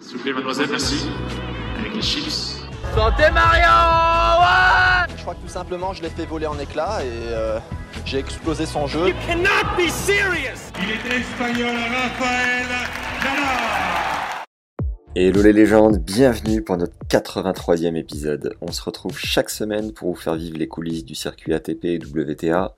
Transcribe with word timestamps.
S'il 0.00 0.18
vous 0.18 0.22
plaît, 0.22 0.32
mademoiselle, 0.32 0.68
merci. 0.70 1.06
Avec 1.78 1.94
les 1.94 2.02
chips. 2.02 2.60
Santé 2.94 3.30
Mario 3.32 3.66
ouais 4.40 5.14
Je 5.16 5.22
crois 5.22 5.34
que 5.34 5.40
tout 5.40 5.48
simplement, 5.48 5.92
je 5.94 6.02
l'ai 6.02 6.10
fait 6.10 6.26
voler 6.26 6.46
en 6.46 6.58
éclats 6.58 7.02
et 7.02 7.08
euh, 7.08 7.58
j'ai 8.04 8.18
explosé 8.18 8.66
son 8.66 8.86
jeu. 8.86 9.12
cannot 9.26 9.64
be 9.76 9.88
serious 9.88 10.70
Il 10.82 10.90
est 10.90 11.16
espagnol, 11.18 11.74
Rafael 11.74 12.66
Nadal. 13.24 14.46
Hello 15.14 15.42
les 15.42 15.54
légendes, 15.54 15.96
bienvenue 15.98 16.62
pour 16.62 16.76
notre 16.76 16.96
83e 17.08 17.96
épisode. 17.96 18.54
On 18.60 18.72
se 18.72 18.82
retrouve 18.82 19.16
chaque 19.18 19.48
semaine 19.48 19.92
pour 19.92 20.10
vous 20.10 20.20
faire 20.20 20.34
vivre 20.34 20.58
les 20.58 20.68
coulisses 20.68 21.06
du 21.06 21.14
circuit 21.14 21.54
ATP 21.54 21.84
et 21.86 21.98
WTA 21.98 22.74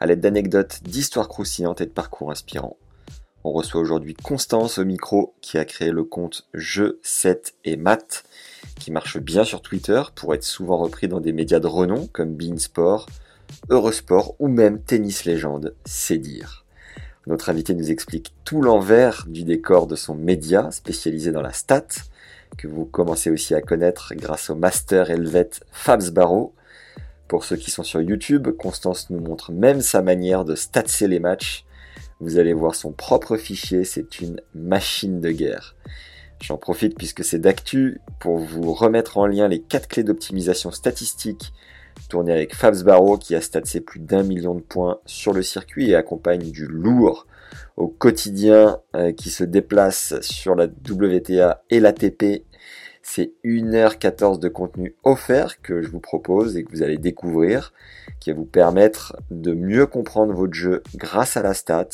à 0.00 0.06
l'aide 0.06 0.20
d'anecdotes, 0.20 0.80
d'histoires 0.82 1.28
croustillantes 1.28 1.80
et 1.80 1.86
de 1.86 1.90
parcours 1.90 2.32
inspirants. 2.32 2.76
On 3.48 3.52
reçoit 3.52 3.80
aujourd'hui 3.80 4.12
Constance 4.12 4.76
au 4.76 4.84
micro 4.84 5.34
qui 5.40 5.56
a 5.56 5.64
créé 5.64 5.90
le 5.90 6.04
compte 6.04 6.46
Jeux 6.52 7.00
7 7.02 7.54
et 7.64 7.78
Math 7.78 8.24
qui 8.78 8.90
marche 8.90 9.16
bien 9.16 9.42
sur 9.42 9.62
Twitter 9.62 10.02
pour 10.14 10.34
être 10.34 10.44
souvent 10.44 10.76
repris 10.76 11.08
dans 11.08 11.20
des 11.20 11.32
médias 11.32 11.58
de 11.58 11.66
renom 11.66 12.08
comme 12.12 12.34
Beansport, 12.34 13.06
Eurosport 13.70 14.34
ou 14.38 14.48
même 14.48 14.82
Tennis 14.82 15.24
Légende, 15.24 15.74
c'est 15.86 16.18
dire. 16.18 16.66
Notre 17.26 17.48
invité 17.48 17.72
nous 17.72 17.90
explique 17.90 18.34
tout 18.44 18.60
l'envers 18.60 19.24
du 19.26 19.44
décor 19.44 19.86
de 19.86 19.96
son 19.96 20.14
média 20.14 20.70
spécialisé 20.70 21.32
dans 21.32 21.40
la 21.40 21.54
stat, 21.54 21.86
que 22.58 22.68
vous 22.68 22.84
commencez 22.84 23.30
aussi 23.30 23.54
à 23.54 23.62
connaître 23.62 24.12
grâce 24.14 24.50
au 24.50 24.56
master 24.56 25.10
helvète 25.10 25.64
Fabs 25.72 26.10
Barreau. 26.10 26.52
Pour 27.28 27.44
ceux 27.44 27.56
qui 27.56 27.70
sont 27.70 27.82
sur 27.82 28.02
YouTube, 28.02 28.50
Constance 28.50 29.08
nous 29.08 29.20
montre 29.20 29.52
même 29.52 29.80
sa 29.80 30.02
manière 30.02 30.44
de 30.44 30.54
statser 30.54 31.08
les 31.08 31.18
matchs. 31.18 31.64
Vous 32.20 32.38
allez 32.38 32.52
voir 32.52 32.74
son 32.74 32.92
propre 32.92 33.36
fichier, 33.36 33.84
c'est 33.84 34.20
une 34.20 34.40
machine 34.54 35.20
de 35.20 35.30
guerre. 35.30 35.76
J'en 36.40 36.56
profite 36.56 36.96
puisque 36.96 37.24
c'est 37.24 37.38
d'actu 37.38 38.00
pour 38.20 38.38
vous 38.38 38.72
remettre 38.72 39.18
en 39.18 39.26
lien 39.26 39.48
les 39.48 39.60
4 39.60 39.88
clés 39.88 40.04
d'optimisation 40.04 40.70
statistique 40.70 41.52
tourné 42.08 42.32
avec 42.32 42.54
Fabs 42.54 42.82
Barreau 42.84 43.18
qui 43.18 43.34
a 43.34 43.40
statsé 43.40 43.80
plus 43.80 44.00
d'un 44.00 44.22
million 44.22 44.54
de 44.54 44.60
points 44.60 44.98
sur 45.04 45.32
le 45.32 45.42
circuit 45.42 45.90
et 45.90 45.94
accompagne 45.94 46.50
du 46.50 46.66
lourd 46.66 47.26
au 47.76 47.88
quotidien 47.88 48.80
euh, 48.94 49.12
qui 49.12 49.30
se 49.30 49.44
déplace 49.44 50.20
sur 50.20 50.54
la 50.54 50.66
WTA 50.66 51.62
et 51.70 51.80
l'ATP. 51.80 52.44
C'est 53.10 53.32
1h14 53.42 54.38
de 54.38 54.50
contenu 54.50 54.94
offert 55.02 55.62
que 55.62 55.80
je 55.80 55.88
vous 55.88 55.98
propose 55.98 56.58
et 56.58 56.62
que 56.62 56.70
vous 56.70 56.82
allez 56.82 56.98
découvrir, 56.98 57.72
qui 58.20 58.30
va 58.30 58.36
vous 58.36 58.44
permettre 58.44 59.16
de 59.30 59.54
mieux 59.54 59.86
comprendre 59.86 60.34
votre 60.34 60.52
jeu 60.52 60.82
grâce 60.94 61.38
à 61.38 61.42
la 61.42 61.54
stat. 61.54 61.88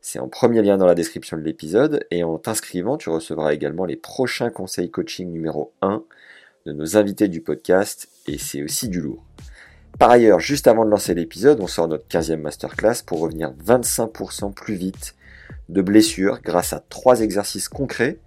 C'est 0.00 0.18
en 0.18 0.26
premier 0.26 0.60
lien 0.60 0.76
dans 0.76 0.86
la 0.86 0.96
description 0.96 1.36
de 1.36 1.42
l'épisode 1.42 2.04
et 2.10 2.24
en 2.24 2.36
t'inscrivant, 2.36 2.96
tu 2.96 3.10
recevras 3.10 3.54
également 3.54 3.84
les 3.84 3.94
prochains 3.94 4.50
conseils 4.50 4.90
coaching 4.90 5.30
numéro 5.30 5.72
1 5.82 6.02
de 6.66 6.72
nos 6.72 6.96
invités 6.96 7.28
du 7.28 7.40
podcast 7.42 8.08
et 8.26 8.36
c'est 8.36 8.64
aussi 8.64 8.88
du 8.88 9.00
lourd. 9.00 9.24
Par 10.00 10.10
ailleurs, 10.10 10.40
juste 10.40 10.66
avant 10.66 10.84
de 10.84 10.90
lancer 10.90 11.14
l'épisode, 11.14 11.60
on 11.60 11.68
sort 11.68 11.86
notre 11.86 12.08
15e 12.08 12.38
masterclass 12.38 13.04
pour 13.06 13.20
revenir 13.20 13.52
25% 13.64 14.52
plus 14.52 14.74
vite 14.74 15.14
de 15.68 15.80
blessures 15.80 16.40
grâce 16.42 16.72
à 16.72 16.82
trois 16.88 17.20
exercices 17.20 17.68
concrets 17.68 18.18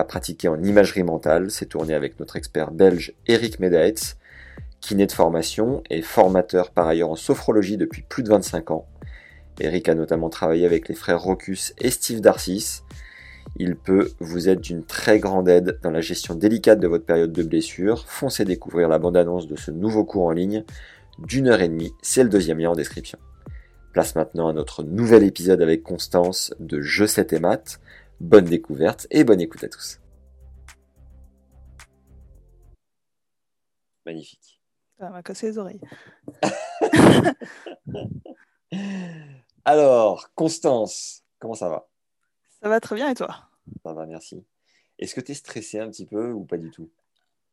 à 0.00 0.04
pratiquer 0.04 0.48
en 0.48 0.62
imagerie 0.62 1.02
mentale. 1.02 1.50
C'est 1.50 1.66
tourné 1.66 1.94
avec 1.94 2.18
notre 2.18 2.36
expert 2.36 2.70
belge 2.70 3.14
Eric 3.26 3.60
Medaetz, 3.60 4.16
kiné 4.80 5.06
de 5.06 5.12
formation 5.12 5.82
et 5.90 6.02
formateur 6.02 6.70
par 6.70 6.88
ailleurs 6.88 7.10
en 7.10 7.16
sophrologie 7.16 7.76
depuis 7.76 8.02
plus 8.02 8.22
de 8.22 8.30
25 8.30 8.70
ans. 8.70 8.86
Eric 9.60 9.88
a 9.88 9.94
notamment 9.94 10.30
travaillé 10.30 10.66
avec 10.66 10.88
les 10.88 10.94
frères 10.94 11.20
Rocus 11.20 11.74
et 11.78 11.90
Steve 11.90 12.20
Darcis. 12.20 12.80
Il 13.56 13.76
peut 13.76 14.10
vous 14.20 14.48
être 14.48 14.60
d'une 14.60 14.84
très 14.84 15.18
grande 15.18 15.48
aide 15.48 15.78
dans 15.82 15.90
la 15.90 16.00
gestion 16.00 16.34
délicate 16.34 16.80
de 16.80 16.88
votre 16.88 17.04
période 17.04 17.32
de 17.32 17.42
blessure. 17.42 18.04
Foncez 18.06 18.44
découvrir 18.44 18.88
la 18.88 18.98
bande-annonce 18.98 19.46
de 19.46 19.56
ce 19.56 19.70
nouveau 19.70 20.04
cours 20.04 20.24
en 20.24 20.32
ligne 20.32 20.64
d'une 21.18 21.48
heure 21.48 21.60
et 21.60 21.68
demie, 21.68 21.92
c'est 22.00 22.22
le 22.22 22.30
deuxième 22.30 22.58
lien 22.58 22.70
en 22.70 22.74
description. 22.74 23.18
Place 23.92 24.14
maintenant 24.14 24.48
à 24.48 24.52
notre 24.52 24.82
nouvel 24.82 25.24
épisode 25.24 25.60
avec 25.60 25.82
Constance 25.82 26.54
de 26.60 26.80
Jeux 26.80 27.06
7 27.06 27.32
et 27.32 27.40
Maths. 27.40 27.80
Bonne 28.20 28.44
découverte 28.44 29.06
et 29.10 29.24
bonne 29.24 29.40
écoute 29.40 29.64
à 29.64 29.68
tous. 29.68 29.98
Magnifique. 34.04 34.60
Ça 34.98 35.08
m'a 35.08 35.22
cassé 35.22 35.46
les 35.46 35.56
oreilles. 35.56 35.80
Alors, 39.64 40.28
Constance, 40.34 41.24
comment 41.38 41.54
ça 41.54 41.70
va? 41.70 41.88
Ça 42.62 42.68
va 42.68 42.78
très 42.78 42.94
bien 42.94 43.08
et 43.08 43.14
toi? 43.14 43.48
Ça 43.84 43.94
va, 43.94 44.04
merci. 44.04 44.44
Est-ce 44.98 45.14
que 45.14 45.22
tu 45.22 45.32
es 45.32 45.34
stressé 45.34 45.78
un 45.78 45.88
petit 45.88 46.04
peu 46.04 46.32
ou 46.32 46.44
pas 46.44 46.58
du 46.58 46.70
tout? 46.70 46.90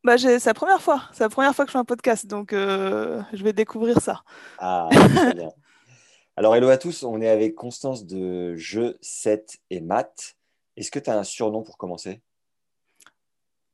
Bah, 0.04 0.18
C'est 0.18 0.46
la 0.46 0.54
première 0.54 0.82
fois. 0.82 1.04
C'est 1.14 1.24
la 1.24 1.30
première 1.30 1.56
fois 1.56 1.64
que 1.64 1.70
je 1.70 1.74
fais 1.74 1.80
un 1.80 1.86
podcast, 1.86 2.28
donc 2.28 2.52
euh, 2.52 3.22
je 3.32 3.42
vais 3.42 3.54
découvrir 3.54 4.02
ça. 4.02 4.24
Ah, 4.58 4.90
très 4.92 5.34
bien. 5.34 5.52
Alors, 6.36 6.56
hello 6.56 6.68
à 6.68 6.78
tous, 6.78 7.04
on 7.04 7.22
est 7.22 7.30
avec 7.30 7.56
Constance 7.56 8.06
de 8.06 8.54
Jeux 8.56 8.98
7 9.02 9.60
et 9.70 9.80
Maths. 9.80 10.37
Est-ce 10.78 10.92
que 10.92 11.00
tu 11.00 11.10
as 11.10 11.18
un 11.18 11.24
surnom 11.24 11.64
pour 11.64 11.78
commencer? 11.78 12.22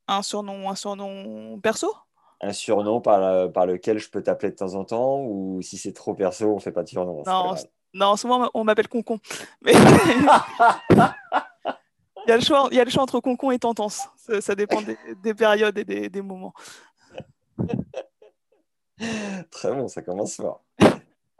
Un 0.08 0.22
surnom, 0.22 0.68
un 0.68 0.74
surnom 0.74 1.60
perso? 1.60 1.94
Un 2.40 2.52
surnom 2.52 3.00
par, 3.00 3.52
par 3.52 3.66
lequel 3.66 3.98
je 3.98 4.10
peux 4.10 4.22
t'appeler 4.22 4.50
de 4.50 4.56
temps 4.56 4.74
en 4.74 4.84
temps 4.84 5.20
ou 5.20 5.62
si 5.62 5.78
c'est 5.78 5.92
trop 5.92 6.14
perso, 6.14 6.46
on 6.46 6.58
fait 6.58 6.72
pas 6.72 6.82
de 6.82 6.88
surnom 6.88 7.22
Non, 7.26 7.54
non 7.92 8.16
souvent 8.16 8.50
on 8.54 8.64
m'appelle 8.64 8.88
Concon. 8.88 9.20
Mais... 9.62 9.74
Il 12.26 12.30
y, 12.30 12.32
a 12.32 12.36
le 12.36 12.42
choix, 12.42 12.68
il 12.70 12.76
y 12.76 12.80
a 12.80 12.84
le 12.84 12.90
choix 12.90 13.02
entre 13.02 13.20
concon 13.20 13.50
et 13.50 13.58
tendance. 13.58 14.08
Ça, 14.16 14.40
ça 14.40 14.54
dépend 14.54 14.80
des, 14.80 14.96
des, 15.22 15.34
périodes 15.34 15.76
et 15.76 15.84
des, 15.84 16.08
des 16.08 16.22
moments. 16.22 16.54
Très 19.50 19.74
bon, 19.74 19.88
ça 19.88 20.00
commence 20.00 20.36
fort. 20.36 20.63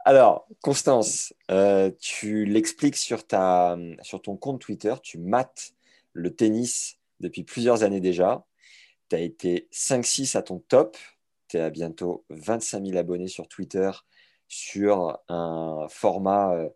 Alors, 0.05 0.47
Constance, 0.61 1.33
euh, 1.51 1.91
tu 1.99 2.45
l'expliques 2.45 2.95
sur, 2.95 3.25
ton 3.27 4.37
compte 4.37 4.61
Twitter, 4.61 4.93
tu 5.01 5.17
mates 5.17 5.73
le 6.13 6.33
tennis 6.33 6.97
depuis 7.19 7.43
plusieurs 7.43 7.83
années 7.83 8.01
déjà. 8.01 8.45
Tu 9.09 9.15
as 9.15 9.19
été 9.19 9.67
5-6 9.73 10.37
à 10.37 10.43
ton 10.43 10.59
top. 10.59 10.97
Tu 11.47 11.57
es 11.57 11.59
à 11.59 11.69
bientôt 11.69 12.23
25 12.29 12.85
000 12.85 12.97
abonnés 12.97 13.27
sur 13.27 13.47
Twitter 13.47 13.91
sur 14.47 15.19
un 15.27 15.87
format 15.89 16.53
euh, 16.53 16.69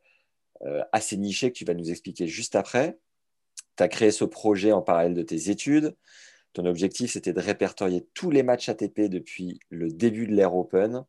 euh, 0.63 0.83
assez 0.91 1.15
niché 1.15 1.51
que 1.51 1.57
tu 1.57 1.65
vas 1.65 1.75
nous 1.75 1.91
expliquer 1.91 2.27
juste 2.27 2.55
après 2.55 2.97
tu 3.79 3.83
as 3.83 3.87
créé 3.87 4.11
ce 4.11 4.25
projet 4.25 4.73
en 4.73 4.81
parallèle 4.81 5.13
de 5.13 5.21
tes 5.21 5.49
études. 5.49 5.95
Ton 6.51 6.65
objectif, 6.65 7.11
c'était 7.11 7.31
de 7.31 7.39
répertorier 7.39 8.05
tous 8.13 8.29
les 8.29 8.43
matchs 8.43 8.67
ATP 8.67 9.01
depuis 9.01 9.59
le 9.69 9.89
début 9.89 10.27
de 10.27 10.33
l'ère 10.33 10.55
Open. 10.55 11.05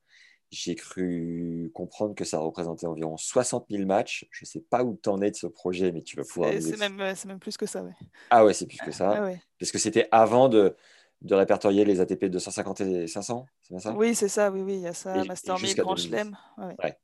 J'ai 0.50 0.74
cru 0.74 1.70
comprendre 1.74 2.16
que 2.16 2.24
ça 2.24 2.38
représentait 2.38 2.86
environ 2.86 3.16
60 3.16 3.66
000 3.70 3.84
matchs. 3.86 4.26
Je 4.32 4.44
ne 4.44 4.46
sais 4.46 4.60
pas 4.60 4.82
où 4.82 4.98
tu 5.00 5.08
en 5.08 5.20
es 5.22 5.30
de 5.30 5.36
ce 5.36 5.46
projet, 5.46 5.92
mais 5.92 6.02
tu 6.02 6.16
vas 6.16 6.24
pouvoir. 6.24 6.50
C'est 6.60 6.76
même, 6.76 6.96
même, 6.96 7.38
plus 7.38 7.56
que 7.56 7.66
ça, 7.66 7.84
oui. 7.84 7.92
Ah 8.30 8.44
ouais, 8.44 8.52
c'est 8.52 8.66
plus 8.66 8.78
que 8.78 8.91
ça. 8.91 9.14
Ah 9.16 9.22
ouais. 9.22 9.41
Parce 9.60 9.70
que 9.70 9.78
c'était 9.78 10.08
avant 10.10 10.48
de, 10.48 10.76
de 11.22 11.34
répertorier 11.36 11.84
les 11.84 12.00
ATP 12.00 12.24
250 12.24 12.80
et 12.80 13.06
500, 13.06 13.47
c'est 13.62 13.70
bien 13.70 13.78
ça? 13.78 13.92
Oui, 13.92 14.14
c'est 14.16 14.28
ça, 14.28 14.50
oui, 14.50 14.62
oui, 14.62 14.74
il 14.74 14.80
y 14.80 14.86
a 14.88 14.94
ça, 14.94 15.22
et, 15.22 15.28
Master 15.28 15.60
1000, 15.60 15.76
Grand 15.76 15.94
Chelem. 15.97 16.36
Ouais. 16.58 16.74
Ouais. 16.82 16.98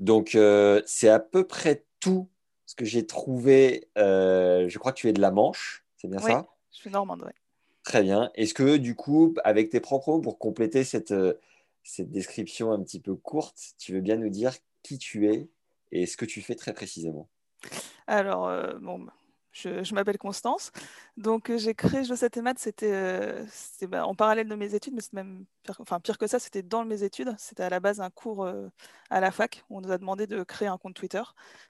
Donc, 0.00 0.34
euh, 0.34 0.82
c'est 0.86 1.08
à 1.08 1.20
peu 1.20 1.46
près 1.46 1.84
tout 2.00 2.28
ce 2.66 2.74
que 2.74 2.84
j'ai 2.84 3.06
trouvé, 3.06 3.90
euh, 3.96 4.68
je 4.68 4.78
crois 4.78 4.92
que 4.92 4.98
tu 4.98 5.08
es 5.08 5.12
de 5.12 5.20
la 5.20 5.30
Manche, 5.30 5.84
c'est 5.96 6.08
bien 6.08 6.18
oui, 6.18 6.32
ça? 6.32 6.48
Je 6.72 6.78
suis 6.78 6.90
normande, 6.90 7.22
oui. 7.24 7.32
Très 7.84 8.02
bien. 8.02 8.30
Est-ce 8.34 8.54
que 8.54 8.76
du 8.76 8.94
coup, 8.94 9.34
avec 9.44 9.70
tes 9.70 9.80
propres 9.80 10.10
mots, 10.10 10.20
pour 10.20 10.38
compléter 10.38 10.84
cette, 10.84 11.14
cette 11.88 12.10
description 12.10 12.70
un 12.70 12.82
petit 12.82 13.00
peu 13.00 13.14
courte, 13.14 13.58
tu 13.78 13.94
veux 13.94 14.00
bien 14.00 14.16
nous 14.16 14.28
dire 14.28 14.52
qui 14.82 14.98
tu 14.98 15.26
es 15.32 15.48
et 15.90 16.04
ce 16.04 16.18
que 16.18 16.26
tu 16.26 16.42
fais 16.42 16.54
très 16.54 16.74
précisément? 16.74 17.30
Alors, 18.06 18.46
euh, 18.46 18.74
bon, 18.78 19.06
je, 19.52 19.82
je 19.82 19.94
m'appelle 19.94 20.18
Constance. 20.18 20.70
Donc, 21.16 21.50
j'ai 21.56 21.74
créé 21.74 22.04
Je 22.04 22.14
7 22.14 22.36
et 22.36 22.42
maths, 22.42 22.58
c'était 22.58 22.92
euh, 22.92 23.44
bah, 23.88 24.06
en 24.06 24.14
parallèle 24.14 24.48
de 24.48 24.54
mes 24.54 24.74
études, 24.74 24.92
mais 24.92 25.00
c'est 25.00 25.14
même 25.14 25.46
pire, 25.62 25.76
enfin, 25.80 25.98
pire 25.98 26.18
que 26.18 26.26
ça, 26.26 26.38
c'était 26.38 26.62
dans 26.62 26.84
mes 26.84 27.02
études. 27.04 27.34
C'était 27.38 27.62
à 27.62 27.70
la 27.70 27.80
base 27.80 28.00
un 28.00 28.10
cours 28.10 28.44
euh, 28.44 28.68
à 29.08 29.20
la 29.20 29.30
fac 29.30 29.64
où 29.70 29.78
on 29.78 29.80
nous 29.80 29.90
a 29.90 29.96
demandé 29.96 30.26
de 30.26 30.42
créer 30.42 30.68
un 30.68 30.76
compte 30.76 30.94
Twitter. 30.94 31.22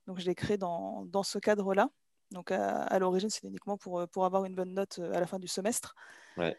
Donc, 0.08 0.18
je 0.18 0.26
l'ai 0.26 0.34
créé 0.34 0.58
dans, 0.58 1.04
dans 1.06 1.22
ce 1.22 1.38
cadre-là. 1.38 1.90
Donc 2.30 2.50
à, 2.50 2.98
l'origine, 2.98 3.30
c'était 3.30 3.48
uniquement 3.48 3.78
pour, 3.78 4.06
pour 4.08 4.26
avoir 4.26 4.44
une 4.44 4.54
bonne 4.54 4.74
note 4.74 4.98
à 4.98 5.18
la 5.18 5.26
fin 5.26 5.38
du 5.38 5.48
semestre. 5.48 5.94
Ouais. 6.36 6.54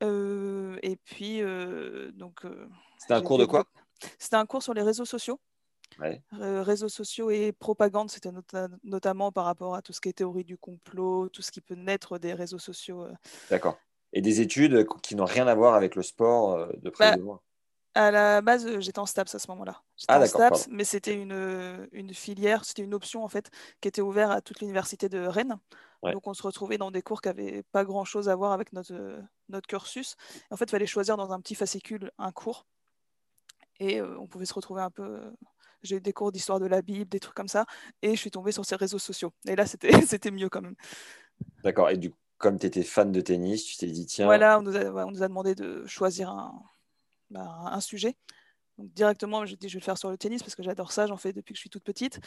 et 0.00 0.96
puis, 1.04 1.42
donc. 2.14 2.46
C'était 3.02 3.14
un 3.14 3.22
cours 3.22 3.38
de 3.38 3.44
quoi? 3.44 3.64
C'était 4.18 4.36
un 4.36 4.46
cours 4.46 4.62
sur 4.62 4.74
les 4.74 4.82
réseaux 4.82 5.04
sociaux. 5.04 5.40
réseaux 6.32 6.88
sociaux 6.88 7.30
et 7.30 7.52
propagande, 7.52 8.10
c'était 8.10 8.30
notamment 8.84 9.32
par 9.32 9.44
rapport 9.44 9.74
à 9.74 9.82
tout 9.82 9.92
ce 9.92 10.00
qui 10.00 10.08
est 10.08 10.12
théorie 10.12 10.44
du 10.44 10.56
complot, 10.56 11.28
tout 11.28 11.42
ce 11.42 11.50
qui 11.50 11.60
peut 11.60 11.74
naître 11.74 12.18
des 12.18 12.32
réseaux 12.32 12.58
sociaux. 12.58 13.06
D'accord. 13.50 13.78
Et 14.12 14.20
des 14.20 14.40
études 14.40 14.86
qui 15.02 15.16
n'ont 15.16 15.24
rien 15.24 15.46
à 15.46 15.54
voir 15.54 15.74
avec 15.74 15.94
le 15.94 16.02
sport 16.02 16.68
de 16.76 16.90
près 16.90 17.10
bah, 17.10 17.16
de 17.16 17.22
loin? 17.22 17.40
à 17.94 18.10
la 18.10 18.40
base, 18.40 18.66
euh, 18.66 18.80
j'étais 18.80 18.98
en 18.98 19.06
STAPS 19.06 19.34
à 19.34 19.38
ce 19.38 19.50
moment-là. 19.50 19.82
J'étais 19.96 20.12
ah, 20.12 20.20
en 20.20 20.26
STAPS, 20.26 20.68
mais 20.70 20.84
c'était 20.84 21.14
une, 21.14 21.32
euh, 21.32 21.86
une, 21.92 22.14
filière, 22.14 22.64
c'était 22.64 22.82
une 22.82 22.94
option 22.94 23.24
en 23.24 23.28
fait, 23.28 23.50
qui 23.80 23.88
était 23.88 24.00
ouverte 24.00 24.32
à 24.32 24.40
toute 24.40 24.60
l'université 24.60 25.08
de 25.08 25.20
Rennes. 25.20 25.58
Donc 26.02 26.26
on 26.26 26.34
se 26.34 26.42
retrouvait 26.42 26.78
dans 26.78 26.90
des 26.90 27.02
cours 27.02 27.22
qui 27.22 27.28
n'avaient 27.28 27.62
pas 27.70 27.84
grand-chose 27.84 28.28
à 28.28 28.34
voir 28.34 28.52
avec 28.52 28.72
notre, 28.72 28.92
euh, 28.92 29.20
notre 29.48 29.68
cursus. 29.68 30.16
en 30.50 30.56
fait, 30.56 30.64
il 30.64 30.70
fallait 30.70 30.86
choisir 30.86 31.16
dans 31.16 31.32
un 31.32 31.40
petit 31.40 31.54
fascicule 31.54 32.10
un 32.18 32.32
cours. 32.32 32.66
Et 33.82 34.00
on 34.00 34.28
pouvait 34.28 34.46
se 34.46 34.54
retrouver 34.54 34.80
un 34.80 34.90
peu. 34.90 35.20
J'ai 35.82 35.96
eu 35.96 36.00
des 36.00 36.12
cours 36.12 36.30
d'histoire 36.30 36.60
de 36.60 36.66
la 36.66 36.82
Bible, 36.82 37.10
des 37.10 37.18
trucs 37.18 37.34
comme 37.34 37.48
ça. 37.48 37.66
Et 38.00 38.10
je 38.12 38.20
suis 38.20 38.30
tombée 38.30 38.52
sur 38.52 38.64
ces 38.64 38.76
réseaux 38.76 39.00
sociaux. 39.00 39.32
Et 39.48 39.56
là, 39.56 39.66
c'était 40.06 40.30
mieux 40.30 40.48
quand 40.48 40.62
même. 40.62 40.76
D'accord. 41.64 41.90
Et 41.90 41.96
du 41.96 42.10
coup, 42.10 42.16
comme 42.38 42.60
tu 42.60 42.66
étais 42.66 42.84
fan 42.84 43.10
de 43.10 43.20
tennis, 43.20 43.64
tu 43.64 43.76
t'es 43.76 43.88
dit, 43.88 44.06
tiens. 44.06 44.26
Voilà, 44.26 44.60
on 44.60 44.62
nous, 44.62 44.76
a, 44.76 44.84
on 45.04 45.10
nous 45.10 45.24
a 45.24 45.28
demandé 45.28 45.56
de 45.56 45.84
choisir 45.86 46.30
un, 46.30 46.62
bah, 47.30 47.48
un 47.66 47.80
sujet. 47.80 48.14
Donc 48.78 48.92
directement, 48.92 49.44
j'ai 49.44 49.56
dit 49.56 49.68
je 49.68 49.74
vais 49.74 49.80
le 49.80 49.84
faire 49.84 49.98
sur 49.98 50.10
le 50.10 50.16
tennis 50.16 50.42
parce 50.42 50.54
que 50.54 50.62
j'adore 50.62 50.92
ça, 50.92 51.06
j'en 51.06 51.16
fais 51.16 51.32
depuis 51.32 51.52
que 51.52 51.56
je 51.56 51.62
suis 51.62 51.70
toute 51.70 51.84
petite. 51.84 52.20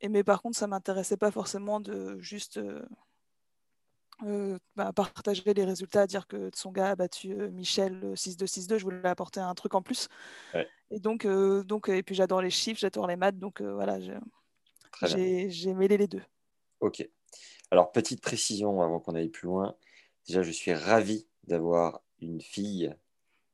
Et 0.00 0.08
mais 0.08 0.24
par 0.24 0.42
contre, 0.42 0.56
ça 0.56 0.66
m'intéressait 0.66 1.16
pas 1.16 1.30
forcément 1.30 1.80
de 1.80 2.18
juste 2.20 2.56
euh, 2.56 2.82
euh, 4.26 4.58
bah, 4.76 4.92
partager 4.92 5.54
les 5.54 5.64
résultats, 5.64 6.06
dire 6.06 6.26
que 6.26 6.50
son 6.54 6.70
gars 6.70 6.90
a 6.90 6.96
battu 6.96 7.32
euh, 7.32 7.50
Michel 7.50 8.14
6-2-6-2. 8.14 8.78
Je 8.78 8.84
voulais 8.84 9.06
apporter 9.08 9.40
un 9.40 9.54
truc 9.54 9.74
en 9.74 9.82
plus. 9.82 10.08
Et 10.90 10.98
donc, 10.98 11.26
donc 11.26 11.88
et 11.88 12.02
puis 12.02 12.14
j'adore 12.14 12.42
les 12.42 12.50
chiffres, 12.50 12.80
j'adore 12.80 13.06
les 13.06 13.16
maths, 13.16 13.38
donc 13.38 13.62
voilà, 13.62 13.98
j'ai 15.02 15.74
mêlé 15.74 15.96
les 15.96 16.08
deux. 16.08 16.22
Ok. 16.80 17.08
Alors 17.70 17.92
petite 17.92 18.20
précision 18.20 18.82
avant 18.82 18.98
qu'on 18.98 19.14
aille 19.14 19.28
plus 19.28 19.46
loin. 19.46 19.76
Déjà, 20.26 20.42
je 20.42 20.50
suis 20.50 20.74
ravi 20.74 21.26
d'avoir 21.44 22.02
une 22.20 22.40
fille 22.40 22.92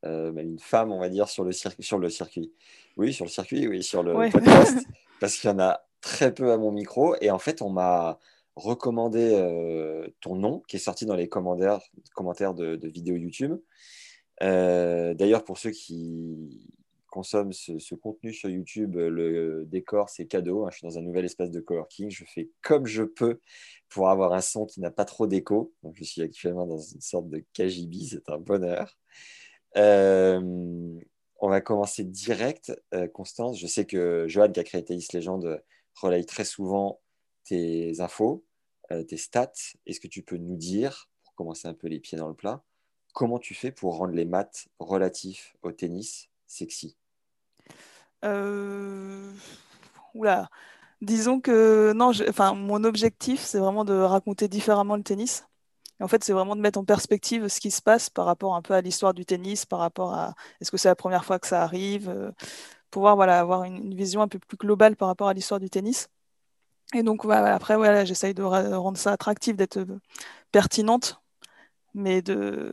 euh, 0.07 0.33
une 0.37 0.59
femme, 0.59 0.93
on 0.93 0.99
va 0.99 1.09
dire, 1.09 1.29
sur 1.29 1.45
le, 1.45 1.53
sur 1.53 1.99
le 1.99 2.11
circuit. 2.11 2.53
Oui, 2.97 3.12
sur 3.12 3.25
le 3.25 3.31
circuit, 3.31 3.67
oui, 3.67 3.83
sur 3.83 4.03
le 4.03 4.31
podcast, 4.31 4.79
parce 5.21 5.37
qu'il 5.37 5.51
y 5.51 5.53
en 5.53 5.59
a 5.59 5.81
très 6.01 6.33
peu 6.33 6.53
à 6.53 6.59
mon 6.59 6.71
micro. 6.71 7.17
Et 7.21 7.31
en 7.31 7.39
fait, 7.39 7.62
on 7.62 7.71
m'a 7.71 8.19
recommandé 8.56 9.32
euh, 9.35 10.08
ton 10.20 10.37
nom, 10.37 10.62
qui 10.67 10.76
est 10.76 10.81
sorti 10.81 11.06
dans 11.06 11.14
les 11.14 11.29
commentaires, 11.29 11.81
commentaires 12.14 12.55
de, 12.55 12.88
vidéos 12.88 13.17
YouTube. 13.17 13.58
Euh, 14.43 15.14
d'ailleurs, 15.14 15.44
pour 15.44 15.58
ceux 15.58 15.70
qui 15.70 16.69
consomment 17.11 17.53
ce, 17.53 17.94
contenu 17.94 18.35
sur 18.35 18.50
YouTube, 18.50 18.97
le 18.97 19.64
décor, 19.67 20.11
c'est 20.11 20.26
cadeau. 20.26 20.64
Hein. 20.64 20.70
Je 20.70 20.79
suis 20.79 20.87
dans 20.87 20.99
un 20.99 21.03
nouvel 21.03 21.25
espace 21.25 21.50
de 21.50 21.61
coworking. 21.61 22.11
Je 22.11 22.25
fais 22.25 22.50
comme 22.62 22.87
je 22.87 23.05
peux 23.05 23.41
pour 23.88 24.11
avoir 24.11 24.32
un 24.32 24.41
son 24.41 24.67
qui 24.67 24.81
n'a 24.81 24.91
pas 24.91 25.05
trop 25.05 25.26
d'écho. 25.26 25.73
je 25.94 26.05
suis 26.05 26.23
actuellement 26.23 26.67
dans 26.67 26.79
une 26.79 27.00
sorte 27.00 27.29
de 27.31 27.43
KGB, 27.55 27.99
c'est 28.11 28.29
un 28.29 28.38
bonheur. 28.38 28.99
Euh, 29.76 30.41
on 31.41 31.49
va 31.49 31.61
commencer 31.61 32.05
direct. 32.05 32.73
Euh, 32.94 33.09
Constance, 33.09 33.59
je 33.59 33.67
sais 33.67 33.85
que 33.85 34.26
Johan, 34.29 34.50
qui 34.50 34.61
a 34.61 34.64
créé 34.64 34.85
Tennis 34.85 35.12
Légende, 35.12 35.62
relaye 35.94 36.25
très 36.25 36.44
souvent 36.44 37.00
tes 37.44 38.00
infos, 38.00 38.44
euh, 38.44 38.46
tes 38.88 39.17
stats. 39.17 39.53
Est-ce 39.87 40.00
que 40.00 40.09
tu 40.09 40.23
peux 40.23 40.37
nous 40.37 40.56
dire, 40.56 41.09
pour 41.25 41.35
commencer 41.35 41.69
un 41.69 41.75
peu 41.75 41.88
les 41.88 42.00
pieds 42.00 42.19
dans 42.19 42.29
le 42.29 42.35
plat, 42.35 42.62
comment 43.12 43.38
tu 43.38 43.55
fais 43.55 43.73
pour 43.73 43.97
rendre 43.97 44.15
les 44.15 44.25
maths 44.25 44.69
relatifs 44.79 45.56
au 45.62 45.73
tennis 45.73 46.29
sexy? 46.47 46.97
Oula. 50.15 50.49
Disons 51.03 51.41
que 51.41 51.93
non, 51.94 52.11
enfin, 52.29 52.55
mon 52.55 52.83
objectif, 52.85 53.41
c'est 53.41 53.59
vraiment 53.59 53.85
de 53.85 53.94
raconter 53.94 54.49
différemment 54.49 54.97
le 54.97 55.03
tennis 55.03 55.44
en 56.00 56.09
fait, 56.09 56.23
c'est 56.25 56.33
vraiment 56.33 56.56
de 56.56 56.61
mettre 56.61 56.79
en 56.79 56.85
perspective 56.85 57.49
ce 57.49 57.61
qui 57.61 57.71
se 57.71 57.81
passe 57.83 58.11
par 58.11 58.27
rapport 58.27 58.55
un 58.55 58.62
peu 58.62 58.75
à 58.75 58.81
l'histoire 58.81 59.15
du 59.15 59.25
tennis, 59.25 59.65
par 59.67 59.79
rapport 59.79 60.15
à 60.15 60.35
est-ce 60.61 60.71
que 60.71 60.77
c'est 60.77 60.88
la 60.88 60.97
première 60.97 61.25
fois 61.25 61.38
que 61.38 61.47
ça 61.47 61.62
arrive, 61.62 62.09
euh, 62.11 62.33
pouvoir 62.91 63.17
voilà, 63.17 63.41
avoir 63.41 63.65
une, 63.65 63.94
vision 63.94 64.23
un 64.23 64.29
peu 64.29 64.38
plus 64.38 64.56
globale 64.59 64.97
par 64.97 65.09
rapport 65.09 65.29
à 65.29 65.35
l'histoire 65.35 65.61
du 65.61 65.71
tennis. 65.71 66.09
Et 66.94 67.03
donc 67.03 67.25
après, 67.29 67.77
voilà, 67.77 68.05
j'essaye 68.05 68.35
de 68.35 68.43
rendre 68.43 68.99
ça 68.99 69.12
attractif, 69.12 69.56
d'être 69.56 69.79
euh, 69.79 70.00
pertinente, 70.53 71.21
mais 71.94 72.23
de 72.23 72.73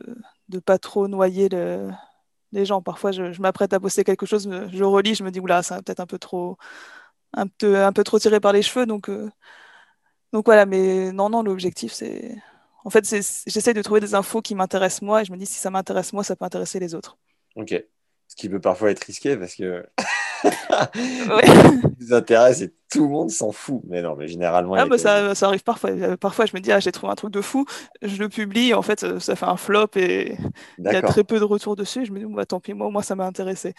ne 0.50 0.58
pas 0.58 0.78
trop 0.78 1.08
noyer 1.08 1.48
les 2.52 2.64
gens. 2.64 2.82
Parfois, 2.82 3.12
je, 3.12 3.40
m'apprête 3.40 3.72
à 3.72 3.80
poster 3.80 4.04
quelque 4.04 4.26
chose, 4.26 4.48
je 4.72 4.84
relis, 4.84 5.14
je 5.14 5.24
me 5.24 5.30
dis, 5.30 5.40
oula, 5.40 5.62
ça 5.62 5.82
peut-être 5.82 6.00
un 6.00 6.06
peu 6.06 6.18
trop 6.18 6.56
un 7.36 7.46
peu, 7.46 7.84
un 7.84 7.92
peu 7.92 8.04
trop 8.04 8.18
tiré 8.18 8.40
par 8.40 8.52
les 8.52 8.62
cheveux. 8.62 8.86
Donc, 8.86 9.08
euh, 9.08 9.30
donc 10.32 10.46
voilà, 10.46 10.66
mais 10.66 11.12
non, 11.12 11.28
non, 11.30 11.42
l'objectif, 11.42 11.92
c'est 11.92 12.36
en 12.84 12.90
fait, 12.90 13.04
j'essaie 13.08 13.72
de 13.72 13.82
trouver 13.82 14.00
des 14.00 14.14
infos 14.14 14.42
qui 14.42 14.54
m'intéressent 14.54 15.02
moi 15.02 15.22
et 15.22 15.24
je 15.24 15.32
me 15.32 15.38
dis 15.38 15.46
si 15.46 15.58
ça 15.58 15.70
m'intéresse 15.70 16.12
moi, 16.12 16.22
ça 16.22 16.36
peut 16.36 16.44
intéresser 16.44 16.78
les 16.78 16.94
autres. 16.94 17.16
Ok. 17.56 17.74
Ce 18.28 18.36
qui 18.36 18.48
peut 18.48 18.60
parfois 18.60 18.90
être 18.90 19.04
risqué 19.04 19.36
parce 19.36 19.54
que 19.54 19.86
ouais. 20.44 21.44
nous 22.00 22.12
intéresse 22.12 22.60
et 22.62 22.74
tout 22.90 23.04
le 23.04 23.10
monde 23.10 23.30
s'en 23.30 23.52
fout. 23.52 23.80
Mais 23.86 24.02
non, 24.02 24.14
mais 24.16 24.28
généralement. 24.28 24.74
Ah, 24.74 24.86
bah, 24.86 24.98
ça, 24.98 25.34
ça, 25.34 25.46
arrive 25.46 25.62
parfois. 25.62 26.16
Parfois, 26.16 26.46
je 26.46 26.52
me 26.54 26.60
dis, 26.60 26.72
ah, 26.72 26.80
j'ai 26.80 26.92
trouvé 26.92 27.12
un 27.12 27.16
truc 27.16 27.32
de 27.32 27.40
fou, 27.40 27.66
je 28.02 28.16
le 28.16 28.28
publie, 28.28 28.74
en 28.74 28.82
fait, 28.82 29.18
ça 29.18 29.36
fait 29.36 29.46
un 29.46 29.56
flop 29.56 29.88
et 29.96 30.36
il 30.78 30.84
y 30.84 30.88
a 30.88 31.02
très 31.02 31.24
peu 31.24 31.38
de 31.38 31.44
retours 31.44 31.76
dessus. 31.76 32.04
je 32.04 32.12
me 32.12 32.18
dis, 32.18 32.26
bah, 32.28 32.46
tant 32.46 32.60
pis, 32.60 32.74
moi, 32.74 32.90
moi 32.90 33.02
ça 33.02 33.14
m'a 33.14 33.26
intéressé. 33.26 33.74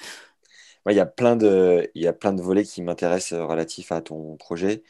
Il 0.88 0.96
y, 0.96 1.00
a 1.00 1.06
plein 1.08 1.36
de, 1.36 1.90
y 1.96 2.06
a 2.06 2.14
plein 2.14 2.32
de 2.32 2.42
volets 2.44 2.64
qui 2.64 2.84
m'intéressent 2.84 3.40
euh, 3.40 3.46
relatifs 3.46 3.92
à 3.92 4.02
ton 4.02 4.36
projet 4.38 4.84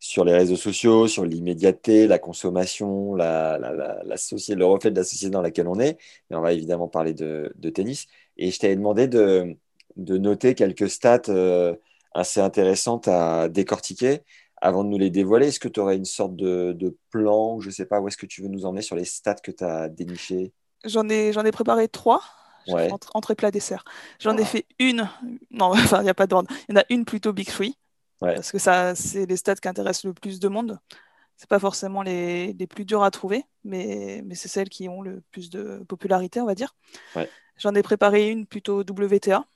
sur 0.00 0.24
les 0.24 0.34
réseaux 0.34 0.56
sociaux, 0.56 1.08
sur 1.08 1.24
l'immédiateté, 1.24 2.06
la 2.08 2.18
consommation, 2.18 3.14
la, 3.14 3.58
la, 3.58 3.72
la, 3.72 3.94
le 4.04 4.64
reflet 4.64 4.90
de 4.90 4.96
la 4.96 5.04
société 5.04 5.30
dans 5.30 5.42
laquelle 5.42 5.68
on 5.68 5.78
est. 5.80 5.98
Mais 6.30 6.36
on 6.36 6.40
va 6.40 6.52
évidemment 6.52 6.88
parler 6.88 7.14
de, 7.14 7.52
tennis. 7.74 8.06
Et 8.36 8.50
je 8.50 8.58
t'avais 8.58 8.76
demandé 8.76 9.08
de, 9.08 9.56
de, 9.98 10.18
noter 10.18 10.54
quelques 10.54 10.88
stats 10.88 11.22
euh, 11.28 11.74
assez 12.14 12.40
intéressantes 12.40 13.08
à 13.08 13.48
décortiquer 13.48 14.22
avant 14.60 14.84
de 14.84 14.88
nous 14.88 14.98
les 14.98 15.10
dévoiler. 15.10 15.48
Est-ce 15.48 15.60
que 15.60 15.68
tu 15.68 15.80
aurais 15.80 15.96
une 15.96 16.04
sorte 16.04 16.34
de, 16.36 16.72
de 16.72 16.96
plan, 17.10 17.60
je 17.60 17.68
ne 17.68 17.72
sais 17.72 17.86
pas, 17.86 18.00
où 18.00 18.08
est-ce 18.08 18.16
que 18.16 18.26
tu 18.26 18.42
veux 18.42 18.48
nous 18.48 18.64
emmener 18.64 18.82
sur 18.82 18.96
les 18.96 19.04
stats 19.04 19.34
que 19.34 19.50
tu 19.50 19.64
as 19.64 19.88
dénichées? 19.88 20.52
J'en 20.84 21.08
ai, 21.08 21.30
ai 21.30 21.52
préparé 21.52 21.88
trois. 21.88 22.22
Ouais. 22.68 22.90
Entrée, 23.14 23.34
plat, 23.34 23.50
dessert. 23.50 23.82
J'en 24.20 24.36
ai 24.36 24.42
ah. 24.42 24.46
fait 24.46 24.66
une, 24.78 25.08
non, 25.50 25.66
enfin, 25.72 26.00
il 26.00 26.04
n'y 26.04 26.10
a 26.10 26.14
pas 26.14 26.26
d'ordre. 26.26 26.50
Il 26.68 26.74
y 26.74 26.78
en 26.78 26.80
a 26.80 26.84
une 26.90 27.04
plutôt 27.04 27.32
Big 27.32 27.48
Free, 27.48 27.78
parce 28.20 28.52
que 28.52 28.58
ça, 28.58 28.94
c'est 28.94 29.26
les 29.26 29.36
stats 29.36 29.56
qui 29.56 29.68
intéressent 29.68 30.04
le 30.04 30.12
plus 30.12 30.38
de 30.40 30.48
monde. 30.48 30.78
C'est 31.36 31.48
pas 31.48 31.60
forcément 31.60 32.02
les, 32.02 32.52
les, 32.52 32.66
plus 32.66 32.84
durs 32.84 33.04
à 33.04 33.12
trouver, 33.12 33.44
mais, 33.62 34.22
mais 34.26 34.34
c'est 34.34 34.48
celles 34.48 34.68
qui 34.68 34.88
ont 34.88 35.02
le 35.02 35.22
plus 35.30 35.50
de 35.50 35.84
popularité, 35.88 36.40
on 36.40 36.46
va 36.46 36.56
dire. 36.56 36.74
J'en 37.56 37.74
ai 37.74 37.82
préparé 37.82 38.28
une 38.28 38.44
plutôt 38.44 38.80
WTA. 38.80 39.46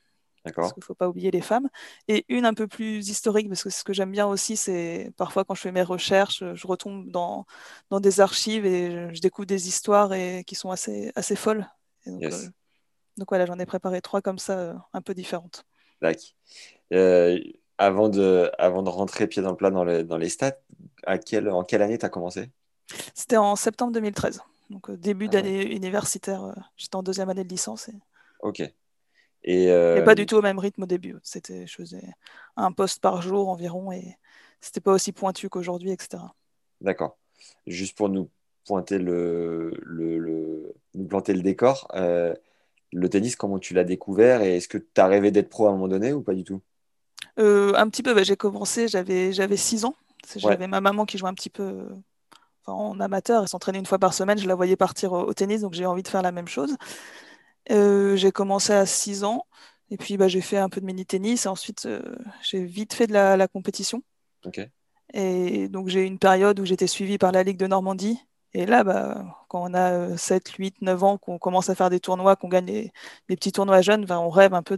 Parce 0.45 0.73
qu'il 0.73 0.81
ne 0.81 0.85
faut 0.85 0.95
pas 0.95 1.09
oublier 1.09 1.31
les 1.31 1.41
femmes. 1.41 1.69
Et 2.09 2.25
une 2.29 2.45
un 2.45 2.55
peu 2.55 2.67
plus 2.67 3.09
historique, 3.09 3.49
parce 3.49 3.63
que 3.63 3.71
ce 3.71 3.85
que 3.85 3.93
j'aime 3.93 4.11
bien 4.11 4.27
aussi, 4.27 4.57
c'est 4.57 5.13
parfois 5.17 5.45
quand 5.45 5.55
je 5.55 5.61
fais 5.61 5.73
mes 5.73 5.83
recherches, 5.83 6.43
je 6.55 6.67
retombe 6.67 7.09
dans, 7.11 7.47
dans 7.91 8.01
des 8.01 8.21
archives 8.21 8.67
et 8.67 9.15
je, 9.15 9.21
découvre 9.21 9.47
des 9.47 9.69
histoires 9.69 10.13
et, 10.13 10.43
qui 10.45 10.55
sont 10.55 10.71
assez, 10.71 11.13
assez 11.15 11.37
folles. 11.37 11.69
donc, 12.07 12.25
euh, 12.25 12.49
donc, 13.19 13.29
voilà, 13.29 13.47
j'en 13.47 13.59
ai 13.59 13.67
préparé 13.67 14.01
trois 14.01 14.23
comme 14.23 14.39
ça, 14.39 14.59
euh, 14.59 14.75
un 14.95 15.03
peu 15.03 15.15
différentes. 15.15 15.65
Euh, 16.93 17.39
avant 17.79 18.09
de, 18.09 18.51
avant 18.59 18.83
de 18.83 18.89
rentrer 18.91 19.27
pied 19.27 19.43
dans 19.43 19.51
le 19.51 19.57
plat 19.57 19.71
dans, 19.71 19.85
dans 19.85 20.19
les 20.19 20.29
stats, 20.29 20.59
à 21.05 21.19
quelle, 21.19 21.49
en 21.49 21.65
quelle 21.65 21.83
année 21.83 21.99
tu 21.99 22.07
as 22.07 22.09
commencé? 22.09 22.51
C'était 23.15 23.37
en 23.37 23.57
septembre 23.57 23.93
2013, 23.93 24.43
donc 24.71 24.91
euh, 24.91 24.97
début 24.97 25.27
ah 25.29 25.33
d'année 25.33 25.75
universitaire. 25.75 26.45
Euh, 26.45 26.53
j'étais 26.77 26.97
en 26.97 27.03
deuxième 27.03 27.31
année 27.31 27.45
de 27.45 27.49
licence. 27.49 27.89
Et... 27.89 27.95
Ok. 28.41 28.63
Et, 29.45 29.71
euh, 29.71 30.03
pas 30.03 30.15
du 30.15 30.27
tout 30.27 30.37
au 30.37 30.43
même 30.43 30.59
rythme 30.59 30.85
au 30.85 30.87
début. 30.87 31.17
C'était, 31.23 31.67
je 31.67 31.75
faisais 31.75 32.05
un 32.57 32.73
poste 32.73 33.01
par 33.01 33.23
jour 33.23 33.49
environ 33.49 33.91
et 33.93 34.17
c'était 34.61 34.81
pas 34.81 34.93
aussi 34.93 35.13
pointu 35.13 35.49
qu'aujourd'hui, 35.49 35.91
etc. 35.91 36.23
D'accord. 36.81 37.19
Juste 37.67 37.97
pour 37.97 38.09
nous 38.09 38.31
pointer 38.67 38.99
le, 38.99 39.73
le, 39.83 40.75
nous 40.95 41.07
planter 41.07 41.35
le 41.35 41.43
décor, 41.43 41.89
le 41.95 43.09
tennis, 43.09 43.37
comment 43.37 43.59
tu 43.59 43.75
l'as 43.75 43.85
découvert 43.85 44.43
et 44.43 44.57
est-ce 44.57 44.69
que 44.69 44.79
tu 44.79 45.01
as 45.01 45.07
rêvé 45.07 45.31
d'être 45.31 45.49
pro 45.49 45.67
à 45.67 45.71
un 45.71 45.73
moment 45.73 45.89
donné 45.89 46.13
ou 46.13 46.23
pas 46.23 46.35
du 46.35 46.45
tout? 46.45 46.61
Euh, 47.39 47.73
un 47.75 47.89
petit 47.89 48.03
peu, 48.03 48.15
bah, 48.15 48.23
j'ai 48.23 48.37
commencé, 48.37 48.89
j'avais, 48.89 49.33
j'avais 49.33 49.57
6 49.57 49.85
ans. 49.85 49.95
J'avais 50.37 50.69
ma 50.69 50.81
maman 50.81 51.05
qui 51.05 51.19
jouait 51.19 51.29
un 51.29 51.35
petit 51.35 51.51
peu 51.51 51.89
en 52.67 53.01
amateur, 53.01 53.43
elle 53.43 53.49
s'entraînait 53.49 53.81
une 53.81 53.87
fois 53.87 53.99
par 53.99 54.15
semaine, 54.15 54.39
je 54.39 54.47
la 54.47 54.55
voyais 54.55 54.77
partir 54.77 55.13
au, 55.13 55.35
tennis, 55.35 55.63
donc 55.63 55.75
j'ai 55.75 55.85
envie 55.85 56.05
de 56.05 56.09
faire 56.09 56.23
la 56.23 56.31
même 56.31 56.47
chose. 56.47 56.77
Euh, 57.71 58.16
j'ai 58.16 58.33
commencé 58.33 58.73
à 58.73 58.87
6 58.87 59.25
ans, 59.25 59.47
et 59.90 59.97
puis 59.97 60.16
bah, 60.16 60.28
j'ai 60.28 60.40
fait 60.40 60.59
un 60.59 60.69
peu 60.69 60.81
de 60.81 60.87
mini-tennis, 60.87 61.47
et 61.47 61.49
ensuite 61.49 61.87
euh, 61.87 62.02
j'ai 62.42 62.64
vite 62.64 62.95
fait 62.95 63.07
de 63.07 63.12
la, 63.12 63.49
compétition. 63.49 64.02
Et 65.14 65.69
donc 65.69 65.88
j'ai 65.88 66.02
eu 66.02 66.07
une 66.07 66.19
période 66.19 66.59
où 66.59 66.64
j'étais 66.64 66.87
suivie 66.87 67.19
par 67.19 67.33
la 67.33 67.42
Ligue 67.42 67.59
de 67.59 67.66
Normandie. 67.66 68.19
Et 68.54 68.66
là, 68.66 68.85
bah, 68.85 69.25
quand 69.49 69.62
on 69.71 69.75
a 69.75 70.16
7, 70.16 70.49
8, 70.49 70.83
9 70.83 71.04
ans, 71.04 71.19
qu'on 71.19 71.38
commence 71.38 71.71
à 71.71 71.75
faire 71.75 71.90
des 71.90 72.00
tournois, 72.00 72.37
qu'on 72.37 72.49
gagne 72.49 72.66
des, 72.66 72.92
petits 73.28 73.52
tournois 73.52 73.81
jeunes, 73.83 74.07
on 74.11 74.31
rêve 74.31 74.54
un 74.54 74.62
peu 74.62 74.76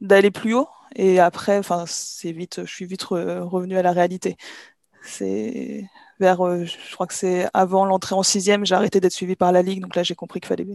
d'aller 0.00 0.30
plus 0.30 0.54
haut. 0.54 0.68
Et 0.96 1.20
après, 1.20 1.60
c'est 1.86 2.32
vite, 2.32 2.64
je 2.64 2.72
suis 2.72 2.86
vite 2.86 3.04
revenu 3.04 3.76
à 3.78 3.82
la 3.82 3.92
réalité. 3.92 4.36
C'est 5.02 5.84
vers, 6.20 6.46
euh, 6.46 6.64
je 6.64 6.94
crois 6.94 7.06
que 7.06 7.14
c'est 7.14 7.48
avant 7.54 7.84
l'entrée 7.86 8.14
en 8.14 8.22
sixième, 8.22 8.64
j'ai 8.66 8.74
arrêté 8.74 9.00
d'être 9.00 9.12
suivi 9.12 9.36
par 9.36 9.52
la 9.52 9.62
Ligue. 9.62 9.80
Donc 9.80 9.96
là, 9.96 10.02
j'ai 10.02 10.14
compris 10.14 10.40
qu'il 10.40 10.48
fallait, 10.48 10.66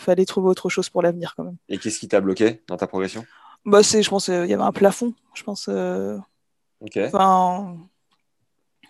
fallait 0.00 0.24
trouver 0.24 0.48
autre 0.48 0.68
chose 0.68 0.88
pour 0.88 1.02
l'avenir 1.02 1.34
quand 1.36 1.44
même. 1.44 1.56
Et 1.68 1.78
qu'est-ce 1.78 1.98
qui 1.98 2.08
t'a 2.08 2.20
bloqué 2.20 2.62
dans 2.66 2.76
ta 2.76 2.86
progression? 2.86 3.24
Bah, 3.64 3.82
c'est, 3.82 4.02
Je 4.02 4.10
pense 4.10 4.26
qu'il 4.26 4.46
y 4.46 4.54
avait 4.54 4.62
un 4.62 4.72
plafond. 4.72 5.14
Je 5.34 5.42
pense. 5.42 5.66
Euh, 5.68 6.18
enfin, 6.98 7.76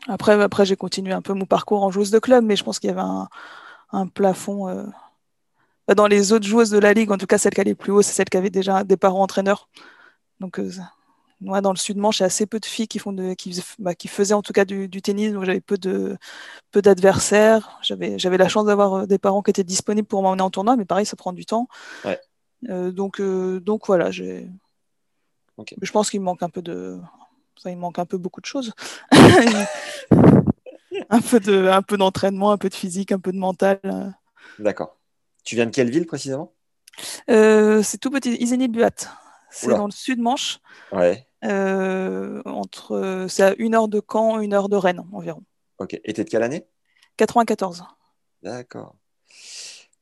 après, 0.08 0.40
après 0.40 0.64
j'ai 0.64 0.76
continué 0.76 1.12
un 1.12 1.22
peu 1.22 1.34
mon 1.34 1.46
parcours 1.46 1.82
en 1.82 1.90
joueuse 1.90 2.10
de 2.10 2.18
club, 2.18 2.44
mais 2.44 2.56
je 2.56 2.64
pense 2.64 2.78
qu'il 2.78 2.88
y 2.88 2.92
avait 2.92 3.28
un, 3.92 4.06
plafond. 4.06 4.68
Euh, 4.68 4.84
dans 5.94 6.06
les 6.06 6.32
autres 6.32 6.46
joueuses 6.46 6.70
de 6.70 6.78
la 6.78 6.92
Ligue, 6.92 7.10
en 7.10 7.18
tout 7.18 7.26
cas, 7.26 7.38
celle 7.38 7.52
qui 7.52 7.60
allait 7.60 7.74
plus 7.74 7.90
haut, 7.90 8.02
c'est 8.02 8.12
celle 8.12 8.28
qui 8.28 8.36
avait 8.36 8.50
déjà 8.50 8.84
des 8.84 8.96
parents 8.96 9.22
entraîneurs. 9.22 9.68
Donc, 10.38 10.60
moi, 11.40 11.62
dans 11.62 11.72
le 11.72 11.78
Sud-Manche, 11.78 12.18
j'ai 12.18 12.24
assez 12.24 12.46
peu 12.46 12.60
de 12.60 12.66
filles 12.66 12.88
qui, 12.88 12.98
font 12.98 13.12
de, 13.12 13.34
qui, 13.34 13.62
bah, 13.78 13.94
qui 13.94 14.08
faisaient 14.08 14.34
en 14.34 14.42
tout 14.42 14.52
cas 14.52 14.66
du, 14.66 14.88
tennis, 14.90 15.32
donc 15.32 15.44
j'avais 15.44 15.60
peu 15.60 15.78
de 15.78 16.18
peu 16.70 16.82
d'adversaires. 16.82 17.78
J'avais, 17.82 18.18
j'avais 18.18 18.36
la 18.36 18.48
chance 18.48 18.66
d'avoir 18.66 18.94
euh, 18.94 19.06
des 19.06 19.18
parents 19.18 19.42
qui 19.42 19.50
étaient 19.50 19.64
disponibles 19.64 20.06
pour 20.06 20.22
m'emmener 20.22 20.42
en 20.42 20.50
tournoi, 20.50 20.76
mais 20.76 20.84
pareil, 20.84 21.06
ça 21.06 21.16
prend 21.16 21.32
du 21.32 21.46
temps. 21.46 21.66
Euh, 22.68 22.92
donc, 22.92 23.20
euh, 23.20 23.58
donc 23.60 23.86
voilà, 23.86 24.10
j'ai. 24.10 24.46
Je 25.80 25.92
pense 25.92 26.10
qu'il 26.10 26.20
manque 26.20 26.42
un 26.42 26.50
peu 26.50 26.62
de. 26.62 26.98
Ça, 27.56 27.70
il 27.70 27.76
manque 27.76 27.98
un 27.98 28.06
peu 28.06 28.18
beaucoup 28.18 28.40
de 28.40 28.46
choses. 28.46 28.72
un 29.12 29.66
peu 31.20 31.40
de, 31.40 31.68
un 31.68 31.82
peu 31.82 31.96
d'entraînement, 31.96 32.52
un 32.52 32.58
peu 32.58 32.68
de 32.68 32.74
physique, 32.74 33.12
un 33.12 33.18
peu 33.18 33.32
de 33.32 33.38
mental. 33.38 33.80
D'accord. 34.58 34.96
Tu 35.44 35.54
viens 35.54 35.66
de 35.66 35.70
quelle 35.70 35.90
ville 35.90 36.06
précisément? 36.06 36.52
C'est 37.28 37.98
tout 37.98 38.10
petit, 38.10 38.36
Isigny-Buat. 38.36 39.08
C'est 39.50 39.68
dans 39.68 39.86
le 39.86 39.92
sud 39.92 40.20
Manche. 40.20 40.60
Ouais. 40.92 41.26
Euh, 41.44 42.42
entre, 42.44 43.26
c'est 43.28 43.42
à 43.42 43.54
une 43.58 43.74
heure 43.74 43.88
de 43.88 44.00
Caen, 44.06 44.40
une 44.40 44.52
heure 44.52 44.68
de 44.68 44.76
Rennes 44.76 45.04
environ. 45.12 45.42
Ok. 45.78 45.98
Et 46.04 46.12
t'es 46.12 46.24
de 46.24 46.30
quelle 46.30 46.42
année? 46.42 46.66
94. 47.16 47.84
D'accord. 48.42 48.96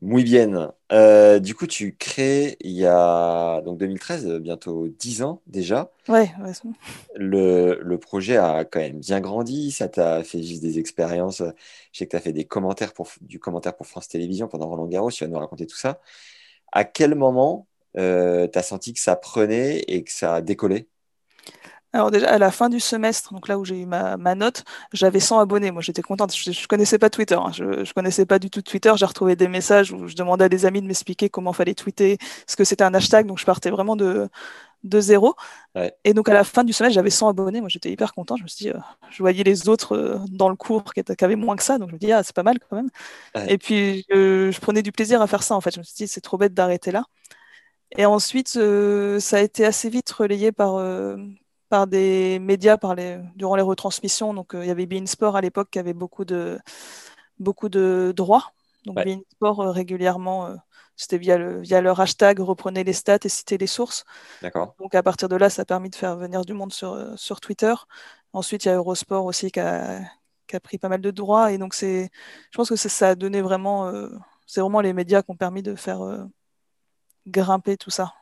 Muy 0.01 0.23
bien. 0.23 0.73
Euh, 0.93 1.41
du 1.41 1.57
coup, 1.57 1.67
tu 1.67 1.97
crées 1.97 2.57
il 2.61 2.71
y 2.71 2.87
a 2.87 3.61
donc 3.63 3.79
2013, 3.79 4.39
bientôt 4.39 4.87
10 4.87 5.23
ans 5.23 5.43
déjà. 5.49 5.91
Ouais. 6.07 6.31
le, 7.17 7.81
le, 7.83 7.99
projet 7.99 8.37
a 8.37 8.65
quand 8.65 8.79
même 8.79 9.01
bien 9.01 9.21
grandi. 9.21 9.73
Ça 9.73 9.89
t'a 9.89 10.23
fait 10.23 10.41
juste 10.41 10.63
des 10.63 10.79
expériences. 10.79 11.43
Je 11.93 11.99
sais 11.99 12.07
que 12.07 12.11
tu 12.11 12.17
as 12.17 12.21
fait 12.21 12.33
des 12.33 12.45
commentaires 12.45 12.93
pour, 12.93 13.09
du 13.23 13.41
commentaire 13.41 13.77
pour 13.77 13.89
France 13.89 14.07
Télévisions 14.07 14.47
pendant 14.47 14.69
Roland 14.69 14.87
Garros. 14.87 15.11
Tu 15.11 15.25
vas 15.25 15.31
nous 15.31 15.39
raconter 15.39 15.67
tout 15.67 15.77
ça. 15.77 16.01
À 16.71 16.85
quel 16.85 17.17
moment 17.17 17.67
euh, 17.99 18.47
tu 18.51 18.59
as 18.59 18.63
senti 18.63 18.93
que 18.95 19.01
ça 19.01 19.17
prenait 19.17 19.81
et 19.89 20.05
que 20.05 20.13
ça 20.13 20.37
a 20.37 20.41
décollé? 20.41 20.89
Alors 21.95 22.11
déjà, 22.11 22.29
à 22.29 22.37
la 22.39 22.51
fin 22.51 22.69
du 22.69 22.81
semestre, 22.81 23.33
donc 23.33 23.49
là 23.49 23.59
où 23.59 23.65
j'ai 23.65 23.81
eu 23.81 23.87
ma, 23.87 24.17
note, 24.35 24.65
j'avais 24.93 25.21
100 25.21 25.39
abonnés. 25.41 25.71
Moi, 25.71 25.81
j'étais 25.81 26.03
contente. 26.03 26.37
Je 26.37 26.51
ne 26.51 26.67
connaissais 26.67 26.99
pas 26.99 27.09
Twitter. 27.09 27.35
Hein. 27.35 27.51
Je 27.53 27.65
ne 27.65 27.93
connaissais 27.95 28.27
pas 28.27 28.39
du 28.39 28.51
tout 28.51 28.61
Twitter. 28.61 28.93
J'ai 28.97 29.07
retrouvé 29.07 29.37
des 29.37 29.49
messages 29.49 29.91
où 29.91 30.07
je 30.07 30.15
demandais 30.15 30.45
à 30.45 30.49
des 30.51 30.67
amis 30.67 30.83
de 30.83 30.87
m'expliquer 30.87 31.31
comment 31.31 31.55
fallait 31.55 31.75
tweeter, 31.75 32.19
ce 32.47 32.57
que 32.57 32.65
c'était 32.65 32.85
un 32.85 32.93
hashtag. 32.93 33.27
Donc, 33.27 33.39
je 33.39 33.47
partais 33.47 33.71
vraiment 33.71 33.97
de, 33.97 34.29
de 34.85 35.01
zéro. 35.01 35.35
Et 36.05 36.13
donc, 36.13 36.29
à 36.29 36.35
la 36.35 36.45
fin 36.45 36.65
du 36.65 36.75
semestre, 36.75 36.95
j'avais 36.95 37.11
100 37.11 37.29
abonnés. 37.31 37.61
Moi, 37.61 37.71
j'étais 37.71 37.91
hyper 37.91 38.13
content. 38.13 38.37
Je 38.37 38.43
me 38.43 38.49
suis 38.49 38.67
dit, 38.67 38.71
euh, 38.71 38.79
je 39.11 39.23
voyais 39.23 39.45
les 39.45 39.69
autres 39.71 39.97
euh, 39.97 40.19
dans 40.29 40.51
le 40.51 40.57
cours 40.57 40.93
qui, 40.93 41.03
avaient 41.21 41.37
moins 41.37 41.57
que 41.57 41.63
ça. 41.63 41.79
Donc, 41.79 41.89
je 41.89 41.95
me 41.95 41.99
dis, 41.99 42.13
ah, 42.13 42.23
c'est 42.23 42.37
pas 42.37 42.43
mal 42.43 42.59
quand 42.69 42.77
même. 42.77 42.91
Et 43.49 43.57
puis, 43.57 44.05
je 44.11 44.61
prenais 44.61 44.83
du 44.83 44.93
plaisir 44.93 45.23
à 45.23 45.27
faire 45.27 45.43
ça, 45.43 45.55
en 45.55 45.61
fait. 45.63 45.75
Je 45.75 45.79
me 45.79 45.85
suis 45.85 45.95
dit, 45.95 46.09
c'est 46.09 46.21
trop 46.21 46.37
bête 46.37 46.53
d'arrêter 46.53 46.93
là. 46.93 47.05
Et 47.97 48.07
ensuite, 48.07 48.57
euh, 48.57 49.19
ça 49.21 49.39
a 49.39 49.41
été 49.41 49.65
assez 49.65 49.89
vite 49.89 50.11
relayé 50.11 50.53
par, 50.53 50.77
euh, 50.77 51.17
par 51.69 51.87
des 51.87 52.39
médias 52.39 52.77
par 52.77 52.95
les, 52.95 53.19
durant 53.35 53.57
les 53.57 53.63
retransmissions. 53.63 54.35
Donc, 54.35 54.55
euh, 54.55 54.65
il 54.65 54.69
y 54.69 54.71
avait 54.71 54.87
Bein 54.87 55.07
Sport 55.07 55.37
à 55.37 55.41
l'époque 55.41 55.71
qui 55.71 55.79
avait 55.79 55.95
beaucoup 55.95 56.25
de, 56.25 56.59
beaucoup 57.39 57.69
de 57.69 58.13
droits. 58.15 58.53
Donc, 58.85 58.97
ouais. 58.97 59.19
Sport 59.33 59.59
régulièrement, 59.73 60.55
c'était 60.97 61.19
via, 61.19 61.39
le, 61.39 61.61
via 61.61 61.81
leur 61.81 62.01
hashtag, 62.01 62.41
reprenait 62.41 62.85
les 62.85 62.93
stats 62.93 63.19
et 63.25 63.29
citait 63.29 63.57
les 63.59 63.67
sources. 63.67 64.05
D'accord. 64.43 64.75
Donc, 64.79 64.95
à 64.95 65.03
partir 65.03 65.29
de 65.29 65.37
là, 65.37 65.51
ça 65.51 65.63
a 65.63 65.65
permis 65.65 65.91
de 65.91 65.97
faire 65.97 66.17
venir 66.17 66.45
du 66.45 66.53
monde 66.53 66.73
sur, 66.73 67.19
sur 67.19 67.41
Twitter. 67.41 67.75
Ensuite, 68.33 68.65
il 68.65 68.69
y 68.69 68.71
a 68.71 68.77
Eurosport 68.77 69.25
aussi 69.25 69.51
qui 69.51 69.61
a, 69.61 70.01
qui 70.47 70.57
a 70.57 70.61
pris 70.61 70.79
pas 70.79 70.89
mal 70.89 71.01
de 71.01 71.11
droits. 71.11 71.53
Et 71.53 71.59
donc, 71.59 71.75
je 71.75 72.09
pense 72.55 72.69
que 72.69 72.77
ça 72.77 73.09
a 73.09 73.15
donné 73.15 73.41
vraiment. 73.43 73.93
c'est 74.47 74.61
vraiment 74.61 74.81
les 74.81 74.93
médias 74.93 75.23
qui 75.23 75.31
ont 75.31 75.37
permis 75.37 75.63
de 75.63 75.75
faire 75.75 76.01
grimper 77.29 77.77
tout 77.77 77.91
ça. 77.91 78.15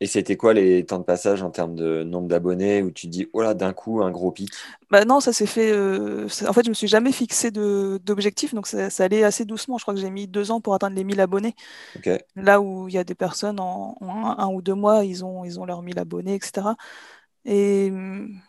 Et 0.00 0.06
c'était 0.06 0.36
quoi 0.36 0.52
les 0.52 0.84
temps 0.84 0.98
de 0.98 1.04
passage 1.04 1.42
en 1.42 1.50
termes 1.50 1.74
de 1.74 2.02
nombre 2.02 2.28
d'abonnés 2.28 2.82
où 2.82 2.90
tu 2.90 3.06
dis, 3.06 3.28
oh 3.32 3.42
là, 3.42 3.54
d'un 3.54 3.72
coup, 3.72 4.02
un 4.02 4.10
gros 4.10 4.30
pic? 4.30 4.50
Bah 4.90 5.04
Non, 5.04 5.20
ça 5.20 5.32
s'est 5.32 5.46
fait. 5.46 5.72
Euh, 5.72 6.28
en 6.46 6.52
fait, 6.52 6.64
je 6.64 6.68
me 6.68 6.74
suis 6.74 6.86
jamais 6.86 7.12
fixé 7.12 7.50
d'objectif, 7.50 8.54
donc 8.54 8.66
ça, 8.66 8.88
allait 8.98 9.24
assez 9.24 9.44
doucement. 9.44 9.78
Je 9.78 9.84
crois 9.84 9.94
que 9.94 10.00
j'ai 10.00 10.10
mis 10.10 10.28
deux 10.28 10.50
ans 10.50 10.60
pour 10.60 10.74
atteindre 10.74 10.96
les 10.96 11.04
1000 11.04 11.20
abonnés. 11.20 11.54
Là 12.36 12.60
où 12.60 12.88
il 12.88 12.94
y 12.94 12.98
a 12.98 13.04
des 13.04 13.14
personnes 13.14 13.58
en, 13.58 13.96
un, 14.02 14.48
ou 14.48 14.60
deux 14.60 14.74
mois, 14.74 15.04
ils 15.04 15.24
ont, 15.24 15.44
ils 15.44 15.58
ont 15.58 15.64
leurs 15.64 15.82
1000 15.82 15.98
abonnés, 15.98 16.34
etc. 16.34 16.68
Et, 17.44 17.90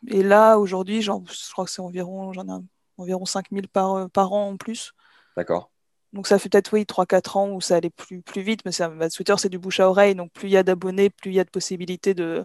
et 0.07 0.23
là, 0.23 0.57
aujourd'hui, 0.57 1.01
je 1.01 1.11
crois 1.51 1.65
que 1.65 1.71
c'est 1.71 1.81
environ, 1.81 2.33
j'en 2.33 2.47
ai 2.47 2.61
environ 2.97 3.25
5000 3.25 3.67
par, 3.69 4.09
par 4.09 4.33
an 4.33 4.49
en 4.49 4.57
plus. 4.57 4.93
D'accord. 5.37 5.71
Donc 6.17 6.25
ça 6.25 6.39
fait 6.39 6.49
peut-être 6.49 6.73
oui 6.73 6.83
3-4 6.83 7.37
ans 7.37 7.51
où 7.51 7.61
ça 7.61 7.75
allait 7.75 7.91
plus, 7.91 8.23
plus 8.23 8.41
vite, 8.41 8.61
mais 8.65 8.71
ça, 8.71 8.89
bah, 8.89 9.07
Twitter 9.07 9.35
c'est 9.37 9.49
du 9.49 9.59
bouche 9.59 9.79
à 9.79 9.87
oreille, 9.87 10.15
donc 10.15 10.31
plus 10.31 10.47
il 10.47 10.51
y 10.51 10.57
a 10.57 10.63
d'abonnés, 10.63 11.11
plus 11.11 11.29
il 11.29 11.35
y 11.35 11.39
a 11.39 11.43
de 11.43 11.49
possibilités 11.51 12.15
de, 12.15 12.43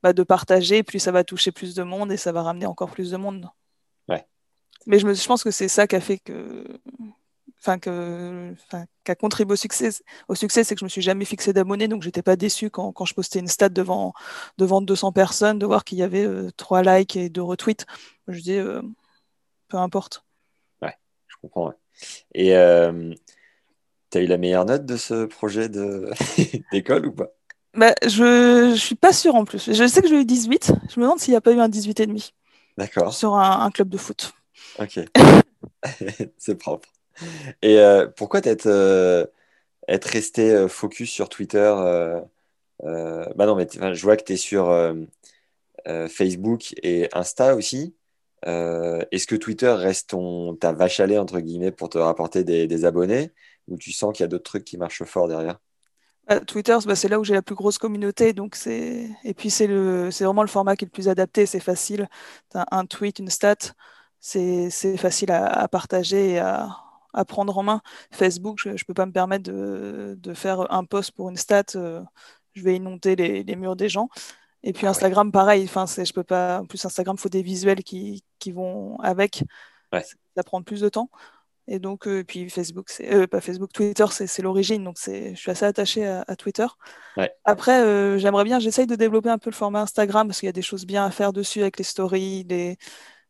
bah, 0.00 0.12
de 0.12 0.22
partager, 0.22 0.84
plus 0.84 1.00
ça 1.00 1.10
va 1.10 1.24
toucher 1.24 1.50
plus 1.50 1.74
de 1.74 1.82
monde 1.82 2.12
et 2.12 2.16
ça 2.16 2.30
va 2.30 2.44
ramener 2.44 2.66
encore 2.66 2.92
plus 2.92 3.10
de 3.10 3.16
monde. 3.16 3.50
Ouais. 4.08 4.24
Mais 4.86 5.00
je, 5.00 5.08
me, 5.08 5.14
je 5.14 5.26
pense 5.26 5.42
que 5.42 5.50
c'est 5.50 5.66
ça 5.66 5.88
qui 5.88 5.96
a 5.96 6.00
fait 6.00 6.18
que, 6.18 6.64
enfin 7.58 7.80
que, 7.80 8.54
qui 9.04 9.10
a 9.10 9.14
contribué 9.16 9.54
au 9.54 9.56
succès. 9.56 9.90
Au 10.28 10.36
succès, 10.36 10.62
c'est 10.62 10.76
que 10.76 10.78
je 10.78 10.84
me 10.84 10.88
suis 10.88 11.02
jamais 11.02 11.24
fixé 11.24 11.52
d'abonnés, 11.52 11.88
donc 11.88 12.02
j'étais 12.04 12.22
pas 12.22 12.36
déçu 12.36 12.70
quand, 12.70 12.92
quand, 12.92 13.06
je 13.06 13.14
postais 13.14 13.40
une 13.40 13.48
stat 13.48 13.70
devant 13.70 14.12
devant 14.56 14.80
200 14.82 15.10
personnes 15.10 15.58
de 15.58 15.66
voir 15.66 15.82
qu'il 15.82 15.98
y 15.98 16.04
avait 16.04 16.24
euh, 16.24 16.52
trois 16.56 16.82
3 16.82 16.98
likes 16.98 17.16
et 17.16 17.28
2 17.28 17.42
retweets. 17.42 17.86
Je 18.28 18.40
dis 18.40 18.54
euh, 18.54 18.82
peu 19.66 19.78
importe. 19.78 20.24
Ouais, 20.80 20.94
je 21.26 21.34
comprends. 21.42 21.70
Ouais. 21.70 21.74
Et 22.34 22.56
euh, 22.56 23.12
tu 24.10 24.18
as 24.18 24.20
eu 24.22 24.26
la 24.26 24.38
meilleure 24.38 24.64
note 24.64 24.86
de 24.86 24.96
ce 24.96 25.24
projet 25.24 25.68
d'école 26.72 27.06
ou 27.06 27.12
pas? 27.12 27.30
Bah, 27.74 27.94
Je 28.06 28.70
ne 28.70 28.76
suis 28.76 28.94
pas 28.94 29.12
sûre 29.12 29.34
en 29.34 29.44
plus. 29.44 29.72
Je 29.72 29.86
sais 29.86 30.02
que 30.02 30.08
j'ai 30.08 30.20
eu 30.20 30.24
18. 30.24 30.72
Je 30.88 31.00
me 31.00 31.04
demande 31.04 31.20
s'il 31.20 31.32
n'y 31.32 31.36
a 31.36 31.40
pas 31.40 31.52
eu 31.52 31.60
un 31.60 31.68
18,5. 31.68 32.32
D'accord. 32.76 33.12
Sur 33.12 33.34
un, 33.34 33.70
club 33.70 33.88
de 33.88 33.96
foot. 33.96 34.32
Ok. 34.78 35.00
C'est 36.38 36.56
propre. 36.56 36.88
Et 37.62 37.78
euh, 37.78 38.06
pourquoi 38.08 38.40
être, 38.44 38.66
euh, 38.66 39.26
être 39.86 40.06
resté 40.06 40.66
focus 40.68 41.10
sur 41.10 41.28
Twitter 41.28 41.72
Bah 42.82 43.46
non, 43.46 43.54
mais 43.54 43.68
je 43.72 44.02
vois 44.02 44.16
que 44.16 44.24
tu 44.24 44.32
es 44.32 44.36
sur 44.36 44.72
Facebook 46.08 46.74
et 46.82 47.08
Insta 47.12 47.54
aussi. 47.54 47.94
Euh, 48.46 49.02
est-ce 49.10 49.26
que 49.26 49.36
Twitter 49.36 49.70
reste 49.70 50.10
ton, 50.10 50.54
ta 50.56 50.72
vache 50.72 51.00
à 51.00 51.06
lait, 51.06 51.18
entre 51.18 51.40
guillemets, 51.40 51.72
pour 51.72 51.88
te 51.88 51.98
rapporter 51.98 52.44
des, 52.44 52.84
abonnés 52.84 53.32
Ou 53.68 53.76
tu 53.76 53.92
sens 53.92 54.12
qu'il 54.14 54.24
y 54.24 54.24
a 54.24 54.28
d'autres 54.28 54.44
trucs 54.44 54.64
qui 54.64 54.78
marchent 54.78 55.04
fort 55.04 55.28
derrière? 55.28 55.58
Bah, 56.26 56.40
Twitter, 56.40 56.76
bah, 56.86 56.94
c'est 56.94 57.08
là 57.08 57.20
où 57.20 57.24
j'ai 57.24 57.34
la 57.34 57.42
plus 57.42 57.54
grosse 57.54 57.78
communauté. 57.78 58.32
Donc 58.32 58.56
et 58.66 59.34
puis, 59.36 59.50
c'est, 59.50 59.66
vraiment 59.66 60.42
le 60.42 60.48
format 60.48 60.76
qui 60.76 60.84
est 60.84 60.88
le 60.88 60.92
plus 60.92 61.08
adapté. 61.08 61.46
C'est 61.46 61.60
facile. 61.60 62.08
As 62.54 62.66
un 62.70 62.86
tweet, 62.86 63.18
une 63.18 63.30
stat. 63.30 63.56
C'est, 64.20 64.70
facile 64.96 65.32
à, 65.32 65.66
partager 65.68 66.32
et 66.32 66.38
à, 66.38 66.76
prendre 67.26 67.56
en 67.58 67.62
main. 67.62 67.82
Facebook, 68.10 68.58
je 68.62 68.70
ne 68.70 68.76
peux 68.86 68.94
pas 68.94 69.06
me 69.06 69.12
permettre 69.12 69.44
de... 69.50 70.16
de, 70.18 70.34
faire 70.34 70.72
un 70.72 70.84
post 70.84 71.12
pour 71.12 71.28
une 71.28 71.36
stat. 71.36 71.64
Euh, 71.74 72.02
je 72.54 72.62
vais 72.62 72.76
inonder 72.76 73.16
les, 73.16 73.42
les 73.44 73.56
murs 73.56 73.76
des 73.76 73.88
gens. 73.88 74.08
Et 74.62 74.72
puis 74.72 74.86
ah 74.86 74.90
Instagram, 74.90 75.32
pareil. 75.32 75.64
Enfin, 75.64 75.86
je 75.86 76.12
peux 76.12 76.24
pas. 76.24 76.60
En 76.60 76.66
plus, 76.66 76.84
Instagram, 76.84 77.16
il 77.18 77.20
faut 77.20 77.28
des 77.28 77.42
visuels 77.42 77.82
qui, 77.82 78.24
qui 78.38 78.52
vont 78.52 78.98
avec. 79.00 79.44
Ça 79.92 80.42
prend 80.44 80.62
plus 80.62 80.80
de 80.80 80.88
temps. 80.88 81.10
Et 81.72 81.78
donc, 81.78 82.08
euh, 82.08 82.24
puis 82.24 82.50
Facebook, 82.50 82.88
c'est 82.88 83.14
euh, 83.14 83.28
pas 83.28 83.40
Facebook, 83.40 83.72
Twitter, 83.72 84.04
c'est 84.10 84.42
l'origine. 84.42 84.82
Donc, 84.82 84.96
je 85.06 85.34
suis 85.34 85.50
assez 85.52 85.64
attaché 85.64 86.04
à, 86.04 86.36
Twitter. 86.36 86.66
Après, 87.44 87.80
euh, 87.80 88.18
j'aimerais 88.18 88.42
bien, 88.42 88.58
j'essaye 88.58 88.88
de 88.88 88.96
développer 88.96 89.28
un 89.28 89.38
peu 89.38 89.50
le 89.50 89.54
format 89.54 89.82
Instagram 89.82 90.26
parce 90.26 90.40
qu'il 90.40 90.48
y 90.48 90.50
a 90.50 90.52
des 90.52 90.62
choses 90.62 90.84
bien 90.84 91.04
à 91.04 91.12
faire 91.12 91.32
dessus 91.32 91.60
avec 91.60 91.78
les 91.78 91.84
stories. 91.84 92.44
Les... 92.48 92.76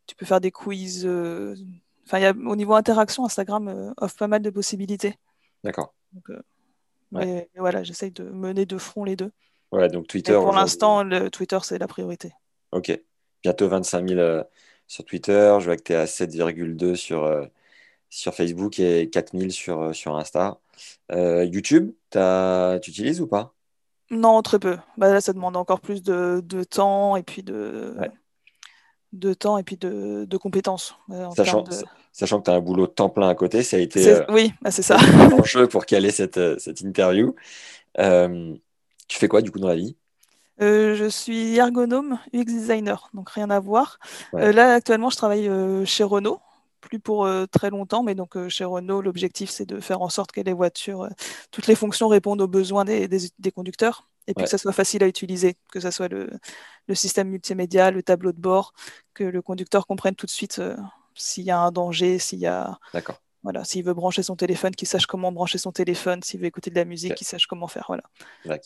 Tu 0.07 0.17
peux 0.17 0.25
faire 0.25 0.41
des 0.41 0.51
quiz. 0.51 1.07
Enfin, 2.07 2.19
y 2.19 2.25
a, 2.25 2.31
au 2.31 2.57
niveau 2.57 2.75
interaction, 2.75 3.27
Instagram 3.27 3.93
offre 3.99 4.17
pas 4.17 4.29
mal 4.29 4.41
de 4.41 4.49
possibilités. 4.49 5.19
D'accord. 5.63 5.93
Voilà, 7.57 7.83
j'essaye 7.83 8.11
de 8.11 8.25
mener 8.25 8.65
de 8.65 8.79
front 8.79 9.05
les 9.05 9.17
deux. 9.17 9.33
Donc 9.73 10.09
Twitter. 10.09 10.35
pour 10.35 10.53
l'instant, 10.53 11.05
le 11.05 11.31
Twitter, 11.31 11.59
c'est 11.63 11.79
la 11.79 11.87
priorité. 11.87 12.33
Ok. 12.73 12.99
Bientôt 13.43 13.69
25 13.69 14.09
000 14.09 14.21
euh, 14.21 14.45
sur 14.87 15.05
Twitter. 15.05 15.57
Je 15.61 15.65
vois 15.65 15.77
que 15.77 15.83
tu 15.83 15.93
es 15.93 15.97
à 15.97 16.07
7,2 16.07 16.95
sur, 16.95 17.25
euh, 17.25 17.47
sur 18.09 18.35
Facebook 18.35 18.79
et 18.81 19.09
4000 19.09 19.53
sur, 19.53 19.81
euh, 19.81 19.93
sur 19.93 20.17
Insta. 20.17 20.59
YouTube, 21.11 21.93
tu 22.11 22.91
utilises 22.91 23.21
ou 23.21 23.27
pas? 23.27 23.55
Non, 24.11 24.43
très 24.43 24.59
peu. 24.59 24.77
Bah, 24.97 25.13
là, 25.13 25.21
ça 25.21 25.33
demande 25.33 25.57
encore 25.57 25.81
plus 25.81 26.03
de, 26.03 26.43
de 26.45 26.65
temps 26.65 27.15
et 27.17 27.23
puis 27.23 27.43
de, 27.43 27.95
de 29.13 29.35
temps 29.35 29.57
et 29.57 29.63
puis 29.63 29.77
de, 29.77 30.25
de 30.25 30.37
compétences. 30.37 30.97
Sachant, 31.37 31.65
sachant, 32.13 32.41
que 32.41 32.47
tu 32.47 32.51
as 32.51 32.55
un 32.55 32.61
boulot 32.61 32.87
de 32.89 32.93
temps 32.93 33.09
plein 33.09 33.29
à 33.29 33.35
côté, 33.37 33.63
ça 33.63 33.77
a 33.77 33.81
été 33.81 34.25
oui, 34.31 34.53
bah, 34.63 34.73
c'est 34.73 34.83
ça. 34.83 34.97
un 34.99 35.45
jeu 35.45 35.69
pour 35.69 35.87
caler 35.87 36.11
cette, 36.11 36.41
cette 36.59 36.81
interview. 36.81 37.37
Tu 39.11 39.19
fais 39.19 39.29
quoi 39.29 39.43
du 39.43 39.51
coup 39.51 39.59
dans 39.59 39.69
la 39.69 39.75
vie? 39.75 39.97
Euh, 40.63 40.95
je 40.95 41.07
suis 41.07 41.57
ergonome 41.57 42.19
UX 42.33 42.45
designer, 42.45 43.11
donc 43.13 43.31
rien 43.31 43.51
à 43.51 43.59
voir. 43.59 43.99
Euh, 44.35 44.53
là, 44.53 44.75
actuellement, 44.75 45.11
je 45.11 45.17
travaille 45.17 45.49
euh, 45.49 45.85
chez 45.85 46.05
Renault, 46.05 46.41
plus 46.81 47.01
pour 47.01 47.29
très 47.51 47.71
longtemps, 47.71 48.05
mais 48.05 48.15
donc 48.15 48.49
chez 48.49 48.65
Renault, 48.65 49.03
l'objectif, 49.03 49.51
c'est 49.51 49.67
de 49.67 49.81
faire 49.81 50.01
en 50.01 50.09
sorte 50.09 50.31
que 50.31 50.41
les 50.41 50.53
voitures, 50.53 51.09
toutes 51.51 51.67
les 51.67 51.75
fonctions 51.75 52.07
répondent 52.07 52.41
aux 52.41 52.49
besoins 52.49 52.85
des, 52.85 53.53
conducteurs, 53.53 54.09
et 54.29 54.35
puis 54.35 54.45
que 54.45 54.51
ça 54.51 54.59
soit 54.59 54.73
facile 54.73 55.03
à 55.03 55.09
utiliser, 55.09 55.57
que 55.73 55.81
ce 55.81 55.91
soit 55.91 56.09
le, 56.09 56.31
système 56.95 57.29
multimédia, 57.29 57.91
le 57.91 58.03
tableau 58.03 58.33
de 58.33 58.41
bord, 58.41 58.73
que 59.13 59.25
le 59.25 59.43
conducteur 59.43 59.87
comprenne 59.87 60.15
tout 60.15 60.27
de 60.27 60.31
suite 60.31 60.63
s'il 61.15 61.45
y 61.45 61.51
a 61.51 61.59
un 61.59 61.73
danger, 61.73 62.19
s'il 62.19 62.39
y 62.39 62.47
a... 62.47 62.79
Voilà, 63.43 63.65
s'il 63.65 63.85
veut 63.85 63.95
brancher 63.95 64.23
son 64.23 64.37
téléphone, 64.37 64.75
qu'il 64.75 64.89
sache 64.89 65.07
comment 65.07 65.33
brancher 65.33 65.59
son 65.59 65.73
téléphone, 65.73 66.23
s'il 66.23 66.41
veut 66.41 66.47
écouter 66.47 66.71
de 66.71 66.77
la 66.77 66.85
musique, 66.85 67.15
qu'il 67.15 67.27
sache 67.27 67.47
comment 67.47 67.69
faire. 67.69 67.87
Voilà. 67.87 68.61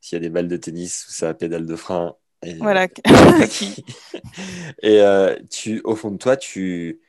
S'il 0.00 0.16
y 0.16 0.18
a 0.18 0.20
des 0.20 0.30
balles 0.30 0.48
de 0.48 0.56
tennis 0.56 1.06
ou 1.08 1.10
sa 1.10 1.34
pédale 1.34 1.66
de 1.66 1.76
frein. 1.76 2.14
Et, 2.42 2.54
voilà. 2.54 2.84
et 4.82 5.00
euh, 5.00 5.36
tu, 5.50 5.80
au 5.84 5.96
fond 5.96 6.10
de 6.12 6.18
toi, 6.18 6.36
tu, 6.36 7.00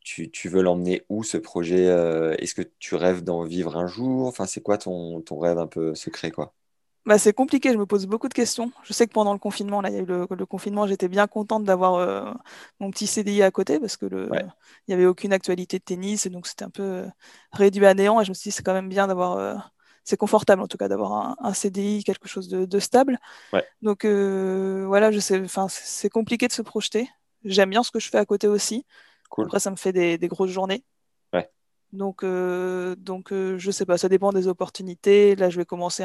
tu, 0.00 0.30
tu 0.30 0.48
veux 0.48 0.62
l'emmener 0.62 1.04
où 1.08 1.22
ce 1.22 1.36
projet 1.36 1.86
euh, 1.86 2.34
Est-ce 2.38 2.54
que 2.54 2.62
tu 2.78 2.94
rêves 2.96 3.22
d'en 3.22 3.44
vivre 3.44 3.76
un 3.76 3.86
jour? 3.86 4.26
Enfin, 4.26 4.46
c'est 4.46 4.62
quoi 4.62 4.78
ton, 4.78 5.20
ton 5.20 5.38
rêve 5.38 5.58
un 5.58 5.66
peu 5.66 5.94
secret 5.94 6.30
quoi? 6.30 6.54
Bah, 7.06 7.18
c'est 7.18 7.32
compliqué, 7.32 7.72
je 7.72 7.78
me 7.78 7.86
pose 7.86 8.06
beaucoup 8.06 8.28
de 8.28 8.34
questions. 8.34 8.72
Je 8.82 8.92
sais 8.92 9.06
que 9.06 9.12
pendant 9.12 9.32
le 9.32 9.38
confinement, 9.38 9.80
là, 9.80 9.90
il 9.90 9.94
y 9.94 9.98
a 9.98 10.02
eu 10.02 10.06
le, 10.06 10.46
confinement, 10.46 10.86
j'étais 10.86 11.08
bien 11.08 11.26
contente 11.26 11.64
d'avoir 11.64 11.94
euh, 11.94 12.32
mon 12.80 12.90
petit 12.90 13.06
CDI 13.06 13.42
à 13.42 13.50
côté 13.50 13.78
parce 13.78 13.96
que 13.96 14.06
le, 14.06 14.30
il 14.32 14.42
n'y 14.88 14.94
avait 14.94 15.06
aucune 15.06 15.32
actualité 15.32 15.78
de 15.78 15.84
tennis, 15.84 16.26
et 16.26 16.30
donc 16.30 16.46
c'était 16.46 16.64
un 16.64 16.70
peu 16.70 17.04
réduit 17.52 17.86
à 17.86 17.94
néant. 17.94 18.20
Et 18.20 18.24
je 18.24 18.30
me 18.30 18.34
suis 18.34 18.50
dit, 18.50 18.56
c'est 18.56 18.62
quand 18.62 18.74
même 18.74 18.88
bien 18.88 19.06
d'avoir 19.06 19.70
c'est 20.04 20.18
confortable 20.18 20.62
en 20.62 20.68
tout 20.68 20.76
cas 20.76 20.88
d'avoir 20.88 21.36
un, 21.40 21.54
CDI, 21.54 22.04
quelque 22.04 22.28
chose 22.28 22.48
de, 22.48 22.78
stable. 22.78 23.18
Donc 23.82 24.04
euh, 24.04 24.84
voilà, 24.86 25.10
je 25.10 25.18
sais, 25.18 25.40
enfin 25.40 25.66
c'est 25.68 26.10
compliqué 26.10 26.46
de 26.46 26.52
se 26.52 26.62
projeter. 26.62 27.08
J'aime 27.44 27.70
bien 27.70 27.82
ce 27.82 27.90
que 27.90 27.98
je 27.98 28.08
fais 28.08 28.18
à 28.18 28.26
côté 28.26 28.46
aussi. 28.46 28.86
Après, 29.36 29.58
ça 29.58 29.70
me 29.70 29.76
fait 29.76 29.92
des, 29.92 30.28
grosses 30.28 30.50
journées. 30.50 30.84
Donc, 31.92 32.24
euh, 32.24 32.96
donc 32.96 33.32
euh, 33.32 33.56
je 33.56 33.70
sais 33.70 33.86
pas, 33.86 33.96
ça 33.98 34.08
dépend 34.08 34.32
des 34.32 34.48
opportunités. 34.48 35.36
Là, 35.36 35.48
je 35.48 35.56
vais 35.56 35.64
commencer 35.64 36.04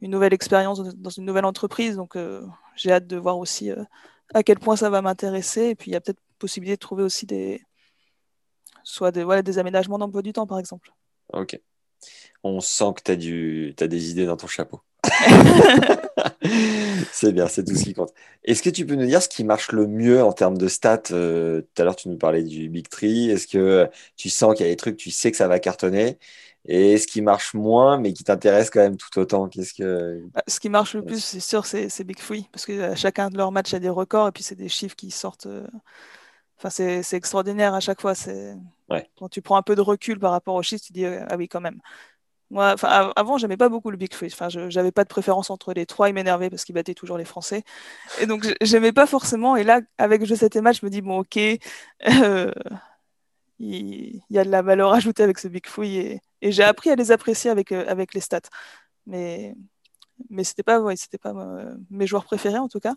une 0.00 0.10
nouvelle 0.10 0.32
expérience 0.32 0.80
dans 0.80 1.10
une 1.10 1.24
nouvelle 1.24 1.44
entreprise, 1.44 1.96
donc 1.96 2.16
j'ai 2.76 2.92
hâte 2.92 3.06
de 3.06 3.16
voir 3.16 3.38
aussi 3.38 3.70
à 4.34 4.42
quel 4.42 4.58
point 4.58 4.76
ça 4.76 4.90
va 4.90 5.02
m'intéresser. 5.02 5.70
Et 5.70 5.74
puis, 5.74 5.90
il 5.90 5.94
y 5.94 5.96
a 5.96 6.00
peut-être 6.00 6.20
possibilité 6.38 6.76
de 6.76 6.80
trouver 6.80 7.02
aussi 7.02 7.26
des, 7.26 7.62
soit 8.84 9.10
des, 9.10 9.24
voilà, 9.24 9.42
des 9.42 9.58
aménagements 9.58 9.98
d'emploi 9.98 10.22
du 10.22 10.32
temps, 10.32 10.46
par 10.46 10.58
exemple. 10.58 10.92
Ok 11.32 11.60
on 12.42 12.60
sent 12.60 12.92
que 12.96 13.02
tu 13.02 13.10
as, 13.12 13.16
du... 13.16 13.74
as 13.80 13.86
des 13.86 14.10
idées 14.10 14.26
dans 14.26 14.36
ton 14.36 14.46
chapeau. 14.46 14.80
c'est 17.12 17.32
bien, 17.32 17.48
c'est 17.48 17.64
tout 17.64 17.74
ce 17.74 17.84
qui 17.84 17.94
compte. 17.94 18.12
Est-ce 18.44 18.62
que 18.62 18.70
tu 18.70 18.86
peux 18.86 18.94
nous 18.94 19.06
dire 19.06 19.22
ce 19.22 19.28
qui 19.28 19.44
marche 19.44 19.72
le 19.72 19.86
mieux 19.86 20.22
en 20.22 20.32
termes 20.32 20.58
de 20.58 20.68
stats? 20.68 21.02
Euh, 21.10 21.62
Tout 21.74 21.82
à 21.82 21.84
l'heure, 21.84 21.96
tu 21.96 22.08
nous 22.08 22.18
parlais 22.18 22.42
du 22.42 22.68
Big 22.68 22.88
Tree. 22.88 23.30
Est-ce 23.30 23.46
que 23.46 23.88
tu 24.16 24.28
sens 24.28 24.54
qu'il 24.54 24.66
y 24.66 24.68
a 24.68 24.72
des 24.72 24.76
trucs, 24.76 24.96
tu 24.96 25.10
sais 25.10 25.30
que 25.30 25.36
ça 25.36 25.48
va 25.48 25.58
cartonner? 25.58 26.18
Et 26.70 26.98
ce 26.98 27.06
qui 27.06 27.22
marche 27.22 27.54
moins, 27.54 27.98
mais 27.98 28.12
qui 28.12 28.24
t'intéresse 28.24 28.68
quand 28.68 28.80
même 28.80 28.98
tout 28.98 29.18
autant 29.18 29.48
Qu'est-ce 29.48 29.72
que 29.72 30.22
bah, 30.34 30.42
Ce 30.46 30.60
qui 30.60 30.68
marche 30.68 30.94
le 30.94 31.02
plus, 31.02 31.24
c'est 31.24 31.40
sûr, 31.40 31.64
c'est 31.64 32.04
Big 32.04 32.20
Free, 32.20 32.46
parce 32.52 32.66
que 32.66 32.72
euh, 32.72 32.94
chacun 32.94 33.30
de 33.30 33.38
leurs 33.38 33.52
matchs 33.52 33.72
a 33.72 33.78
des 33.78 33.88
records, 33.88 34.28
et 34.28 34.32
puis 34.32 34.42
c'est 34.42 34.54
des 34.54 34.68
chiffres 34.68 34.94
qui 34.94 35.10
sortent. 35.10 35.46
Euh, 35.46 35.66
enfin, 36.58 36.68
c'est 36.68 37.14
extraordinaire 37.14 37.72
à 37.72 37.80
chaque 37.80 38.02
fois. 38.02 38.12
Quand 39.18 39.28
tu 39.30 39.40
prends 39.40 39.56
un 39.56 39.62
peu 39.62 39.76
de 39.76 39.80
recul 39.80 40.18
par 40.18 40.30
rapport 40.30 40.54
aux 40.54 40.62
chiffres, 40.62 40.84
tu 40.84 40.92
dis 40.92 41.06
ah 41.06 41.36
oui, 41.38 41.48
quand 41.48 41.62
même. 41.62 41.80
Moi, 42.50 42.76
avant, 42.82 43.36
j'aimais 43.36 43.58
pas 43.58 43.68
beaucoup 43.68 43.90
le 43.90 43.96
Big 43.98 44.12
Free. 44.14 44.30
Enfin, 44.32 44.48
j'avais 44.48 44.92
pas 44.92 45.04
de 45.04 45.08
préférence 45.08 45.50
entre 45.50 45.74
les 45.74 45.84
trois. 45.84 46.08
Ils 46.08 46.14
m'énervaient 46.14 46.48
parce 46.48 46.64
qu'ils 46.64 46.74
battaient 46.74 46.94
toujours 46.94 47.18
les 47.18 47.26
Français. 47.26 47.62
Et 48.20 48.26
donc, 48.26 48.46
j'aimais 48.62 48.92
pas 48.92 49.06
forcément. 49.06 49.56
Et 49.56 49.64
là, 49.64 49.80
avec 49.98 50.24
Je 50.24 50.34
7 50.34 50.56
match, 50.56 50.80
je 50.80 50.86
me 50.86 50.90
dis, 50.90 51.02
bon, 51.02 51.18
ok, 51.20 51.38
euh, 52.08 52.50
il, 53.58 54.20
y 54.30 54.38
a 54.38 54.44
de 54.44 54.50
la 54.50 54.62
valeur 54.62 54.92
ajoutée 54.92 55.22
avec 55.22 55.38
ce 55.38 55.48
Big 55.48 55.66
Free. 55.66 55.98
Et, 55.98 56.20
j'ai 56.42 56.62
appris 56.64 56.90
à 56.90 56.96
les 56.96 57.10
apprécier 57.10 57.50
avec, 57.50 57.72
euh, 57.72 57.84
avec 57.88 58.14
les 58.14 58.20
stats. 58.20 58.40
Mais, 59.06 59.54
mais 60.30 60.44
c'était 60.44 60.62
pas, 60.62 60.80
ouais, 60.80 60.96
c'était 60.96 61.18
pas 61.18 61.30
euh, 61.30 61.74
mes 61.90 62.06
joueurs 62.06 62.24
préférés, 62.24 62.58
en 62.58 62.68
tout 62.68 62.80
cas. 62.80 62.94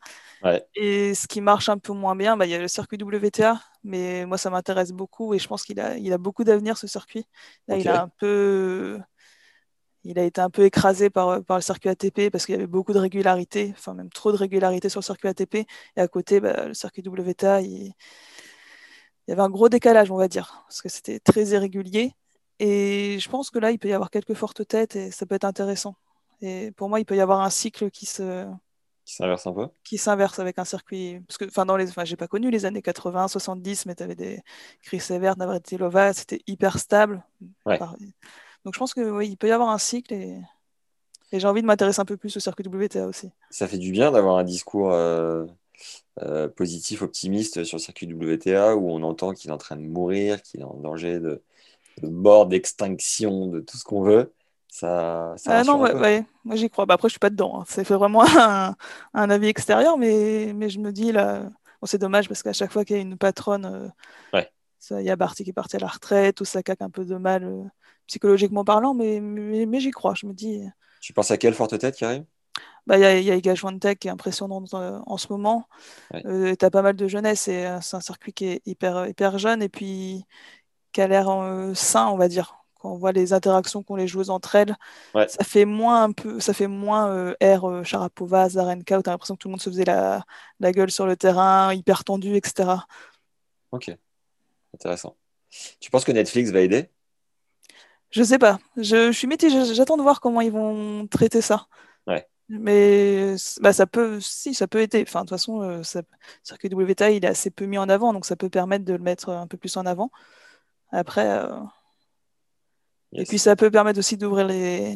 Et 0.76 1.14
ce 1.14 1.28
qui 1.28 1.42
marche 1.42 1.70
un 1.70 1.78
peu 1.78 1.94
moins 1.94 2.16
bien, 2.16 2.38
bah, 2.38 2.46
il 2.46 2.50
y 2.52 2.56
a 2.56 2.60
le 2.60 2.68
circuit 2.68 2.98
WTA. 3.02 3.62
Mais 3.84 4.26
moi, 4.26 4.38
ça 4.38 4.50
m'intéresse 4.50 4.92
beaucoup. 4.92 5.34
Et 5.34 5.40
je 5.40 5.48
pense 5.48 5.64
qu'il 5.64 5.80
a, 5.80 5.98
il 5.98 6.14
a 6.14 6.18
beaucoup 6.18 6.44
d'avenir, 6.44 6.78
ce 6.78 6.88
circuit. 6.88 7.26
Là, 7.68 7.78
il 7.78 7.88
a 7.88 8.04
un 8.04 8.10
peu 8.10 9.00
il 10.04 10.18
a 10.18 10.24
été 10.24 10.42
un 10.42 10.50
peu 10.50 10.64
écrasé 10.66 11.10
par, 11.10 11.44
par 11.44 11.58
le 11.58 11.62
circuit 11.62 11.90
ATP 11.90 12.32
parce 12.32 12.46
qu'il 12.46 12.56
y 12.56 12.58
avait 12.58 12.68
beaucoup 12.68 12.94
de 12.94 12.98
régularité, 13.00 13.74
enfin 13.78 13.94
même 13.94 14.10
trop 14.10 14.32
de 14.32 14.38
régularité 14.38 14.90
sur 14.90 15.00
le 15.00 15.04
circuit 15.04 15.28
ATP. 15.28 15.56
Et 15.96 16.02
à 16.02 16.08
côté, 16.08 16.40
bah, 16.40 16.68
le 16.68 16.74
circuit 16.74 17.04
WTA, 17.06 17.62
il... 17.62 17.94
il, 19.28 19.32
y 19.32 19.34
avait 19.34 19.42
un 19.42 19.50
gros 19.50 19.70
décalage, 19.70 20.12
on 20.12 20.18
va 20.18 20.28
dire, 20.28 20.64
parce 20.68 20.82
que 20.82 20.90
c'était 20.90 21.20
très 21.20 21.46
irrégulier. 21.48 22.14
Et 22.60 23.18
je 23.20 23.30
pense 23.30 23.50
que 23.50 23.60
là, 23.60 23.72
il 23.72 23.80
peut 23.80 23.88
y 23.88 23.94
avoir 23.94 24.12
quelques 24.12 24.36
fortes 24.36 24.68
têtes 24.68 24.96
et 24.96 25.12
ça 25.12 25.26
peut 25.26 25.36
être 25.36 25.46
intéressant. 25.46 25.96
Et 26.42 26.72
pour 26.72 26.90
moi, 26.90 27.00
il 27.00 27.06
peut 27.06 27.16
y 27.16 27.22
avoir 27.22 27.42
un 27.42 27.50
cycle 27.50 27.90
qui 27.90 28.06
se. 28.06 28.48
Qui 29.04 29.16
s'inverse 29.16 29.48
un 29.48 29.54
peu 29.54 29.68
Qui 29.84 29.98
s'inverse 29.98 30.38
avec 30.40 30.60
un 30.60 30.66
circuit. 30.66 31.22
Parce 31.28 31.38
que, 31.38 31.46
enfin, 31.46 31.66
dans 31.66 31.76
les. 31.76 31.90
Enfin, 31.90 32.06
j'ai 32.06 32.18
pas 32.18 32.28
connu 32.28 32.52
les 32.52 32.66
années 32.66 32.82
80, 32.82 33.28
70, 33.30 33.88
mais 33.88 33.96
tu 33.96 34.04
avais 34.04 34.16
des 34.16 34.42
Chris 34.84 35.02
Evert, 35.10 35.38
Navratilova, 35.38 36.14
c'était 36.14 36.42
hyper 36.46 36.78
stable. 36.78 37.24
Ouais. 37.66 37.80
Donc 38.64 38.76
je 38.76 38.80
pense 38.80 38.94
que 38.94 39.02
oui, 39.02 39.30
il 39.30 39.38
peut 39.38 39.48
y 39.48 39.52
avoir 39.52 39.70
un 39.70 39.78
cycle 39.78 40.14
et, 40.14 40.40
j'ai 41.34 41.48
envie 41.48 41.62
de 41.62 41.66
m'intéresser 41.66 42.02
un 42.02 42.06
peu 42.06 42.18
plus 42.18 42.36
au 42.36 42.42
circuit 42.42 42.68
WTA 42.68 43.08
aussi. 43.08 43.32
Ça 43.50 43.66
fait 43.66 43.78
du 43.78 43.92
bien 43.92 44.12
d'avoir 44.12 44.38
un 44.38 44.44
discours 44.44 44.92
euh, 44.92 45.46
euh, 46.22 46.48
positif, 46.48 47.02
optimiste 47.02 47.64
sur 47.64 47.78
le 47.78 47.82
circuit 47.82 48.12
WTA 48.12 48.76
où 48.76 48.90
on 48.90 49.02
entend 49.04 49.34
qu'il 49.34 49.50
est 49.50 49.54
en 49.54 49.58
train 49.58 49.76
de 49.76 49.82
mourir, 49.82 50.42
qu'il 50.42 50.62
est 50.62 50.66
en 50.66 50.76
danger 50.76 51.20
de, 51.20 51.42
mort, 52.04 52.48
d'extinction, 52.48 53.48
de 53.48 53.60
tout 53.60 53.78
ce 53.78 53.84
qu'on 53.84 54.02
veut. 54.02 54.34
Ça, 54.68 55.34
ça 55.38 55.60
ah 55.60 55.64
non, 55.64 55.82
ouais, 55.82 56.26
moi 56.46 56.56
j'y 56.56 56.70
crois. 56.70 56.86
Bah, 56.86 56.94
après, 56.94 57.10
je 57.10 57.14
suis 57.14 57.20
pas 57.20 57.30
dedans. 57.30 57.60
Hein. 57.60 57.66
C'est 57.68 57.84
vraiment 57.84 58.24
un, 59.14 59.30
avis 59.30 59.48
extérieur, 59.48 59.98
mais, 59.98 60.54
mais 60.56 60.70
je 60.70 60.80
me 60.80 60.92
dis 60.92 61.12
là, 61.12 61.50
c'est 61.84 61.98
dommage 61.98 62.28
parce 62.28 62.44
qu'à 62.44 62.54
chaque 62.54 62.72
fois 62.72 62.86
qu'il 62.86 62.96
y 62.96 63.00
a 63.00 63.02
une 63.02 63.18
patronne, 63.18 63.94
euh, 64.34 64.42
il 65.00 65.06
y 65.06 65.10
a 65.10 65.16
Barty 65.16 65.44
qui 65.44 65.52
est 65.52 65.54
parti 65.54 65.76
à 65.76 65.80
la 65.80 65.88
retraite, 65.88 66.42
ou 66.42 66.46
ça 66.46 66.64
caque 66.64 66.82
un 66.82 66.90
peu 66.90 67.06
de 67.06 67.16
mal 67.16 67.72
psychologiquement 68.08 68.66
parlant, 68.66 68.94
mais, 68.94 69.20
mais, 69.20 69.80
j'y 69.80 69.92
crois. 69.92 70.14
Je 70.16 70.26
me 70.26 70.34
dis. 70.34 70.62
Tu 71.02 71.14
penses 71.14 71.32
à 71.32 71.38
quelle 71.38 71.54
forte 71.54 71.78
tête 71.78 71.96
qui 71.96 72.06
arrive 72.06 72.26
bah, 72.88 72.98
il 72.98 73.02
y 73.02 73.06
a, 73.06 73.20
y 73.20 73.32
a 73.32 73.36
Iga 73.36 73.54
qui 73.96 74.08
est 74.08 74.12
impressionnant 74.12 74.64
euh, 74.74 75.00
en 75.06 75.18
ce 75.18 75.28
moment. 75.30 75.68
Euh, 76.26 76.56
tu 76.58 76.66
as 76.66 76.72
pas 76.72 76.82
mal 76.82 76.96
de 76.96 77.08
jeunesse 77.08 77.48
et 77.48 77.66
euh, 77.66 77.80
c'est 77.82 77.96
un 77.96 78.02
circuit 78.02 78.34
qui 78.34 78.46
est 78.48 78.62
hyper, 78.66 79.08
hyper 79.08 79.38
jeune 79.38 79.62
et 79.62 79.70
puis 79.70 80.26
qui 80.92 81.02
a 81.02 81.08
l'air 81.08 81.28
sain, 81.76 82.08
on 82.08 82.18
va 82.18 82.28
dire. 82.28 82.58
Quand 82.76 82.94
on 82.94 82.98
voit 82.98 83.12
les 83.12 83.32
interactions 83.32 83.84
qu'ont 83.84 83.96
les 83.96 84.08
joueuses 84.08 84.32
entre 84.32 84.56
elles, 84.56 84.76
ça 85.14 85.44
fait 85.44 85.66
moins 85.66 86.04
un 86.04 86.12
peu, 86.12 86.40
ça 86.40 86.52
fait 86.52 86.68
moins 86.68 87.34
air 87.40 87.64
Sharapova, 87.86 88.50
Zarenka, 88.50 88.98
où 88.98 89.04
tu 89.04 89.10
as 89.10 89.14
l'impression 89.14 89.36
que 89.36 89.40
tout 89.40 89.50
le 89.50 89.52
monde 89.52 89.62
se 89.62 89.70
faisait 89.70 89.86
la, 89.86 90.26
la, 90.60 90.72
gueule 90.72 90.90
sur 90.90 91.06
le 91.06 91.16
terrain, 91.16 91.76
hyper 91.76 92.04
tendu, 92.04 92.36
etc. 92.36 92.88
Ok, 93.72 93.96
intéressant. 94.74 95.16
Tu 95.80 95.92
penses 95.92 96.06
que 96.06 96.12
Netflix 96.12 96.50
va 96.50 96.62
aider? 96.62 96.90
Je 98.10 98.24
sais 98.24 98.40
pas. 98.40 98.60
Je, 98.78 99.12
suis 99.12 99.28
mitigée. 99.28 99.74
J'attends 99.74 99.98
de 99.98 100.02
voir 100.02 100.20
comment 100.20 100.42
ils 100.42 100.52
vont 100.52 101.08
traiter 101.08 101.42
ça. 101.42 101.68
Ouais. 102.08 102.28
Mais 102.60 103.36
bah, 103.62 103.72
ça 103.72 103.88
peut, 103.88 104.20
si, 104.20 104.54
ça 104.54 104.68
peut 104.68 104.82
aider. 104.82 105.04
Enfin, 105.08 105.22
de 105.22 105.26
toute 105.26 105.38
façon, 105.38 105.62
euh, 105.62 105.84
ça, 105.84 106.02
circuit 106.44 106.70
WTA, 106.74 107.12
il 107.12 107.24
est 107.24 107.30
assez 107.30 107.50
peu 107.50 107.66
mis 107.66 107.78
en 107.78 107.88
avant, 107.88 108.12
donc 108.12 108.26
ça 108.26 108.36
peut 108.36 108.50
permettre 108.50 108.84
de 108.84 108.94
le 108.94 109.00
mettre 109.00 109.30
un 109.30 109.48
peu 109.48 109.58
plus 109.58 109.78
en 109.78 109.86
avant. 109.86 110.12
Après, 110.92 111.28
euh, 111.28 111.48
et 113.14 113.24
puis 113.24 113.40
ça 113.40 113.56
peut 113.56 113.72
permettre 113.72 114.00
aussi 114.00 114.18
d'ouvrir 114.18 114.48
les, 114.48 114.96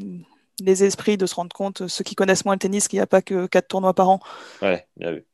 les 0.61 0.83
esprits, 0.83 1.17
de 1.17 1.25
se 1.25 1.35
rendre 1.35 1.55
compte, 1.55 1.87
ceux 1.87 2.03
qui 2.03 2.15
connaissent 2.15 2.43
moins 2.43 2.55
le 2.55 2.59
tennis, 2.59 2.89
qu'il 2.89 2.97
n'y 2.97 3.03
a 3.03 3.07
pas 3.07 3.21
que 3.21 3.47
4 3.47 3.67
tournois 3.67 3.93
par 3.93 4.09
an. 4.09 4.19
Ouais, 4.61 4.85
bien 4.97 5.13
vu. 5.13 5.25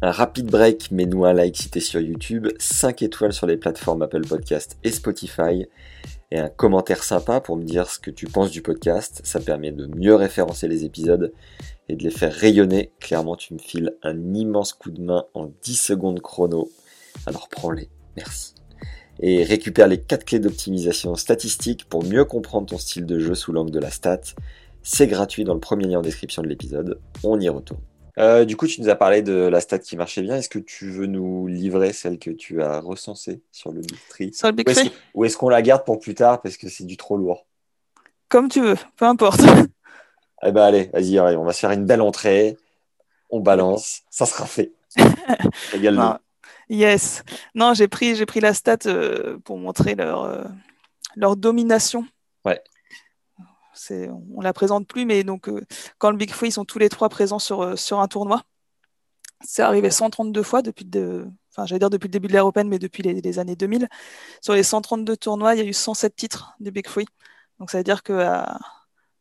Un 0.00 0.12
rapide 0.12 0.46
break, 0.46 0.90
mais 0.92 1.06
nous 1.06 1.24
un 1.24 1.32
like 1.32 1.56
si 1.56 1.70
t'es 1.70 1.80
sur 1.80 2.00
YouTube, 2.00 2.48
5 2.58 3.02
étoiles 3.02 3.32
sur 3.32 3.46
les 3.48 3.56
plateformes 3.56 4.02
Apple 4.02 4.26
Podcast 4.26 4.78
et 4.84 4.92
Spotify 4.92 5.66
et 6.30 6.38
un 6.38 6.48
commentaire 6.48 7.02
sympa 7.02 7.40
pour 7.40 7.56
me 7.56 7.64
dire 7.64 7.88
ce 7.90 7.98
que 7.98 8.10
tu 8.10 8.26
penses 8.26 8.50
du 8.50 8.62
podcast. 8.62 9.20
Ça 9.24 9.40
permet 9.40 9.72
de 9.72 9.86
mieux 9.86 10.14
référencer 10.14 10.68
les 10.68 10.84
épisodes 10.84 11.32
et 11.88 11.96
de 11.96 12.02
les 12.02 12.10
faire 12.10 12.32
rayonner. 12.32 12.92
Clairement, 13.00 13.36
tu 13.36 13.54
me 13.54 13.58
files 13.58 13.96
un 14.02 14.34
immense 14.34 14.72
coup 14.72 14.90
de 14.90 15.02
main 15.02 15.24
en 15.34 15.50
10 15.62 15.74
secondes 15.74 16.20
chrono. 16.20 16.70
Alors 17.26 17.48
prends-les, 17.48 17.88
merci. 18.16 18.54
Et 19.18 19.42
récupère 19.42 19.88
les 19.88 20.00
4 20.00 20.24
clés 20.24 20.38
d'optimisation 20.38 21.14
statistique 21.16 21.84
pour 21.88 22.04
mieux 22.04 22.24
comprendre 22.24 22.66
ton 22.66 22.78
style 22.78 23.06
de 23.06 23.18
jeu 23.18 23.34
sous 23.34 23.52
l'angle 23.52 23.72
de 23.72 23.80
la 23.80 23.90
stat. 23.90 24.20
C'est 24.82 25.08
gratuit 25.08 25.44
dans 25.44 25.54
le 25.54 25.60
premier 25.60 25.86
lien 25.86 25.98
en 25.98 26.02
description 26.02 26.42
de 26.42 26.48
l'épisode. 26.48 27.00
On 27.22 27.38
y 27.38 27.48
retourne. 27.48 27.82
Euh, 28.18 28.44
du 28.44 28.56
coup, 28.56 28.66
tu 28.66 28.80
nous 28.80 28.88
as 28.88 28.96
parlé 28.96 29.22
de 29.22 29.32
la 29.32 29.60
stat 29.60 29.78
qui 29.78 29.96
marchait 29.96 30.22
bien. 30.22 30.36
Est-ce 30.36 30.48
que 30.48 30.58
tu 30.58 30.90
veux 30.90 31.06
nous 31.06 31.46
livrer 31.46 31.92
celle 31.92 32.18
que 32.18 32.30
tu 32.30 32.62
as 32.62 32.80
recensée 32.80 33.40
sur 33.52 33.72
le 33.72 33.80
Big 33.80 33.98
Tree 34.08 34.34
Sur 34.34 34.48
le 34.48 34.54
Big 34.54 34.68
Ou 34.68 34.70
est-ce 34.70 34.80
Tree 34.80 34.92
ou 35.14 35.24
est-ce 35.24 35.36
qu'on 35.36 35.48
la 35.48 35.62
garde 35.62 35.84
pour 35.84 35.98
plus 35.98 36.14
tard 36.14 36.40
parce 36.40 36.56
que 36.56 36.68
c'est 36.68 36.84
du 36.84 36.96
trop 36.96 37.16
lourd? 37.16 37.46
Comme 38.28 38.48
tu 38.48 38.60
veux, 38.60 38.76
peu 38.96 39.04
importe. 39.04 39.40
Eh 40.42 40.52
ben 40.52 40.62
allez, 40.62 40.88
vas-y, 40.94 41.18
allez, 41.18 41.36
on 41.36 41.44
va 41.44 41.52
se 41.52 41.60
faire 41.60 41.70
une 41.70 41.84
belle 41.84 42.00
entrée. 42.00 42.56
On 43.28 43.40
balance, 43.40 44.04
ça 44.08 44.24
sera 44.24 44.46
fait. 44.46 44.72
Non. 45.82 46.16
Yes. 46.70 47.24
Non, 47.54 47.74
j'ai 47.74 47.88
pris, 47.88 48.14
j'ai 48.16 48.24
pris 48.24 48.40
la 48.40 48.54
stat 48.54 48.78
euh, 48.86 49.38
pour 49.44 49.58
montrer 49.58 49.96
leur, 49.96 50.22
euh, 50.22 50.44
leur 51.16 51.36
domination. 51.36 52.06
Ouais. 52.44 52.62
C'est, 53.80 54.10
on 54.34 54.40
la 54.42 54.52
présente 54.52 54.86
plus, 54.86 55.06
mais 55.06 55.24
donc 55.24 55.48
euh, 55.48 55.62
quand 55.98 56.10
le 56.10 56.16
Big 56.18 56.30
Free, 56.32 56.48
ils 56.48 56.52
sont 56.52 56.66
tous 56.66 56.78
les 56.78 56.90
trois 56.90 57.08
présents 57.08 57.38
sur, 57.38 57.62
euh, 57.62 57.76
sur 57.76 57.98
un 58.00 58.08
tournoi. 58.08 58.42
C'est 59.42 59.62
arrivé 59.62 59.90
132 59.90 60.42
fois 60.42 60.60
depuis, 60.60 60.84
de, 60.84 61.26
enfin, 61.50 61.64
j'allais 61.64 61.78
dire 61.78 61.88
depuis 61.88 62.08
le 62.08 62.12
début 62.12 62.28
de 62.28 62.32
l'ère 62.34 62.46
Open, 62.46 62.68
mais 62.68 62.78
depuis 62.78 63.02
les, 63.02 63.14
les 63.22 63.38
années 63.38 63.56
2000. 63.56 63.88
Sur 64.42 64.52
les 64.52 64.62
132 64.62 65.16
tournois, 65.16 65.54
il 65.54 65.58
y 65.58 65.62
a 65.62 65.64
eu 65.64 65.72
107 65.72 66.14
titres 66.14 66.52
du 66.60 66.70
Big 66.70 66.86
Free. 66.86 67.06
Donc 67.58 67.70
ça 67.70 67.78
veut 67.78 67.84
dire 67.84 68.02
qu'à 68.02 68.58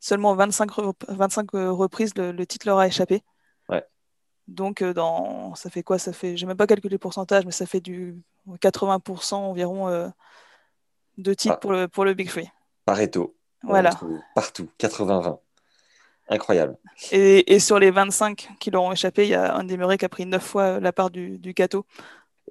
seulement 0.02 0.36
25, 0.36 0.72
re- 0.72 0.94
25 1.08 1.52
reprises, 1.54 2.12
le, 2.18 2.34
le 2.34 2.46
titre 2.46 2.68
leur 2.68 2.80
a 2.80 2.88
échappé. 2.88 3.22
Ouais. 3.70 3.86
Donc 4.48 4.82
euh, 4.82 4.94
dans, 4.94 5.56
ça 5.56 5.70
fait 5.70 5.84
quoi? 5.84 5.98
Ça 6.00 6.12
fait, 6.12 6.36
j'ai 6.36 6.46
même 6.46 6.58
pas 6.58 6.68
calculé 6.68 6.94
le 6.96 7.00
pourcentage, 7.00 7.46
mais 7.46 7.54
ça 7.54 7.66
fait 7.66 7.80
du 7.82 8.22
80% 8.62 9.36
environ 9.36 9.88
euh, 9.88 10.10
de 11.18 11.34
titres 11.34 11.56
Ah. 11.56 11.60
pour, 11.62 11.72
le, 11.72 11.88
pour 11.88 12.04
le 12.04 12.14
Big 12.14 12.30
Free. 12.30 12.50
Pareto. 12.84 13.36
Voilà. 13.64 13.92
Partout, 14.36 14.70
80-20. 14.78 15.40
Incroyable. 16.30 16.78
Et, 17.12 17.54
et 17.56 17.60
sur 17.60 17.80
les 17.80 17.92
25 17.92 18.50
qui 18.60 18.70
leur 18.72 18.84
ont 18.84 18.92
échappé, 18.92 19.24
il 19.24 19.30
y 19.30 19.36
a 19.36 19.56
un 19.56 19.64
des 19.64 19.78
Murray 19.78 19.98
qui 19.98 20.06
a 20.06 20.10
pris 20.10 20.26
9 20.26 20.44
fois 20.44 20.80
la 20.80 20.92
part 20.94 21.10
du, 21.10 21.40
du 21.40 21.54
gâteau. 21.54 21.86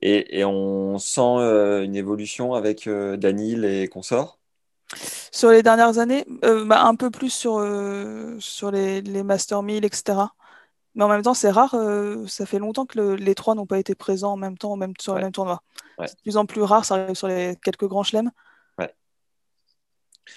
Et, 0.03 0.39
et 0.41 0.45
on 0.45 0.99
sent 0.99 1.21
euh, 1.21 1.83
une 1.85 1.97
évolution 1.97 2.55
avec 2.55 2.87
euh, 2.87 3.17
Danil 3.17 3.65
et 3.65 3.89
consorts? 3.89 4.39
Sur 5.33 5.51
les 5.51 5.63
dernières 5.63 5.99
années, 5.99 6.25
euh, 6.45 6.65
bah, 6.65 6.83
un 6.85 6.95
peu 6.95 7.11
plus 7.11 7.31
sur, 7.31 7.59
euh, 7.59 8.37
sur 8.41 8.71
les, 8.71 9.01
les 9.03 9.23
Master 9.23 9.63
1000, 9.63 9.85
etc. 9.85 10.35
Mais 10.95 11.05
en 11.05 11.09
même 11.09 11.23
temps, 11.23 11.35
c'est 11.35 11.51
rare. 11.51 11.75
euh, 11.75 12.27
ça 12.27 12.47
fait 12.47 12.59
longtemps 12.59 12.87
que 12.87 12.99
le- 12.99 13.15
les 13.17 13.35
trois 13.35 13.55
n'ont 13.55 13.67
pas 13.67 13.79
été 13.79 13.95
présents 13.95 14.33
en 14.33 14.37
même 14.37 14.57
temps, 14.59 14.77
même 14.77 14.93
sur 15.01 15.13
Ouais. 15.13 15.21
le 15.21 15.27
même 15.27 15.33
tournoi. 15.33 15.63
Ouais. 15.99 16.07
C'est 16.09 16.17
de 16.17 16.23
plus 16.23 16.37
en 16.37 16.47
plus 16.47 16.63
rare. 16.63 16.85
Ça 16.85 16.95
arrive 16.97 17.15
sur 17.15 17.29
les 17.29 17.57
quelques 17.63 17.87
grands 17.87 18.03
chelems. 18.03 18.31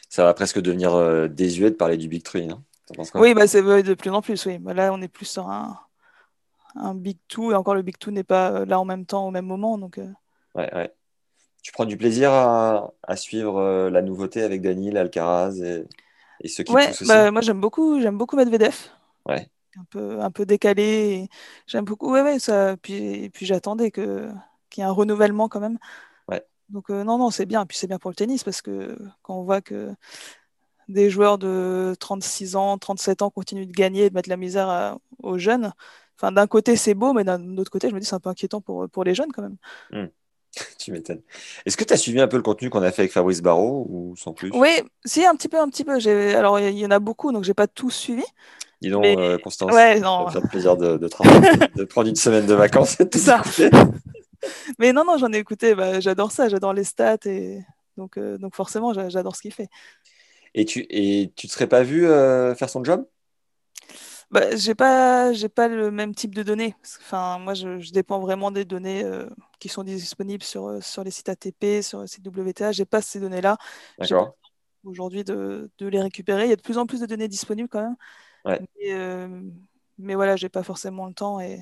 Ça 0.10 0.24
va 0.24 0.34
presque 0.34 0.60
devenir 0.60 0.94
euh, 0.94 1.28
désuet 1.28 1.72
de 1.72 1.76
parler 1.76 1.98
du 1.98 2.08
Big. 2.08 2.24
Hein. 2.36 2.62
T'en 2.88 2.94
penses 2.96 3.12
quoi? 3.12 3.22
Oui, 3.22 3.34
bah, 3.34 3.48
c'est 3.48 3.62
de 3.62 3.94
plus 3.94 4.10
en 4.10 4.22
plus. 4.22 4.46
Oui. 4.46 4.58
Bah, 4.58 4.74
là, 4.74 4.92
on 4.94 5.02
est 5.02 5.08
plus 5.08 5.26
sur 5.26 5.50
un, 5.50 5.80
un 6.76 6.96
Big 6.96 7.18
Two. 7.28 7.52
Et 7.52 7.56
encore, 7.56 7.76
le 7.76 7.82
Big 7.82 7.98
Two 7.98 8.12
n'est 8.12 8.24
pas 8.24 8.52
euh, 8.52 8.66
là 8.66 8.80
en 8.80 8.86
même 8.86 9.06
temps, 9.06 9.28
au 9.28 9.32
même 9.32 9.46
moment. 9.46 9.78
Donc, 9.78 9.98
euh, 9.98 10.08
Ouais, 10.56 10.74
ouais. 10.76 10.92
Tu 11.64 11.72
prends 11.72 11.86
du 11.86 11.98
plaisir 11.98 12.32
à, 12.32 12.92
à 13.04 13.16
suivre 13.16 13.58
euh, 13.58 13.90
la 13.90 14.02
nouveauté 14.02 14.42
avec 14.42 14.62
Danil, 14.62 14.98
Alcaraz 14.98 15.62
et, 15.62 15.86
et 16.42 16.48
ceux 16.48 16.64
qui 16.64 16.74
ouais, 16.74 16.88
poussent 16.88 17.02
aussi? 17.02 17.08
bah, 17.08 17.32
moi, 17.32 17.42
j'aime 17.42 17.62
beaucoup, 17.62 18.02
j'aime 18.02 18.18
beaucoup 18.18 18.36
Medvedev. 18.36 18.76
Ouais. 19.26 19.48
Un 19.78 19.86
peu, 19.86 20.20
un 20.20 20.32
peu 20.32 20.46
décalé. 20.46 21.30
J'aime 21.68 21.86
beaucoup. 21.86 22.12
Ouais, 22.12 22.22
ouais, 22.24 22.40
ça. 22.40 22.76
Puis, 22.82 22.96
et 23.24 23.30
puis 23.30 23.46
j'attendais 23.46 23.92
que, 23.92 24.30
qu'il 24.70 24.82
y 24.82 24.86
ait 24.86 24.90
un 24.90 24.92
renouvellement 24.92 25.48
quand 25.48 25.60
même. 25.62 25.78
Donc, 26.72 26.90
euh, 26.90 27.04
non, 27.04 27.18
non, 27.18 27.30
c'est 27.30 27.46
bien. 27.46 27.66
Puis 27.66 27.78
c'est 27.78 27.88
bien 27.88 28.00
pour 28.00 28.10
le 28.12 28.16
tennis 28.16 28.44
parce 28.44 28.62
que 28.62 28.98
quand 29.22 29.36
on 29.36 29.44
voit 29.44 29.62
que 29.62 29.92
des 30.88 31.10
joueurs 31.10 31.38
de 31.38 31.96
36 32.00 32.56
ans, 32.56 32.78
37 32.78 33.22
ans 33.22 33.30
continuent 33.30 33.68
de 33.68 33.72
gagner 33.72 34.06
et 34.06 34.10
de 34.10 34.16
mettre 34.16 34.30
la 34.30 34.38
misère 34.38 34.70
à- 34.70 34.98
aux 35.24 35.38
jeunes, 35.38 35.74
enfin, 36.18 36.32
d'un 36.32 36.48
côté, 36.48 36.76
c'est 36.76 36.94
beau, 36.94 37.14
mais 37.14 37.24
d'un 37.24 37.58
autre 37.58 37.72
côté, 37.72 37.90
je 37.90 37.96
me 37.96 38.00
dis 38.00 38.06
c'est 38.06 38.16
un 38.16 38.20
peu 38.20 38.30
inquiétant 38.30 38.62
pour, 38.62 38.90
pour 38.90 39.04
les 39.04 39.16
jeunes 39.16 39.32
quand 39.32 39.42
même. 39.42 39.58
Tu 40.78 40.92
m'étonnes. 40.92 41.22
Est-ce 41.66 41.78
que 41.78 41.86
tu 41.86 41.94
as 41.94 41.98
suivi 41.98 42.20
un 42.20 42.28
peu 42.28 42.36
le 42.36 42.44
contenu 42.44 42.70
qu'on 42.70 42.82
a 42.82 42.92
fait 42.92 43.04
avec 43.04 43.14
Fabrice 43.14 43.42
Barrault 43.42 43.88
ou 43.90 44.16
sans 44.18 44.34
plus? 44.34 44.52
Oui, 44.54 44.82
si, 45.06 45.26
un 45.26 45.34
petit 45.36 45.48
peu, 45.48 45.58
un 45.58 45.70
petit 45.70 45.86
peu. 45.86 45.98
J'ai... 46.00 46.36
Alors, 46.36 46.60
il 46.60 46.78
y 46.78 46.86
en 46.86 46.92
a 46.92 47.00
beaucoup, 47.00 47.32
donc 47.32 47.46
j'ai 47.46 47.54
pas 47.54 47.68
tout 47.68 47.90
suivi. 47.90 48.24
Dis 48.82 48.90
donc, 48.90 49.04
Mais- 49.04 49.18
euh, 49.18 49.38
Constance, 49.38 49.74
Ouais, 49.74 50.00
ça 50.00 50.02
non. 50.02 50.28
faire 50.28 50.42
plaisir 50.50 50.76
de, 50.76 50.98
de, 51.78 51.84
prendre 51.86 52.10
une 52.10 52.16
semaine 52.16 52.46
de 52.48 52.54
vacances 52.54 52.98
tout 52.98 53.18
Ça. 53.18 53.42
Mais 54.80 54.94
non, 54.94 55.04
non, 55.06 55.18
j'en 55.18 55.32
ai 55.34 55.38
écouté. 55.38 55.76
Bah, 55.76 56.00
j'adore 56.00 56.32
ça, 56.32 56.50
j'adore 56.50 56.74
les 56.74 56.84
stats 56.84 57.18
et 57.26 57.62
donc, 57.98 58.18
euh, 58.18 58.38
donc 58.38 58.56
forcément, 58.56 58.94
j'a- 58.94 59.10
j'adore 59.10 59.36
ce 59.36 59.42
qu'il 59.42 59.54
fait. 59.54 59.70
Et 60.54 60.66
tu 60.66 60.86
et 60.90 61.32
tu 61.36 61.48
te 61.48 61.52
serais 61.54 61.68
pas 61.68 61.84
vu 61.84 62.06
euh, 62.08 62.56
faire 62.56 62.70
son 62.70 62.84
job? 62.84 63.06
Bah, 64.32 64.56
j'ai 64.56 64.76
pas, 64.76 65.34
j'ai 65.34 65.50
pas 65.50 65.68
le 65.68 65.92
même 65.92 66.16
type 66.16 66.34
de 66.36 66.44
données. 66.44 66.76
Enfin, 67.02 67.38
moi, 67.40 67.54
je, 67.54 67.80
je 67.80 67.92
dépends 67.92 68.20
vraiment 68.20 68.52
des 68.52 68.66
données 68.66 69.04
euh, 69.04 69.30
qui 69.60 69.70
sont 69.70 69.84
disponibles 69.84 70.44
sur, 70.44 70.82
sur 70.84 71.04
les 71.04 71.12
sites 71.12 71.30
ATP, 71.30 71.82
sur 71.82 72.00
le 72.02 72.08
site 72.08 72.24
WTA. 72.24 72.72
J'ai 72.72 72.86
pas 72.86 73.02
ces 73.02 73.20
données-là. 73.20 73.58
D'accord. 73.98 74.34
aujourd'hui 74.84 75.24
de, 75.24 75.72
de 75.78 75.88
les 75.88 76.02
récupérer. 76.02 76.46
Il 76.46 76.50
y 76.50 76.54
a 76.54 76.56
de 76.56 76.62
plus 76.62 76.78
en 76.78 76.86
plus 76.86 77.00
de 77.02 77.06
données 77.06 77.28
disponibles 77.28 77.70
quand 77.70 77.82
même. 77.82 77.96
Ouais. 78.46 78.62
Mais, 78.80 78.94
euh, 78.94 79.42
mais 79.98 80.16
voilà, 80.16 80.36
j'ai 80.38 80.50
pas 80.50 80.64
forcément 80.64 81.08
le 81.08 81.14
temps. 81.14 81.40
Et... 81.40 81.62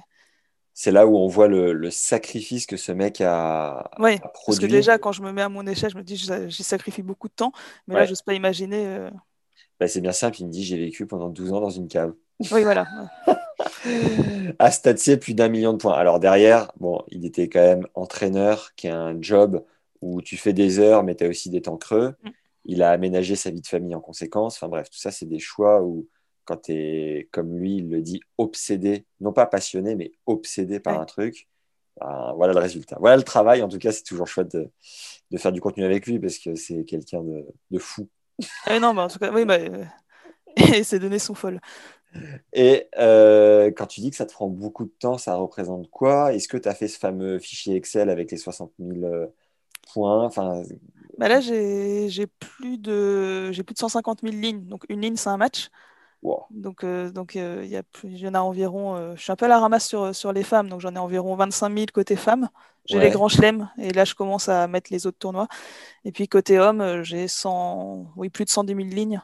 C'est 0.82 0.92
là 0.92 1.06
où 1.06 1.18
on 1.18 1.28
voit 1.28 1.50
le, 1.50 1.74
le 1.74 1.92
sacrifice 1.92 2.66
que 2.66 2.78
ce 2.78 2.94
mec 2.94 3.20
a, 3.20 3.92
Ouais, 4.00 4.16
a 4.24 4.30
parce 4.30 4.32
que 4.32 4.66
produit. 4.66 4.70
déjà, 4.70 4.98
quand 4.98 5.12
je 5.12 5.22
me 5.22 5.34
mets 5.34 5.42
à 5.42 5.50
mon 5.50 5.68
échelle, 5.68 5.90
je 5.92 5.98
me 5.98 6.04
dis, 6.04 6.16
j'y 6.16 6.64
sacrifie 6.64 7.02
beaucoup 7.02 7.28
de 7.28 7.34
temps. 7.34 7.52
Mais 7.86 7.96
là, 7.96 8.02
Ouais. 8.02 8.08
j'ose 8.08 8.22
pas 8.22 8.34
imaginer. 8.34 8.86
euh, 8.88 9.10
Bah, 9.78 9.90
c'est 9.90 10.00
bien 10.00 10.14
simple, 10.14 10.40
il 10.40 10.46
me 10.48 10.52
dit 10.52 10.64
j'ai 10.64 10.78
vécu 10.78 11.06
pendant 11.06 11.28
12 11.28 11.52
ans 11.52 11.60
dans 11.60 11.70
une 11.70 11.90
cave. 11.90 12.14
Oui, 12.54 12.64
voilà. 12.64 12.88
à 14.58 14.72
Statsier, 14.72 15.18
plus 15.18 15.34
d'un 15.34 15.50
million 15.50 15.74
de 15.74 15.78
points. 15.80 15.96
Alors 15.96 16.22
derrière, 16.22 16.72
bon, 16.80 17.04
il 17.10 17.26
était 17.26 17.50
quand 17.50 17.60
même 17.60 17.86
entraîneur, 17.94 18.74
qui 18.78 18.88
a 18.88 18.98
un 18.98 19.22
job 19.22 19.62
où 20.02 20.22
tu 20.22 20.38
fais 20.38 20.54
des 20.54 20.80
heures, 20.80 21.04
mais 21.04 21.16
tu 21.16 21.26
as 21.26 21.28
aussi 21.28 21.50
des 21.50 21.62
temps 21.62 21.76
creux. 21.76 22.16
Mm. 22.24 22.30
Il 22.66 22.84
a 22.84 22.92
aménagé 22.92 23.36
sa 23.36 23.52
vie 23.52 23.60
de 23.62 23.68
famille 23.68 23.96
en 23.96 24.00
conséquence. 24.00 24.56
Enfin 24.56 24.70
bref, 24.70 24.90
tout 24.90 24.98
ça, 25.00 25.12
c'est 25.12 25.26
des 25.26 25.40
choix 25.40 25.82
où, 25.84 26.08
quand 26.50 26.58
tu 26.64 26.74
es, 26.74 27.30
comme 27.32 27.58
lui, 27.58 27.78
il 27.78 27.90
le 27.92 28.02
dit, 28.02 28.22
obsédé, 28.40 29.06
non 29.22 29.34
pas 29.34 29.48
passionné, 29.48 29.96
mais 29.96 30.14
obsédé 30.28 30.80
par 30.82 30.96
Ouais. 30.96 31.02
un 31.02 31.06
truc, 31.06 31.50
ben, 32.00 32.34
voilà 32.38 32.54
le 32.54 32.60
résultat. 32.62 32.98
Voilà 33.00 33.18
le 33.18 33.24
travail. 33.24 33.64
En 33.64 33.70
tout 33.70 33.80
cas, 33.80 33.92
c'est 33.94 34.04
toujours 34.04 34.28
chouette 34.28 34.54
de, 34.56 34.72
de 35.32 35.38
faire 35.40 35.52
du 35.54 35.62
contenu 35.62 35.86
avec 35.86 36.08
lui 36.08 36.20
parce 36.20 36.40
que 36.40 36.56
c'est 36.56 36.86
quelqu'un 36.86 37.24
de, 37.24 37.46
de 37.72 37.80
fou. 37.80 38.10
Ah 38.66 38.80
non, 38.80 38.98
en 38.98 39.08
tout 39.08 39.20
cas, 39.20 39.32
oui, 39.34 39.46
bah, 39.46 39.56
euh, 39.60 39.86
et 40.58 40.84
ces 40.84 41.00
données 41.00 41.20
sont 41.20 41.36
folles. 41.36 41.62
Et 42.54 42.88
euh, 42.98 43.72
quand 43.72 43.86
tu 43.88 44.02
dis 44.02 44.10
que 44.10 44.16
ça 44.16 44.26
te 44.26 44.34
prend 44.34 44.48
beaucoup 44.48 44.86
de 44.86 44.92
temps, 45.00 45.18
ça 45.18 45.36
représente 45.36 45.90
quoi? 45.90 46.34
Est-ce 46.34 46.48
que 46.48 46.58
tu 46.58 46.68
as 46.70 46.76
fait 46.76 46.88
ce 46.88 46.98
fameux 47.00 47.40
fichier 47.40 47.76
Excel 47.76 48.10
avec 48.10 48.32
les 48.32 48.38
60 48.38 48.74
000 48.80 49.04
euh, 49.06 49.28
points? 49.94 50.26
Enfin, 50.26 50.64
Bah 51.18 51.28
là, 51.28 51.42
j'ai 51.42 52.28
plus 52.40 52.78
de 52.78 53.52
j'ai 53.52 53.64
plus 53.64 53.74
de 53.74 53.80
150 53.80 54.24
000 54.24 54.36
lignes. 54.42 54.66
Donc 54.68 54.86
une 54.90 55.02
ligne, 55.02 55.16
c'est 55.18 55.30
un 55.30 55.38
match. 55.38 55.70
Wow. 56.22 56.46
Donc 56.50 56.84
euh, 56.84 57.12
donc 57.12 57.36
euh, 57.36 57.62
il 57.64 57.70
y 57.70 57.76
a 57.78 57.84
plus, 57.84 58.10
il 58.10 58.18
y 58.18 58.28
en 58.28 58.34
a 58.34 58.40
environ. 58.42 58.96
euh, 58.96 59.16
je 59.16 59.22
suis 59.22 59.32
un 59.32 59.36
peu 59.36 59.46
à 59.46 59.48
la 59.50 59.60
ramasse 59.60 59.88
sur 59.88 60.16
sur 60.16 60.34
les 60.34 60.44
femmes. 60.44 60.70
Donc 60.70 60.82
j'en 60.82 60.94
ai 60.96 60.98
environ 60.98 61.36
25 61.36 61.70
000 61.70 61.92
côté 61.94 62.16
femmes. 62.16 62.50
J'ai 62.86 62.98
Ouais. 62.98 63.06
les 63.06 63.12
grands 63.12 63.28
chelems 63.30 63.70
et 63.78 63.92
là 63.94 64.04
je 64.04 64.16
commence 64.16 64.50
à 64.50 64.68
mettre 64.68 64.92
les 64.92 65.06
autres 65.06 65.20
tournois. 65.20 65.48
Et 66.06 66.12
puis 66.12 66.28
côté 66.28 66.60
homme, 66.60 66.82
euh, 66.82 67.04
j'ai 67.04 67.28
100 67.28 68.12
oui 68.16 68.30
plus 68.30 68.46
de 68.46 68.50
110 68.50 68.74
000 68.76 68.90
lignes. 68.90 69.22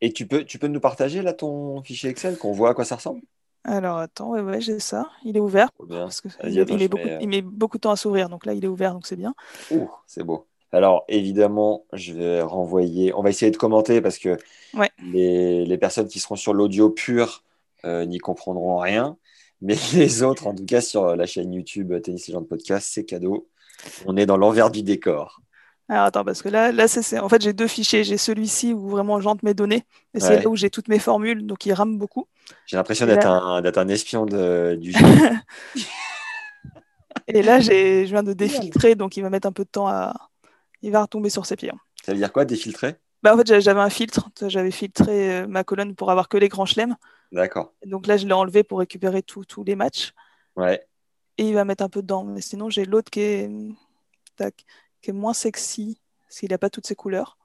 Et 0.00 0.12
tu 0.12 0.26
peux, 0.26 0.44
tu 0.44 0.58
peux 0.58 0.68
nous 0.68 0.80
partager 0.80 1.22
là 1.22 1.32
ton 1.32 1.82
fichier 1.82 2.10
Excel, 2.10 2.38
qu'on 2.38 2.52
voit 2.52 2.70
à 2.70 2.74
quoi 2.74 2.84
ça 2.84 2.96
ressemble? 2.96 3.22
Alors 3.64 3.98
attends, 3.98 4.30
ouais, 4.30 4.40
ouais, 4.42 4.60
j'ai 4.60 4.78
ça. 4.78 5.10
Il 5.24 5.36
est 5.36 5.40
ouvert 5.40 5.70
parce 5.88 6.20
que 6.20 6.28
il, 6.46 6.60
attends, 6.60 6.74
il 6.74 6.78
met 6.78 6.88
beaucoup, 6.88 7.06
mets, 7.06 7.18
il 7.20 7.28
met 7.28 7.42
beaucoup 7.42 7.78
de 7.78 7.80
temps 7.80 7.90
à 7.92 7.96
s'ouvrir. 7.96 8.28
Donc 8.28 8.44
là, 8.44 8.52
il 8.52 8.64
est 8.64 8.68
ouvert, 8.68 8.92
donc 8.92 9.06
c'est 9.06 9.16
bien. 9.16 9.34
Ouh, 9.70 9.90
c'est 10.06 10.22
beau. 10.24 10.46
Alors, 10.74 11.04
évidemment, 11.08 11.84
je 11.92 12.12
vais 12.12 12.42
renvoyer. 12.42 13.14
On 13.14 13.22
va 13.22 13.30
essayer 13.30 13.50
de 13.52 13.56
commenter 13.56 14.00
parce 14.00 14.18
que 14.18 14.36
Ouais. 14.74 14.90
les, 15.12 15.64
les 15.64 15.78
personnes 15.78 16.08
qui 16.08 16.18
seront 16.18 16.34
sur 16.36 16.52
l'audio 16.52 16.90
pur 16.90 17.44
euh, 17.84 18.04
n'y 18.06 18.18
comprendront 18.18 18.78
rien. 18.78 19.16
Mais 19.62 19.76
les 19.94 20.22
autres, 20.22 20.46
en 20.48 20.54
tout 20.54 20.64
cas, 20.66 20.80
sur 20.80 21.14
la 21.16 21.26
chaîne 21.26 21.52
YouTube 21.52 21.92
Tennis 22.02 22.26
Legend 22.28 22.46
Podcast, 22.48 22.88
c'est 22.92 23.04
cadeau. 23.04 23.48
On 24.06 24.16
est 24.16 24.26
dans 24.26 24.36
l'envers 24.36 24.70
du 24.70 24.82
décor. 24.82 25.40
Alors 25.88 26.04
attends, 26.04 26.24
parce 26.24 26.40
que 26.42 26.48
là, 26.48 26.72
là 26.72 26.88
c'est, 26.88 27.18
en 27.18 27.28
fait, 27.28 27.42
j'ai 27.42 27.52
deux 27.52 27.68
fichiers. 27.68 28.04
J'ai 28.04 28.16
celui-ci 28.16 28.72
où 28.72 28.88
vraiment 28.88 29.20
j'entre 29.20 29.44
mes 29.44 29.52
données, 29.54 29.84
et 30.14 30.20
c'est 30.20 30.28
Ouais. 30.28 30.42
là 30.42 30.48
où 30.48 30.56
j'ai 30.56 30.70
toutes 30.70 30.88
mes 30.88 30.98
formules, 30.98 31.44
donc 31.46 31.66
il 31.66 31.74
rame 31.74 31.98
beaucoup. 31.98 32.26
J'ai 32.66 32.78
l'impression 32.78 33.04
d'être 33.06 33.24
là- 33.24 33.32
un, 33.42 33.60
d'être 33.60 33.76
un 33.76 33.88
espion 33.88 34.24
de- 34.24 34.76
du 34.80 34.92
jeu. 34.98 35.06
Et 37.28 37.42
là, 37.42 37.60
j'ai, 37.60 38.06
je 38.06 38.10
viens 38.12 38.22
de 38.22 38.32
défiltrer, 38.32 38.94
donc 38.94 39.16
il 39.18 39.22
va 39.22 39.28
mettre 39.30 39.46
un 39.46 39.52
peu 39.52 39.64
de 39.64 39.68
temps 39.70 39.86
à. 39.88 40.14
Il 40.84 40.92
va 40.92 41.00
retomber 41.00 41.30
sur 41.30 41.46
ses 41.46 41.56
pieds. 41.56 41.70
hein. 41.70 41.78
Ça 42.04 42.12
veut 42.12 42.18
dire 42.18 42.30
quoi, 42.30 42.44
défiltrer? 42.44 42.96
Bah, 43.22 43.34
en 43.34 43.38
fait, 43.38 43.58
j'avais 43.60 43.80
un 43.80 43.88
filtre. 43.88 44.28
J'avais 44.46 44.70
filtré 44.70 45.40
euh, 45.40 45.46
ma 45.46 45.64
colonne 45.64 45.94
pour 45.94 46.10
avoir 46.10 46.28
que 46.28 46.36
les 46.36 46.50
grands 46.50 46.66
chelems. 46.66 46.94
D'accord. 47.32 47.72
Donc 47.86 48.06
là, 48.06 48.18
je 48.18 48.26
l'ai 48.26 48.34
enlevé 48.34 48.64
pour 48.64 48.80
récupérer 48.80 49.22
tous 49.22 49.46
les 49.64 49.76
matchs. 49.76 50.12
Ouais. 50.56 50.86
Et 51.38 51.48
il 51.48 51.54
va 51.54 51.64
mettre 51.64 51.82
un 51.82 51.88
peu 51.88 52.02
dedans. 52.02 52.24
Mais 52.24 52.42
sinon, 52.42 52.68
j'ai 52.68 52.84
l'autre 52.84 53.10
qui 53.10 53.20
est, 53.20 53.50
tac, 54.36 54.66
qui 55.00 55.08
est 55.08 55.14
moins 55.14 55.32
sexy, 55.32 55.98
s'il 56.28 56.50
n'a 56.50 56.58
pas 56.58 56.68
toutes 56.68 56.86
ses 56.86 56.94
couleurs. 56.94 57.38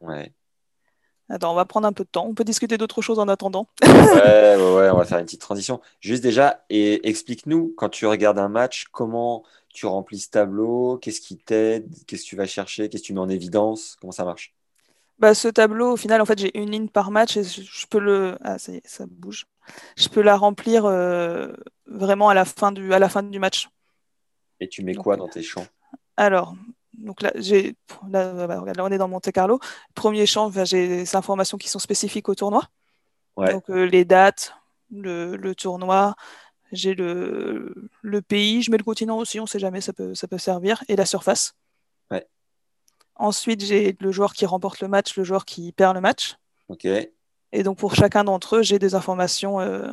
Ouais. 0.00 0.32
Attends, 1.28 1.52
on 1.52 1.54
va 1.54 1.64
prendre 1.64 1.86
un 1.86 1.92
peu 1.92 2.02
de 2.02 2.08
temps. 2.08 2.26
On 2.26 2.34
peut 2.34 2.42
discuter 2.42 2.76
d'autres 2.76 3.00
choses 3.02 3.20
en 3.20 3.28
attendant. 3.28 3.68
ouais, 3.84 4.56
ouais, 4.56 4.74
ouais, 4.74 4.90
on 4.90 4.96
va 4.96 5.04
faire 5.04 5.18
une 5.18 5.26
petite 5.26 5.42
transition. 5.42 5.80
Juste 6.00 6.24
déjà, 6.24 6.64
et 6.70 7.06
explique-nous, 7.08 7.72
quand 7.76 7.90
tu 7.90 8.04
regardes 8.06 8.38
un 8.40 8.48
match, 8.48 8.86
comment 8.90 9.44
tu 9.72 9.86
remplis 9.86 10.20
ce 10.20 10.30
tableau, 10.30 10.98
qu'est-ce 10.98 11.20
qui 11.20 11.36
t'aide, 11.36 11.92
qu'est-ce 12.06 12.24
que 12.24 12.28
tu 12.28 12.36
vas 12.36 12.46
chercher, 12.46 12.88
qu'est-ce 12.88 13.02
que 13.02 13.06
tu 13.06 13.14
mets 13.14 13.20
en 13.20 13.28
évidence, 13.28 13.96
comment 14.00 14.12
ça 14.12 14.24
marche? 14.24 14.54
Bah, 15.18 15.34
Ce 15.34 15.48
tableau, 15.48 15.92
au 15.92 15.96
final, 15.96 16.20
en 16.20 16.24
fait, 16.24 16.38
j'ai 16.38 16.56
une 16.58 16.70
ligne 16.70 16.88
par 16.88 17.10
match 17.10 17.36
et 17.36 17.44
je 17.44 17.86
peux 17.88 17.98
le. 17.98 18.38
Ah, 18.42 18.58
ça 18.58 18.72
y 18.72 18.76
est, 18.76 18.86
ça 18.86 19.04
bouge. 19.06 19.46
Je 19.96 20.08
peux 20.08 20.22
la 20.22 20.36
remplir 20.36 20.84
euh, 20.84 21.52
vraiment 21.86 22.28
à 22.28 22.34
la, 22.34 22.44
fin 22.44 22.72
du, 22.72 22.92
à 22.94 22.98
la 22.98 23.08
fin 23.08 23.22
du 23.22 23.38
match. 23.38 23.68
Et 24.60 24.68
tu 24.68 24.82
mets 24.82 24.94
quoi 24.94 25.16
dans 25.16 25.28
tes 25.28 25.42
champs? 25.42 25.66
Alors, 26.16 26.54
donc 26.94 27.22
là, 27.22 27.32
j'ai, 27.36 27.76
là, 28.10 28.62
on 28.78 28.90
est 28.90 28.98
dans 28.98 29.08
Monte 29.08 29.30
Carlo. 29.32 29.60
Premier 29.94 30.26
champ, 30.26 30.50
j'ai 30.64 30.88
des 30.88 31.16
informations 31.16 31.58
qui 31.58 31.68
sont 31.68 31.78
spécifiques 31.78 32.28
au 32.28 32.34
tournoi. 32.34 32.62
Donc 33.36 33.70
euh, 33.70 33.84
les 33.84 34.04
dates, 34.04 34.54
le, 34.90 35.52
tournoi, 35.54 36.14
j'ai 36.72 36.94
le, 36.94 37.74
le, 38.02 38.22
pays, 38.22 38.62
je 38.62 38.70
mets 38.70 38.78
le 38.78 38.84
continent 38.84 39.18
aussi, 39.18 39.40
on 39.40 39.44
ne 39.44 39.48
sait 39.48 39.58
jamais, 39.58 39.80
ça 39.80 39.92
peut, 39.92 40.14
ça 40.14 40.28
peut 40.28 40.38
servir, 40.38 40.84
et 40.88 40.96
la 40.96 41.06
surface. 41.06 41.54
Ensuite, 43.18 43.64
j'ai 43.64 43.96
le 43.98 44.12
joueur 44.12 44.32
qui 44.32 44.46
remporte 44.46 44.80
le 44.80 44.86
match, 44.86 45.16
le 45.16 45.24
joueur 45.24 45.44
qui 45.44 45.72
perd 45.72 45.94
le 45.94 46.00
match. 46.00 46.36
Ok. 46.68 46.86
Et 46.86 47.62
donc 47.64 47.78
pour 47.78 47.94
chacun 47.94 48.22
d'entre 48.22 48.56
eux, 48.56 48.62
j'ai 48.62 48.78
des 48.78 48.94
informations 48.94 49.60
euh, 49.60 49.90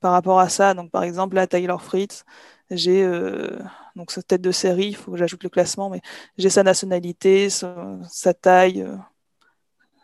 par 0.00 0.12
rapport 0.12 0.38
à 0.38 0.48
ça. 0.48 0.74
Donc 0.74 0.90
par 0.92 1.02
exemple, 1.02 1.34
là, 1.34 1.48
Taylor 1.48 1.82
Fritz, 1.82 2.24
j'ai 2.70 3.02
euh, 3.02 3.58
donc 3.96 4.12
sa 4.12 4.22
tête 4.22 4.40
de 4.40 4.52
série, 4.52 4.88
il 4.88 4.96
faut 4.96 5.10
que 5.10 5.18
j'ajoute 5.18 5.42
le 5.42 5.48
classement, 5.48 5.90
mais 5.90 6.00
j'ai 6.38 6.48
sa 6.48 6.62
nationalité, 6.62 7.50
sa, 7.50 8.34
taille, 8.40 8.82
euh, 8.82 8.96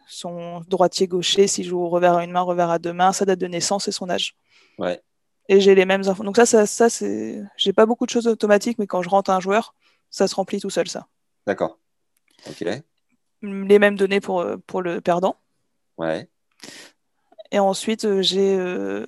son 0.09 0.61
droitier-gaucher, 0.63 1.47
s'il 1.47 1.67
joue 1.67 1.79
au 1.79 1.89
revers 1.89 2.17
à 2.17 2.25
une 2.25 2.33
main, 2.33 2.41
revers 2.41 2.71
à 2.71 2.81
deux 2.81 2.93
mains, 2.93 3.13
sa 3.13 3.27
date 3.27 3.39
de 3.39 3.47
naissance 3.47 3.87
et 3.87 3.93
son 3.93 4.11
âge. 4.11 4.35
Ouais. 4.79 5.01
Et 5.49 5.61
j'ai 5.61 5.75
les 5.75 5.87
mêmes 5.87 6.07
infos. 6.07 6.25
Donc 6.25 6.37
ça, 6.37 6.47
ça, 6.47 6.67
ça 6.67 6.91
c'est. 6.91 7.43
J'ai 7.57 7.73
pas 7.73 7.87
beaucoup 7.87 8.05
de 8.05 8.11
choses 8.11 8.27
automatiques, 8.27 8.79
mais 8.79 8.87
quand 8.87 9.03
je 9.03 9.09
rentre 9.09 9.31
un 9.31 9.41
joueur, 9.41 9.75
ça 10.11 10.29
se 10.29 10.35
remplit 10.35 10.61
tout 10.61 10.71
seul, 10.71 10.89
ça. 10.89 11.07
D'accord. 11.47 11.79
Ok. 12.47 12.65
Les 13.43 13.79
mêmes 13.79 13.97
données 13.97 14.21
pour, 14.21 14.41
euh, 14.41 14.57
pour 14.67 14.83
le 14.83 15.01
perdant. 15.01 15.37
Ouais. 15.97 16.29
Et 17.51 17.59
ensuite, 17.59 18.21
j'ai 18.21 19.05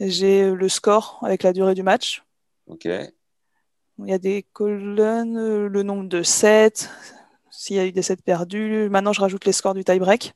j'ai 0.00 0.50
le 0.50 0.68
score 0.68 1.18
avec 1.22 1.42
la 1.42 1.52
durée 1.52 1.74
du 1.74 1.82
match. 1.82 2.24
Ok. 2.66 2.86
Il 2.86 4.08
y 4.08 4.12
a 4.12 4.18
des 4.18 4.42
colonnes, 4.52 5.66
le 5.66 5.82
nombre 5.82 6.08
de 6.08 6.22
sets, 6.22 6.88
s'il 7.50 7.76
y 7.76 7.78
a 7.78 7.86
eu 7.86 7.92
des 7.92 8.02
sets 8.02 8.16
perdus. 8.16 8.88
Maintenant, 8.90 9.12
je 9.12 9.20
rajoute 9.20 9.44
les 9.44 9.52
scores 9.52 9.74
du 9.74 9.84
tie-break. 9.84 10.34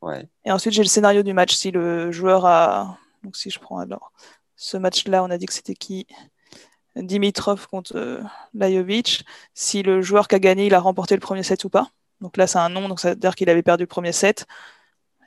Ouais. 0.00 0.28
Et 0.44 0.50
ensuite, 0.50 0.72
j'ai 0.72 0.82
le 0.82 0.88
scénario 0.88 1.22
du 1.22 1.34
match. 1.34 1.54
Si 1.54 1.70
le 1.70 2.10
joueur 2.10 2.46
a. 2.46 2.98
Donc, 3.22 3.36
si 3.36 3.50
je 3.50 3.58
prends 3.58 3.78
alors 3.78 4.12
ce 4.56 4.76
match-là, 4.76 5.24
on 5.24 5.30
a 5.30 5.38
dit 5.38 5.46
que 5.46 5.54
c'était 5.54 5.74
qui? 5.74 6.06
Dimitrov 6.94 7.66
contre 7.66 7.96
euh, 7.96 8.22
Lajovic. 8.52 9.24
Si 9.54 9.82
le 9.82 10.02
joueur 10.02 10.28
qui 10.28 10.34
a 10.34 10.38
gagné, 10.38 10.66
il 10.66 10.74
a 10.74 10.80
remporté 10.80 11.14
le 11.14 11.20
premier 11.20 11.42
set 11.42 11.64
ou 11.64 11.70
pas. 11.70 11.90
Donc 12.20 12.36
là, 12.36 12.46
c'est 12.46 12.58
un 12.58 12.68
nom, 12.68 12.88
donc 12.88 13.00
ça 13.00 13.10
veut 13.10 13.16
dire 13.16 13.34
qu'il 13.34 13.48
avait 13.48 13.62
perdu 13.62 13.84
le 13.84 13.88
premier 13.88 14.12
set, 14.12 14.46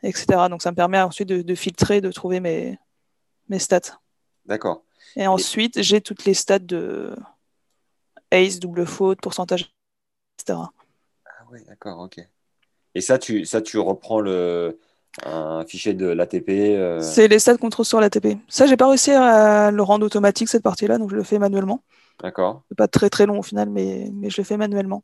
etc. 0.04 0.50
Donc 0.50 0.62
ça 0.62 0.70
me 0.70 0.76
permet 0.76 1.02
ensuite 1.02 1.30
de 1.30 1.56
filtrer, 1.56 2.00
de 2.00 2.12
trouver 2.12 2.40
mes, 2.40 2.78
mes 3.50 3.58
stats. 3.58 4.00
D'accord. 4.46 4.84
Et 5.16 5.26
ensuite, 5.26 5.82
j'ai 5.82 6.02
toutes 6.02 6.26
les 6.26 6.34
stats 6.34 6.60
de 6.60 7.16
ace, 8.32 8.60
double 8.60 8.86
faute, 8.86 9.20
pourcentage, 9.22 9.74
etc. 10.38 10.60
Ah 11.26 11.46
oui, 11.52 11.64
d'accord, 11.66 12.00
ok. 12.00 12.20
Et 12.96 13.02
ça, 13.02 13.18
tu, 13.18 13.46
ça, 13.46 13.62
tu 13.62 13.80
reprends 13.80 14.20
le, 14.20 14.80
un 15.26 15.63
fichier 15.65 15.93
de 15.93 16.08
l'ATP 16.08 16.49
euh... 16.49 16.99
C'est 17.02 17.28
les 17.28 17.39
stats 17.39 17.58
qu'on 17.58 17.69
trouve 17.69 17.86
sur 17.86 18.02
l'ATP. 18.02 18.38
Ça, 18.47 18.65
j'ai 18.65 18.78
pas 18.78 18.88
réussi 18.88 19.12
à 19.12 19.71
le 19.71 19.84
rendre 19.84 20.06
automatique, 20.06 20.49
cette 20.49 20.63
partie-là, 20.63 20.97
donc 20.97 21.12
je 21.12 21.15
le 21.15 21.23
fais 21.23 21.39
manuellement. 21.39 21.84
D'accord. 22.21 22.63
C'est 22.69 22.78
pas 22.78 22.88
très 22.88 23.10
très 23.10 23.26
long 23.26 23.39
au 23.39 23.43
final, 23.43 23.69
mais, 23.69 24.10
mais 24.13 24.30
je 24.30 24.41
le 24.41 24.45
fais 24.45 24.58
manuellement. 24.58 25.04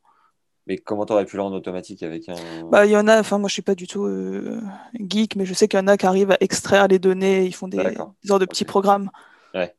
Mais 0.66 0.76
comment 0.78 1.06
tu 1.06 1.12
aurais 1.12 1.24
pu 1.24 1.36
le 1.36 1.42
rendre 1.42 1.56
automatique 1.56 2.02
avec 2.02 2.28
un. 2.28 2.34
Bah, 2.70 2.86
il 2.86 2.92
y 2.92 2.96
en 2.96 3.08
a, 3.08 3.18
enfin, 3.18 3.38
moi 3.38 3.48
je 3.48 3.54
suis 3.54 3.62
pas 3.62 3.74
du 3.74 3.86
tout 3.86 4.04
euh, 4.04 4.60
geek, 4.94 5.36
mais 5.36 5.44
je 5.44 5.54
sais 5.54 5.68
qu'il 5.68 5.80
y 5.80 5.82
en 5.82 5.88
a 5.88 5.96
qui 5.96 6.06
arrivent 6.06 6.30
à 6.32 6.36
extraire 6.40 6.86
les 6.86 6.98
données, 6.98 7.44
ils 7.44 7.54
font 7.54 7.68
des, 7.68 7.78
des 7.78 7.96
sortes 8.24 8.40
de 8.40 8.46
petits 8.46 8.64
programmes. 8.64 9.10
Ouais. 9.54 9.74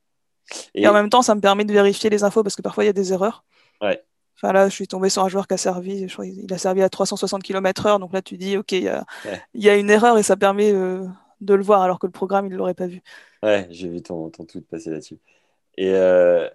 Et... 0.73 0.87
en 0.87 0.93
même 0.93 1.09
temps, 1.09 1.21
ça 1.21 1.35
me 1.35 1.41
permet 1.41 1.65
de 1.65 1.71
vérifier 1.71 2.09
les 2.09 2.23
infos 2.23 2.43
parce 2.43 2.55
que 2.55 2.61
parfois 2.61 2.83
il 2.83 2.87
y 2.87 2.89
a 2.89 2.93
des 2.93 3.13
erreurs. 3.13 3.43
Ouais. 3.81 4.03
Enfin 4.41 4.53
là, 4.53 4.69
je 4.69 4.73
suis 4.73 4.87
tombé 4.87 5.09
sur 5.09 5.23
un 5.23 5.29
joueur 5.29 5.47
qui 5.47 5.53
a 5.53 5.57
servi, 5.57 6.07
je 6.07 6.13
crois, 6.13 6.25
il 6.25 6.51
a 6.51 6.57
servi 6.57 6.81
à 6.81 6.89
360 6.89 7.43
km/h, 7.43 7.99
donc 7.99 8.11
là 8.11 8.23
tu 8.23 8.37
dis, 8.37 8.57
ok, 8.57 8.71
il 8.71 8.83
y 8.83 8.87
a, 8.87 9.05
y 9.53 9.69
a, 9.69 9.75
une 9.75 9.91
erreur 9.91 10.17
et 10.17 10.23
ça 10.23 10.35
permet 10.35 10.71
euh, 10.73 11.05
de 11.41 11.53
le 11.53 11.61
voir 11.61 11.81
alors 11.83 11.99
que 11.99 12.07
le 12.07 12.11
programme 12.11 12.47
il 12.47 12.51
ne 12.51 12.57
l'aurait 12.57 12.73
pas 12.73 12.87
vu. 12.87 13.01
Ouais, 13.43 13.67
j'ai 13.69 13.87
vu 13.87 14.01
ton, 14.01 14.31
ton 14.31 14.45
tweet 14.45 14.67
passer 14.67 14.89
là-dessus. 14.89 15.19
Et, 15.77 15.93
euh, 15.93 16.49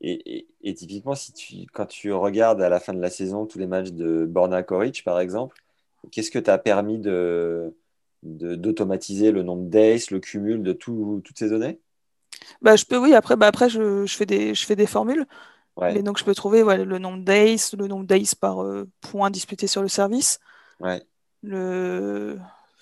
et, 0.00 0.48
et, 0.62 0.74
typiquement, 0.74 1.14
si 1.14 1.32
tu, 1.32 1.66
quand 1.72 1.86
tu 1.86 2.12
regardes 2.12 2.60
à 2.62 2.68
la 2.68 2.80
fin 2.80 2.94
de 2.94 3.00
la 3.00 3.10
saison 3.10 3.46
tous 3.46 3.60
les 3.60 3.66
matchs 3.68 3.92
de 3.92 4.26
Borna 4.26 4.64
Koric, 4.64 5.04
par 5.04 5.20
exemple, 5.20 5.56
qu'est-ce 6.10 6.32
que 6.32 6.38
tu 6.40 6.50
as 6.50 6.58
permis 6.58 6.98
de, 6.98 7.72
d'automatiser 8.24 9.30
le 9.30 9.44
nombre 9.44 9.68
d'ace, 9.68 10.10
le 10.10 10.18
cumul 10.18 10.64
de 10.64 10.72
tout, 10.72 11.20
toutes 11.24 11.38
ces 11.38 11.48
données? 11.48 11.78
Bah, 12.60 12.74
Je 12.74 12.84
peux, 12.84 12.98
oui. 12.98 13.14
Après, 13.14 13.36
bah, 13.36 13.46
après 13.46 13.68
je, 13.68 14.04
je, 14.04 14.16
fais 14.16 14.26
des, 14.26 14.54
je 14.54 14.66
fais 14.66 14.76
des 14.76 14.86
formules. 14.86 15.26
Ouais. 15.76 15.96
Et 15.96 16.02
donc, 16.02 16.18
je 16.18 16.24
peux 16.24 16.34
trouver 16.34 16.62
ouais, 16.62 16.84
le 16.84 16.98
nombre 16.98 17.24
d'ace, 17.24 17.74
le 17.74 17.86
nombre 17.86 18.04
d'ace 18.04 18.34
par 18.34 18.62
euh, 18.62 18.88
point 19.00 19.30
disputé 19.30 19.66
sur 19.66 19.82
le 19.82 19.88
service. 19.88 20.38
Ouais. 20.80 21.02
Le, 21.42 22.38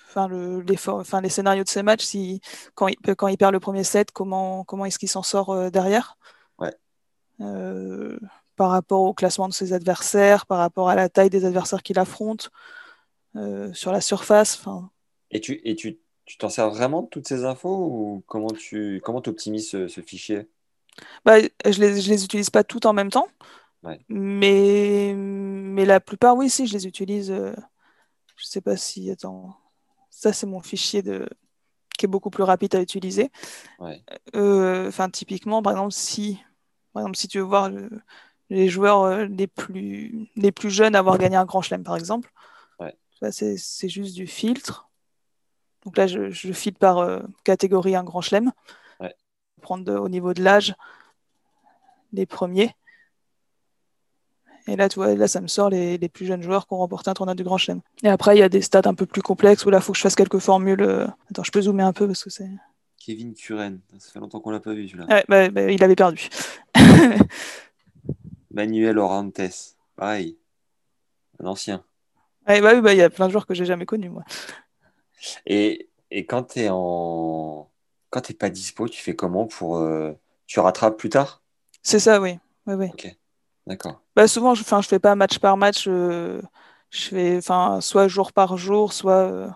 enfin, 0.07 0.27
le, 0.27 0.61
les, 0.61 0.77
enfin, 0.87 1.21
les 1.21 1.29
scénarios 1.29 1.63
de 1.63 1.69
ces 1.69 1.83
matchs, 1.83 2.03
si, 2.03 2.41
quand, 2.75 2.87
il, 2.87 2.97
quand 3.15 3.27
il 3.27 3.37
perd 3.37 3.53
le 3.53 3.59
premier 3.59 3.83
set, 3.83 4.11
comment, 4.11 4.63
comment 4.63 4.85
est-ce 4.85 4.99
qu'il 4.99 5.09
s'en 5.09 5.23
sort 5.23 5.51
euh, 5.51 5.69
derrière? 5.69 6.17
Euh, 7.41 8.19
par 8.57 8.71
rapport 8.71 8.99
au 9.03 9.13
classement 9.13 9.47
de 9.47 9.53
ses 9.53 9.71
adversaires, 9.71 10.45
par 10.45 10.57
rapport 10.57 10.89
à 10.89 10.95
la 10.95 11.07
taille 11.07 11.29
des 11.29 11.45
adversaires 11.45 11.83
qu'il 11.83 11.97
affronte, 11.97 12.49
sur 13.71 13.93
la 13.93 14.01
surface. 14.01 14.57
Fin... 14.57 14.91
Et 15.31 15.39
tu 15.39 15.61
et 15.63 15.75
tu 15.75 15.99
tu 16.25 16.37
t'en 16.37 16.49
sers 16.49 16.69
vraiment 16.69 17.01
de 17.01 17.07
toutes 17.07 17.27
ces 17.27 17.43
infos 17.45 17.75
ou 17.75 18.23
comment 18.27 18.51
tu 18.51 19.01
comment 19.03 19.21
optimises 19.25 19.69
ce, 19.69 19.87
ce, 19.87 20.01
fichier? 20.01 20.49
Bah, 21.25 21.39
Je 21.65 21.79
les, 21.79 22.01
je 22.01 22.09
les 22.09 22.23
utilise 22.23 22.49
pas 22.49 22.63
toutes 22.63 22.85
en 22.85 22.93
même 22.93 23.09
temps, 23.09 23.27
ouais. 23.83 23.99
mais, 24.09 25.13
mais 25.15 25.85
la 25.85 25.99
plupart, 25.99 26.35
oui, 26.35 26.49
si, 26.49 26.67
je 26.67 26.73
les 26.73 26.87
utilise. 26.87 27.31
Euh, 27.31 27.53
je 28.35 28.45
sais 28.45 28.61
pas 28.61 28.77
si. 28.77 29.09
Attends. 29.11 29.55
Ça, 30.09 30.33
c'est 30.33 30.47
mon 30.47 30.61
fichier 30.61 31.01
de 31.01 31.27
qui 31.97 32.05
est 32.05 32.09
beaucoup 32.09 32.29
plus 32.29 32.43
rapide 32.43 32.75
à 32.75 32.81
utiliser. 32.81 33.29
Ouais. 33.79 34.01
Euh, 34.35 34.87
enfin, 34.87 35.09
typiquement, 35.09 35.61
par 35.61 35.73
exemple, 35.73 35.91
si 35.91 36.39
par 36.93 37.03
exemple, 37.03 37.17
si 37.17 37.27
tu 37.27 37.37
veux 37.39 37.43
voir 37.43 37.69
le, 37.69 37.89
les 38.49 38.67
joueurs 38.67 39.03
euh, 39.03 39.25
les 39.25 39.47
plus, 39.47 40.27
les 40.35 40.51
plus 40.51 40.69
jeunes 40.69 40.95
avoir 40.95 41.17
gagné 41.17 41.35
un 41.35 41.45
grand 41.45 41.61
chelem, 41.61 41.83
par 41.83 41.95
exemple, 41.95 42.31
ouais. 42.79 42.95
c'est 43.31 43.89
juste 43.89 44.15
du 44.15 44.27
filtre. 44.27 44.89
Donc 45.85 45.97
là, 45.97 46.07
je, 46.07 46.29
je 46.29 46.51
filtre 46.51 46.79
par 46.79 46.97
euh, 46.97 47.19
catégorie 47.43 47.95
un 47.95 48.03
grand 48.03 48.21
chelem. 48.21 48.51
Prendre 49.59 49.83
de, 49.83 49.91
au 49.91 50.09
niveau 50.09 50.33
de 50.33 50.43
l'âge 50.43 50.75
les 52.13 52.25
premiers. 52.25 52.75
Et 54.67 54.75
là, 54.75 54.89
tu 54.89 54.95
vois, 54.95 55.15
là, 55.15 55.27
ça 55.27 55.41
me 55.41 55.47
sort 55.47 55.69
les, 55.69 55.97
les 55.97 56.09
plus 56.09 56.25
jeunes 56.25 56.43
joueurs 56.43 56.67
qui 56.67 56.73
ont 56.73 56.77
remporté 56.77 57.09
un 57.09 57.13
tournoi 57.13 57.33
du 57.33 57.43
Grand 57.43 57.57
Chelem. 57.57 57.81
Et 58.03 58.09
après, 58.09 58.35
il 58.35 58.39
y 58.39 58.43
a 58.43 58.49
des 58.49 58.61
stats 58.61 58.81
un 58.85 58.93
peu 58.93 59.05
plus 59.05 59.21
complexes 59.21 59.65
où 59.65 59.69
là, 59.69 59.77
il 59.77 59.83
faut 59.83 59.93
que 59.93 59.97
je 59.97 60.03
fasse 60.03 60.15
quelques 60.15 60.39
formules. 60.39 60.81
Euh, 60.81 61.07
attends, 61.29 61.43
je 61.43 61.51
peux 61.51 61.61
zoomer 61.61 61.85
un 61.85 61.93
peu 61.93 62.05
parce 62.05 62.23
que 62.23 62.29
c'est. 62.29 62.49
Kevin 62.99 63.33
Curren, 63.33 63.79
ça 63.97 64.11
fait 64.11 64.19
longtemps 64.19 64.39
qu'on 64.39 64.51
l'a 64.51 64.59
pas 64.59 64.73
vu 64.73 64.87
celui-là. 64.87 65.05
Ouais, 65.07 65.25
bah, 65.27 65.49
bah, 65.49 65.71
il 65.71 65.83
avait 65.83 65.95
perdu. 65.95 66.29
Manuel 68.51 68.99
Orantes, 68.99 69.75
pareil, 69.95 70.37
un 71.41 71.47
ancien. 71.47 71.83
Ouais, 72.47 72.61
bah, 72.61 72.73
oui, 72.75 72.81
bah, 72.81 72.93
il 72.93 72.97
y 72.97 73.01
a 73.01 73.09
plein 73.09 73.27
de 73.27 73.31
joueurs 73.31 73.47
que 73.47 73.53
j'ai 73.53 73.65
jamais 73.65 73.85
connus, 73.85 74.09
moi. 74.09 74.23
Et, 75.45 75.89
et 76.11 76.25
quand 76.25 76.43
tu 76.43 76.59
es 76.59 76.69
en. 76.69 77.68
Quand 78.09 78.21
t'es 78.21 78.33
pas 78.33 78.49
dispo, 78.49 78.87
tu 78.87 79.01
fais 79.01 79.15
comment 79.15 79.47
pour. 79.47 79.77
Euh... 79.77 80.13
Tu 80.47 80.59
rattrapes 80.59 80.97
plus 80.97 81.09
tard? 81.09 81.43
C'est 81.83 81.99
ça, 81.99 82.21
oui. 82.21 82.37
oui, 82.67 82.75
oui. 82.75 82.87
Ok, 82.93 83.07
d'accord. 83.67 84.01
Bah, 84.15 84.27
souvent, 84.27 84.55
je, 84.55 84.63
je 84.63 84.87
fais 84.87 84.99
pas 84.99 85.15
match 85.15 85.39
par 85.39 85.57
match. 85.57 85.85
Euh, 85.87 86.41
je 86.89 87.01
fais 87.09 87.41
soit 87.81 88.07
jour 88.07 88.33
par 88.33 88.57
jour, 88.57 88.93
soit. 88.93 89.31
Euh... 89.31 89.49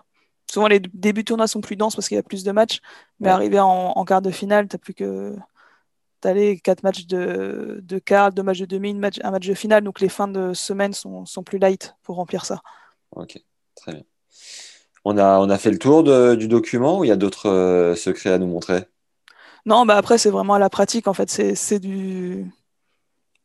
Souvent, 0.50 0.68
les 0.68 0.80
débuts 0.80 1.22
de 1.22 1.26
tournoi 1.26 1.48
sont 1.48 1.60
plus 1.60 1.76
denses 1.76 1.96
parce 1.96 2.08
qu'il 2.08 2.16
y 2.16 2.18
a 2.18 2.22
plus 2.22 2.44
de 2.44 2.52
matchs. 2.52 2.80
Mais 3.20 3.28
Ouais. 3.28 3.34
arrivé 3.34 3.58
en, 3.60 3.68
en 3.68 4.04
quart 4.04 4.22
de 4.22 4.30
finale, 4.30 4.68
tu 4.68 4.78
plus 4.78 4.94
que. 4.94 5.36
allé 6.24 6.58
quatre 6.58 6.82
matchs 6.82 7.06
de, 7.06 7.80
de 7.82 7.98
quart, 7.98 8.32
deux 8.32 8.42
matchs 8.42 8.60
de 8.60 8.66
demi, 8.66 8.90
une 8.90 8.98
match, 8.98 9.18
un 9.22 9.30
match 9.30 9.46
de 9.46 9.54
finale. 9.54 9.84
Donc 9.84 10.00
les 10.00 10.08
fins 10.08 10.28
de 10.28 10.54
semaine 10.54 10.92
sont, 10.92 11.26
sont 11.26 11.42
plus 11.42 11.58
light 11.58 11.94
pour 12.02 12.16
remplir 12.16 12.44
ça. 12.44 12.62
Ok, 13.10 13.38
très 13.74 13.92
bien. 13.92 14.04
On 15.04 15.18
a, 15.18 15.38
on 15.38 15.50
a 15.50 15.58
fait 15.58 15.70
le 15.70 15.78
tour 15.78 16.02
de- 16.02 16.34
du 16.34 16.48
document 16.48 16.98
ou 16.98 17.04
il 17.04 17.08
y 17.08 17.10
a 17.12 17.16
d'autres 17.16 17.48
euh, 17.48 17.94
secrets 17.94 18.30
à 18.32 18.38
nous 18.38 18.46
montrer? 18.46 18.86
Non, 19.66 19.86
bah 19.86 19.96
après, 19.96 20.18
c'est 20.18 20.30
vraiment 20.30 20.54
à 20.54 20.58
la 20.58 20.70
pratique, 20.70 21.08
en 21.08 21.14
fait. 21.14 21.30
C'est 21.30 21.54
c'est 21.54 21.78
du. 21.78 22.46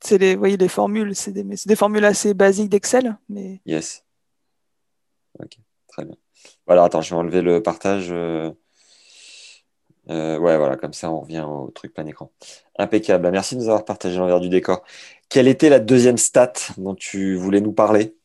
C'est 0.02 0.18
les, 0.18 0.68
formules. 0.68 1.16
C'est 1.16 1.32
des, 1.32 1.44
mais 1.44 1.58
c'est 1.58 1.68
des 1.68 1.76
formules 1.76 2.06
assez 2.06 2.34
basiques 2.34 2.70
d'Excel. 2.70 3.18
Mais 3.30 3.60
Yes. 3.66 4.04
Ok, 5.40 5.58
très 5.88 6.06
bien. 6.06 6.16
Voilà, 6.66 6.84
attends, 6.86 7.02
je 7.02 7.10
vais 7.10 7.16
enlever 7.20 7.42
le 7.42 7.62
partage. 7.62 8.08
euh, 8.12 8.52
euh, 10.10 10.40
ouais, 10.40 10.58
voilà, 10.58 10.76
comme 10.76 10.94
ça 10.94 11.12
on 11.12 11.20
revient 11.22 11.46
au 11.48 11.70
truc 11.72 11.94
plein 11.94 12.06
écran. 12.06 12.32
Impeccable. 12.78 13.24
Bah, 13.24 13.32
Merci 13.32 13.56
de 13.56 13.62
nous 13.62 13.68
avoir 13.68 13.86
partagé 13.86 14.18
l'envers 14.18 14.40
du 14.40 14.50
décor. 14.50 14.84
Quelle 15.30 15.48
était 15.48 15.70
la 15.70 15.80
deuxième 15.80 16.18
stat 16.18 16.54
dont 16.78 16.96
tu 16.96 17.36
voulais 17.36 17.62
nous 17.62 17.74
parler? 17.74 18.16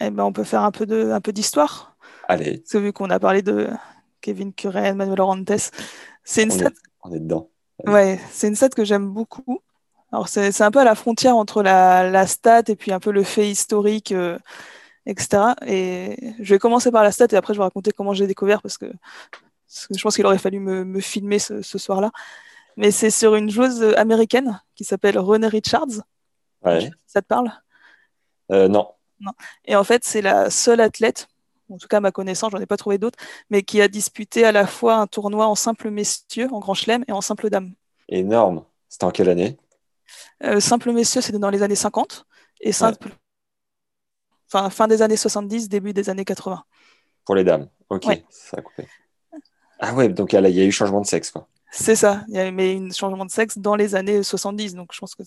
eh 0.00 0.10
ben, 0.10 0.24
on 0.24 0.32
peut 0.32 0.44
faire 0.44 0.62
un 0.62 0.70
peu 0.72 0.86
de, 0.86 1.10
un 1.10 1.20
peu 1.20 1.32
d'histoire. 1.32 1.89
Allez, 2.30 2.58
Parce 2.58 2.72
que 2.72 2.78
vu 2.78 2.92
qu'on 2.92 3.10
a 3.10 3.18
parlé 3.18 3.42
de 3.42 3.68
Kevin 4.20 4.52
Curran, 4.52 4.94
Manuel 4.94 5.20
Orantes, 5.20 5.70
c'est 6.24 6.42
une 6.42 6.52
on 6.52 6.54
stat, 6.54 6.66
est, 6.68 6.74
on 7.02 7.12
est 7.12 7.20
dedans. 7.20 7.50
ouais, 7.86 8.20
c'est 8.30 8.48
une 8.48 8.54
stat 8.54 8.68
que 8.70 8.84
j'aime 8.84 9.08
beaucoup. 9.08 9.60
Alors, 10.12 10.28
c'est 10.28 10.60
un 10.60 10.70
peu 10.70 10.80
à 10.80 10.84
la 10.84 10.94
frontière 10.94 11.36
entre 11.36 11.62
la, 11.62 12.08
la 12.10 12.26
stat 12.26 12.62
et 12.68 12.76
puis 12.76 12.92
un 12.92 12.98
peu 13.00 13.12
le 13.12 13.22
fait 13.22 13.48
historique, 13.48 14.12
euh, 14.12 14.38
etc. 15.06 15.54
Et 15.66 16.34
je 16.40 16.54
vais 16.54 16.58
commencer 16.58 16.90
par 16.90 17.02
la 17.02 17.12
stat 17.12 17.28
et 17.30 17.36
après 17.36 17.54
je 17.54 17.58
vais 17.58 17.64
raconter 17.64 17.92
comment 17.92 18.12
j'ai 18.12 18.26
découvert 18.26 18.60
parce 18.60 18.76
que, 18.76 18.86
parce 18.86 19.86
que 19.86 19.96
je 19.96 20.02
pense 20.02 20.16
qu'il 20.16 20.26
aurait 20.26 20.38
fallu 20.38 20.58
me, 20.58 20.84
me 20.84 21.00
filmer 21.00 21.38
ce, 21.38 21.62
ce 21.62 21.78
soir-là. 21.78 22.10
Mais 22.76 22.90
c'est 22.90 23.10
sur 23.10 23.34
une 23.36 23.50
joueuse 23.50 23.82
américaine 23.96 24.60
qui 24.74 24.84
s'appelle 24.84 25.18
Renée 25.18 25.48
Richards. 25.48 26.02
Ouais. 26.64 26.90
Ça 27.06 27.22
te 27.22 27.26
parle? 27.26 27.52
Euh, 28.52 28.68
non. 28.68 28.88
Et 29.64 29.76
en 29.76 29.84
fait, 29.84 30.04
c'est 30.04 30.22
la 30.22 30.50
seule 30.50 30.80
athlète, 30.80 31.28
en 31.70 31.78
tout 31.78 31.88
cas 31.88 31.98
à 31.98 32.00
ma 32.00 32.10
connaissance, 32.12 32.52
j'en 32.52 32.58
ai 32.60 32.66
pas 32.66 32.76
trouvé 32.76 32.98
d'autres, 32.98 33.18
mais 33.50 33.62
qui 33.62 33.80
a 33.80 33.88
disputé 33.88 34.44
à 34.44 34.52
la 34.52 34.66
fois 34.66 34.96
un 34.96 35.06
tournoi 35.06 35.46
en 35.46 35.54
simple 35.54 35.90
messieurs, 35.90 36.48
en 36.52 36.58
grand 36.58 36.74
chelem, 36.74 37.04
et 37.08 37.12
en 37.12 37.20
simple 37.20 37.48
dame. 37.50 37.72
Énorme. 38.08 38.64
C'était 38.88 39.04
en 39.04 39.10
quelle 39.10 39.28
année? 39.28 39.56
Euh, 40.44 40.60
simple 40.60 40.90
messieurs, 40.92 41.20
c'était 41.20 41.38
dans 41.38 41.50
les 41.50 41.62
années 41.62 41.76
50, 41.76 42.26
et 42.60 42.72
simple... 42.72 43.10
enfin, 44.52 44.68
fin 44.70 44.88
des 44.88 45.02
années 45.02 45.16
70, 45.16 45.68
début 45.68 45.92
des 45.92 46.10
années 46.10 46.24
80. 46.24 46.64
Pour 47.24 47.34
les 47.34 47.44
dames. 47.44 47.68
Ok, 47.88 48.06
Ouais. 48.06 48.24
ça 48.30 48.58
a 48.58 48.62
coupé. 48.62 48.86
Ah 49.78 49.94
ouais, 49.94 50.08
donc 50.08 50.32
il 50.32 50.40
y 50.40 50.60
a 50.60 50.64
eu 50.64 50.72
changement 50.72 51.00
de 51.00 51.06
sexe, 51.06 51.30
quoi. 51.30 51.46
C'est 51.72 51.94
ça, 51.94 52.24
il 52.28 52.34
y 52.34 52.38
a 52.40 52.50
mais 52.50 52.76
un 52.76 52.90
changement 52.90 53.24
de 53.24 53.30
sexe 53.30 53.56
dans 53.56 53.76
les 53.76 53.94
années 53.94 54.24
70, 54.24 54.74
donc 54.74 54.88
je 54.92 54.98
pense 54.98 55.14
que 55.14 55.22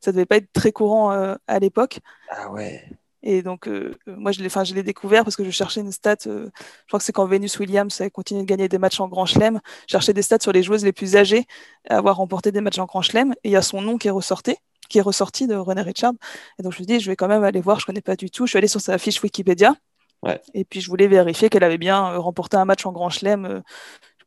ça 0.00 0.12
devait 0.12 0.26
pas 0.26 0.36
être 0.36 0.52
très 0.52 0.70
courant 0.70 1.10
euh, 1.12 1.34
à 1.46 1.58
l'époque. 1.58 2.00
Ah 2.28 2.50
ouais. 2.50 2.84
Et 3.28 3.42
donc, 3.42 3.66
euh, 3.66 3.92
moi, 4.06 4.30
je 4.30 4.38
l'ai, 4.38 4.46
enfin, 4.46 4.62
je 4.62 4.72
l'ai 4.72 4.84
découvert 4.84 5.24
parce 5.24 5.34
que 5.34 5.42
je 5.42 5.50
cherchais 5.50 5.80
une 5.80 5.90
stat. 5.90 6.14
euh, 6.28 6.48
je 6.54 6.86
crois 6.86 7.00
que 7.00 7.04
c'est 7.04 7.10
quand 7.12 7.26
Venus 7.26 7.58
Williams 7.58 8.00
a 8.00 8.08
continué 8.08 8.42
de 8.42 8.46
gagner 8.46 8.68
des 8.68 8.78
matchs 8.78 9.00
en 9.00 9.08
Grand 9.08 9.26
Chelem. 9.26 9.60
Je 9.88 9.92
cherchais 9.92 10.12
des 10.12 10.22
stats 10.22 10.38
sur 10.40 10.52
les 10.52 10.62
joueuses 10.62 10.84
les 10.84 10.92
plus 10.92 11.16
âgées 11.16 11.44
à 11.90 11.96
avoir 11.98 12.18
remporté 12.18 12.52
des 12.52 12.60
matchs 12.60 12.78
en 12.78 12.84
Grand 12.84 13.02
Chelem. 13.02 13.32
Et 13.42 13.48
il 13.48 13.50
y 13.50 13.56
a 13.56 13.62
son 13.62 13.80
nom 13.82 13.98
qui 13.98 14.06
est 14.06 14.12
ressorti, 14.12 14.54
qui 14.88 14.98
est 14.98 15.02
ressorti 15.02 15.48
de 15.48 15.56
René 15.56 15.82
Richard. 15.82 16.12
Et 16.60 16.62
donc, 16.62 16.70
je 16.72 16.78
me 16.78 16.84
suis 16.84 16.86
dit, 16.86 17.00
je 17.00 17.10
vais 17.10 17.16
quand 17.16 17.26
même 17.26 17.42
aller 17.42 17.60
voir. 17.60 17.80
Je 17.80 17.86
connais 17.86 18.00
pas 18.00 18.14
du 18.14 18.30
tout. 18.30 18.46
Je 18.46 18.50
suis 18.50 18.58
allée 18.58 18.68
sur 18.68 18.80
sa 18.80 18.96
fiche 18.96 19.20
Wikipédia. 19.20 19.74
Ouais. 20.22 20.40
Et 20.54 20.64
puis, 20.64 20.80
je 20.80 20.88
voulais 20.88 21.08
vérifier 21.08 21.48
qu'elle 21.48 21.64
avait 21.64 21.78
bien 21.78 22.12
euh, 22.12 22.20
remporté 22.20 22.56
un 22.56 22.64
match 22.64 22.86
en 22.86 22.92
Grand 22.92 23.10
Chelem. 23.10 23.44
euh, 23.44 23.60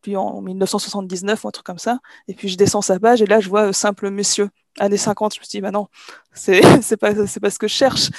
puis 0.02 0.16
en 0.16 0.42
1979 0.42 1.44
ou 1.44 1.48
un 1.48 1.52
truc 1.52 1.66
comme 1.66 1.80
ça. 1.80 2.00
Et 2.28 2.34
puis 2.34 2.48
je 2.50 2.58
descends 2.58 2.82
sa 2.82 3.00
page 3.00 3.22
et 3.22 3.26
là 3.26 3.40
je 3.40 3.50
vois 3.50 3.74
simple 3.74 4.10
monsieur, 4.10 4.50
années 4.80 4.98
50. 4.98 5.36
Je 5.36 5.40
me 5.40 5.44
suis 5.46 5.58
dit, 5.58 5.62
bah 5.62 5.72
non, 5.72 5.88
c'est 6.34 6.62
c'est 6.82 6.98
pas, 6.98 7.28
c'est 7.28 7.40
pas 7.40 7.50
ce 7.52 7.60
que 7.60 7.68
je 7.68 7.74
cherche. 7.74 8.10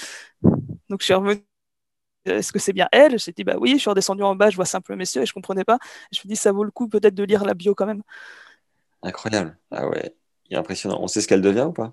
Donc 0.89 1.01
je 1.01 1.05
suis 1.07 1.15
revenue. 1.15 1.43
Est-ce 2.27 2.53
que 2.53 2.59
c'est 2.59 2.73
bien 2.75 2.89
elle? 2.93 3.19
J'ai 3.19 3.33
dit, 3.33 3.45
bah 3.45 3.57
oui, 3.59 3.73
je 3.75 3.79
suis 3.79 3.91
redescendu 3.91 4.23
en 4.23 4.35
bas, 4.37 4.51
je 4.51 4.57
vois 4.57 4.67
simple 4.67 4.95
monsieur 4.97 5.23
et 5.23 5.27
je 5.27 5.33
comprenais 5.33 5.65
pas. 5.65 5.79
Je 6.13 6.21
me 6.25 6.29
dis, 6.29 6.37
ça 6.37 6.53
vaut 6.53 6.65
le 6.65 6.71
coup 6.71 6.89
peut-être 6.89 7.15
de 7.15 7.25
lire 7.25 7.45
la 7.45 7.55
bio 7.55 7.75
quand 7.75 7.87
même. 7.87 8.03
Incroyable. 9.03 9.59
Ah 9.71 9.89
ouais. 9.89 10.15
Il 10.49 10.55
est 10.55 10.59
impressionnant. 10.59 10.99
On 11.01 11.07
sait 11.09 11.21
ce 11.21 11.29
qu'elle 11.29 11.43
devient 11.43 11.63
ou 11.69 11.73
pas? 11.73 11.93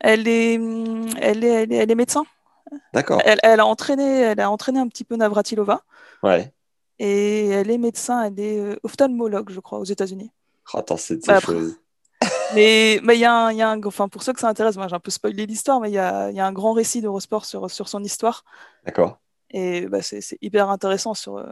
Elle 0.00 0.28
est, 0.28 0.58
hum, 0.58 1.08
elle 1.20 1.44
est, 1.44 1.48
elle 1.64 1.72
est, 1.72 1.76
elle 1.76 1.90
est 1.90 1.94
médecin. 1.94 2.24
D'accord. 2.92 3.22
Elle, 3.24 3.38
elle 3.42 3.60
a 3.60 3.66
entraîné, 3.66 4.02
elle 4.20 4.40
a 4.40 4.50
entraîné 4.50 4.78
un 4.80 4.88
petit 4.88 5.04
peu 5.04 5.16
Navratilova 5.16 5.82
Ouais. 6.22 6.52
et 6.98 7.48
elle 7.48 7.70
est 7.70 7.78
médecin, 7.78 8.22
elle 8.24 8.38
est 8.40 8.58
euh, 8.58 8.76
ophtalmologue, 8.82 9.50
je 9.50 9.60
crois, 9.60 9.78
aux 9.78 9.84
États-Unis. 9.84 10.30
Oh, 10.72 10.78
attends, 10.78 10.96
c'est 10.96 11.26
Bah, 11.26 11.40
Mais 12.50 12.96
il 13.14 13.18
y 13.20 13.24
a 13.24 13.32
un, 13.34 13.52
il 13.52 13.58
y 13.58 13.62
a 13.62 13.70
un- 13.70 13.82
enfin 13.84 14.08
pour 14.08 14.22
ceux 14.22 14.32
que 14.32 14.40
ça 14.40 14.48
intéresse, 14.48 14.76
moi 14.76 14.88
j'ai 14.88 14.94
un 14.96 15.00
peu 15.00 15.10
spoilé 15.10 15.46
l'histoire, 15.46 15.80
mais 15.80 15.90
il 15.90 15.94
y 15.94 15.98
a, 15.98 16.30
y 16.30 16.40
a 16.40 16.46
un 16.46 16.52
grand 16.52 16.72
récit 16.72 17.02
d'Eurosport 17.02 17.44
sur, 17.44 17.70
sur 17.70 17.88
son 17.88 18.02
histoire 18.02 18.44
D'accord. 18.84 19.18
et 19.50 19.86
bah, 19.88 20.02
c'est 20.02 20.20
hyper 20.42 20.68
intéressant 20.70 21.14
sur, 21.14 21.36
euh, 21.38 21.46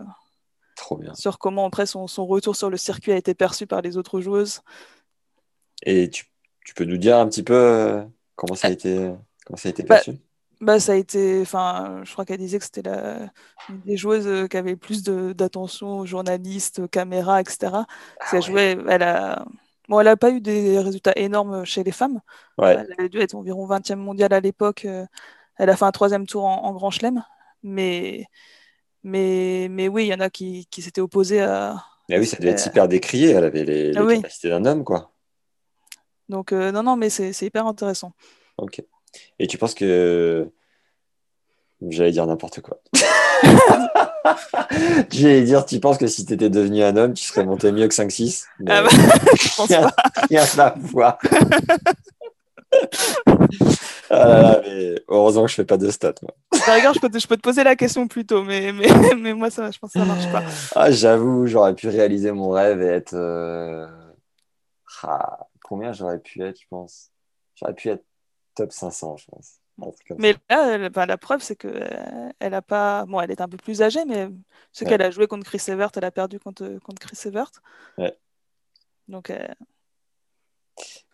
Trop 0.74 0.96
bien. 0.98 1.12
sur 1.14 1.38
comment 1.40 1.66
après 1.66 1.84
son, 1.86 2.06
son 2.06 2.26
retour 2.26 2.54
sur 2.54 2.70
le 2.70 2.76
circuit 2.76 3.10
a 3.12 3.16
été 3.16 3.34
perçu 3.34 3.66
par 3.66 3.82
les 3.82 3.96
autres 3.96 4.20
joueuses. 4.20 4.60
Et 5.82 6.10
tu, 6.10 6.26
tu 6.64 6.74
peux 6.74 6.84
nous 6.84 6.96
dire 6.98 7.16
un 7.18 7.28
petit 7.28 7.42
peu 7.42 7.54
euh, 7.54 8.04
comment 8.34 8.54
ça 8.54 8.68
a 8.68 8.70
été, 8.70 9.12
comment 9.44 9.56
ça 9.56 9.68
a 9.68 9.70
été 9.70 9.84
Bah, 9.88 10.02
perçu? 10.02 10.12
Bah, 10.60 10.80
ça 10.80 10.92
a 10.92 10.96
été, 10.96 11.40
enfin, 11.42 12.02
je 12.04 12.12
crois 12.12 12.24
qu'elle 12.26 12.38
disait 12.40 12.58
que 12.58 12.64
c'était 12.66 12.82
la, 12.82 13.30
une 13.68 13.80
des 13.82 13.96
joueuses 13.96 14.26
euh, 14.28 14.48
qui 14.48 14.56
avait 14.58 14.72
le 14.72 14.76
plus 14.78 15.02
d'attention 15.04 16.00
aux 16.00 16.06
journalistes, 16.06 16.80
aux 16.80 16.88
caméras, 16.88 17.42
etc. 17.42 17.86
Ah 18.20 18.42
ouais. 18.42 18.42
jouait, 18.42 18.78
elle 18.88 19.02
a, 19.02 19.46
bon, 19.88 20.00
elle 20.00 20.08
a 20.08 20.16
pas 20.16 20.30
eu 20.30 20.40
des 20.40 20.78
résultats 20.80 21.12
énormes 21.16 21.64
chez 21.64 21.84
les 21.84 21.92
femmes. 21.92 22.20
Ouais. 22.58 22.86
Elle 22.98 23.04
a 23.06 23.08
dû 23.08 23.20
être 23.20 23.34
environ 23.34 23.66
20e 23.66 23.98
mondiale 23.98 24.32
à 24.32 24.40
l'époque. 24.40 24.84
euh, 24.84 25.06
Elle 25.56 25.70
a 25.70 25.76
fait 25.76 25.84
un 25.84 25.92
troisième 25.92 26.26
tour 26.26 26.44
en, 26.44 26.64
en 26.64 26.72
Grand 26.74 26.90
Chelem. 26.90 27.24
Mais, 27.62 28.26
mais, 29.04 29.68
mais 29.70 29.88
oui, 29.88 30.04
il 30.06 30.08
y 30.08 30.14
en 30.14 30.20
a 30.20 30.30
qui, 30.30 30.66
qui 30.70 30.82
s'étaient 30.82 31.00
opposés 31.00 31.42
à. 31.42 31.84
Mais 32.08 32.18
oui, 32.18 32.26
ça 32.26 32.36
devait 32.38 32.50
être 32.50 32.66
Euh, 32.66 32.70
hyper 32.70 32.88
décrié. 32.88 33.30
Elle 33.30 33.44
avait 33.44 33.64
les, 33.64 33.92
les 33.92 33.98
Ah 33.98 34.04
oui. 34.04 34.16
capacités 34.16 34.48
d'un 34.50 34.64
homme, 34.64 34.84
quoi. 34.84 35.12
Donc, 36.28 36.52
euh, 36.52 36.72
non, 36.72 36.82
non, 36.82 36.96
mais 36.96 37.10
c'est 37.10 37.32
c'est 37.32 37.46
hyper 37.46 37.66
intéressant. 37.66 38.12
Ok. 38.58 38.82
Et 39.38 39.46
tu 39.46 39.58
penses 39.58 39.74
que... 39.74 40.50
J'allais 41.88 42.10
dire 42.12 42.26
n'importe 42.26 42.60
quoi. 42.62 42.78
J'allais 45.10 45.42
dire, 45.42 45.64
tu 45.66 45.78
penses 45.78 45.98
que 45.98 46.06
si 46.06 46.24
tu 46.24 46.32
étais 46.34 46.48
devenu 46.50 46.82
un 46.82 46.96
homme, 46.96 47.14
tu 47.14 47.24
serais 47.24 47.44
monté 47.44 47.70
mieux 47.72 47.86
que 47.88 47.94
5-6? 47.94 48.44
Mais 48.60 48.72
Ah 48.72 48.82
bah, 48.82 48.88
je 49.36 49.56
pense 49.56 49.68
pas. 49.68 49.92
rien 50.30 50.42
à 50.58 50.74
voir. 50.78 51.18
Ah 54.08 54.28
là 54.28 54.42
là, 54.42 54.60
mais 54.64 54.94
heureusement 55.08 55.42
que 55.44 55.50
je 55.50 55.54
fais 55.56 55.64
pas 55.64 55.76
de 55.76 55.90
stats, 55.90 56.14
moi. 56.22 56.32
Bah, 56.66 56.74
regarde, 56.76 56.94
je 56.94 57.00
peux, 57.00 57.10
te, 57.10 57.18
je 57.18 57.26
peux 57.26 57.36
te 57.36 57.42
poser 57.42 57.64
la 57.64 57.76
question 57.76 58.06
plus 58.08 58.24
tôt, 58.24 58.42
mais, 58.42 58.72
mais, 58.72 58.88
mais 59.18 59.34
moi, 59.34 59.50
ça, 59.50 59.70
je 59.70 59.78
pense 59.78 59.92
que 59.92 59.98
ça 59.98 60.04
marche 60.04 60.30
pas. 60.32 60.42
Ah, 60.74 60.90
j'avoue, 60.90 61.46
j'aurais 61.46 61.74
pu 61.74 61.88
réaliser 61.88 62.32
mon 62.32 62.50
rêve 62.50 62.80
et 62.82 62.86
être. 62.86 63.14
euh, 63.14 63.86
ah, 65.02 65.40
combien 65.62 65.92
j'aurais 65.92 66.18
pu 66.20 66.42
être, 66.42 66.58
je 66.60 66.66
pense? 66.70 67.10
J'aurais 67.56 67.74
pu 67.74 67.88
être 67.90 68.04
top 68.54 68.72
500, 68.72 69.16
je 69.18 69.24
pense. 69.30 69.46
Mais 70.18 70.34
là, 70.48 70.74
elle- 70.74 70.88
bah, 70.90 71.06
la 71.06 71.18
preuve, 71.18 71.42
c'est 71.42 71.56
que 71.56 71.68
euh, 71.68 72.30
elle 72.38 72.54
a 72.54 72.62
pas. 72.62 73.04
Bon, 73.06 73.20
elle 73.20 73.30
est 73.30 73.40
un 73.40 73.48
peu 73.48 73.56
plus 73.58 73.82
âgée, 73.82 74.04
mais 74.06 74.24
Ouais. 74.26 74.86
qu'elle 74.86 75.02
a 75.02 75.10
joué 75.10 75.26
contre 75.26 75.44
Chris 75.44 75.62
Evert, 75.68 75.90
elle 75.96 76.04
a 76.04 76.10
perdu 76.10 76.38
contre, 76.40 76.78
contre 76.84 77.00
Chris 77.00 77.18
Evert. 77.26 77.50
Ouais. 77.98 78.16
Donc, 79.08 79.30
euh, 79.30 79.46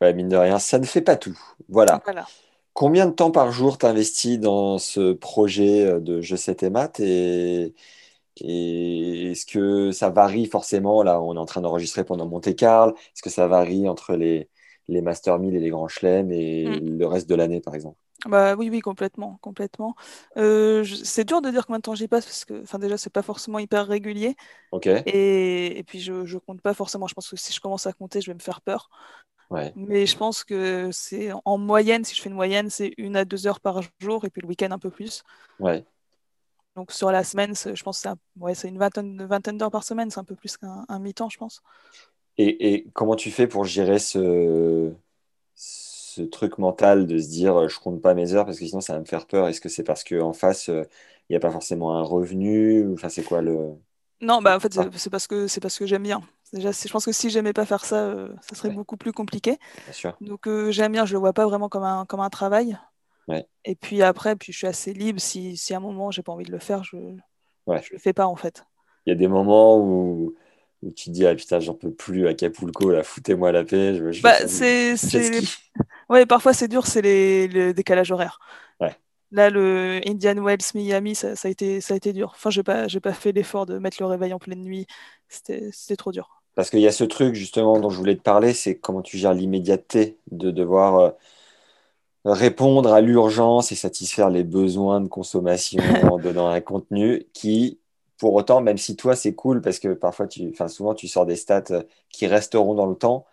Ouais, 0.01 0.13
mine 0.15 0.29
de 0.29 0.37
rien, 0.37 0.59
ça 0.59 0.79
ne 0.79 0.85
fait 0.85 1.03
pas 1.03 1.17
tout. 1.17 1.39
Voilà. 1.69 2.01
voilà. 2.05 2.27
Combien 2.75 3.07
de 3.07 3.13
temps 3.13 3.31
par 3.31 3.53
jour 3.53 3.79
t'investis 3.79 4.39
dans 4.41 4.79
ce 4.79 5.13
projet 5.13 5.85
euh, 5.87 6.01
de 6.01 6.21
Je 6.21 6.37
sais 6.37 6.55
tes 6.55 6.71
maths 6.71 7.01
et, 7.01 7.75
et 8.39 9.33
est-ce 9.33 9.47
que 9.47 9.93
ça 9.93 10.11
varie 10.11 10.47
forcément? 10.47 11.03
Là, 11.03 11.21
on 11.23 11.37
est 11.37 11.39
en 11.39 11.45
train 11.47 11.61
d'enregistrer 11.61 12.05
pendant 12.05 12.27
Monte-Carlo. 12.27 12.95
Est-ce 12.97 13.23
que 13.23 13.31
ça 13.31 13.47
varie 13.47 13.89
entre 13.89 14.15
les, 14.17 14.49
les 14.89 15.03
Master 15.03 15.39
1000 15.39 15.55
et 15.57 15.61
les 15.61 15.71
Grands 15.71 15.89
Chelems 15.89 16.33
et 16.33 16.81
Mm. 16.81 16.99
le 16.99 17.07
reste 17.07 17.29
de 17.29 17.35
l'année, 17.37 17.61
par 17.61 17.75
exemple? 17.75 17.99
Bah 18.27 18.55
oui, 18.55 18.71
oui, 18.71 18.81
complètement, 18.81 19.39
complètement. 19.43 19.97
Euh, 20.37 20.85
je- 20.85 20.95
c'est 20.95 21.25
dur 21.25 21.43
de 21.43 21.51
dire 21.51 21.67
combien 21.67 21.79
de 21.79 21.83
temps 21.83 21.95
j'y 21.95 22.07
passe 22.07 22.25
parce 22.25 22.45
que, 22.45 22.63
enfin, 22.63 22.79
déjà, 22.79 22.97
c'est 22.97 23.11
pas 23.13 23.23
forcément 23.23 23.59
hyper 23.59 23.87
régulier. 23.87 24.37
Ok? 24.71 24.87
Et, 24.87 25.79
et 25.79 25.83
puis, 25.83 26.01
je, 26.01 26.25
je 26.25 26.39
compte 26.39 26.61
pas 26.61 26.75
forcément. 26.75 27.09
Je 27.09 27.15
pense 27.15 27.29
que 27.29 27.37
si 27.37 27.53
je 27.53 27.61
commence 27.61 27.87
à 27.87 27.93
compter, 27.93 28.21
je 28.21 28.31
vais 28.31 28.35
me 28.35 28.41
faire 28.41 28.61
peur. 28.61 28.91
Ouais. 29.51 29.73
Mais 29.77 30.07
je 30.07 30.17
pense 30.17 30.45
que 30.45 30.91
c'est 30.93 31.31
en 31.45 31.59
moyenne, 31.59 32.05
si 32.05 32.15
je 32.15 32.23
fais 32.23 32.29
une 32.29 32.35
moyenne, 32.37 32.71
c'est 32.71 32.95
une 32.97 33.17
à 33.17 33.25
deux 33.25 33.47
heures 33.47 33.61
par 33.61 33.81
jour 34.01 34.25
et 34.25 34.31
puis 34.31 34.41
le 34.41 34.49
week-end 34.49 34.71
un 34.71 34.79
peu 34.79 34.91
plus. 34.91 35.25
Ouais. 35.59 35.85
Donc 36.75 36.91
sur 36.93 37.11
la 37.13 37.23
semaine, 37.23 37.55
c'est- 37.55 37.77
je 37.77 37.83
pense 37.83 37.99
que 37.99 38.03
c'est 38.03 38.09
un- 38.09 38.17
ouais, 38.41 38.55
c'est 38.55 38.69
une 38.69 38.79
vingtaine, 38.79 39.21
une 39.21 39.27
vingtaine 39.27 39.59
d'heures 39.59 39.71
par 39.71 39.85
semaine, 39.85 40.11
c'est 40.11 40.21
un 40.21 40.25
peu 40.25 40.35
plus 40.35 40.57
qu'un 40.57 40.87
un 40.89 40.99
mi-temps, 41.01 41.29
je 41.29 41.37
pense. 41.37 41.61
Et, 42.39 42.73
et 42.75 42.87
comment 42.95 43.15
tu 43.15 43.31
fais 43.31 43.47
pour 43.47 43.65
gérer 43.65 43.99
ce, 43.99 44.91
ce 46.15 46.23
truc 46.23 46.59
mental 46.59 47.07
de 47.07 47.19
se 47.19 47.29
dire 47.29 47.57
euh, 47.57 47.69
je 47.69 47.79
compte 47.81 48.01
pas 48.03 48.15
mes 48.15 48.35
heures 48.35 48.45
parce 48.47 48.59
que 48.59 48.67
sinon 48.67 48.81
ça 48.81 48.95
va 48.95 49.01
me 49.01 49.05
faire 49.05 49.27
peur? 49.27 49.49
Est-ce 49.49 49.61
que 49.61 49.69
c'est 49.69 49.85
parce 49.85 50.05
qu'en 50.05 50.33
face, 50.33 50.69
euh, 50.69 50.85
il 51.29 51.33
n'y 51.33 51.37
a 51.37 51.41
pas 51.41 51.51
forcément 51.51 51.97
un 51.97 52.03
revenu? 52.03 52.93
Enfin, 52.93 53.09
c'est 53.09 53.23
quoi 53.25 53.43
le. 53.43 53.71
Non, 54.21 54.41
bah 54.41 54.57
en 54.57 54.61
fait, 54.61 54.73
Ah. 54.79 54.89
c'est 54.97 55.11
parce 55.11 55.27
que 55.27 55.49
c'est 55.49 55.61
parce 55.61 55.79
que 55.79 55.87
j'aime 55.87 56.05
bien. 56.05 56.23
Déjà, 56.53 56.71
je 56.71 56.89
pense 56.93 57.05
que 57.05 57.13
si 57.13 57.31
j'aimais 57.31 57.53
pas 57.53 57.65
faire 57.67 57.85
ça, 57.85 57.97
euh, 58.05 58.29
ça 58.43 58.55
serait 58.55 58.69
Ouais. 58.69 58.75
beaucoup 58.75 58.97
plus 58.97 59.13
compliqué. 59.13 59.59
Bien 59.85 59.93
sûr. 59.93 60.17
Donc 60.21 60.47
euh, 60.47 60.71
j'aime 60.71 60.93
bien, 60.93 61.07
je 61.07 61.15
le 61.15 61.19
vois 61.19 61.33
pas 61.33 61.47
vraiment 61.47 61.69
comme 61.69 61.83
un, 61.83 62.05
comme 62.07 62.21
un 62.21 62.31
travail. 62.31 62.79
Ouais. 63.29 63.47
Et 63.65 63.75
puis 63.75 64.03
après, 64.03 64.37
puis 64.37 64.53
je 64.53 64.59
suis 64.59 64.67
assez 64.67 64.93
libre. 64.93 65.21
Si, 65.21 65.57
si 65.57 65.75
à 65.75 65.79
un 65.79 65.81
moment 65.81 66.11
j'ai 66.11 66.23
pas 66.23 66.33
envie 66.33 66.45
de 66.45 66.53
le 66.53 66.59
faire, 66.59 66.85
je, 66.85 66.97
Ouais. 67.67 67.83
je 67.83 67.93
le 67.93 67.99
fais 67.99 68.13
pas 68.13 68.27
en 68.27 68.37
fait. 68.37 68.65
Il 69.07 69.11
y 69.11 69.13
a 69.13 69.17
des 69.17 69.29
moments 69.29 69.79
où, 69.79 70.35
où 70.83 70.91
tu 70.93 71.07
te 71.07 71.11
dis, 71.11 71.27
ah 71.27 71.35
putain, 71.35 71.59
j'en 71.61 71.75
peux 71.75 71.91
plus, 71.93 72.27
Acapulco, 72.29 72.91
là, 72.91 73.03
foutez-moi 73.03 73.53
la 73.53 73.65
paix. 73.65 73.95
Je, 73.95 74.13
je 74.13 74.23
vais 74.23 74.23
Bah, 74.23 74.47
c'est. 74.47 74.95
Ouais, 76.13 76.27
parfois 76.27 76.53
c'est 76.53 76.69
dur, 76.69 76.87
c'est 76.87 77.01
les, 77.01 77.49
le 77.49 77.73
décalage 77.73 78.13
horaire. 78.13 78.39
Ouais. 78.81 78.95
Là, 79.31 79.49
le 79.49 79.99
Indian 80.07 80.35
Wells 80.45 80.59
Miami, 80.75 81.15
ça, 81.15 81.37
ça 81.37 81.49
a 81.49 81.51
été, 81.51 81.81
ça 81.81 81.95
a 81.95 81.97
été 81.97 82.13
dur. 82.13 82.33
Enfin, 82.35 82.51
j'ai 82.51 82.63
pas, 82.63 82.87
j'ai 82.87 83.01
pas 83.01 83.15
fait 83.15 83.33
l'effort 83.33 83.65
de 83.65 83.79
mettre 83.79 83.97
le 83.99 84.05
réveil 84.05 84.35
en 84.35 84.39
pleine 84.39 84.61
nuit. 84.61 84.87
C'était, 85.31 85.71
c'était 85.73 85.97
trop 85.97 86.13
dur. 86.13 86.43
Parce 86.55 86.69
qu'il 86.69 86.81
y 86.81 86.87
a 86.87 86.93
ce 86.93 87.05
truc, 87.05 87.35
justement, 87.35 87.81
dont 87.81 87.89
je 87.89 87.97
voulais 87.97 88.15
te 88.15 88.21
parler, 88.21 88.53
c'est 88.53 88.77
comment 88.77 89.01
tu 89.01 89.17
gères 89.17 89.33
l'immédiateté 89.33 90.19
de 90.31 90.51
devoir 90.51 90.99
euh, 90.99 91.11
répondre 92.27 92.93
à 92.93 93.01
l'urgence 93.01 93.73
et 93.73 93.75
satisfaire 93.75 94.29
les 94.29 94.45
besoins 94.45 95.01
de 95.01 95.09
consommation 95.09 95.83
en 96.13 96.19
donnant 96.19 96.49
un 96.49 96.61
contenu 96.61 97.25
qui, 97.33 97.81
pour 98.19 98.35
autant, 98.35 98.61
même 98.61 98.77
si 98.77 98.97
toi, 98.97 99.17
c'est 99.17 99.35
cool, 99.35 99.63
parce 99.63 99.79
que 99.79 99.95
parfois, 99.95 100.27
tu, 100.27 100.47
enfin, 100.53 100.69
souvent, 100.69 100.93
tu 100.93 101.09
sors 101.09 101.25
des 101.25 101.37
stats 101.37 101.65
euh, 101.71 101.83
qui 102.11 102.27
resteront 102.27 102.75
dans 102.75 102.87
le 102.87 102.97
temps, 102.97 103.25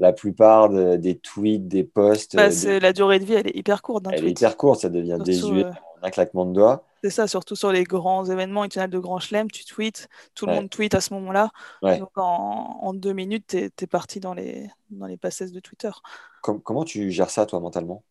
la 0.00 0.12
plupart 0.12 0.70
de- 0.70 0.96
des 0.96 1.18
tweets, 1.18 1.68
des 1.68 1.84
posts, 1.84 2.34
Bah, 2.34 2.46
euh, 2.46 2.48
des- 2.48 2.80
la 2.80 2.92
durée 2.92 3.18
de 3.18 3.24
vie, 3.24 3.34
elle 3.34 3.46
est 3.48 3.56
hyper 3.56 3.82
courte 3.82 4.06
elle 4.10 4.24
est 4.26 4.30
hyper 4.30 4.56
courte, 4.56 4.80
ça 4.80 4.88
devient 4.88 5.16
Surtout, 5.16 5.24
désuet 5.24 5.64
euh, 5.66 5.70
en 6.02 6.06
un 6.06 6.10
claquement 6.10 6.46
de 6.46 6.52
doigts. 6.54 6.84
C'est 7.02 7.10
ça, 7.10 7.26
surtout 7.26 7.56
sur 7.56 7.72
les 7.72 7.84
grands 7.84 8.24
événements 8.26 8.62
internationaux 8.62 8.98
de 8.98 9.02
grand 9.02 9.18
chelem, 9.20 9.50
tu 9.50 9.64
tweets, 9.64 10.08
tout 10.34 10.46
le 10.46 10.52
monde 10.52 10.68
tweet 10.68 10.94
à 10.94 11.00
ce 11.00 11.14
moment-là. 11.14 11.50
Ouais. 11.82 11.98
Donc 11.98 12.10
en, 12.16 12.78
en 12.82 12.92
deux 12.92 13.12
minutes, 13.12 13.46
t'es, 13.46 13.70
t'es 13.70 13.86
parti 13.86 14.20
dans 14.20 14.34
les, 14.34 14.68
dans 14.90 15.06
les 15.06 15.16
passes 15.16 15.42
de 15.42 15.60
Twitter. 15.60 15.90
Com- 16.42 16.60
comment 16.60 16.84
tu 16.84 17.10
gères 17.10 17.30
ça, 17.30 17.46
toi, 17.46 17.60
mentalement? 17.60 18.02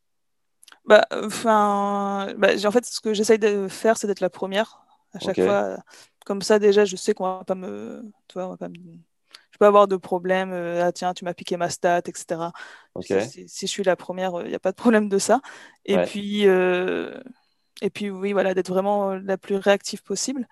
Bah, 0.86 1.06
enfin, 1.12 2.34
bah, 2.38 2.50
en 2.66 2.72
fait, 2.72 2.86
ce 2.86 3.00
que 3.00 3.14
j'essaye 3.14 3.40
de 3.40 3.68
faire, 3.68 3.98
c'est 3.98 4.08
d'être 4.08 4.22
la 4.22 4.30
première 4.30 4.82
à 5.14 5.20
chaque 5.20 5.40
fois. 5.42 5.78
Comme 6.26 6.42
ça, 6.42 6.60
déjà, 6.60 6.86
je 6.86 6.96
sais 6.96 7.14
qu'on 7.14 7.26
va 7.26 7.44
pas 7.44 7.56
me, 7.56 8.04
tu 8.28 8.34
vois, 8.34 8.48
on 8.48 8.50
va 8.52 8.58
pas 8.58 8.70
me- 8.70 8.76
peux 9.60 9.66
avoir 9.68 9.88
de 9.88 9.98
problème. 9.98 10.52
euh, 10.54 10.86
ah 10.86 10.92
tiens, 10.94 11.14
tu 11.14 11.26
m'as 11.26 11.34
piqué 11.36 11.58
ma 11.58 11.70
stat, 11.70 12.02
etc. 12.08 12.54
Ok. 12.94 13.12
Si, 13.48 13.48
je 13.48 13.66
suis 13.68 13.84
la 13.84 13.96
première, 13.96 14.34
il 14.44 14.50
n'y 14.50 14.56
a 14.56 14.60
pas 14.60 14.72
de 14.72 14.78
problème 14.78 15.10
de 15.10 15.18
ça. 15.20 15.42
Et 15.86 15.98
Ouais. 15.98 16.06
puis, 16.06 16.48
euh, 16.48 17.20
et 17.82 17.90
puis, 17.92 18.10
oui, 18.12 18.34
voilà, 18.34 18.54
d'être 18.56 18.70
vraiment 18.72 19.16
la 19.16 19.38
plus 19.38 19.56
réactive 19.58 20.04
possible. 20.04 20.48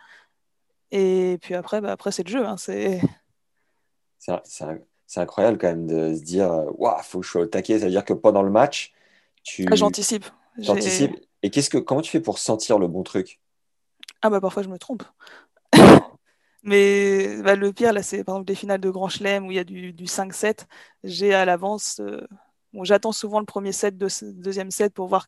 Et 0.92 1.38
puis 1.42 1.56
après, 1.56 1.82
bah, 1.82 1.92
après 1.92 2.12
c'est 2.12 2.24
le 2.24 2.32
jeu. 2.32 2.46
hein, 2.46 2.58
c'est... 2.58 3.02
C'est 5.10 5.22
incroyable 5.22 5.58
quand 5.58 5.68
même 5.68 5.88
de 5.88 6.14
se 6.16 6.22
dire, 6.22 6.52
euh, 6.52 6.66
waouh, 6.76 7.02
faut 7.04 7.20
que 7.22 7.26
je 7.26 7.32
sois 7.32 7.42
au 7.44 7.46
taquet. 7.46 7.80
C'est-à-dire 7.80 8.04
que 8.04 8.14
pendant 8.14 8.42
le 8.42 8.52
match, 8.52 8.94
tu 9.44 9.64
Ah, 9.72 9.76
j'anticipe. 9.76 10.26
Anticipes. 10.68 11.16
Et 11.44 11.50
qu'est-ce 11.52 11.70
que, 11.70 11.78
comment 11.78 12.02
tu 12.02 12.12
fais 12.12 12.20
pour 12.22 12.40
sentir 12.40 12.80
le 12.80 12.88
bon 12.88 13.04
truc? 13.04 13.40
Ah 14.22 14.30
bah 14.30 14.42
parfois 14.42 14.64
je 14.64 14.70
me 14.70 14.78
trompe. 14.78 15.04
Mais 16.68 17.42
bah, 17.44 17.56
le 17.56 17.74
pire, 17.74 17.94
là, 17.94 18.04
c'est 18.04 18.24
par 18.26 18.36
exemple 18.36 18.48
des 18.48 18.56
finales 18.56 18.82
de 18.82 18.92
Grand 18.92 19.10
Chelem 19.10 19.48
où 19.48 19.52
il 19.52 19.56
y 19.56 19.60
a 19.60 19.66
du, 19.66 19.94
du 19.94 20.08
5-7. 20.08 20.68
J'ai 21.04 21.34
à 21.34 21.46
l'avance, 21.46 22.00
euh, 22.02 22.28
bon, 22.74 22.86
j'attends 22.86 23.14
souvent 23.14 23.40
le 23.42 23.46
premier 23.48 23.74
set, 23.74 23.98
deux- 23.98 24.10
deuxième 24.34 24.72
set 24.72 24.94
pour 24.94 25.08
voir 25.08 25.28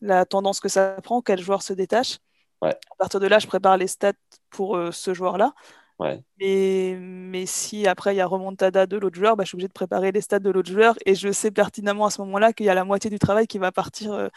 la 0.00 0.26
tendance 0.26 0.60
que 0.60 0.68
ça 0.68 0.96
prend, 1.02 1.22
quel 1.22 1.40
joueur 1.40 1.62
se 1.62 1.72
détache. 1.74 2.18
Ouais. 2.62 2.76
À 2.92 2.96
partir 2.98 3.20
de 3.20 3.26
là, 3.28 3.38
je 3.38 3.46
prépare 3.48 3.76
les 3.78 3.88
stats 3.88 4.14
pour 4.50 4.76
euh, 4.76 4.92
ce 4.92 5.14
joueur-là. 5.14 5.54
Ouais. 5.98 6.24
Mais, 6.40 6.96
mais 7.00 7.46
si 7.46 7.86
après 7.86 8.14
il 8.14 8.18
y 8.18 8.20
a 8.22 8.26
remontada 8.26 8.86
de 8.86 8.96
l'autre 8.96 9.16
joueur, 9.16 9.36
bah, 9.36 9.44
je 9.44 9.48
suis 9.50 9.56
obligé 9.56 9.68
de 9.68 9.72
préparer 9.74 10.12
les 10.12 10.20
stats 10.22 10.40
de 10.40 10.50
l'autre 10.50 10.70
joueur 10.72 10.96
et 11.06 11.14
je 11.14 11.32
sais 11.32 11.50
pertinemment 11.52 12.06
à 12.06 12.10
ce 12.10 12.22
moment-là 12.22 12.52
qu'il 12.54 12.66
y 12.66 12.70
a 12.70 12.74
la 12.74 12.84
moitié 12.84 13.10
du 13.10 13.18
travail 13.18 13.46
qui 13.46 13.58
va 13.58 13.72
partir 13.72 14.12
euh, 14.12 14.28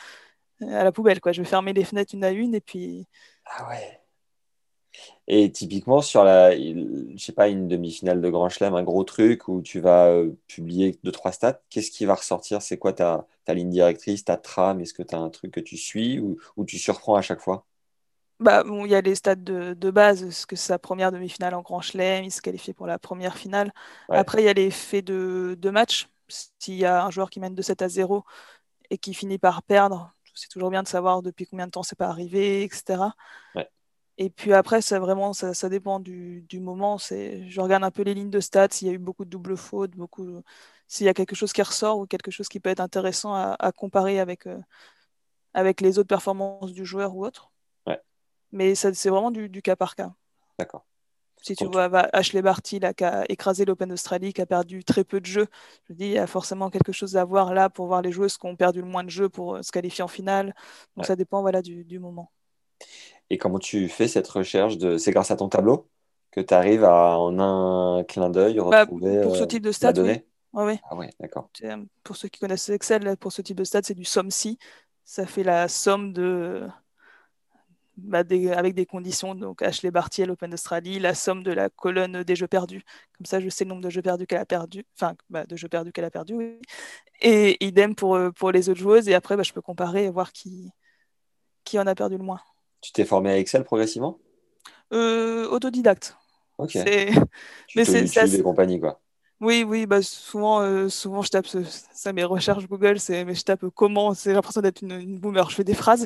à 0.61 0.83
la 0.83 0.91
poubelle, 0.91 1.21
quoi. 1.21 1.31
Je 1.33 1.41
vais 1.41 1.47
fermer 1.49 1.73
les 1.73 1.86
fenêtres 1.86 2.15
une 2.15 2.23
à 2.25 2.31
une 2.31 2.55
et 2.55 2.61
puis 2.61 3.07
Ah 3.45 3.67
ouais. 3.69 4.04
Et 5.28 5.51
typiquement 5.51 6.01
sur 6.01 6.23
la, 6.23 6.55
je 6.57 7.15
sais 7.17 7.32
pas, 7.34 7.47
une 7.49 7.67
demi-finale 7.67 8.21
de 8.21 8.30
Grand 8.30 8.49
Chelem, 8.49 8.76
un 8.76 8.84
gros 8.84 9.03
truc 9.03 9.47
où 9.47 9.61
tu 9.61 9.80
vas 9.80 10.07
euh, 10.09 10.32
publier 10.47 10.99
deux, 11.03 11.11
trois 11.11 11.32
stats, 11.32 11.61
qu'est-ce 11.69 11.89
qui 11.91 12.05
va 12.05 12.15
ressortir? 12.15 12.61
C'est 12.61 12.78
quoi 12.78 12.93
ta, 12.93 13.28
ta 13.45 13.53
ligne 13.55 13.71
directrice, 13.71 14.23
ta 14.26 14.38
trame? 14.38 14.82
Est-ce 14.82 14.93
que 14.93 15.01
tu 15.03 15.15
as 15.15 15.19
un 15.19 15.30
truc 15.32 15.51
que 15.51 15.59
tu 15.59 15.78
suis 15.78 16.19
ou, 16.19 16.38
ou 16.57 16.65
tu 16.65 16.78
surprends 16.78 17.15
à 17.15 17.21
chaque 17.23 17.39
fois? 17.41 17.65
Bah, 18.39 18.63
bon, 18.65 18.86
il 18.86 18.91
y 18.91 18.95
a 18.95 19.01
les 19.01 19.15
stades 19.15 19.43
de, 19.45 19.73
de 19.73 19.91
base, 19.91 20.30
ce 20.32 20.45
que 20.45 20.57
c'est 20.57 20.67
sa 20.67 20.80
première 20.80 21.11
demi-finale 21.13 21.53
en 21.53 21.61
Grand 21.61 21.80
Chelem, 21.82 22.26
il 22.26 22.32
se 22.32 22.41
qualifie 22.41 22.73
pour 22.73 22.86
la 22.86 22.99
première 22.99 23.38
finale. 23.38 23.71
Ouais. 24.07 24.26
Après, 24.26 24.41
il 24.41 24.45
y 24.45 24.49
a 24.49 24.53
les 24.53 24.71
faits 24.71 25.05
de, 25.05 25.55
de 25.57 25.69
match. 25.69 26.09
S'il 26.59 26.76
y 26.76 26.86
a 26.86 27.05
un 27.05 27.11
joueur 27.11 27.30
qui 27.30 27.39
mène 27.39 27.55
de 27.55 27.61
7 27.61 27.82
à 27.82 27.88
0 27.88 28.26
et 28.89 28.97
qui 28.97 29.13
finit 29.13 29.38
par 29.39 29.63
perdre, 29.63 30.13
c'est 30.36 30.49
toujours 30.49 30.69
bien 30.71 30.84
de 30.84 30.88
savoir 30.89 31.21
depuis 31.21 31.45
combien 31.47 31.67
de 31.67 31.71
temps 31.71 31.84
c'est 31.84 31.95
pas 31.97 32.07
arrivé, 32.09 32.63
etc. 32.63 33.15
Ouais. 33.55 33.69
Et 34.18 34.30
puis 34.30 34.53
après, 34.53 34.82
ça 34.82 34.99
vraiment, 34.99 35.34
ça, 35.34 35.53
ça 35.53 35.68
dépend 35.70 35.99
du, 35.99 36.41
du 36.43 36.59
moment. 36.61 36.97
C'est, 36.97 37.47
je 37.49 37.59
regarde 37.61 37.84
un 37.84 37.91
peu 37.91 38.01
les 38.03 38.13
lignes 38.13 38.30
de 38.30 38.39
stats, 38.39 38.70
s'il 38.72 38.88
y 38.88 38.91
a 38.91 38.93
eu 38.93 38.97
beaucoup 38.97 39.26
de 39.26 39.30
doubles 39.30 39.57
fautes, 39.57 39.91
beaucoup, 39.91 40.41
s'il 40.88 41.05
y 41.05 41.09
a 41.09 41.13
quelque 41.13 41.36
chose 41.36 41.51
qui 41.53 41.61
ressort 41.61 41.99
ou 41.99 42.07
quelque 42.07 42.32
chose 42.32 42.47
qui 42.47 42.59
peut 42.61 42.70
être 42.70 42.80
intéressant 42.80 43.34
à, 43.34 43.55
à 43.59 43.72
comparer 43.74 44.20
avec, 44.20 44.47
euh, 44.47 44.59
avec 45.53 45.82
les 45.82 45.99
autres 45.99 46.07
performances 46.09 46.74
du 46.74 46.86
joueur 46.86 47.16
ou 47.16 47.26
autre. 47.26 47.51
Ouais. 47.88 48.01
Mais 48.51 48.76
ça, 48.76 48.93
c'est 48.93 49.09
vraiment 49.09 49.32
du, 49.32 49.49
du 49.49 49.61
cas 49.61 49.76
par 49.76 49.95
cas. 49.95 50.13
D'accord. 50.57 50.86
Si 51.41 51.55
tu 51.55 51.66
vois 51.66 51.88
va- 51.89 52.09
Ashley 52.11 52.41
Barty 52.41 52.80
là, 52.80 52.93
qui 52.93 53.03
a 53.03 53.24
écrasé 53.30 53.66
l'Open 53.66 53.89
d'Australie, 53.89 54.34
qui 54.34 54.41
a 54.41 54.47
perdu 54.47 54.84
très 54.84 55.03
peu 55.03 55.20
de 55.22 55.28
jeux, 55.28 55.47
je 55.88 55.93
me 55.93 55.97
dis, 55.97 56.05
il 56.05 56.11
y 56.11 56.18
a 56.18 56.26
forcément 56.26 56.72
quelque 56.72 56.91
chose 56.91 57.18
à 57.18 57.24
voir 57.26 57.53
là 57.53 57.70
pour 57.70 57.86
voir 57.88 58.01
les 58.01 58.11
joueuses 58.11 58.38
qui 58.38 58.47
ont 58.47 58.55
perdu 58.55 58.82
le 58.82 58.88
moins 58.88 59.03
de 59.03 59.11
jeux 59.11 59.30
pour 59.30 59.55
euh, 59.57 59.61
se 59.61 59.72
qualifier 59.72 60.03
en 60.03 60.07
finale. 60.07 60.55
Donc 60.95 61.03
Ouais. 61.03 61.05
ça 61.05 61.16
dépend 61.16 61.41
voilà, 61.41 61.61
du, 61.61 61.84
du 61.86 61.99
moment. 61.99 62.32
Et 63.30 63.38
comment 63.38 63.59
tu 63.59 63.88
fais 63.89 64.07
cette 64.07 64.28
recherche 64.28 64.78
de... 64.78 64.97
C'est 64.97 65.11
grâce 65.11 65.32
à 65.32 65.36
ton 65.36 65.49
tableau 65.49 65.88
que 66.32 66.41
tu 66.41 66.53
arrives 66.53 66.84
à, 66.84 67.17
en 67.17 67.39
un 67.39 68.03
clin 68.03 68.30
d'œil, 68.30 68.59
Bah, 68.59 68.82
retrouver 68.82 69.19
pour 69.21 69.36
ce 69.36 69.43
euh, 69.43 69.47
type 69.47 69.63
de 69.63 69.71
stats, 69.71 69.93
oui. 69.97 70.21
Ouais, 70.53 70.65
ouais. 70.65 70.80
Ah 70.89 70.95
d'accord. 71.19 71.49
Sais, 71.53 71.73
Pour 72.03 72.15
ceux 72.15 72.28
qui 72.28 72.39
connaissent 72.39 72.69
Excel, 72.69 73.17
pour 73.17 73.32
ce 73.32 73.41
type 73.41 73.57
de 73.57 73.63
stats, 73.63 73.82
c'est 73.84 73.93
du 73.93 74.05
SOM-SI. 74.05 74.57
Ça 75.03 75.26
fait 75.26 75.43
la 75.43 75.67
somme 75.67 76.13
de. 76.13 76.67
bah, 77.97 78.23
des- 78.23 78.51
avec 78.51 78.73
des 78.76 78.86
conditions, 78.86 79.36
donc 79.36 79.61
Ashley 79.61 79.89
Barty 79.91 80.23
à 80.23 80.26
l'Open 80.26 80.49
d'Australie, 80.49 80.99
la 80.99 81.15
somme 81.15 81.43
de 81.43 81.51
la 81.51 81.69
colonne 81.69 82.23
des 82.23 82.36
jeux 82.36 82.47
perdus. 82.47 82.84
Comme 83.17 83.26
ça, 83.26 83.39
je 83.39 83.47
sais 83.49 83.63
le 83.63 83.69
nombre 83.69 83.82
de 83.82 83.89
jeux 83.89 84.01
perdus 84.01 84.28
qu'elle 84.28 84.39
a 84.39 84.45
perdu, 84.45 84.86
enfin, 84.97 85.15
bah, 85.30 85.45
de 85.45 85.55
jeux 85.55 85.69
perdus 85.69 85.91
qu'elle 85.93 86.05
a 86.05 86.11
perdu, 86.11 86.34
oui. 86.36 86.59
Et 87.21 87.63
idem 87.65 87.95
pour, 87.95 88.15
euh, 88.15 88.32
pour 88.32 88.51
les 88.51 88.69
autres 88.69 88.80
joueuses. 88.80 89.09
Et 89.09 89.15
après, 89.15 89.38
bah, 89.38 89.43
je 89.43 89.53
peux 89.53 89.61
comparer 89.61 90.05
et 90.05 90.09
voir 90.09 90.32
qui, 90.34 90.71
qui 91.65 91.80
en 91.80 91.88
a 91.88 91.95
perdu 91.95 92.17
le 92.17 92.23
moins. 92.23 92.41
Tu 92.86 92.91
t'es 92.91 93.03
formé 93.03 93.31
à 93.31 93.39
Excel 93.39 93.63
progressivement? 93.63 94.19
Euh, 94.93 95.47
autodidacte. 95.49 96.15
Ok. 96.59 96.69
C'est... 96.73 97.07
Tu 97.65 97.77
mais 97.79 97.83
c'est- 97.83 97.93
YouTube 97.93 98.07
c'est 98.13 98.19
assez- 98.19 98.39
et 98.39 98.43
compagnie, 98.43 98.79
quoi. 98.79 99.01
Oui, 99.41 99.63
oui, 99.67 99.88
bah 99.88 100.03
souvent, 100.03 100.61
euh, 100.61 100.88
souvent 100.88 101.23
je 101.23 101.29
tape 101.29 101.47
ce- 101.47 101.63
ça, 101.63 102.13
mes 102.13 102.23
recherches 102.23 102.67
Google, 102.67 102.99
c'est 102.99 103.25
mais 103.25 103.33
je 103.33 103.41
tape 103.41 103.65
comment, 103.73 104.13
c'est 104.13 104.29
j'ai 104.29 104.36
l'impression 104.36 104.61
d'être 104.61 104.83
une, 104.83 104.91
une 104.91 105.17
boomer, 105.19 105.49
je 105.49 105.55
fais 105.55 105.63
des 105.63 105.73
phrases, 105.73 106.05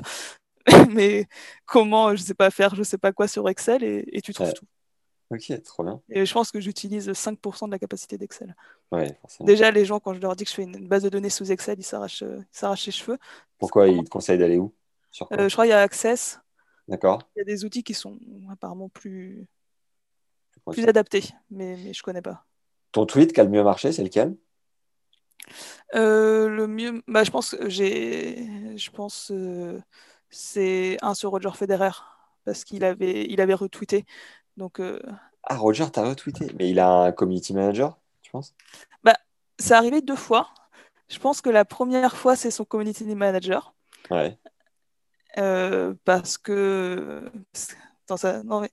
mais 0.89 1.27
comment, 1.65 2.15
je 2.15 2.21
sais 2.23 2.34
pas 2.34 2.49
faire, 2.49 2.73
je 2.75 2.84
sais 2.84 2.97
pas 2.97 3.11
quoi 3.11 3.27
sur 3.27 3.49
Excel 3.49 3.84
et, 3.84 4.05
et 4.13 4.21
tu 4.21 4.34
trouves 4.34 4.47
Ouais. 4.47 4.53
tout. 4.53 4.65
Ok, 5.32 5.61
trop 5.63 5.84
bien. 5.84 6.01
Et 6.09 6.25
je 6.25 6.34
pense 6.34 6.49
que 6.49 6.61
j'utilise 6.61 7.11
5% 7.11 7.67
de 7.67 7.73
la 7.73 7.80
capacité 7.80 8.17
d'Excel. 8.17 8.55
Ouais. 8.93 9.19
Déjà, 9.41 9.69
les 9.69 9.84
gens, 9.84 9.99
quand 9.99 10.13
je 10.13 10.21
leur 10.21 10.38
dis 10.38 10.45
que 10.45 10.49
je 10.49 10.55
fais 10.55 10.63
une 10.63 10.88
base 10.88 11.03
de 11.03 11.09
données 11.09 11.30
sous 11.30 11.51
Excel, 11.51 11.77
ils 11.77 11.84
s'arrachent, 11.84 12.23
euh, 12.23 12.38
ils 12.39 12.57
s'arrachent 12.57 12.86
les 12.86 12.93
cheveux. 12.93 13.17
Pourquoi 13.57 13.89
ils 13.89 14.05
te 14.05 14.09
conseillent 14.09 14.39
d'aller 14.39 14.57
où? 14.57 14.73
Sur? 15.11 15.27
Euh, 15.34 15.49
je 15.49 15.53
crois 15.53 15.65
qu'il 15.65 15.71
y 15.71 15.73
a 15.73 15.82
Access, 15.82 16.39
D'accord? 16.89 17.21
il 17.35 17.39
y 17.39 17.41
a 17.41 17.45
des 17.45 17.65
outils 17.65 17.83
qui 17.83 17.93
sont 17.93 18.19
apparemment 18.51 18.89
plus, 18.89 19.47
plus 20.71 20.87
adaptés, 20.87 21.23
mais, 21.49 21.77
mais 21.83 21.93
je 21.93 22.03
connais 22.03 22.21
pas. 22.21 22.45
Ton 22.91 23.05
tweet 23.05 23.33
qui 23.33 23.39
a 23.39 23.43
le 23.43 23.49
mieux 23.49 23.63
marché, 23.63 23.91
c'est 23.91 24.03
lequel? 24.03 24.35
Euh, 25.95 26.47
le 26.49 26.67
mieux, 26.67 27.01
bah, 27.07 27.23
je 27.23 27.31
pense 27.31 27.51
que 27.51 27.69
j'ai, 27.69 28.77
je 28.77 28.89
pense, 28.91 29.31
euh, 29.31 29.81
c'est 30.29 30.97
un 31.01 31.13
sur 31.13 31.31
Roger 31.31 31.51
Federer 31.53 31.91
parce 32.45 32.63
qu'il 32.63 32.83
avait, 32.83 33.25
il 33.25 33.41
avait 33.41 33.53
retweeté. 33.53 34.05
Donc, 34.57 34.79
euh, 34.79 34.99
Ah, 35.43 35.57
Roger, 35.57 35.85
t'as 35.91 36.07
retweeté. 36.07 36.47
Mais 36.57 36.69
il 36.69 36.79
a 36.79 36.89
un 36.89 37.11
community 37.11 37.53
manager, 37.53 37.97
tu 38.21 38.31
penses? 38.31 38.53
bah, 39.03 39.15
c'est 39.57 39.73
arrivé 39.73 40.01
deux 40.01 40.15
fois. 40.15 40.49
Je 41.09 41.17
pense 41.19 41.41
que 41.41 41.49
la 41.49 41.65
première 41.65 42.15
fois, 42.15 42.35
c'est 42.35 42.51
son 42.51 42.65
community 42.65 43.03
manager 43.15 43.73
Ouais. 44.11 44.37
Euh, 45.38 45.93
parce 46.05 46.38
que, 46.38 47.30
attends, 48.05 48.17
ça, 48.17 48.43
non 48.43 48.61
mais 48.61 48.71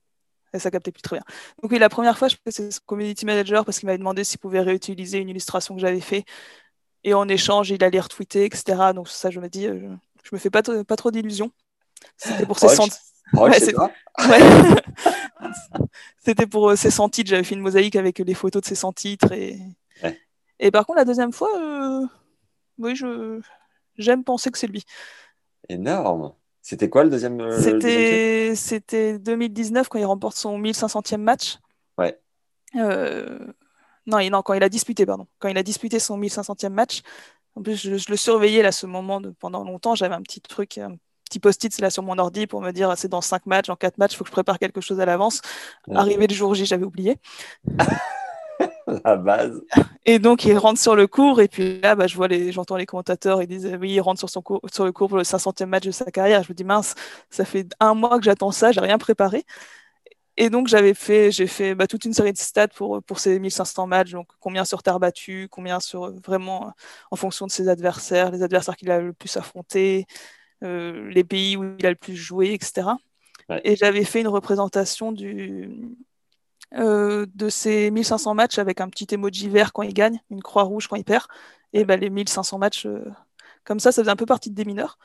ça 0.59 0.71
captait 0.71 0.93
plus 0.93 1.03
très 1.03 1.17
bien. 1.17 1.25
Donc 1.63 1.71
oui, 1.71 1.79
la 1.79 1.89
première 1.91 2.17
fois, 2.17 2.29
je 2.29 2.37
pense 2.37 2.57
que 2.57 2.71
c'est 2.71 2.81
community 2.85 3.27
manager 3.27 3.65
parce 3.65 3.79
qu'il 3.79 3.87
m'avait 3.87 3.99
demandé 3.99 4.25
s'il 4.25 4.39
pouvait 4.39 4.61
réutiliser 4.61 5.19
une 5.19 5.29
illustration 5.29 5.75
que 5.75 5.81
j'avais 5.81 6.01
fait 6.01 6.25
et 7.05 7.15
en 7.15 7.29
échange, 7.29 7.71
il 7.71 7.83
allait 7.85 8.01
retweeter, 8.01 8.47
etc. 8.47 8.93
Donc 8.95 9.09
ça, 9.09 9.31
je 9.31 9.39
me 9.39 9.49
dis, 9.49 9.67
euh, 9.67 9.79
je, 10.25 10.31
je 10.31 10.35
me 10.35 10.39
fais 10.39 10.51
pas, 10.51 10.63
pas 10.63 10.97
trop 10.97 11.11
d'illusions. 11.11 11.51
C'était 12.17 12.47
pour 12.47 12.59
ses 12.59 12.69
je- 12.69 12.91
Proche, 13.33 13.57
Ouais. 14.29 14.39
C'était 16.25 16.47
pour 16.47 16.71
euh, 16.71 16.77
ses 16.77 16.91
100 16.91 17.09
titres. 17.09 17.31
J'avais 17.31 17.45
fait 17.45 17.55
une 17.55 17.61
mosaïque 17.61 17.97
avec 17.97 18.19
les 18.19 18.35
photos 18.35 18.63
de 18.63 18.67
ses 18.67 18.75
100 18.75 18.93
titres. 18.93 19.33
Et, 19.33 19.59
Ouais. 20.03 20.21
et 20.59 20.71
par 20.71 20.85
contre, 20.87 20.99
la 20.99 21.05
deuxième 21.05 21.33
fois, 21.33 21.49
euh, 21.59 22.07
oui, 22.79 22.95
je... 22.95 23.41
j'aime 23.97 24.25
penser 24.25 24.51
que 24.51 24.59
c'est 24.59 24.67
lui. 24.67 24.85
Énorme. 25.69 26.35
C'était 26.69 26.91
quoi 26.91 27.05
le 27.05 27.11
deuxième 27.11 27.41
euh, 27.41 27.61
C'était 27.61 28.57
c'était 28.57 29.21
2019 29.21 29.89
quand 29.89 30.01
il 30.01 30.05
remporte 30.05 30.37
son 30.37 30.59
1500e 30.59 31.19
match. 31.19 31.59
Ouais. 31.97 32.19
Euh, 32.75 33.39
Non, 34.07 34.19
non, 34.29 34.43
quand 34.43 34.53
il 34.53 34.65
a 34.65 34.69
disputé, 34.69 35.07
pardon. 35.07 35.29
Quand 35.39 35.47
il 35.47 35.57
a 35.59 35.63
disputé 35.63 36.01
son 36.01 36.19
1500e 36.19 36.71
match. 36.71 37.03
En 37.55 37.63
plus, 37.63 37.77
je, 37.81 37.97
je 37.97 38.11
le 38.11 38.17
surveillais 38.17 38.63
là, 38.63 38.73
ce 38.73 38.85
moment 38.85 39.21
de, 39.21 39.31
pendant 39.31 39.63
longtemps. 39.63 39.95
J'avais 39.95 40.17
un 40.17 40.23
petit 40.23 40.41
truc, 40.41 40.77
un 40.79 40.97
petit 41.25 41.39
post-it 41.39 41.79
là 41.79 41.89
sur 41.89 42.03
mon 42.03 42.19
ordi 42.19 42.49
pour 42.49 42.61
me 42.61 42.73
dire 42.73 42.93
c'est 42.97 43.07
dans 43.07 43.21
5 43.21 43.47
matchs, 43.47 43.69
dans 43.69 43.77
4 43.77 43.99
matchs, 43.99 44.15
il 44.15 44.17
faut 44.17 44.25
que 44.25 44.31
je 44.31 44.33
prépare 44.33 44.59
quelque 44.59 44.81
chose 44.81 44.99
à 44.99 45.07
l'avance. 45.07 45.43
Ouais. 45.87 45.97
Arrivé 45.97 46.27
le 46.27 46.35
jour 46.35 46.53
J, 46.57 46.67
j'avais 46.67 46.85
oublié. 46.85 47.17
La 49.05 49.17
base. 49.17 49.63
Et 50.05 50.19
donc, 50.19 50.45
il 50.45 50.57
rentre 50.57 50.81
sur 50.81 50.97
le 50.97 51.07
cours, 51.07 51.41
et 51.41 51.49
puis 51.49 51.81
là, 51.81 51.95
bah, 51.95 52.07
je 52.07 52.17
vois 52.17 52.29
les, 52.29 52.53
j'entends 52.53 52.77
les 52.77 52.87
commentateurs, 52.87 53.43
ils 53.43 53.49
disent 53.49 53.77
oui, 53.81 53.93
il 53.93 54.01
rentre 54.01 54.19
sur, 54.19 54.31
son 54.31 54.43
cours, 54.43 54.61
sur 54.73 54.85
le 54.85 54.93
cours 54.93 55.09
pour 55.09 55.19
le 55.19 55.25
500e 55.25 55.67
match 55.67 55.85
de 55.85 55.91
sa 55.91 56.07
carrière. 56.11 56.43
Je 56.43 56.53
me 56.53 56.55
dis 56.55 56.65
mince, 56.65 56.95
ça 57.31 57.45
fait 57.45 57.67
un 57.81 57.95
mois 57.95 58.19
que 58.19 58.25
j'attends 58.25 58.51
ça, 58.53 58.73
j'ai 58.73 58.81
rien 58.81 58.99
préparé. 58.99 59.45
Et 60.39 60.51
donc, 60.51 60.69
j'avais 60.69 60.95
fait, 60.95 61.31
j'ai 61.31 61.47
fait 61.47 61.75
bah, 61.75 61.87
toute 61.87 62.05
une 62.05 62.13
série 62.13 62.33
de 62.33 62.39
stats 62.39 62.69
pour, 62.69 63.03
pour 63.03 63.21
ces 63.21 63.39
1500 63.39 63.87
matchs, 63.87 64.11
donc 64.13 64.29
combien 64.41 64.65
sur 64.67 64.83
terre 64.83 65.01
battue, 65.01 65.49
combien 65.51 65.81
sur 65.81 66.13
vraiment 66.21 66.75
en 67.11 67.17
fonction 67.17 67.47
de 67.47 67.51
ses 67.51 67.69
adversaires, 67.69 68.31
les 68.31 68.43
adversaires 68.43 68.77
qu'il 68.77 68.91
a 68.91 69.01
le 69.01 69.13
plus 69.15 69.35
affrontés, 69.39 70.07
euh, 70.63 71.11
les 71.11 71.25
pays 71.25 71.57
où 71.57 71.77
il 71.79 71.87
a 71.87 71.91
le 71.91 71.97
plus 71.97 72.17
joué, 72.17 72.53
etc. 72.53 72.89
Ouais. 73.49 73.61
Et 73.65 73.77
j'avais 73.77 74.05
fait 74.05 74.21
une 74.21 74.29
représentation 74.29 75.13
du, 75.13 75.71
euh, 76.75 77.27
de 77.35 77.49
ces 77.49 77.91
1500 77.91 78.35
matchs 78.35 78.59
avec 78.59 78.81
un 78.81 78.89
petit 78.89 79.07
emoji 79.15 79.49
vert 79.49 79.73
quand 79.73 79.83
il 79.83 79.95
gagne, 79.95 80.21
une 80.31 80.43
croix 80.43 80.65
rouge 80.65 80.89
quand 80.89 80.97
il 80.97 81.05
perd, 81.05 81.25
et 81.73 81.85
bah, 81.85 81.97
les 81.97 82.11
1500 82.11 82.59
matchs 82.59 82.87
euh, 82.87 83.05
comme 83.65 83.81
ça, 83.81 83.93
ça 83.93 84.03
faisait 84.03 84.11
un 84.11 84.17
peu 84.17 84.27
partie 84.27 84.51
de 84.51 84.55
des 84.55 84.65
mineurs. 84.65 84.99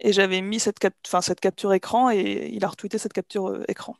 Et 0.00 0.12
j'avais 0.12 0.42
mis 0.42 0.60
cette, 0.60 0.78
cap 0.78 0.94
enfin, 1.06 1.20
cette 1.22 1.40
capture 1.40 1.72
écran 1.74 2.10
et 2.10 2.50
il 2.52 2.64
a 2.64 2.68
retweeté 2.68 2.98
cette 2.98 3.12
capture 3.12 3.48
euh, 3.48 3.64
écran 3.68 3.96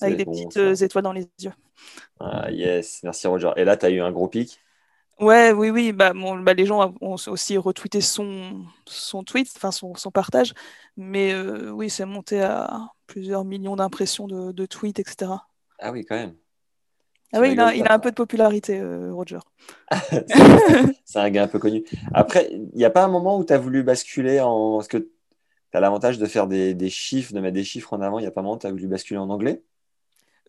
avec 0.00 0.16
des 0.16 0.24
bon, 0.24 0.32
petites 0.32 0.52
ça. 0.52 0.84
étoiles 0.84 1.04
dans 1.04 1.12
les 1.12 1.28
yeux. 1.40 1.52
Ah, 2.20 2.50
yes, 2.50 3.02
merci 3.02 3.26
Roger. 3.26 3.52
Et 3.56 3.64
là, 3.64 3.76
tu 3.76 3.86
as 3.86 3.90
eu 3.90 4.00
un 4.00 4.12
gros 4.12 4.28
pic? 4.28 4.60
Ouais, 5.18 5.50
oui, 5.52 5.70
oui, 5.70 5.92
bah, 5.92 6.12
bon, 6.12 6.38
bah, 6.40 6.52
les 6.52 6.66
gens 6.66 6.94
ont 7.00 7.16
aussi 7.28 7.56
retweeté 7.56 8.02
son, 8.02 8.66
son 8.86 9.24
tweet, 9.24 9.50
enfin 9.56 9.70
son, 9.70 9.94
son 9.94 10.10
partage, 10.10 10.52
mais 10.98 11.32
euh, 11.32 11.70
oui, 11.70 11.88
c'est 11.88 12.04
monté 12.04 12.42
à 12.42 12.90
plusieurs 13.06 13.44
millions 13.46 13.76
d'impressions 13.76 14.26
de, 14.28 14.52
de 14.52 14.66
tweets, 14.66 14.98
etc. 14.98 15.46
Ah 15.78 15.92
oui, 15.92 16.04
quand 16.04 16.16
même. 16.16 16.34
Ah 17.32 17.40
oui, 17.40 17.52
il 17.52 17.60
a, 17.60 17.74
il 17.74 17.84
un 17.88 17.98
peu 17.98 18.10
de 18.10 18.14
popularité, 18.14 18.78
euh, 18.80 19.12
Roger. 19.12 19.40
C'est 21.04 21.18
un 21.18 21.30
gars 21.30 21.44
un 21.44 21.48
peu 21.48 21.58
connu. 21.58 21.84
Après, 22.14 22.48
il 22.52 22.70
n'y 22.74 22.84
a 22.84 22.90
pas 22.90 23.04
un 23.04 23.08
moment 23.08 23.36
où 23.38 23.44
tu 23.44 23.52
as 23.52 23.58
voulu 23.58 23.82
basculer 23.82 24.40
en. 24.40 24.76
Parce 24.76 24.88
que 24.88 24.98
tu 24.98 25.08
as 25.74 25.80
l'avantage 25.80 26.18
de 26.18 26.26
faire 26.26 26.46
des, 26.46 26.74
des 26.74 26.88
chiffres, 26.88 27.34
de 27.34 27.40
mettre 27.40 27.54
des 27.54 27.64
chiffres 27.64 27.92
en 27.92 28.00
avant. 28.00 28.18
Il 28.18 28.22
n'y 28.22 28.28
a 28.28 28.30
pas 28.30 28.40
un 28.40 28.44
moment 28.44 28.56
où 28.56 28.60
tu 28.60 28.66
as 28.66 28.70
voulu 28.70 28.86
basculer 28.86 29.18
en 29.18 29.28
anglais? 29.28 29.62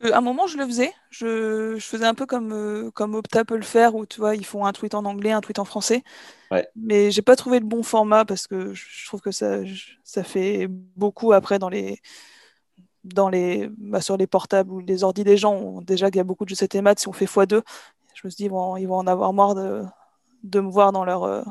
Euh, 0.04 0.12
à 0.14 0.20
un 0.20 0.22
moment, 0.22 0.46
je 0.46 0.58
le 0.58 0.66
faisais. 0.66 0.94
Je, 1.10 1.76
je 1.78 1.84
faisais 1.84 2.06
un 2.06 2.14
peu 2.14 2.28
comme, 2.28 2.54
euh, 2.54 2.92
comme 2.92 3.16
Opta 3.16 3.44
peut 3.44 3.58
le 3.58 3.64
faire, 3.64 3.96
où 3.96 4.06
tu 4.06 4.20
vois, 4.20 4.36
ils 4.36 4.46
font 4.46 4.66
un 4.66 4.72
tweet 4.72 4.94
en 4.94 5.04
anglais, 5.06 5.32
un 5.32 5.42
tweet 5.42 5.58
en 5.58 5.66
français. 5.66 6.04
Ouais. 6.52 6.68
Mais 6.76 7.10
j'ai 7.10 7.24
pas 7.24 7.36
trouvé 7.36 7.60
le 7.60 7.66
bon 7.66 7.82
format 7.82 8.24
parce 8.24 8.46
que 8.46 8.74
je 8.74 8.86
je 8.88 9.08
trouve 9.08 9.22
que 9.22 9.32
ça, 9.32 9.62
ça 10.04 10.24
fait 10.24 10.68
beaucoup 10.70 11.34
après 11.34 11.58
dans 11.58 11.70
les, 11.70 12.00
dans 13.14 13.30
les, 13.30 13.70
bah, 13.78 14.02
sur 14.02 14.18
les 14.18 14.28
portables 14.28 14.72
ou 14.72 14.80
les 14.80 15.04
ordi 15.04 15.24
des 15.24 15.38
gens. 15.38 15.54
On- 15.54 15.82
déjà 15.82 16.10
qu'il 16.10 16.18
y 16.18 16.22
a 16.22 16.24
beaucoup 16.24 16.44
de 16.46 16.50
jeux 16.50 16.56
7 16.56 16.76
et 16.76 16.82
maths, 16.82 17.00
si 17.00 17.08
on 17.08 17.14
fait 17.14 17.26
x2, 17.26 17.62
je 18.14 18.22
me 18.26 18.30
suis 18.30 18.38
dit, 18.38 18.44
ils 18.46 18.52
vont, 18.52 18.78
ils 18.78 18.86
vont 18.88 18.98
en 18.98 19.08
avoir 19.08 19.34
marre 19.34 19.56
de, 19.56 19.84
de 20.44 20.60
me 20.60 20.70
voir 20.70 20.92
dans 20.92 21.06
leur, 21.06 21.24
euh, 21.24 21.44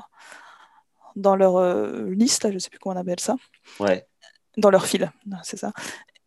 dans 1.16 1.36
leur 1.36 1.56
euh, 1.56 2.10
liste, 2.10 2.44
là, 2.44 2.50
je 2.52 2.58
sais 2.58 2.68
plus 2.70 2.78
comment 2.78 2.94
on 2.96 2.98
appelle 3.00 3.20
ça 3.20 3.36
Ouais. 3.80 4.06
dans 4.56 4.70
leur 4.70 4.84
fil, 4.86 5.10
c'est 5.42 5.56
ça. 5.56 5.72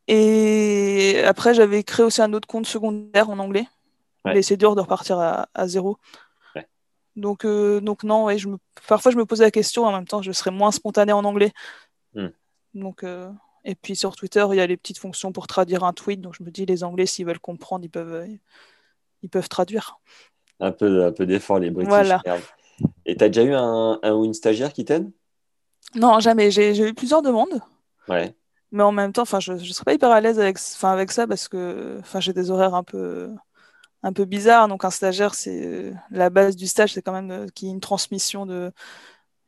Et 0.08 1.22
après, 1.26 1.54
j'avais 1.54 1.84
créé 1.84 2.04
aussi 2.06 2.22
un 2.22 2.34
autre 2.34 2.48
compte 2.48 2.66
secondaire 2.66 3.30
en 3.30 3.38
anglais. 3.40 3.68
Ouais. 4.26 4.34
Mais 4.34 4.42
c'est 4.42 4.58
dur 4.58 4.76
de 4.76 4.82
repartir 4.82 5.20
à, 5.20 5.48
à 5.54 5.68
zéro. 5.68 5.98
Ouais. 6.56 6.68
Donc, 7.16 7.46
euh, 7.46 7.80
donc 7.80 8.04
non, 8.04 8.26
ouais, 8.26 8.38
je 8.38 8.48
me... 8.50 8.58
parfois 8.88 9.12
je 9.12 9.18
me 9.18 9.26
posais 9.26 9.44
la 9.44 9.52
question, 9.52 9.86
en 9.86 9.92
même 9.92 10.08
temps, 10.08 10.22
je 10.22 10.32
serais 10.32 10.52
moins 10.52 10.72
spontané 10.72 11.14
en 11.14 11.24
anglais. 11.26 11.52
Hmm. 12.16 12.30
Donc, 12.74 13.04
Et 13.66 13.76
puis 13.76 13.95
sur 13.95 14.16
Twitter, 14.16 14.45
il 14.51 14.57
y 14.57 14.62
a 14.62 14.68
les 14.68 14.78
petites 14.78 14.99
fonctions 14.99 15.32
pour 15.32 15.47
traduire 15.47 15.84
un 15.84 15.93
tweet. 15.93 16.22
Donc 16.22 16.36
je 16.38 16.43
me 16.43 16.51
dis, 16.51 16.66
les 16.66 16.84
Anglais, 16.84 17.05
s'ils 17.05 17.26
veulent 17.26 17.39
comprendre, 17.39 17.86
ils 17.86 17.89
peuvent, 17.89 18.28
ils 19.22 19.30
peuvent 19.30 19.49
traduire. 19.49 19.99
Un 20.60 20.72
peu, 20.72 21.05
un 21.05 21.12
peu 21.12 21.26
d'effort, 21.26 21.60
les 21.60 21.70
British. 21.70 21.89
Voilà. 21.89 22.22
Et 23.05 23.16
t'as 23.16 23.28
déjà 23.28 23.43
eu 23.43 23.53
un, 23.53 23.99
un 24.01 24.14
ou 24.14 24.26
une 24.26 24.34
stagiaire 24.34 24.74
qui 24.74 24.86
t'aide? 24.86 25.12
Non, 25.95 26.20
jamais. 26.20 26.51
J'ai 26.51 26.74
j'ai 26.74 26.88
eu 26.88 26.93
plusieurs 26.93 27.22
demandes. 27.22 27.62
Ouais. 28.07 28.36
Mais 28.72 28.84
en 28.84 28.91
même 28.91 29.12
temps, 29.12 29.26
je 29.26 29.53
ne 29.53 29.57
serais 29.57 29.86
pas 29.86 29.93
hyper 29.93 30.12
à 30.12 30.22
l'aise 30.22 30.39
avec, 30.39 30.57
avec 30.84 31.12
ça 31.12 31.26
parce 31.28 31.47
que 31.47 31.99
j'ai 32.20 32.34
des 32.34 32.51
horaires 32.51 32.76
un 32.76 32.84
peu, 32.84 33.34
un 34.03 34.14
peu 34.14 34.26
bizarres. 34.26 34.68
Donc, 34.68 34.86
un 34.86 34.91
stagiaire, 34.91 35.34
c'est 35.34 35.91
la 36.12 36.30
base 36.30 36.55
du 36.55 36.68
stage, 36.68 36.93
c'est 36.93 37.01
quand 37.01 37.12
même 37.12 37.32
euh, 37.32 37.47
qu'il 37.47 37.68
y 37.68 37.72
ait 37.72 37.74
une 37.74 37.80
transmission 37.80 38.45
de. 38.45 38.72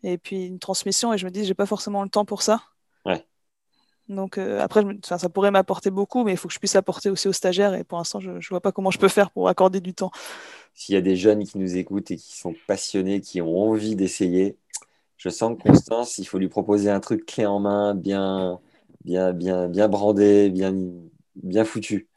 Et 0.04 0.18
puis 0.18 0.48
une 0.48 0.58
transmission, 0.58 1.14
et 1.14 1.20
je 1.20 1.26
me 1.26 1.32
dis, 1.32 1.46
j'ai 1.46 1.54
pas 1.54 1.68
forcément 1.68 2.02
le 2.04 2.10
temps 2.10 2.26
pour 2.26 2.42
ça. 2.42 2.64
Donc, 4.12 4.38
euh, 4.38 4.60
après, 4.60 4.82
je 4.82 5.16
ça 5.18 5.30
pourrait 5.30 5.52
m'apporter 5.52 5.90
beaucoup, 5.90 6.24
mais 6.24 6.34
il 6.34 6.38
faut 6.38 6.48
que 6.48 6.54
je 6.54 6.60
puisse 6.60 6.76
apporter 6.76 7.10
aussi 7.10 7.28
aux 7.28 7.34
stagiaires. 7.34 7.74
Et 7.74 7.84
pour 7.84 7.98
l'instant, 7.98 8.20
je 8.20 8.32
ne 8.32 8.40
vois 8.50 8.62
pas 8.62 8.72
comment 8.72 8.92
je 8.92 9.00
peux 9.00 9.08
faire 9.08 9.32
pour 9.32 9.48
accorder 9.48 9.80
du 9.82 9.94
temps. 9.94 10.12
S'il 10.74 10.96
y 10.96 10.98
a 10.98 11.02
des 11.02 11.16
jeunes 11.16 11.44
qui 11.46 11.58
nous 11.58 11.78
écoutent 11.78 12.12
et 12.12 12.18
qui 12.18 12.38
sont 12.38 12.54
passionnés, 12.68 13.22
qui 13.22 13.42
ont 13.42 13.58
envie 13.72 13.96
d'essayer, 13.96 14.58
je 15.18 15.30
sens 15.30 15.58
que 15.58 15.64
Constance, 15.64 16.18
il 16.18 16.26
faut 16.26 16.40
lui 16.40 16.50
proposer 16.50 16.90
un 16.90 17.00
truc 17.00 17.26
clé 17.26 17.46
en 17.46 17.60
main, 17.60 17.96
bien, 17.96 18.60
bien, 19.06 19.34
bien, 19.34 19.68
bien 19.70 19.88
brandé, 19.90 20.50
bien, 20.50 20.76
bien 21.36 21.66
foutu. 21.66 22.08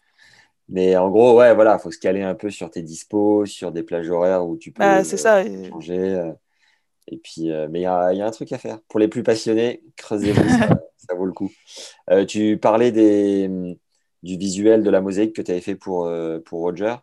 Mais 0.68 0.96
en 0.96 1.10
gros, 1.10 1.38
ouais, 1.38 1.54
voilà, 1.54 1.78
faut 1.78 1.90
se 1.90 1.98
caler 1.98 2.22
un 2.22 2.34
peu 2.34 2.50
sur 2.50 2.70
tes 2.70 2.82
dispos, 2.82 3.46
sur 3.46 3.72
des 3.72 3.82
plages 3.82 4.10
horaires 4.10 4.46
où 4.46 4.56
tu 4.56 4.72
peux 4.72 4.82
Bah, 4.84 5.04
c'est 5.04 5.16
euh, 5.16 5.22
ça. 5.22 5.42
et- 5.44 5.70
changer. 5.70 5.98
euh, 5.98 6.32
Et 7.08 7.18
puis, 7.18 7.50
euh, 7.52 7.68
mais 7.70 7.80
il 7.80 7.82
y 7.82 7.86
a, 7.86 8.12
il 8.12 8.18
y 8.18 8.22
a 8.22 8.26
un 8.26 8.30
truc 8.30 8.52
à 8.52 8.58
faire. 8.58 8.80
Pour 8.88 9.00
les 9.00 9.08
plus 9.08 9.22
passionnés, 9.22 9.82
creusez-vous, 9.96 10.48
ça, 11.08 11.14
vaut 11.14 11.26
le 11.26 11.32
coup. 11.32 11.50
Euh, 12.10 12.24
tu 12.26 12.58
parlais 12.58 12.92
des, 12.92 13.48
du 14.22 14.36
visuel 14.36 14.82
de 14.82 14.90
la 14.90 15.00
mosaïque 15.00 15.34
que 15.34 15.42
tu 15.42 15.50
avais 15.50 15.60
fait 15.60 15.76
pour, 15.76 16.06
euh, 16.06 16.40
pour 16.40 16.60
Roger. 16.60 16.96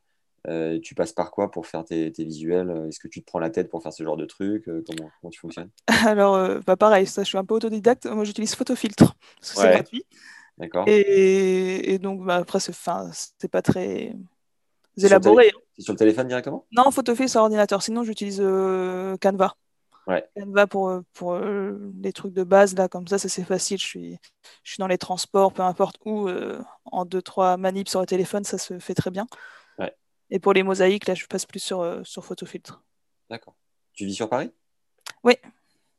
Euh, 0.48 0.80
tu 0.82 0.96
passes 0.96 1.14
par 1.14 1.32
quoi 1.32 1.52
pour 1.52 1.68
faire 1.68 1.86
tes, 1.86 2.12
tes 2.12 2.24
visuels? 2.26 2.86
Est-ce 2.88 3.00
que 3.00 3.08
tu 3.08 3.22
te 3.22 3.26
prends 3.26 3.40
la 3.40 3.50
tête 3.52 3.70
pour 3.70 3.84
faire 3.84 3.94
ce 3.94 4.04
genre 4.04 4.18
de 4.18 4.26
truc? 4.26 4.66
Comment, 4.66 5.10
comment 5.22 5.30
tu 5.32 5.40
fonctionnes? 5.40 5.70
Alors, 6.06 6.36
euh, 6.36 6.60
bah, 6.66 6.76
pareil, 6.78 7.06
ça, 7.06 7.24
je 7.24 7.28
suis 7.30 7.38
un 7.38 7.46
peu 7.46 7.54
autodidacte. 7.56 8.06
Moi, 8.08 8.24
j'utilise 8.24 8.56
Photofiltre 8.56 9.16
parce 9.40 9.52
que 9.52 9.58
c'est 9.58 9.64
Ouais. 9.68 9.74
gratuit. 9.74 10.06
D'accord 10.58 10.86
Et, 10.88 11.94
et 11.94 12.00
donc, 12.00 12.24
bah, 12.26 12.38
après, 12.38 12.60
c'est 12.60 12.74
c'est 12.74 13.52
pas 13.52 13.62
très 13.62 14.16
C'est 14.98 15.08
sur 15.08 15.08
élaboré. 15.08 15.50
hein. 15.50 15.60
C'est 15.76 15.82
sur 15.84 15.94
le 15.94 16.00
téléphone 16.00 16.28
directement? 16.28 16.66
Non, 16.72 16.90
Photofiltre, 16.92 17.32
c'est 17.32 17.40
ordinateur. 17.40 17.82
Sinon, 17.82 18.04
j'utilise 18.04 18.40
euh, 18.42 19.18
Canva. 19.18 19.56
Ouais. 20.08 20.28
Canva 20.36 20.68
pour, 20.68 20.90
euh, 20.90 21.02
pour 21.14 21.34
euh, 21.34 21.78
les 22.02 22.12
trucs 22.12 22.34
de 22.34 22.44
base, 22.44 22.76
là, 22.76 22.88
comme 22.88 23.08
ça, 23.08 23.18
ça 23.18 23.30
c'est 23.30 23.44
facile. 23.44 23.78
Je 23.80 23.86
suis, 23.86 24.20
je 24.64 24.72
suis 24.72 24.80
dans 24.80 24.88
les 24.88 24.98
transports, 24.98 25.54
peu 25.54 25.62
importe 25.62 25.98
où, 26.06 26.28
euh, 26.28 26.60
en 26.86 27.06
deux, 27.06 27.22
trois 27.22 27.58
manips 27.58 27.90
sur 27.90 28.00
le 28.00 28.08
téléphone, 28.08 28.44
ça 28.44 28.58
se 28.58 28.80
fait 28.80 28.96
très 28.96 29.12
bien. 29.12 29.28
Ouais. 29.78 29.96
Et 30.32 30.40
pour 30.40 30.54
les 30.54 30.64
mosaïques, 30.64 31.08
là, 31.08 31.14
je 31.14 31.26
passe 31.28 31.46
plus 31.46 31.60
sur, 31.60 31.82
euh, 31.82 32.02
sur 32.04 32.26
Photofiltre. 32.26 32.82
D'accord. 33.30 33.56
Tu 33.94 34.06
vis 34.06 34.16
sur 34.16 34.28
Paris? 34.28 34.52
Oui. 35.24 35.36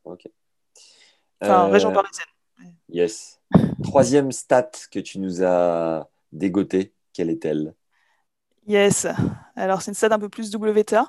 Ok. 0.04 0.26
Enfin, 1.40 1.66
Euh, 1.68 1.70
région 1.70 1.92
parisienne. 1.92 2.26
Yes. 2.88 3.40
Troisième 3.82 4.32
stat 4.32 4.70
que 4.90 4.98
tu 4.98 5.18
nous 5.18 5.42
as 5.42 6.08
dégoté, 6.32 6.92
quelle 7.12 7.30
est-elle? 7.30 7.74
Yes. 8.66 9.06
Alors, 9.56 9.82
c'est 9.82 9.90
une 9.90 9.94
stat 9.94 10.08
un 10.12 10.18
peu 10.18 10.28
plus 10.28 10.52
WTA. 10.54 11.08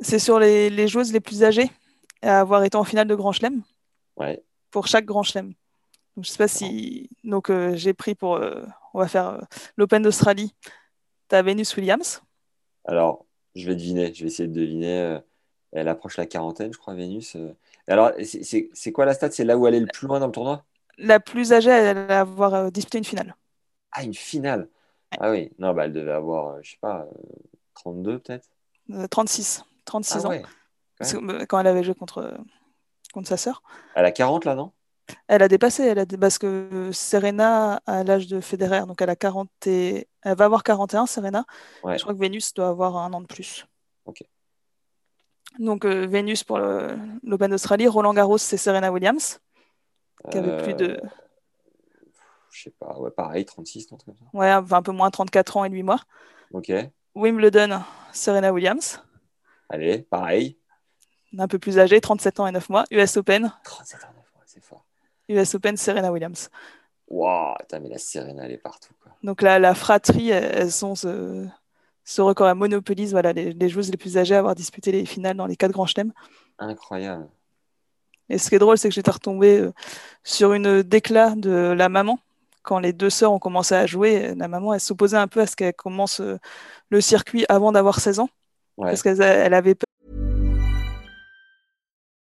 C'est 0.00 0.18
sur 0.18 0.38
les, 0.38 0.70
les 0.70 0.88
joueuses 0.88 1.12
les 1.12 1.20
plus 1.20 1.44
âgées 1.44 1.70
à 2.22 2.40
avoir 2.40 2.64
été 2.64 2.76
en 2.76 2.84
finale 2.84 3.08
de 3.08 3.14
Grand 3.14 3.32
Chelem 3.32 3.62
Ouais. 4.16 4.44
pour 4.70 4.86
chaque 4.86 5.04
Grand 5.04 5.22
Chelem. 5.22 5.54
Donc, 6.16 6.24
je 6.26 6.30
sais 6.30 6.38
pas 6.38 6.48
si. 6.48 7.10
Donc, 7.24 7.50
euh, 7.50 7.76
j'ai 7.76 7.94
pris 7.94 8.14
pour. 8.16 8.36
euh, 8.36 8.64
on 8.94 9.00
va 9.00 9.08
faire 9.08 9.28
euh, 9.28 9.40
l'Open 9.76 10.02
d'Australie. 10.02 10.54
Tu 11.30 11.36
as 11.36 11.42
Venus 11.42 11.76
Williams. 11.76 12.22
Alors, 12.84 13.26
je 13.54 13.66
vais 13.66 13.74
deviner, 13.74 14.12
je 14.14 14.22
vais 14.22 14.28
essayer 14.28 14.48
de 14.48 14.54
deviner. 14.54 15.18
Elle 15.72 15.88
approche 15.88 16.16
la 16.16 16.26
quarantaine, 16.26 16.72
je 16.72 16.78
crois, 16.78 16.94
Vénus. 16.94 17.36
Alors, 17.86 18.12
c'est- 18.24 18.92
quoi 18.92 19.04
la 19.06 19.14
stat? 19.14 19.30
C'est 19.30 19.44
là 19.44 19.56
où 19.56 19.66
elle 19.66 19.74
est 19.74 19.80
le 19.80 19.86
plus 19.86 20.06
loin 20.06 20.20
dans 20.20 20.26
le 20.26 20.32
tournoi? 20.32 20.64
La 20.98 21.18
plus 21.18 21.52
âgée 21.52 21.72
à 21.72 22.20
avoir 22.20 22.54
euh, 22.54 22.70
disputé 22.70 22.98
une 22.98 23.04
finale. 23.04 23.34
Ah, 23.92 24.04
une 24.04 24.14
finale? 24.14 24.68
Ah 25.18 25.30
oui, 25.30 25.50
non, 25.58 25.74
bah, 25.74 25.86
elle 25.86 25.92
devait 25.92 26.12
avoir, 26.12 26.62
je 26.62 26.72
sais 26.72 26.76
pas, 26.80 27.02
euh, 27.02 27.10
32 27.74 28.18
peut-être? 28.20 28.48
Euh, 28.90 29.06
36. 29.08 29.64
36 29.84 30.18
Ah 30.18 30.26
ans. 30.26 30.30
ouais. 30.30 30.42
Euh, 31.02 31.44
quand 31.46 31.58
elle 31.60 31.66
avait 31.66 31.82
joué 31.84 31.94
contre, 31.94 32.18
euh, 32.18 32.36
contre 33.12 33.28
sa 33.28 33.36
sœur. 33.36 33.62
Elle 33.94 34.04
a 34.04 34.12
40 34.12 34.44
là, 34.44 34.54
non? 34.54 34.72
Elle 35.26 35.42
a 35.42 35.48
dépassé, 35.48 35.82
elle 35.84 35.98
a 35.98 36.04
dé- 36.04 36.16
parce 36.18 36.38
que 36.38 36.90
Serena 36.92 37.80
a 37.86 38.04
l'âge 38.04 38.28
de 38.28 38.40
Federer, 38.40 38.86
donc 38.86 39.02
elle 39.02 39.10
a 39.10 39.16
40 39.16 39.50
et... 39.66 40.06
elle 40.22 40.36
va 40.36 40.44
avoir 40.44 40.62
41, 40.62 41.06
Serena. 41.06 41.44
Ouais. 41.82 41.98
Je 41.98 42.02
crois 42.02 42.14
que 42.14 42.20
Vénus 42.20 42.54
doit 42.54 42.68
avoir 42.68 42.96
un 42.96 43.12
an 43.12 43.20
de 43.20 43.26
plus. 43.26 43.66
Ok. 44.04 44.22
Donc 45.58 45.84
euh, 45.84 46.06
Vénus 46.06 46.44
pour 46.44 46.58
l'Open 46.60 47.50
d'Australie, 47.50 47.88
Roland 47.88 48.14
Garros 48.14 48.38
c'est 48.38 48.56
Serena 48.56 48.92
Williams, 48.92 49.40
qui 50.30 50.38
avait 50.38 50.62
plus 50.62 50.74
de, 50.74 50.90
Euh, 50.92 51.08
Je 52.52 52.62
sais 52.62 52.70
pas, 52.78 52.96
ouais, 52.98 53.10
pareil, 53.10 53.44
36, 53.44 53.88
un 53.92 53.96
truc 53.96 54.16
comme 54.16 54.28
ça. 54.30 54.38
ouais, 54.38 54.48
un 54.50 54.64
un 54.70 54.82
peu 54.82 54.92
moins 54.92 55.10
34 55.10 55.56
ans 55.56 55.64
et 55.64 55.70
8 55.70 55.82
mois. 55.82 56.00
Ok, 56.52 56.70
Wimbledon, 57.16 57.80
Serena 58.12 58.52
Williams, 58.52 59.02
allez, 59.68 60.02
pareil. 60.02 60.56
Un 61.38 61.48
peu 61.48 61.58
plus 61.58 61.78
âgée, 61.78 62.00
37 62.00 62.40
ans 62.40 62.46
et 62.46 62.52
9 62.52 62.68
mois. 62.68 62.84
US 62.90 63.16
Open, 63.16 63.52
37 63.64 64.04
ans, 64.04 64.08
ouais, 64.16 64.42
c'est 64.46 64.62
fort. 64.62 64.84
US 65.28 65.54
Open, 65.54 65.76
Serena 65.76 66.10
Williams. 66.12 66.50
Waouh, 67.08 67.56
mais 67.80 67.88
la 67.88 67.98
Serena, 67.98 68.44
elle 68.44 68.52
est 68.52 68.58
partout. 68.58 68.92
Quoi. 69.02 69.12
Donc 69.22 69.42
la, 69.42 69.58
la 69.58 69.74
fratrie, 69.74 70.30
elles 70.30 70.52
elles 70.54 70.84
ont 70.84 70.94
ce, 70.94 71.46
ce 72.04 72.22
record, 72.22 72.48
elles 72.48 72.54
monopolisent 72.54 73.12
voilà, 73.12 73.32
les, 73.32 73.52
les 73.52 73.68
joueuses 73.68 73.90
les 73.90 73.96
plus 73.96 74.16
âgées 74.16 74.34
à 74.34 74.38
avoir 74.38 74.54
disputé 74.54 74.92
les 74.92 75.04
finales 75.04 75.36
dans 75.36 75.46
les 75.46 75.56
quatre 75.56 75.72
grands 75.72 75.86
chelems. 75.86 76.12
Incroyable. 76.58 77.28
Et 78.28 78.38
ce 78.38 78.48
qui 78.48 78.54
est 78.54 78.60
drôle, 78.60 78.78
c'est 78.78 78.88
que 78.88 78.94
j'étais 78.94 79.10
retombée 79.10 79.58
euh, 79.58 79.72
sur 80.22 80.52
une 80.52 80.82
déclat 80.82 81.34
de 81.34 81.74
la 81.76 81.88
maman. 81.88 82.20
Quand 82.62 82.78
les 82.78 82.92
deux 82.92 83.10
sœurs 83.10 83.32
ont 83.32 83.38
commencé 83.38 83.74
à 83.74 83.86
jouer, 83.86 84.34
la 84.36 84.46
maman, 84.46 84.72
elle 84.72 84.80
s'opposait 84.80 85.16
un 85.16 85.26
peu 85.26 85.40
à 85.40 85.46
ce 85.46 85.56
qu'elle 85.56 85.74
commence 85.74 86.20
euh, 86.20 86.38
le 86.90 87.00
circuit 87.00 87.44
avant 87.48 87.72
d'avoir 87.72 87.98
16 87.98 88.20
ans. 88.20 88.28
Ouais. 88.76 88.88
Parce 88.88 89.02
qu'elle 89.02 89.20
elle 89.20 89.54
avait 89.54 89.74
peur 89.74 89.86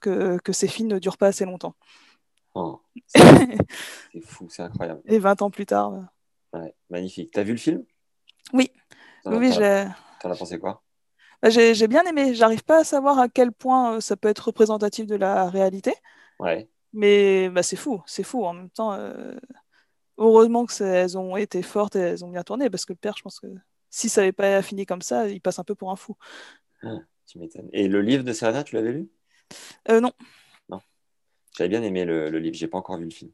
que, 0.00 0.38
que 0.38 0.52
ces 0.52 0.68
filles 0.68 0.86
ne 0.86 0.98
durent 0.98 1.18
pas 1.18 1.28
assez 1.28 1.44
longtemps. 1.44 1.74
Oh, 2.54 2.80
c'est 4.12 4.20
fou, 4.20 4.48
c'est 4.50 4.62
incroyable. 4.62 5.02
Et 5.06 5.18
20 5.18 5.42
ans 5.42 5.50
plus 5.50 5.66
tard, 5.66 5.94
euh, 5.94 6.00
Ouais, 6.52 6.74
magnifique. 6.90 7.30
T'as 7.32 7.42
vu 7.42 7.52
le 7.52 7.58
film? 7.58 7.84
Oui, 8.52 8.70
T'en 9.24 9.32
oui, 9.38 9.52
j'ai 9.52 9.86
T'en 10.20 10.30
as 10.30 10.36
pensé 10.36 10.58
quoi? 10.58 10.82
Bah, 11.42 11.50
j'ai- 11.50 11.74
j'ai 11.74 11.88
bien 11.88 12.04
aimé. 12.04 12.34
J'arrive 12.34 12.62
pas 12.64 12.80
à 12.80 12.84
savoir 12.84 13.18
à 13.18 13.28
quel 13.28 13.52
point 13.52 13.96
euh, 13.96 14.00
ça 14.00 14.16
peut 14.16 14.28
être 14.28 14.46
représentatif 14.46 15.06
de 15.06 15.16
la 15.16 15.48
réalité. 15.50 15.94
Ouais, 16.38 16.68
Mais 16.92 17.48
bah, 17.50 17.62
c'est 17.62 17.76
fou, 17.76 18.02
c'est 18.06 18.22
fou. 18.24 18.44
En 18.44 18.52
même 18.54 18.70
temps, 18.70 18.92
euh, 18.94 19.34
heureusement 20.18 20.66
que 20.66 20.82
elles 20.84 21.18
ont 21.18 21.36
été 21.36 21.62
fortes 21.62 21.96
et 21.96 22.00
elles 22.00 22.24
ont 22.24 22.30
bien 22.30 22.42
tourné, 22.44 22.70
parce 22.70 22.86
que 22.86 22.92
le 22.94 22.98
père, 22.98 23.16
je 23.16 23.22
pense 23.22 23.40
que 23.40 23.48
si 23.90 24.08
ça 24.08 24.22
n'avait 24.22 24.32
pas 24.32 24.62
fini 24.62 24.86
comme 24.86 25.02
ça, 25.02 25.28
il 25.28 25.40
passe 25.42 25.58
un 25.60 25.64
peu 25.64 25.74
pour 25.76 25.90
un 25.92 25.96
fou. 25.96 26.16
tu 27.26 27.38
m'étonnes. 27.38 27.68
Et 27.72 27.88
le 27.88 28.00
livre 28.02 28.24
de 28.24 28.32
Serena, 28.32 28.64
tu 28.64 28.74
l'avais 28.76 28.92
lu? 28.92 29.10
Euh, 29.90 30.00
non, 30.00 30.12
J'avais 31.56 31.68
bien 31.68 31.82
aimé 31.82 32.04
le, 32.04 32.30
le 32.30 32.38
livre, 32.38 32.56
j'ai 32.56 32.68
pas 32.68 32.78
encore 32.78 32.96
vu 32.98 33.04
le 33.04 33.10
film. 33.10 33.30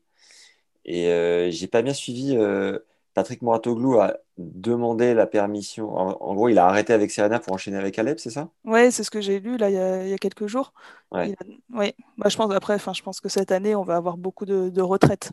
Et 0.85 1.09
euh, 1.09 1.51
j'ai 1.51 1.69
pas 1.69 1.83
bien 1.83 1.95
suivi. 1.95 2.37
euh, 2.37 2.79
Patrick 3.15 3.43
Moratoglou 3.43 4.01
a 4.01 4.15
demandé 4.39 5.15
la 5.15 5.27
permission. 5.27 5.95
En, 5.97 6.11
en 6.21 6.35
gros, 6.37 6.49
il 6.51 6.59
a 6.59 6.67
arrêté 6.67 6.93
avec 6.95 7.11
Serena 7.13 7.41
pour 7.41 7.55
enchaîner 7.55 7.79
avec 7.79 7.99
Alep, 7.99 8.21
c'est 8.21 8.31
ça? 8.31 8.51
Ouais, 8.65 8.91
c'est 8.91 9.05
ce 9.05 9.11
que 9.11 9.21
j'ai 9.21 9.41
lu 9.41 9.57
là 9.57 9.71
il 9.71 9.75
y 9.75 9.79
a, 9.79 10.05
il 10.05 10.11
y 10.11 10.13
a 10.15 10.19
quelques 10.19 10.47
jours. 10.47 10.73
Ouais. 11.11 11.33
A- 11.41 11.77
ouais. 11.77 11.95
Bah, 12.19 12.29
je 12.29 12.37
pense 12.37 12.53
après, 12.53 12.75
enfin, 12.75 12.93
je 12.93 13.03
pense 13.03 13.21
que 13.21 13.29
cette 13.29 13.53
année, 13.53 13.75
on 13.75 13.83
va 13.85 13.97
avoir 13.97 14.17
beaucoup 14.19 14.45
de, 14.47 14.69
de 14.71 14.83
retraites. 14.83 15.33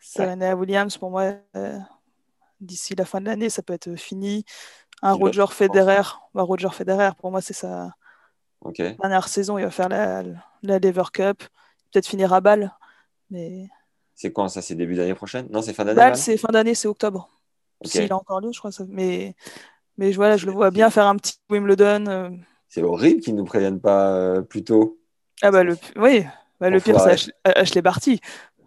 Serena 0.00 0.56
Williams, 0.56 0.96
pour 0.98 1.10
moi, 1.10 1.34
euh, 1.56 1.78
d'ici 2.60 2.94
la 2.96 3.04
fin 3.06 3.20
de 3.20 3.26
l'année, 3.26 3.50
ça 3.50 3.62
peut 3.62 3.74
être 3.74 3.96
fini. 3.96 4.44
Un 5.02 5.14
Roger 5.14 5.46
Federer, 5.50 6.02
bah, 6.34 6.42
Roger 6.42 6.70
Federer, 6.72 7.10
pour 7.18 7.30
moi, 7.32 7.42
c'est 7.42 7.54
sa 7.54 7.92
Ok. 8.68 8.82
dernière 9.00 9.28
saison. 9.28 9.58
Il 9.58 9.64
va 9.64 9.70
faire 9.70 9.88
la, 9.88 10.22
la 10.62 10.78
Lever 10.78 11.04
Cup, 11.12 11.42
peut-être 11.90 12.06
finir 12.06 12.32
à 12.32 12.40
Bâle, 12.40 12.72
mais 13.30 13.68
C'est 14.14 14.32
quand 14.32 14.48
ça? 14.48 14.62
C'est 14.62 14.74
début 14.74 14.94
d'année 14.94 15.14
prochaine? 15.14 15.46
Non, 15.50 15.62
c'est 15.62 15.72
fin 15.72 15.84
d'année 15.84 15.96
Bâle, 15.96 16.16
c'est 16.16 16.36
fin 16.36 16.48
d'année, 16.52 16.74
c'est 16.74 16.88
octobre. 16.88 17.28
Ok. 17.80 17.90
S'il 17.90 18.12
a 18.12 18.16
encore 18.16 18.40
lieu, 18.40 18.50
je 18.52 18.58
crois. 18.58 18.72
Ça... 18.72 18.84
Mais, 18.88 19.34
mais 19.98 20.12
voilà, 20.12 20.36
je 20.36 20.46
le 20.46 20.52
vois 20.52 20.70
bien 20.70 20.90
faire 20.90 21.06
un 21.06 21.16
petit 21.16 21.38
Wimbledon. 21.50 22.06
euh. 22.08 22.30
C'est 22.68 22.82
horrible 22.82 23.20
qu'ils 23.20 23.36
nous 23.36 23.44
préviennent 23.44 23.80
pas 23.80 24.12
euh, 24.12 24.42
plus 24.42 24.64
tôt. 24.64 24.98
Ah 25.42 25.50
bah 25.50 25.62
le, 25.62 25.76
oui, 25.96 26.24
bah, 26.60 26.70
le 26.70 26.80
pire, 26.80 26.98
c'est 27.00 27.32
Ashley 27.44 27.82
Barty. 27.82 28.20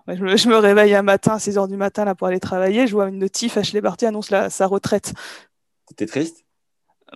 Je 0.08 0.50
me, 0.50 0.56
réveille 0.58 0.96
un 0.96 1.04
matin 1.04 1.34
à 1.34 1.40
6h 1.40 1.68
du 1.68 1.78
matin 1.78 2.06
là, 2.06 2.16
pour 2.16 2.28
aller 2.28 2.40
travailler, 2.40 2.88
je 2.88 2.94
vois 2.94 3.10
une 3.10 3.20
notif, 3.20 3.58
Ashley 3.58 3.82
Barty 3.82 4.06
annonce 4.08 4.32
la- 4.32 4.50
sa 4.50 4.66
retraite. 4.66 5.14
T'étais 5.86 6.08
triste? 6.08 6.46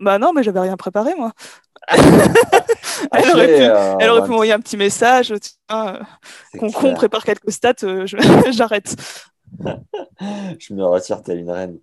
Bah 0.02 0.20
non, 0.20 0.34
mais 0.34 0.44
j'avais 0.44 0.60
rien 0.60 0.78
préparé, 0.78 1.16
moi. 1.16 1.34
Elle 1.88 3.30
aurait 3.32 3.48
Ashley, 3.48 3.48
pu, 3.48 3.62
euh, 3.70 3.96
elle 4.00 4.10
aurait 4.10 4.24
pu 4.24 4.30
m'envoyer 4.30 4.54
un 4.54 4.60
petit 4.60 4.78
message, 4.78 5.34
euh, 5.72 6.00
qu'on 6.60 6.72
clair. 6.72 6.94
prépare 6.94 7.24
quelques 7.24 7.52
stats, 7.52 7.74
euh, 7.84 8.06
j'arrête. 8.52 8.96
Je 10.60 10.74
me 10.74 10.84
retire, 10.86 11.22
t'es 11.22 11.38
une 11.38 11.50
reine. 11.50 11.80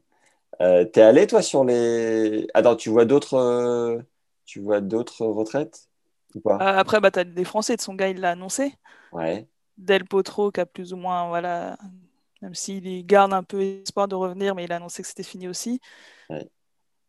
Euh, 0.61 0.85
t'es 0.85 1.03
allé, 1.03 1.27
toi, 1.27 1.43
sur 1.43 1.65
les. 1.65 2.47
Attends, 2.55 2.77
tu 2.77 2.91
vois 2.91 3.05
d'autres 3.05 3.35
euh, 3.35 4.01
tu 4.45 4.61
vois 4.61 4.81
d'autres 4.81 5.25
retraites 5.27 5.89
ou 6.35 6.41
pas? 6.41 6.57
Euh, 6.57 6.79
Après, 6.79 7.01
bah, 7.01 7.11
tu 7.11 7.21
as 7.21 7.25
des 7.25 7.45
Français, 7.45 7.77
de 7.77 7.81
son 7.81 7.95
gars, 7.95 8.09
il 8.09 8.21
l'a 8.21 8.31
annoncé. 8.31 8.75
Ouais. 9.13 9.47
Del 9.79 10.05
Potro 10.05 10.51
qui 10.51 10.61
a 10.61 10.67
plus 10.67 10.93
ou 10.93 10.97
moins, 10.97 11.29
voilà, 11.29 11.79
même 12.43 12.55
s'il 12.55 13.07
garde 13.07 13.33
un 13.33 13.43
peu 13.43 13.63
espoir 13.63 14.09
de 14.09 14.15
revenir, 14.15 14.55
mais 14.55 14.65
il 14.65 14.73
a 14.73 14.77
annoncé 14.77 15.03
que 15.03 15.09
c'était 15.09 15.23
fini 15.23 15.49
aussi. 15.49 15.81
Ouais. 16.29 16.49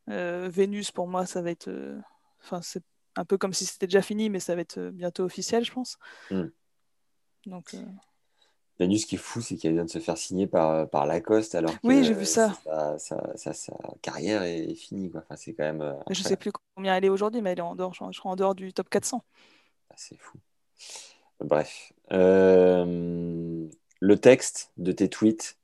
Euh, 0.09 0.49
Vénus, 0.51 0.91
pour 0.91 1.07
moi, 1.07 1.25
ça 1.25 1.41
va 1.41 1.51
être. 1.51 1.69
Euh, 2.41 2.45
Enfin, 2.45 2.61
c'est 2.61 2.83
un 3.15 3.25
peu 3.25 3.37
comme 3.37 3.53
si 3.53 3.65
c'était 3.65 3.87
déjà 3.87 4.01
fini, 4.01 4.29
mais 4.29 4.39
ça 4.39 4.55
va 4.55 4.61
être 4.61 4.77
euh, 4.77 4.91
bientôt 4.91 5.23
officiel, 5.23 5.63
je 5.65 5.71
pense. 5.71 5.97
Hmm. 6.29 6.45
Donc, 7.45 7.73
euh, 7.73 7.83
Vénus, 8.79 9.01
ce 9.01 9.05
qui 9.07 9.15
est 9.15 9.19
fou, 9.19 9.41
c'est 9.41 9.57
qu'elle 9.57 9.73
vient 9.73 9.85
de 9.85 9.89
se 9.89 9.99
faire 9.99 10.17
signer 10.17 10.47
par, 10.47 10.89
par 10.89 11.05
Lacoste 11.05 11.53
alors 11.55 11.73
que 11.79 11.87
Oui, 11.87 12.03
j'ai 12.03 12.13
vu 12.13 12.25
ça. 12.25 12.53
Sa, 12.63 12.97
sa- 12.99 13.37
sa- 13.37 13.53
sa 13.53 13.73
carrière 14.01 14.41
est 14.43 14.73
finie. 14.75 15.11
Quoi. 15.11 15.21
Enfin, 15.21 15.35
c'est 15.35 15.53
quand 15.53 15.63
même. 15.63 15.81
euh, 15.81 15.93
je 16.09 16.15
sais 16.15 16.19
incroyable. 16.21 16.39
plus 16.41 16.51
combien 16.75 16.95
elle 16.95 17.05
est 17.05 17.09
aujourd'hui, 17.09 17.41
mais 17.41 17.51
elle 17.51 17.59
est 17.59 17.63
en 17.63 17.75
dehors, 17.75 17.93
je 17.93 18.03
je 18.11 18.19
crois 18.19 18.31
en 18.31 18.35
dehors 18.35 18.55
du 18.55 18.73
top 18.73 18.89
400. 18.89 19.23
Ah, 19.89 19.93
C'est 19.97 20.17
fou. 20.17 20.39
Bref. 21.41 21.93
Euh, 22.11 23.67
le 23.99 24.17
texte 24.19 24.71
de 24.77 24.91
tes 24.91 25.09
tweets, 25.09 25.57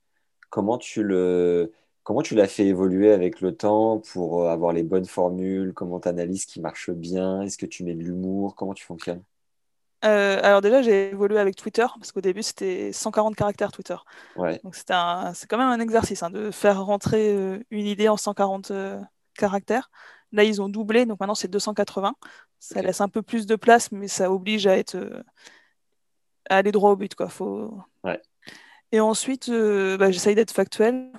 comment 0.50 0.78
tu 0.78 1.02
le, 1.02 1.72
comment 2.08 2.22
tu 2.22 2.34
l'as 2.34 2.48
fait 2.48 2.64
évoluer 2.64 3.12
avec 3.12 3.42
le 3.42 3.54
temps 3.54 3.98
pour 3.98 4.42
euh, 4.42 4.48
avoir 4.48 4.72
les 4.72 4.82
bonnes 4.82 5.04
formules? 5.04 5.74
Comment 5.74 6.00
tu 6.00 6.08
analyses 6.08 6.44
ce 6.44 6.46
qui 6.46 6.58
marche 6.58 6.90
bien? 6.90 7.42
Est-ce 7.42 7.58
que 7.58 7.66
tu 7.66 7.84
mets 7.84 7.94
de 7.94 8.02
l'humour? 8.02 8.54
Comment 8.54 8.72
tu 8.72 8.82
fonctionnes? 8.82 9.22
Euh, 10.06 10.40
alors 10.42 10.62
déjà, 10.62 10.80
j'ai 10.80 11.10
évolué 11.10 11.38
avec 11.38 11.54
Twitter, 11.54 11.84
parce 11.98 12.10
qu'au 12.10 12.22
début, 12.22 12.42
c'était 12.42 12.94
140 12.94 13.36
caractères 13.36 13.72
Twitter. 13.72 13.96
Ouais, 14.36 14.58
Donc 14.64 14.74
c'est 14.74 14.86
quand 14.86 15.58
même 15.58 15.68
un 15.68 15.80
exercice 15.80 16.22
hein, 16.22 16.30
de 16.30 16.50
faire 16.50 16.82
rentrer 16.82 17.36
euh, 17.36 17.62
une 17.70 17.84
idée 17.84 18.08
en 18.08 18.16
140 18.16 18.70
euh, 18.70 18.98
caractères. 19.34 19.90
Là, 20.32 20.44
ils 20.44 20.62
ont 20.62 20.70
doublé, 20.70 21.04
donc 21.04 21.20
maintenant 21.20 21.34
c'est 21.34 21.48
280. 21.48 22.14
Ça 22.58 22.80
laisse 22.80 23.02
un 23.02 23.10
peu 23.10 23.20
plus 23.20 23.44
de 23.44 23.54
place, 23.54 23.92
mais 23.92 24.08
ça 24.08 24.32
oblige 24.32 24.66
à 24.66 24.78
être 24.78 24.96
à 26.48 26.56
aller 26.56 26.72
droit 26.72 26.90
au 26.90 26.96
but, 26.96 27.14
quoi. 27.14 27.28
Faut... 27.28 27.70
Ouais. 28.02 28.18
Et 28.92 29.00
ensuite, 29.00 29.50
bah, 29.50 30.10
j'essaye 30.10 30.34
d'être 30.34 30.52
factuel. 30.52 31.12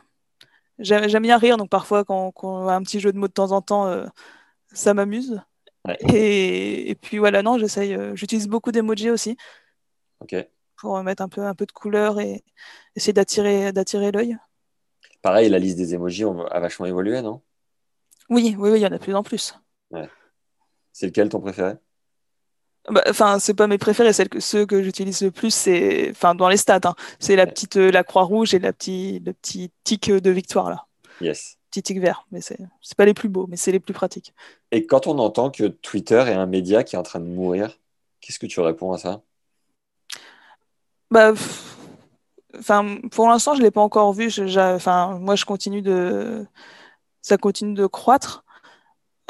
J'aime 0.79 1.23
bien 1.23 1.37
rire, 1.37 1.57
donc 1.57 1.69
parfois 1.69 2.05
quand, 2.05 2.31
quand 2.31 2.63
on 2.63 2.67
a 2.67 2.73
un 2.73 2.81
petit 2.81 2.99
jeu 2.99 3.11
de 3.11 3.17
mots 3.17 3.27
de 3.27 3.33
temps 3.33 3.51
en 3.51 3.61
temps, 3.61 3.87
euh, 3.87 4.05
ça 4.73 4.93
m'amuse. 4.93 5.41
Ouais. 5.85 5.97
Et, 6.13 6.89
et 6.89 6.95
puis 6.95 7.17
voilà, 7.17 7.41
non, 7.41 7.57
j'essaye. 7.57 7.93
euh, 7.93 8.15
j'utilise 8.15 8.47
beaucoup 8.47 8.71
d'emojis 8.71 9.09
aussi 9.09 9.37
ok. 10.21 10.47
pour 10.77 11.01
mettre 11.03 11.21
un 11.21 11.29
peu, 11.29 11.43
un 11.43 11.55
peu 11.55 11.65
de 11.65 11.71
couleur 11.71 12.19
et 12.19 12.43
essayer 12.95 13.13
d'attirer, 13.13 13.71
d'attirer 13.73 14.11
l'œil. 14.11 14.37
Pareil, 15.21 15.49
la 15.49 15.59
liste 15.59 15.77
des 15.77 15.93
emojis 15.93 16.23
a 16.23 16.59
vachement 16.59 16.85
évolué, 16.85 17.21
non? 17.21 17.41
Oui, 18.29 18.55
oui, 18.57 18.69
oui, 18.71 18.79
il 18.79 18.81
y 18.81 18.85
en 18.85 18.91
a 18.91 18.97
de 18.97 19.03
plus 19.03 19.15
en 19.15 19.23
plus. 19.23 19.53
C'est 20.93 21.07
lequel 21.07 21.29
ton 21.29 21.39
préféré? 21.39 21.73
Bah, 22.89 23.03
Enfin, 23.09 23.39
c'est 23.39 23.53
pas 23.53 23.67
mes 23.67 23.77
préférés, 23.77 24.13
celles 24.13 24.29
que, 24.29 24.39
ceux 24.39 24.65
que 24.65 24.81
j'utilise 24.83 25.21
le 25.21 25.31
plus, 25.31 25.53
c'est, 25.53 26.09
enfin, 26.11 26.35
dans 26.35 26.49
les 26.49 26.57
stats, 26.57 26.79
hein, 26.85 26.95
c'est 27.19 27.35
la 27.35 27.45
petite, 27.47 27.77
euh, 27.77 27.91
la 27.91 28.03
croix 28.03 28.23
rouge 28.23 28.53
et 28.53 28.59
la 28.59 28.73
petite, 28.73 29.25
le 29.25 29.33
petit 29.33 29.71
tic 29.83 30.11
de 30.11 30.29
victoire 30.31 30.69
là, 30.69 30.85
Yes. 31.21 31.57
petit 31.71 31.83
tic 31.83 31.99
vert. 31.99 32.25
Mais 32.31 32.41
c'est, 32.41 32.59
c'est 32.81 32.97
pas 32.97 33.05
les 33.05 33.13
plus 33.13 33.29
beaux, 33.29 33.47
mais 33.47 33.57
c'est 33.57 33.71
les 33.71 33.79
plus 33.79 33.93
pratiques. 33.93 34.33
Et 34.71 34.85
quand 34.87 35.05
on 35.07 35.19
entend 35.19 35.51
que 35.51 35.65
Twitter 35.67 36.15
est 36.27 36.33
un 36.33 36.45
média 36.47 36.83
qui 36.83 36.95
est 36.95 36.99
en 36.99 37.03
train 37.03 37.19
de 37.19 37.25
mourir, 37.25 37.79
qu'est-ce 38.21 38.39
que 38.39 38.47
tu 38.47 38.59
réponds 38.61 38.91
à 38.93 38.97
ça? 38.97 39.21
Bah, 41.11 41.33
enfin, 42.57 42.97
pour 43.11 43.27
l'instant, 43.27 43.55
je 43.55 43.61
l'ai 43.61 43.71
pas 43.71 43.81
encore 43.81 44.13
vu. 44.13 44.29
enfin, 44.57 45.17
moi, 45.19 45.35
je 45.35 45.45
continue 45.45 45.81
de, 45.81 46.45
ça 47.21 47.37
continue 47.37 47.73
de 47.73 47.87
croître. 47.87 48.45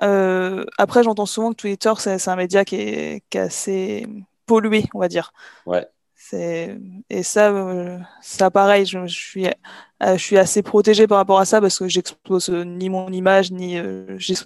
Euh, 0.02 0.66
après, 0.78 1.04
j'entends 1.04 1.26
souvent 1.26 1.52
que 1.52 1.58
Twitter, 1.58 1.94
c'est 1.98 2.28
un 2.28 2.36
média 2.36 2.66
qui 2.66 2.76
est, 2.76 3.24
qui 3.30 3.38
est, 3.38 3.42
assez 3.42 4.08
pollué, 4.46 4.86
on 4.94 5.00
va 5.00 5.08
dire. 5.08 5.34
Ouais. 5.66 5.88
Et 6.34 7.24
ça, 7.24 7.50
euh, 7.50 7.98
ça 8.22 8.52
pareil, 8.52 8.86
je, 8.86 9.08
je, 9.08 9.16
suis, 9.16 9.48
euh, 9.48 10.16
je 10.16 10.24
suis 10.24 10.38
assez 10.38 10.62
protégée 10.62 11.08
par 11.08 11.18
rapport 11.18 11.40
à 11.40 11.46
ça 11.46 11.60
parce 11.60 11.80
que 11.80 11.88
j'expose 11.88 12.50
ni 12.50 12.90
mon 12.90 13.10
image, 13.12 13.52
ni, 13.52 13.80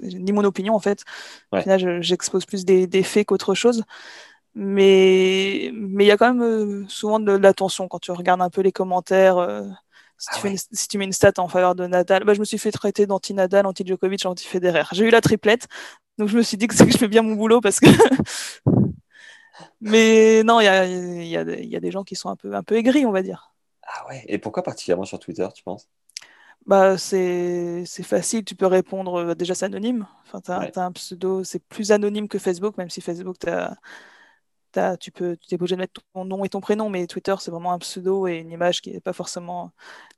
ni 0.02 0.32
mon 0.32 0.44
opinion, 0.46 0.76
en 0.76 0.80
fait. 0.80 1.04
Au 1.52 1.60
final, 1.60 2.02
j'expose 2.02 2.46
plus 2.46 2.64
des, 2.64 2.88
des 2.88 3.04
faits 3.04 3.28
qu'autre 3.28 3.54
chose. 3.54 3.84
Mais 4.56 5.72
mais 5.74 6.06
il 6.06 6.08
y 6.08 6.12
a 6.12 6.18
quand 6.18 6.34
même 6.34 6.88
souvent 6.88 7.20
de, 7.20 7.32
l'attention 7.32 7.88
quand 7.88 8.00
tu 8.00 8.12
regardes 8.12 8.42
un 8.42 8.50
peu 8.50 8.62
les 8.62 8.72
commentaires. 8.72 9.38
Si, 10.24 10.40
tu 10.40 10.48
ah 10.48 10.58
si, 10.72 10.88
tu 10.88 10.98
mets 10.98 11.04
une 11.04 11.12
stat 11.12 11.34
en 11.38 11.50
faveur 11.50 11.76
de 11.76 11.86
Nadal, 11.86 12.24
bah, 12.24 12.34
je 12.34 12.40
me 12.40 12.46
suis 12.46 12.58
fait 12.58 12.72
traiter 12.72 13.06
d'anti-Nadal, 13.06 13.66
anti-Djokovic, 13.66 14.26
anti-Federer. 14.26 14.84
J'ai 14.94 15.06
eu 15.06 15.10
la 15.10 15.20
triplette, 15.20 15.68
donc 16.18 16.30
je 16.30 16.38
me 16.38 16.44
suis 16.44 16.56
dit 16.56 16.68
que, 16.68 16.76
je 16.90 16.98
fais 16.98 17.10
bien 17.10 17.24
mon 17.24 17.36
boulot 17.36 17.60
parce 17.60 17.82
que. 17.82 17.88
Mais 19.82 20.44
non, 20.44 20.62
il 20.62 20.64
y 20.64 20.68
a, 20.68 20.86
y, 20.86 21.36
a, 21.36 21.44
y 21.44 21.76
a, 21.76 21.80
des 21.82 21.92
gens 21.92 22.06
qui 22.06 22.16
sont 22.16 22.30
un 22.30 22.38
peu, 22.38 22.54
un 22.56 22.64
peu 22.64 22.76
aigris, 22.76 23.06
on 23.06 23.12
va 23.12 23.22
dire. 23.22 23.54
Ah 23.86 24.08
ouais, 24.08 24.24
et 24.28 24.38
pourquoi 24.38 24.64
particulièrement 24.64 25.04
sur 25.04 25.20
Twitter, 25.20 25.48
tu 25.54 25.62
penses? 25.62 25.90
Bah, 26.66 26.98
c'est 26.98 27.84
facile, 28.04 28.46
tu 28.46 28.56
peux 28.56 28.66
répondre, 28.66 29.36
déjà 29.36 29.54
c'est 29.54 29.66
anonyme, 29.66 30.08
enfin, 30.26 30.40
tu 30.40 30.52
as, 30.52 30.86
un 30.86 30.92
pseudo, 30.94 31.44
c'est 31.44 31.60
plus 31.60 31.92
anonyme 31.92 32.30
que 32.30 32.40
Facebook, 32.40 32.78
même 32.78 32.90
si 32.90 33.02
Facebook, 33.02 33.38
tu 33.40 33.50
as, 33.50 33.76
tu 35.00 35.12
peux, 35.12 35.38
tu 35.38 35.54
es 35.54 35.56
obligé 35.56 35.76
de 35.76 35.82
mettre 35.82 36.02
ton 36.14 36.26
nom 36.26 36.44
et 36.44 36.50
ton 36.50 36.62
prénom, 36.62 36.90
mais 36.90 37.08
Twitter, 37.08 37.36
c'est 37.40 37.52
vraiment 37.52 37.74
un 37.74 37.80
pseudo 37.80 38.28
et 38.28 38.38
une 38.38 38.52
image 38.52 38.82
qui 38.82 38.92
n'est 38.92 39.00
pas 39.00 39.14
forcément 39.14 39.72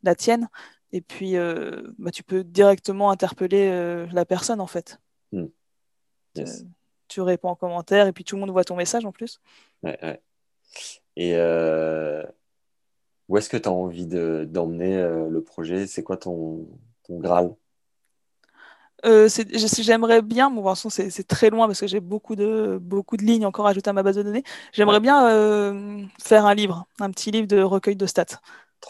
la 0.03 0.16
tienne. 0.16 0.49
Et 0.91 1.01
puis, 1.01 1.38
euh, 1.38 1.84
bah, 1.97 2.12
tu 2.12 2.24
peux 2.24 2.43
directement 2.43 3.12
interpeller 3.12 3.70
euh, 3.70 4.08
la 4.14 4.26
personne, 4.26 4.62
en 4.62 4.68
fait. 4.68 4.99
Hmm. 5.32 5.47
Tu 7.08 7.22
réponds 7.22 7.49
en 7.49 7.56
commentaire 7.56 8.08
et 8.08 8.14
puis 8.14 8.24
tout 8.24 8.36
le 8.36 8.41
monde 8.41 8.51
voit 8.51 8.64
ton 8.64 8.76
message 8.76 9.06
en 9.06 9.12
plus. 9.12 9.39
Ouais, 9.84 9.97
ouais. 10.01 10.22
Et 11.16 11.36
euh, 11.36 12.24
où 13.30 13.38
est-ce 13.38 13.49
que 13.49 13.58
tu 13.58 13.70
as 13.70 13.72
envie 13.72 14.08
d'emmener 14.08 14.97
le 15.30 15.41
projet? 15.41 15.88
C'est 15.88 16.03
quoi 16.03 16.18
ton, 16.18 16.68
ton 17.03 17.20
Graal? 17.20 17.56
Euh, 19.06 19.30
j'aimerais 19.53 20.22
bien, 20.22 20.49
bon, 20.49 20.64
de 20.64 20.89
c'est 20.89 21.28
très 21.28 21.49
loin 21.49 21.68
parce 21.68 21.80
que 21.80 21.88
j'ai 21.88 21.99
beaucoup 21.99 22.36
de, 22.36 22.80
beaucoup 22.82 23.18
de 23.18 23.24
lignes 23.24 23.45
encore 23.45 23.68
ajoutées 23.68 23.89
à 23.89 23.93
ma 23.93 24.03
base 24.03 24.16
de 24.16 24.24
données. 24.24 24.43
J'aimerais 24.74 24.99
bien 24.99 25.28
euh, 25.28 26.03
faire 26.22 26.45
un 26.45 26.56
livre, 26.56 26.88
un 26.99 27.12
petit 27.12 27.32
livre 27.32 27.47
de 27.47 27.62
recueil 27.62 27.95
de 27.95 28.06
stats. 28.06 28.39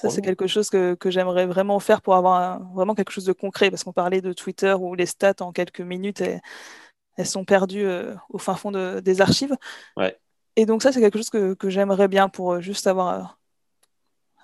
Ça, 0.02 0.10
c'est 0.10 0.22
quelque 0.22 0.48
chose 0.48 0.70
que, 0.70 0.94
que 0.96 1.10
j'aimerais 1.10 1.46
vraiment 1.46 1.80
faire 1.80 2.02
pour 2.02 2.16
avoir 2.16 2.60
vraiment 2.74 2.96
quelque 2.96 3.12
chose 3.12 3.24
de 3.24 3.32
concret 3.32 3.70
parce 3.70 3.84
qu'on 3.86 3.94
parlait 3.94 4.20
de 4.22 4.34
Twitter 4.34 4.74
où 4.78 4.94
les 4.94 5.06
stats 5.06 5.36
en 5.40 5.54
quelques 5.54 5.80
minutes, 5.80 6.22
elles, 6.22 7.26
sont 7.26 7.46
perdues 7.46 7.86
euh, 7.86 8.14
au 8.30 8.38
fin 8.38 8.56
fond 8.56 8.72
de, 8.72 9.00
des 9.00 9.22
archives. 9.22 9.56
Ouais. 9.96 10.18
Et 10.58 10.66
donc, 10.66 10.84
ça, 10.84 10.92
c'est 10.92 11.00
quelque 11.00 11.18
chose 11.18 11.30
que, 11.30 11.54
que 11.54 11.70
j'aimerais 11.70 12.08
bien 12.08 12.28
pour 12.28 12.60
juste 12.62 12.88
avoir 12.88 13.40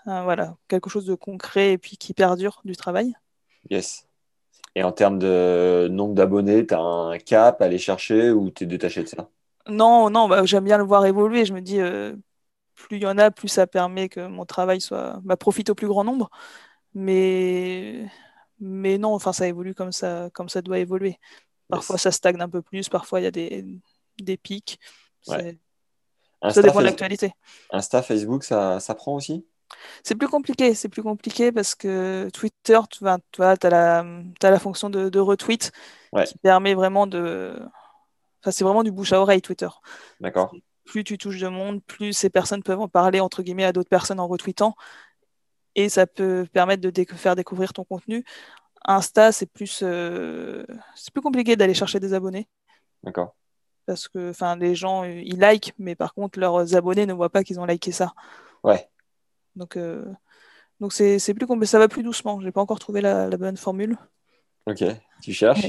voilà, 0.05 0.55
quelque 0.67 0.89
chose 0.89 1.05
de 1.05 1.15
concret 1.15 1.73
et 1.73 1.77
puis 1.77 1.95
qui 1.97 2.13
perdure 2.13 2.61
du 2.65 2.75
travail. 2.75 3.13
Yes. 3.69 4.07
Et 4.75 4.83
en 4.83 4.91
termes 4.91 5.19
de 5.19 5.87
nombre 5.91 6.13
d'abonnés, 6.13 6.65
tu 6.65 6.73
as 6.73 6.79
un 6.79 7.17
cap 7.17 7.61
à 7.61 7.65
aller 7.65 7.77
chercher 7.77 8.31
ou 8.31 8.51
tu 8.51 8.63
es 8.63 8.67
détaché 8.67 9.03
de 9.03 9.07
ça? 9.07 9.29
Non, 9.67 10.09
non, 10.09 10.27
bah, 10.27 10.45
j'aime 10.45 10.63
bien 10.63 10.77
le 10.77 10.83
voir 10.83 11.05
évoluer. 11.05 11.45
Je 11.45 11.53
me 11.53 11.61
dis, 11.61 11.79
euh, 11.79 12.15
plus 12.75 12.97
il 12.97 13.03
y 13.03 13.07
en 13.07 13.17
a, 13.17 13.31
plus 13.31 13.47
ça 13.47 13.67
permet 13.67 14.09
que 14.09 14.25
mon 14.27 14.45
travail 14.45 14.81
soit, 14.81 15.19
bah, 15.23 15.37
profite 15.37 15.69
au 15.69 15.75
plus 15.75 15.87
grand 15.87 16.03
nombre. 16.03 16.29
Mais, 16.93 18.05
mais 18.59 18.97
non, 18.97 19.13
enfin, 19.13 19.33
ça 19.33 19.47
évolue 19.47 19.75
comme 19.75 19.91
ça, 19.91 20.29
comme 20.33 20.49
ça 20.49 20.61
doit 20.61 20.79
évoluer. 20.79 21.19
Parfois, 21.69 21.97
ça 21.97 22.11
stagne 22.11 22.41
un 22.41 22.49
peu 22.49 22.61
plus, 22.61 22.89
parfois, 22.89 23.21
il 23.21 23.23
y 23.23 23.27
a 23.27 23.31
des, 23.31 23.65
des 24.19 24.37
pics. 24.37 24.79
Ouais. 25.27 25.57
Ça 26.49 26.61
dépend 26.61 26.79
de 26.79 26.85
l'actualité. 26.85 27.33
Insta, 27.71 28.01
Facebook, 28.01 28.43
ça, 28.43 28.79
ça 28.79 28.95
prend 28.95 29.15
aussi? 29.15 29.45
C'est 30.03 30.15
plus 30.15 30.27
compliqué, 30.27 30.73
c'est 30.73 30.89
plus 30.89 31.03
compliqué 31.03 31.51
parce 31.51 31.75
que 31.75 32.29
Twitter, 32.33 32.79
tu 32.89 32.99
vois, 32.99 33.17
tu 33.31 33.41
as, 33.41 33.57
la, 33.69 33.99
as 33.99 34.51
la 34.51 34.59
fonction 34.59 34.89
de, 34.89 35.19
retweet 35.19 35.71
qui 36.25 36.37
permet 36.39 36.73
vraiment 36.73 37.07
de. 37.07 37.55
Enfin, 38.41 38.51
c'est 38.51 38.63
vraiment 38.63 38.83
du 38.83 38.91
bouche 38.91 39.13
à 39.13 39.21
oreille, 39.21 39.41
Twitter. 39.41 39.69
D'accord. 40.19 40.53
Plus 40.85 41.03
tu 41.03 41.17
touches 41.17 41.39
de 41.39 41.47
monde, 41.47 41.83
plus 41.83 42.13
ces 42.13 42.29
personnes 42.29 42.63
peuvent 42.63 42.79
en 42.79 42.87
parler, 42.87 43.19
entre 43.19 43.43
guillemets, 43.43 43.65
à 43.65 43.71
d'autres 43.71 43.89
personnes 43.89 44.19
en 44.19 44.27
retweetant. 44.27 44.75
Et 45.75 45.89
ça 45.89 46.07
peut 46.07 46.45
permettre 46.51 46.81
de 46.81 47.05
faire 47.15 47.35
découvrir 47.35 47.71
ton 47.71 47.83
contenu. 47.83 48.25
Insta, 48.85 49.31
c'est 49.31 49.45
plus, 49.45 49.81
euh, 49.83 50.65
c'est 50.95 51.13
plus 51.13 51.21
compliqué 51.21 51.55
d'aller 51.55 51.73
chercher 51.73 51.99
des 51.99 52.13
abonnés. 52.13 52.47
D'accord. 53.03 53.35
Parce 53.85 54.07
que 54.07 54.31
les 54.55 54.75
gens, 54.75 55.03
ils 55.03 55.37
like, 55.37 55.73
mais 55.77 55.95
par 55.95 56.13
contre, 56.13 56.39
leurs 56.39 56.75
abonnés 56.75 57.05
ne 57.05 57.13
voient 57.13 57.29
pas 57.29 57.43
qu'ils 57.43 57.59
ont 57.59 57.65
liké 57.65 57.91
ça. 57.91 58.13
Ouais. 58.63 58.89
Donc, 59.55 59.77
euh, 59.77 60.05
donc 60.79 60.93
c'est, 60.93 61.33
plus 61.33 61.47
compliqué. 61.47 61.67
Ça 61.67 61.79
va 61.79 61.87
plus 61.87 62.03
doucement. 62.03 62.39
J'ai 62.41 62.51
pas 62.51 62.61
encore 62.61 62.79
trouvé 62.79 63.01
la, 63.01 63.29
bonne 63.37 63.57
formule. 63.57 63.97
Ok, 64.67 64.83
tu 65.21 65.33
cherches? 65.33 65.67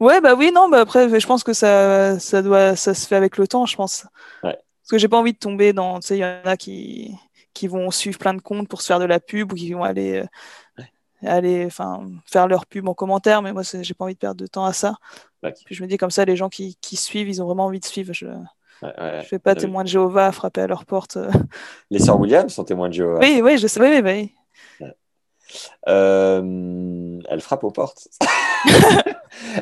Ouais, 0.00 0.20
bah 0.20 0.34
oui, 0.36 0.52
non, 0.54 0.68
bah 0.68 0.80
après, 0.80 1.08
je 1.18 1.26
pense 1.26 1.42
que 1.42 1.52
ça, 1.52 2.20
ça, 2.20 2.40
doit, 2.40 2.76
ça 2.76 2.94
se 2.94 3.06
fait 3.06 3.16
avec 3.16 3.36
le 3.36 3.48
temps, 3.48 3.66
je 3.66 3.74
pense. 3.74 4.06
Ouais. 4.44 4.52
Parce 4.54 4.90
que 4.90 4.98
j'ai 4.98 5.08
pas 5.08 5.18
envie 5.18 5.32
de 5.32 5.38
tomber 5.38 5.72
dans. 5.72 5.98
Tu 5.98 6.06
sais, 6.06 6.16
il 6.18 6.20
y 6.20 6.24
en 6.24 6.42
a 6.44 6.56
qui, 6.56 7.12
qui 7.52 7.66
vont 7.66 7.90
suivre 7.90 8.18
plein 8.18 8.34
de 8.34 8.40
comptes 8.40 8.68
pour 8.68 8.80
se 8.80 8.86
faire 8.86 9.00
de 9.00 9.04
la 9.04 9.18
pub 9.18 9.52
ou 9.52 9.56
qui 9.56 9.72
vont 9.72 9.82
aller, 9.82 10.22
euh, 10.78 10.84
aller 11.22 11.64
enfin, 11.66 12.08
faire 12.24 12.46
leur 12.46 12.66
pub 12.66 12.88
en 12.88 12.94
commentaire, 12.94 13.42
mais 13.42 13.52
moi, 13.52 13.62
j'ai 13.64 13.94
pas 13.94 14.04
envie 14.04 14.14
de 14.14 14.18
perdre 14.18 14.40
de 14.40 14.46
temps 14.46 14.64
à 14.64 14.72
ça. 14.72 14.94
Puis 15.42 15.74
je 15.74 15.82
me 15.82 15.88
dis 15.88 15.96
comme 15.96 16.10
ça, 16.10 16.24
les 16.24 16.36
gens 16.36 16.48
qui, 16.48 16.76
qui 16.80 16.96
suivent, 16.96 17.28
ils 17.28 17.42
ont 17.42 17.46
vraiment 17.46 17.66
envie 17.66 17.80
de 17.80 17.84
suivre. 17.84 18.12
Je, 18.12 18.26
Ouais, 18.82 18.92
ouais. 18.98 19.20
Je 19.22 19.26
fais 19.26 19.38
pas 19.38 19.54
témoin 19.54 19.82
de 19.82 19.88
Jéhovah 19.88 20.32
frapper 20.32 20.62
à 20.62 20.66
leur 20.66 20.84
porte. 20.84 21.16
Euh. 21.16 21.30
Les 21.90 21.98
sœurs 21.98 22.18
Williams 22.18 22.52
sont 22.52 22.64
témoins 22.64 22.88
de 22.88 22.94
Jéhovah. 22.94 23.18
Oui, 23.20 23.40
oui, 23.42 23.58
je 23.58 23.66
sais. 23.66 23.80
Oui, 23.80 24.00
oui, 24.04 24.34
euh, 25.88 27.20
elle 27.28 27.40
frappe 27.40 27.64
aux 27.64 27.70
portes. 27.70 28.08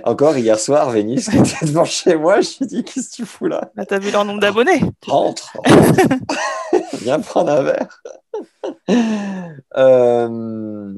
Encore 0.04 0.36
hier 0.36 0.58
soir, 0.58 0.90
Vénus 0.90 1.28
était 1.28 1.66
devant 1.66 1.84
chez 1.84 2.16
moi. 2.16 2.40
Je 2.40 2.58
lui 2.58 2.66
dit 2.66 2.84
Qu'est-ce 2.84 3.10
que 3.10 3.14
tu 3.16 3.24
fous 3.24 3.46
là? 3.46 3.70
Bah, 3.76 3.86
T'as 3.86 4.00
vu 4.00 4.10
leur 4.10 4.24
nombre 4.24 4.40
d'abonnés 4.40 4.80
Rentre, 5.06 5.56
Viens 6.94 7.20
prendre 7.20 7.52
un 7.52 7.62
verre. 7.62 8.02
Euh, 9.76 10.94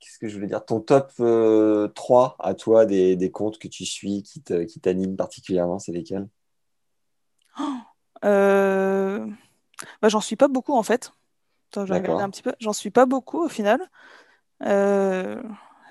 qu'est-ce 0.00 0.18
que 0.18 0.26
je 0.26 0.34
voulais 0.34 0.48
dire? 0.48 0.64
Ton 0.64 0.80
top 0.80 1.12
3 1.94 2.36
à 2.40 2.54
toi 2.54 2.86
des, 2.86 3.14
des 3.14 3.30
comptes 3.30 3.58
que 3.58 3.68
tu 3.68 3.84
suis 3.84 4.24
qui 4.24 4.42
t'animent 4.80 5.16
particulièrement, 5.16 5.78
c'est 5.78 5.92
lesquels? 5.92 6.26
euh... 8.24 9.26
Bah, 10.00 10.08
j'en 10.08 10.20
suis 10.20 10.36
pas 10.36 10.48
beaucoup 10.48 10.74
en 10.74 10.82
fait. 10.82 11.12
Attends, 11.70 11.86
je 11.86 11.94
un 11.94 12.30
petit 12.30 12.42
peu. 12.42 12.52
J'en 12.60 12.72
suis 12.72 12.90
pas 12.90 13.06
beaucoup 13.06 13.44
au 13.44 13.48
final. 13.48 13.80
Euh... 14.64 15.42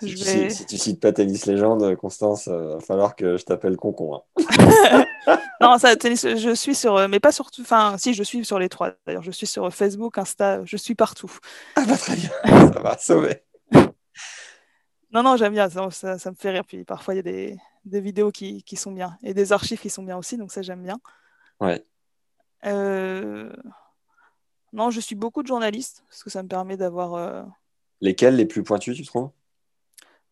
Si, 0.01 0.15
tu 0.15 0.23
vais... 0.23 0.49
si, 0.49 0.65
tu 0.65 0.77
cites 0.77 0.99
pas 0.99 1.11
Tennis 1.11 1.45
Légende, 1.45 1.95
Constance, 1.95 2.47
il 2.47 2.53
euh, 2.53 2.75
va 2.75 2.79
falloir 2.79 3.15
que 3.15 3.37
je 3.37 3.43
t'appelle 3.43 3.77
Concon. 3.77 4.15
Hein. 4.15 5.05
non, 5.61 5.77
ça, 5.77 5.95
tennis, 5.95 6.25
je 6.27 6.55
suis 6.55 6.73
sur, 6.73 7.07
mais 7.07 7.19
pas 7.19 7.31
sur, 7.31 7.47
enfin, 7.59 7.95
si, 7.99 8.15
je 8.15 8.23
suis 8.23 8.43
sur 8.43 8.57
les 8.57 8.67
trois. 8.67 8.93
D'ailleurs, 9.05 9.21
je 9.21 9.29
suis 9.29 9.45
sur 9.45 9.71
Facebook, 9.71 10.17
Insta, 10.17 10.65
je 10.65 10.75
suis 10.75 10.95
partout. 10.95 11.31
Ah 11.75 11.83
bah 11.87 11.97
très 11.97 12.15
bien, 12.15 12.31
ça 12.45 12.79
va 12.79 12.97
sauver. 12.97 13.43
non, 15.11 15.21
non, 15.21 15.37
j'aime 15.37 15.53
bien, 15.53 15.69
ça, 15.69 16.17
ça, 16.17 16.31
me 16.31 16.35
fait 16.35 16.49
rire. 16.49 16.65
Puis 16.65 16.83
parfois, 16.83 17.13
il 17.13 17.17
y 17.17 17.19
a 17.19 17.23
des, 17.23 17.57
des 17.85 18.01
vidéos 18.01 18.31
qui, 18.31 18.63
qui, 18.63 18.77
sont 18.77 18.91
bien 18.91 19.19
et 19.21 19.35
des 19.35 19.53
archives 19.53 19.79
qui 19.79 19.91
sont 19.91 20.03
bien 20.03 20.17
aussi, 20.17 20.35
donc 20.35 20.51
ça, 20.51 20.63
j'aime 20.63 20.81
bien. 20.81 20.97
Ouais. 21.61 21.85
Euh, 22.65 23.51
non, 24.73 24.89
je 24.89 24.99
suis 24.99 25.15
beaucoup 25.15 25.43
de 25.43 25.47
journalistes 25.47 26.03
parce 26.09 26.23
que 26.23 26.29
ça 26.29 26.43
me 26.43 26.47
permet 26.47 26.75
d'avoir. 26.75 27.13
Euh, 27.13 27.43
Lesquels 28.01 28.35
les 28.35 28.45
plus 28.45 28.63
pointus, 28.63 28.97
tu 28.97 29.05
trouves? 29.05 29.29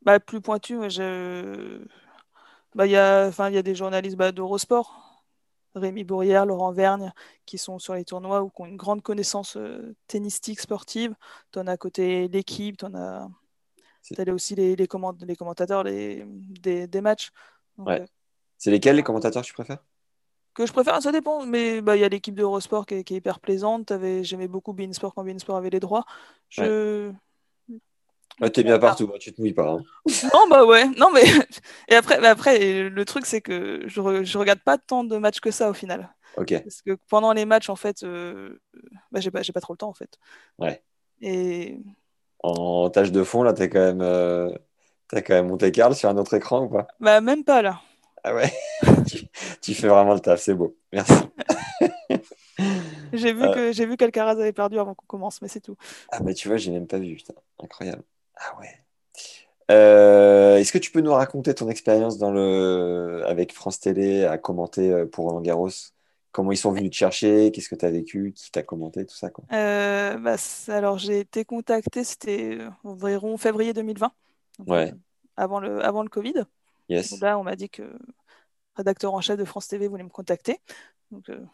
Bah, 0.01 0.19
Plus 0.19 0.41
pointus, 0.41 0.89
je. 0.89 1.85
Bah, 2.75 2.85
il 2.85 2.91
y, 2.91 2.95
a... 2.97 3.27
Enfin, 3.27 3.49
y 3.49 3.57
a 3.57 3.63
des 3.63 3.75
journalistes 3.75 4.15
bah, 4.15 4.31
d'Eurosport, 4.31 5.23
Rémi 5.75 6.03
Bourrière, 6.03 6.45
Laurent 6.45 6.71
Vergne, 6.71 7.11
qui 7.45 7.57
sont 7.57 7.79
sur 7.79 7.95
les 7.95 8.05
tournois 8.05 8.43
ou 8.43 8.49
qui 8.49 8.61
ont 8.61 8.65
une 8.65 8.77
grande 8.77 9.01
connaissance 9.01 9.57
euh, 9.57 9.95
tennistique, 10.07 10.59
sportive. 10.59 11.15
Tu 11.51 11.59
en 11.59 11.67
as 11.67 11.73
à 11.73 11.77
côté 11.77 12.27
l'équipe, 12.27 12.77
tu 12.77 12.85
en 12.85 12.95
as. 12.95 13.27
as 14.17 14.31
aussi 14.31 14.55
les, 14.55 14.75
les, 14.75 14.87
les 15.27 15.35
commentateurs 15.35 15.83
les... 15.83 16.25
Des... 16.27 16.87
des, 16.87 17.01
matchs. 17.01 17.31
ouais. 17.77 18.05
C'est 18.57 18.71
lesquels 18.71 18.95
les 18.95 19.03
commentateurs 19.03 19.41
que 19.41 19.47
tu 19.47 19.53
préfères? 19.53 19.83
Que 20.53 20.65
je 20.65 20.73
préfère, 20.73 21.01
ça 21.01 21.11
dépend, 21.11 21.45
mais 21.45 21.81
bah, 21.81 21.95
il 21.95 22.01
y 22.01 22.03
a 22.03 22.09
l'équipe 22.09 22.35
d'Eurosport 22.35 22.85
qui, 22.85 23.03
qui, 23.03 23.13
est 23.13 23.17
hyper 23.17 23.39
plaisante. 23.39 23.93
J'aimais 24.21 24.47
beaucoup 24.47 24.73
Beansport 24.73 25.13
quand 25.13 25.23
Beansport 25.23 25.57
avait 25.57 25.69
les 25.69 25.79
droits. 25.79 26.05
Je. 26.49 27.11
Ouais. 28.41 28.49
t'es 28.49 28.63
bien 28.63 28.79
partout, 28.79 29.11
tu 29.19 29.33
te 29.33 29.41
mouilles 29.41 29.53
pas. 29.53 29.69
Hein. 29.69 29.83
non, 30.33 30.47
bah 30.49 30.65
ouais, 30.65 30.85
non, 30.97 31.11
mais. 31.13 31.23
Et 31.87 31.95
après, 31.95 32.25
après 32.25 32.89
le 32.89 33.05
truc, 33.05 33.25
c'est 33.25 33.41
que 33.41 33.83
je, 33.85 34.23
je 34.23 34.37
regarde 34.37 34.59
pas 34.59 34.77
tant 34.77 35.03
de 35.03 35.17
matchs 35.17 35.39
que 35.39 35.51
ça 35.51 35.69
au 35.69 35.73
final. 35.73 36.13
Ok. 36.37 36.61
Parce 36.63 36.81
que 36.81 36.97
pendant 37.09 37.33
les 37.33 37.45
matchs, 37.45 37.69
en 37.69 37.75
fait, 37.75 38.03
euh, 38.03 38.59
bah, 39.11 39.19
j'ai 39.19 39.31
pas, 39.31 39.41
j'ai 39.41 39.53
pas 39.53 39.61
trop 39.61 39.73
le 39.73 39.77
temps 39.77 39.89
en 39.89 39.93
fait. 39.93 40.17
Ouais. 40.57 40.81
Et 41.21 41.79
En 42.43 42.89
tâche 42.89 43.11
de 43.11 43.23
fond, 43.23 43.43
là, 43.43 43.53
t'as 43.53 43.67
quand 43.67 43.79
même, 43.79 44.01
euh, 44.01 44.49
t'as 45.07 45.21
quand 45.21 45.33
même 45.33 45.47
monté 45.47 45.71
Carl 45.71 45.95
sur 45.95 46.09
un 46.09 46.17
autre 46.17 46.33
écran 46.33 46.63
ou 46.63 46.69
pas? 46.69 46.87
bah, 46.99 47.21
même 47.21 47.43
pas 47.43 47.61
là. 47.61 47.81
Ah 48.23 48.35
ouais, 48.35 48.51
tu, 49.07 49.19
tu 49.61 49.73
fais 49.73 49.87
vraiment 49.87 50.13
le 50.13 50.19
taf, 50.19 50.41
c'est 50.41 50.53
beau. 50.53 50.75
Merci. 50.91 51.13
J'ai 53.13 53.33
vu 53.33 53.43
Euh. 53.43 53.53
que 53.53 53.71
j'ai 53.71 53.85
vu 53.85 53.95
qu'Alcaraz 53.97 54.31
avait 54.33 54.51
perdu 54.53 54.77
avant 54.79 54.93
qu'on 54.93 55.05
commence, 55.05 55.41
mais 55.41 55.47
c'est 55.47 55.61
tout. 55.61 55.75
Ah 56.11 56.19
bah 56.19 56.33
tu 56.33 56.47
vois, 56.47 56.57
j'ai 56.57 56.71
même 56.71 56.87
pas 56.87 56.99
vu, 56.99 57.15
putain, 57.15 57.33
incroyable. 57.63 58.03
Ah 58.35 58.57
ouais. 58.59 58.67
Euh, 59.71 60.57
est-ce 60.57 60.71
que 60.71 60.77
tu 60.79 60.91
peux 60.91 61.01
nous 61.01 61.13
raconter 61.13 61.53
ton 61.53 61.69
expérience 61.69 62.17
dans 62.17 62.31
le 62.31 63.23
avec 63.27 63.53
France 63.53 63.79
Télé 63.79 64.25
à 64.25 64.37
commenter 64.37 64.91
euh, 64.91 65.05
pour 65.05 65.25
Roland 65.25 65.41
Garros? 65.41 65.69
Comment 66.31 66.51
ils 66.51 66.57
sont 66.57 66.71
venus 66.71 66.91
te 66.91 66.95
chercher? 66.95 67.51
Qu'est-ce 67.51 67.69
que 67.69 67.75
tu 67.75 67.85
as 67.85 67.91
vécu? 67.91 68.33
Qui 68.35 68.51
t'a 68.51 68.63
commenté? 68.63 69.05
Tout 69.05 69.15
ça, 69.15 69.29
quoi. 69.29 69.43
Euh, 69.53 70.17
bah, 70.17 70.35
alors 70.69 70.97
j'ai 70.97 71.19
été 71.21 71.45
contactée, 71.45 72.03
c'était 72.03 72.59
environ 72.83 73.37
février 73.37 73.73
2020, 73.73 74.11
donc, 74.59 74.67
Ouais. 74.67 74.91
euh, 74.91 74.95
avant 75.37 75.59
le, 75.59 75.83
avant 75.83 76.03
le 76.03 76.09
Covid. 76.09 76.33
Yes. 76.89 77.13
Là, 77.21 77.37
on 77.39 77.43
m'a 77.43 77.55
dit 77.55 77.69
que 77.69 77.81
le 77.83 77.97
rédacteur 78.75 79.13
en 79.13 79.21
chef 79.21 79.37
de 79.37 79.45
France 79.45 79.67
TV 79.67 79.87
voulait 79.87 80.03
me 80.03 80.09
contacter. 80.09 80.59
Donc, 81.11 81.29
euh, 81.29 81.45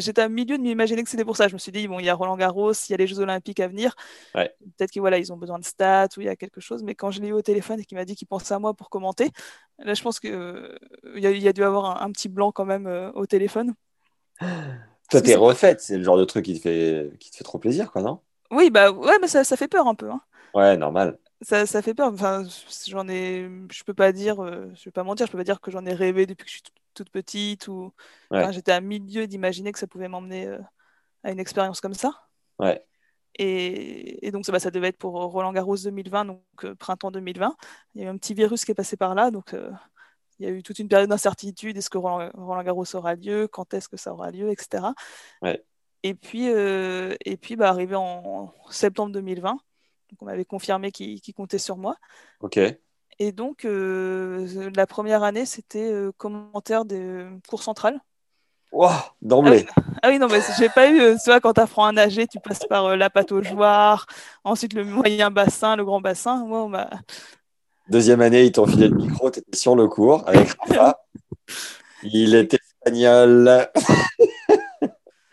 j'étais 0.00 0.22
à 0.22 0.28
milieu 0.28 0.58
de 0.58 0.62
m'imaginer 0.62 1.04
que 1.04 1.10
c'était 1.10 1.24
pour 1.24 1.36
ça. 1.36 1.48
Je 1.48 1.54
me 1.54 1.58
suis 1.58 1.72
dit, 1.72 1.88
bon, 1.88 2.00
il 2.00 2.06
y 2.06 2.10
a 2.10 2.14
Roland 2.14 2.36
Garros, 2.36 2.72
il 2.72 2.92
y 2.92 2.94
a 2.94 2.98
les 2.98 3.06
Jeux 3.06 3.20
Olympiques 3.20 3.60
à 3.60 3.68
venir. 3.68 3.94
Ouais. 4.34 4.54
Peut-être 4.78 4.90
qu'ils 4.92 5.02
voilà, 5.02 5.18
ils 5.18 5.32
ont 5.32 5.36
besoin 5.36 5.58
de 5.58 5.64
stats 5.64 6.08
ou 6.16 6.22
il 6.22 6.26
y 6.26 6.28
a 6.30 6.36
quelque 6.36 6.60
chose. 6.60 6.82
Mais 6.82 6.94
quand 6.94 7.10
je 7.12 7.20
l'ai 7.22 7.28
eu 7.28 7.32
au 7.32 7.42
téléphone 7.42 7.80
et 7.80 7.84
qu'il 7.84 7.98
m'a 7.98 8.04
dit 8.04 8.16
qu'il 8.16 8.28
pensait 8.28 8.54
à 8.54 8.58
moi 8.58 8.74
pour 8.74 8.90
commenter, 8.90 9.30
là, 9.78 9.94
je 9.94 10.02
pense 10.02 10.20
qu'il 10.20 10.32
y, 11.16 11.26
a- 11.26 11.30
y 11.32 11.48
a 11.48 11.52
dû 11.52 11.62
avoir 11.64 12.02
un, 12.02 12.06
un 12.06 12.12
petit 12.12 12.28
blanc 12.28 12.52
quand 12.52 12.64
même 12.66 12.86
euh, 12.86 13.12
au 13.12 13.26
téléphone. 13.26 13.74
Toi, 15.10 15.22
t'es 15.22 15.34
refaite, 15.34 15.80
c'est 15.80 15.96
le 15.96 16.04
genre 16.04 16.18
de 16.18 16.24
truc 16.24 16.44
qui 16.44 16.54
te 16.54 16.60
fait, 16.60 17.10
qui 17.18 17.30
te 17.30 17.36
fait 17.36 17.44
trop 17.44 17.58
plaisir, 17.58 17.90
quoi, 17.92 18.02
non? 18.02 18.20
Oui, 18.50 18.70
bah 18.70 18.90
ouais, 18.90 19.18
mais 19.20 19.28
ça, 19.28 19.44
ça 19.44 19.56
fait 19.56 19.68
peur 19.68 19.86
un 19.86 19.94
peu. 19.94 20.10
hein. 20.10 20.20
Ouais, 20.54 20.76
normal. 20.76 21.18
Ça, 21.42 21.66
ça 21.66 21.82
fait 21.82 21.94
peur. 21.94 22.12
Enfin, 22.12 22.44
j'en 22.88 23.08
ai, 23.08 23.48
je 23.70 23.84
peux 23.84 23.94
pas 23.94 24.12
dire, 24.12 24.42
euh, 24.42 24.70
je 24.74 24.84
vais 24.86 24.90
pas 24.90 25.04
mentir, 25.04 25.26
je 25.26 25.32
peux 25.32 25.38
pas 25.38 25.44
dire 25.44 25.60
que 25.60 25.70
j'en 25.70 25.86
ai 25.86 25.94
rêvé 25.94 26.26
depuis 26.26 26.44
que 26.44 26.50
je 26.50 26.54
suis 26.56 26.62
toute- 26.62 26.74
toute 26.94 27.10
petite 27.10 27.68
ou 27.68 27.94
Ouais. 28.32 28.40
enfin, 28.42 28.50
j'étais 28.50 28.72
à 28.72 28.80
milieu 28.80 29.26
d'imaginer 29.28 29.70
que 29.70 29.78
ça 29.78 29.86
pouvait 29.86 30.08
m'emmener 30.08 30.46
euh, 30.48 30.58
à 31.24 31.30
une 31.32 31.38
expérience 31.40 31.80
comme 31.80 31.94
ça. 31.94 32.12
Ouais. 32.58 32.84
Et, 33.38 34.26
et 34.26 34.30
donc 34.32 34.46
ça, 34.46 34.52
bah, 34.52 34.58
ça 34.58 34.70
devait 34.72 34.88
être 34.88 34.98
pour 34.98 35.12
Roland 35.14 35.52
Garros 35.52 35.76
2020, 35.76 36.24
donc 36.24 36.42
euh, 36.64 36.74
printemps 36.74 37.12
2020. 37.12 37.56
Il 37.94 38.02
y 38.02 38.04
a 38.04 38.08
eu 38.08 38.10
un 38.10 38.16
petit 38.18 38.34
virus 38.34 38.64
qui 38.64 38.72
est 38.72 38.74
passé 38.74 38.96
par 38.96 39.14
là, 39.14 39.30
donc 39.30 39.54
euh, 39.54 39.70
il 40.40 40.46
y 40.46 40.50
a 40.50 40.52
eu 40.52 40.62
toute 40.64 40.80
une 40.80 40.88
période 40.88 41.08
d'incertitude. 41.10 41.76
Est-ce 41.76 41.90
que 41.90 41.98
Roland, 41.98 42.30
Roland 42.34 42.62
Garros 42.64 42.96
aura 42.96 43.14
lieu? 43.14 43.46
Quand 43.48 43.74
est-ce 43.74 43.88
que 43.88 43.96
ça 43.96 44.12
aura 44.12 44.30
lieu, 44.32 44.50
etc. 44.50 44.92
Ouais. 45.42 45.64
Et 46.02 46.14
puis, 46.14 46.48
euh, 46.50 47.14
et 47.24 47.36
puis 47.36 47.54
bah, 47.56 47.68
arrivé 47.70 47.94
en 47.96 48.52
septembre 48.70 49.12
2020, 49.12 49.58
donc 50.10 50.22
on 50.22 50.24
m'avait 50.26 50.44
confirmé 50.44 50.92
qu'il 50.92 51.20
comptait 51.34 51.58
sur 51.58 51.76
moi. 51.76 51.96
Ok. 52.40 52.58
Et 53.20 53.32
donc, 53.32 53.64
euh, 53.64 54.70
la 54.76 54.86
première 54.86 55.22
année, 55.24 55.44
c'était 55.44 55.90
euh, 55.92 56.12
commentaire 56.16 56.84
des 56.84 57.26
cours 57.48 57.62
centrales. 57.62 57.98
Wow, 58.70 58.90
d'emblée. 59.22 59.66
Ah 60.02 60.08
oui, 60.08 60.18
non, 60.18 60.28
mais 60.28 60.40
j'ai 60.58 60.68
pas 60.68 60.88
eu, 60.90 61.00
euh, 61.00 61.16
tu 61.16 61.30
vois, 61.30 61.40
quand 61.40 61.54
tu 61.54 61.60
apprends 61.60 61.86
à 61.86 61.92
nager, 61.92 62.26
tu 62.26 62.38
passes 62.38 62.64
par 62.66 62.84
euh, 62.84 62.96
la 62.96 63.10
pataugeoire, 63.10 64.06
ensuite 64.44 64.74
le 64.74 64.84
moyen 64.84 65.30
bassin, 65.30 65.74
le 65.74 65.84
grand 65.84 66.00
bassin. 66.00 66.44
Moi, 66.46 66.62
on 66.62 66.68
m'a- 66.68 66.90
Deuxième 67.88 68.20
année, 68.20 68.44
ils 68.44 68.52
t'ont 68.52 68.66
filé 68.66 68.88
le 68.88 68.94
micro, 68.96 69.30
tu 69.30 69.40
étais 69.40 69.56
sur 69.56 69.74
le 69.74 69.88
cours 69.88 70.28
avec 70.28 70.50
Rafa. 70.60 71.00
Il 72.02 72.34
est 72.34 72.54
espagnol. 72.54 73.68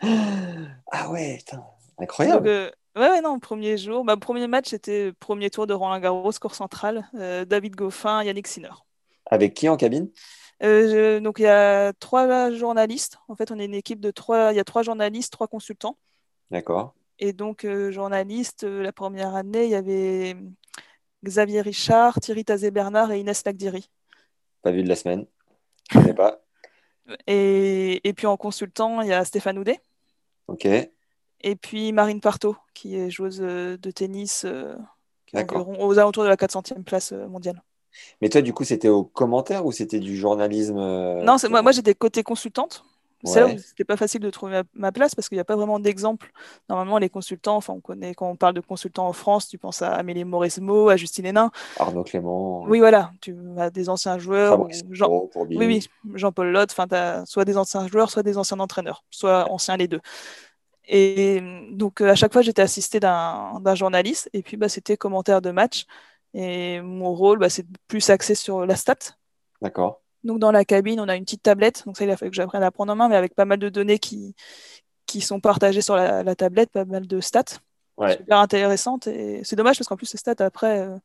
ah 0.90 1.10
ouais, 1.10 1.36
putain, 1.38 1.62
incroyable. 1.98 2.48
euh, 2.48 2.70
ouais, 2.96 3.10
ouais, 3.10 3.20
non, 3.20 3.38
premier 3.38 3.76
jour, 3.76 4.04
bah, 4.04 4.16
premier 4.16 4.46
match, 4.46 4.70
c'était 4.70 5.12
premier 5.12 5.50
tour 5.50 5.66
de 5.66 5.74
Roland 5.74 6.00
Garros, 6.00 6.32
cours 6.40 6.54
central, 6.54 7.08
euh, 7.14 7.44
David 7.44 7.76
Goffin, 7.76 8.22
Yannick 8.22 8.46
Sinner. 8.46 8.70
Avec 9.26 9.54
qui 9.54 9.68
en 9.68 9.76
cabine? 9.76 10.10
Euh, 10.62 11.16
je- 11.16 11.18
donc, 11.18 11.38
il 11.38 11.42
y 11.42 11.46
a 11.46 11.92
trois 11.94 12.50
journalistes. 12.50 13.18
En 13.28 13.36
fait, 13.36 13.50
on 13.50 13.58
est 13.58 13.66
une 13.66 13.74
équipe 13.74 14.00
de 14.00 14.10
trois, 14.10 14.52
il 14.52 14.56
y 14.56 14.60
a 14.60 14.64
trois 14.64 14.82
journalistes, 14.82 15.32
trois 15.32 15.48
consultants. 15.48 15.98
D'accord. 16.50 16.94
Et 17.18 17.32
donc, 17.32 17.64
euh, 17.64 17.90
journaliste, 17.90 18.64
euh, 18.64 18.82
la 18.82 18.92
première 18.92 19.34
année, 19.34 19.64
il 19.64 19.70
y 19.70 19.74
avait 19.74 20.36
Xavier 21.24 21.60
Richard, 21.60 22.20
Thierry 22.20 22.44
Tazé-Bernard 22.44 23.12
et 23.12 23.20
Inès 23.20 23.44
Lagdiri. 23.44 23.90
Pas 24.62 24.70
vu 24.70 24.82
de 24.82 24.88
la 24.88 24.96
semaine. 24.96 25.26
Je 25.90 25.98
connais 25.98 26.14
pas. 26.14 26.40
Et, 27.26 28.06
et 28.08 28.12
puis 28.12 28.26
en 28.26 28.36
consultant, 28.36 29.00
il 29.00 29.08
y 29.08 29.12
a 29.12 29.24
Stéphane 29.24 29.58
Houdet. 29.58 29.80
Ok. 30.48 30.66
Et 31.40 31.56
puis 31.56 31.92
Marine 31.92 32.20
Partot, 32.20 32.56
qui 32.74 32.96
est 32.96 33.10
joueuse 33.10 33.40
euh, 33.42 33.76
de 33.76 33.90
tennis 33.90 34.44
euh, 34.44 34.74
qui 35.26 35.36
est 35.36 35.40
D'accord. 35.40 35.68
environ 35.68 35.86
aux 35.86 35.98
alentours 35.98 36.24
de 36.24 36.28
la 36.28 36.36
400e 36.36 36.82
place 36.82 37.12
euh, 37.12 37.28
mondiale. 37.28 37.62
Mais 38.20 38.28
toi, 38.28 38.42
du 38.42 38.52
coup, 38.52 38.64
c'était 38.64 38.88
au 38.88 39.04
commentaire 39.04 39.64
ou 39.64 39.72
c'était 39.72 40.00
du 40.00 40.16
journalisme 40.16 40.76
Non, 41.22 41.36
moi, 41.48 41.62
moi 41.62 41.72
j'étais 41.72 41.94
côté 41.94 42.22
consultante. 42.22 42.84
C'est 43.24 43.40
là 43.40 43.46
où 43.46 43.58
c'était 43.58 43.84
pas 43.84 43.96
facile 43.96 44.20
de 44.20 44.30
trouver 44.30 44.62
ma, 44.74 44.92
place 44.92 45.14
parce 45.14 45.28
qu'il 45.28 45.36
n'y 45.36 45.40
a 45.40 45.44
pas 45.44 45.56
vraiment 45.56 45.78
d'exemple. 45.78 46.32
Normalement, 46.68 46.98
les 46.98 47.08
consultants, 47.08 47.56
enfin, 47.56 47.72
on 47.72 47.80
connaît, 47.80 48.14
quand 48.14 48.28
on 48.28 48.36
parle 48.36 48.54
de 48.54 48.60
consultants 48.60 49.08
en 49.08 49.12
France, 49.12 49.48
tu 49.48 49.58
penses 49.58 49.82
à 49.82 49.92
Amélie 49.94 50.24
Mauresmo, 50.24 50.88
à 50.88 50.96
Justine 50.96 51.26
Hénin. 51.26 51.50
Arnaud 51.78 52.04
Clément, 52.04 52.64
Oui, 52.64 52.78
voilà, 52.78 53.10
tu 53.20 53.34
as 53.58 53.70
des 53.70 53.88
anciens 53.88 54.18
joueurs. 54.18 54.60
Ou 54.60 54.68
Jean- 54.90 55.06
pour. 55.08 55.30
Oui, 55.50 55.66
oui, 55.66 55.88
Jean-Paul 56.14 56.48
Lotte, 56.48 56.74
enfin, 56.76 57.24
soit 57.24 57.44
des 57.44 57.56
anciens 57.56 57.88
joueurs, 57.88 58.10
soit 58.10 58.22
des 58.22 58.38
anciens 58.38 58.60
entraîneurs, 58.60 59.04
soit 59.10 59.50
anciens 59.50 59.76
les 59.76 59.88
deux. 59.88 60.00
Et 60.86 61.40
donc, 61.72 62.00
euh, 62.00 62.10
à 62.10 62.14
chaque 62.14 62.32
fois, 62.32 62.42
j'étais 62.42 62.62
assistée 62.62 63.00
d'un 63.00 63.74
journaliste, 63.74 64.30
et 64.32 64.42
puis 64.42 64.56
bah, 64.56 64.68
c'était 64.68 64.96
commentaire 64.96 65.42
de 65.42 65.50
match. 65.50 65.86
Et 66.34 66.80
mon 66.80 67.14
rôle, 67.14 67.38
bah, 67.38 67.48
c'est 67.50 67.66
plus 67.88 68.08
axé 68.10 68.34
sur 68.34 68.66
la 68.66 68.76
stat. 68.76 68.96
D'accord. 69.62 70.02
Donc, 70.24 70.38
dans 70.40 70.50
la 70.50 70.64
cabine, 70.64 71.00
on 71.00 71.08
a 71.08 71.16
une 71.16 71.24
petite 71.24 71.42
tablette, 71.42 71.84
donc 71.86 71.96
ça, 71.96 72.04
il 72.04 72.10
a 72.10 72.16
fallu 72.16 72.30
que 72.30 72.36
j'apprenne 72.36 72.62
à 72.62 72.70
prendre 72.70 72.92
en 72.92 72.96
main, 72.96 73.08
mais 73.08 73.16
avec 73.16 73.34
pas 73.34 73.44
mal 73.44 73.58
de 73.58 73.68
données 73.68 73.98
qui, 73.98 74.34
qui 75.06 75.20
sont 75.20 75.40
partagées 75.40 75.82
sur 75.82 75.96
la, 75.96 76.22
la 76.22 76.34
tablette, 76.36 76.70
pas 76.70 76.84
mal 76.84 77.06
de 77.06 77.20
stats 77.20 77.44
Ouais. 77.96 78.16
super 78.18 78.38
intéressantes. 78.40 79.06
Et 79.06 79.42
c'est 79.44 79.56
dommage 79.56 79.78
parce 79.78 79.88
qu'en 79.88 79.96
plus, 79.96 80.06
ces 80.06 80.18
stats, 80.18 80.34
après, 80.44 80.80
euh, 80.80 80.98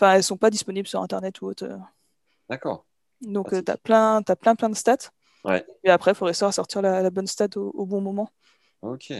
elles 0.00 0.24
sont 0.24 0.36
pas 0.36 0.50
disponibles 0.50 0.88
sur 0.88 1.00
Internet 1.02 1.40
ou 1.40 1.46
autre. 1.46 1.64
euh. 1.64 1.76
D'accord. 2.48 2.84
Donc, 3.20 3.52
euh, 3.52 3.62
tu 3.62 3.70
as 3.70 3.76
plein, 3.76 4.22
t'as 4.22 4.36
plein, 4.36 4.56
plein 4.56 4.68
de 4.68 4.74
stats. 4.74 5.10
Ouais. 5.44 5.64
Et 5.84 5.90
après, 5.90 6.12
il 6.12 6.14
faut 6.14 6.24
réussir 6.24 6.46
à 6.48 6.52
sortir 6.52 6.82
la, 6.82 7.02
la 7.02 7.10
bonne 7.10 7.26
stat 7.26 7.48
au, 7.56 7.70
au 7.74 7.86
bon 7.86 8.00
moment. 8.00 8.28
Ok. 8.82 9.12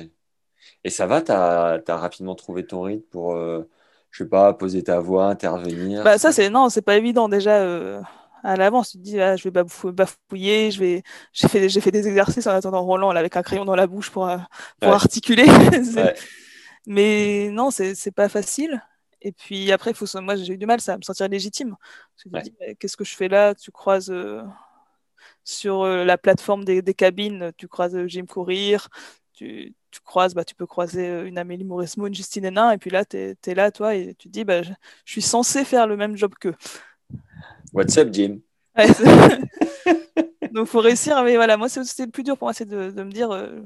Et 0.84 0.90
ça 0.90 1.07
va, 1.07 1.22
t'as, 1.22 1.78
t'as 1.80 1.96
rapidement 1.96 2.34
trouvé 2.34 2.66
ton 2.66 2.82
rythme 2.82 3.04
pour, 3.11 3.34
euh, 3.34 3.68
je 4.11 4.24
sais 4.24 4.28
pas, 4.28 4.52
poser 4.54 4.82
ta 4.82 5.00
voix, 5.00 5.26
intervenir. 5.26 6.02
Bah, 6.04 6.18
ça, 6.18 6.32
c'est 6.32 6.50
non, 6.50 6.68
c'est 6.68 6.82
pas 6.82 6.96
évident 6.96 7.28
déjà 7.28 7.59
euh, 7.61 8.00
à 8.42 8.57
l'avance. 8.57 8.90
Tu 8.92 8.98
te 8.98 9.02
dis, 9.02 9.20
ah, 9.20 9.36
je 9.36 9.44
vais 9.44 9.50
bafou- 9.50 9.92
bafouiller, 9.92 10.70
je 10.70 10.80
vais... 10.80 11.02
j'ai 11.32 11.48
fait, 11.48 11.68
j'ai 11.68 11.80
fait 11.80 11.90
des 11.90 12.09
exercices 12.09 12.46
en 12.46 12.52
attendant 12.52 12.82
Roland 12.84 13.12
là, 13.12 13.20
avec 13.20 13.36
un 13.36 13.42
crayon 13.42 13.64
dans 13.64 13.76
la 13.76 13.86
bouche 13.86 14.11
pour, 14.11 14.28
euh, 14.28 14.38
pour 14.80 14.90
Ouais. 14.90 14.94
articuler. 14.94 15.46
Ouais. 15.96 16.14
Mais 16.86 17.48
non, 17.50 17.70
c'est 17.70 18.12
pas 18.14 18.28
facile. 18.28 18.82
Et 19.22 19.32
puis 19.32 19.72
après, 19.72 19.92
faut, 19.92 20.07
moi, 20.20 20.36
j'ai 20.36 20.52
eu 20.54 20.59
du 20.59 20.66
mal 20.66 20.80
ça, 20.80 20.94
à 20.94 20.96
me 20.98 21.02
sentir 21.02 21.28
légitime. 21.28 21.74
Ouais. 22.32 22.76
qu'est-ce 22.78 22.96
que 22.96 23.04
je 23.04 23.14
fais 23.16 23.28
là? 23.28 23.54
Tu 23.54 23.72
croises 23.72 24.11
euh, 24.11 24.42
sur 25.44 25.84
la 25.86 26.18
plateforme 26.18 26.64
des, 26.64 26.82
des 26.82 26.94
cabines, 26.94 27.52
tu 27.57 27.68
croises 27.68 27.96
Jim 28.07 28.26
Courir, 28.26 28.88
tu, 29.37 29.74
tu 29.93 30.01
croises, 30.01 30.34
bah, 30.34 30.45
tu 30.45 30.55
peux 30.57 30.66
croiser 30.66 31.09
euh, 31.09 31.26
une 31.28 31.39
Amélie 31.39 31.64
Mauresmo, 31.64 32.09
une 32.09 32.14
Justine 32.14 32.45
Hénin, 32.47 32.72
et 32.72 32.78
puis 32.78 32.91
là, 32.91 33.05
tu 33.05 33.16
es, 33.18 33.55
là, 33.55 33.70
toi, 33.70 33.95
et 33.95 34.14
tu 34.14 34.28
te 34.28 34.32
dis, 34.32 34.45
bah, 34.45 34.62
je, 34.62 34.72
je 35.05 35.12
suis 35.12 35.22
censé 35.22 35.64
faire 35.64 35.87
le 35.87 35.97
même 35.97 36.16
job 36.16 36.34
qu'eux. 36.41 36.55
What's 37.72 37.97
up, 37.99 38.09
Jim? 38.12 38.43
Ouais, 38.76 38.87
Donc, 40.53 40.66
faut 40.66 40.80
réussir. 40.80 41.22
Mais 41.22 41.37
voilà, 41.37 41.57
moi, 41.57 41.68
c'est- 41.68 41.84
c'était 41.84 42.07
le 42.07 42.11
plus 42.11 42.22
dur 42.22 42.37
pour 42.39 42.47
moi, 42.47 42.53
c'est 42.55 42.64
de, 42.66 42.91
de 42.91 43.03
me 43.03 43.11
dire, 43.12 43.30
euh, 43.30 43.61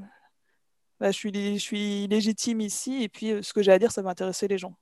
bah, 0.98 1.10
je 1.10 1.16
suis, 1.16 1.32
je 1.58 1.62
suis 1.62 2.06
légitime 2.08 2.60
ici, 2.60 3.02
et 3.02 3.08
puis 3.08 3.32
euh, 3.32 3.42
ce 3.42 3.52
que 3.52 3.62
j'ai 3.62 3.72
à 3.72 3.78
dire, 3.78 3.92
ça 3.92 4.02
va 4.02 4.10
intéresser 4.10 4.48
les 4.48 4.58
gens. 4.58 4.74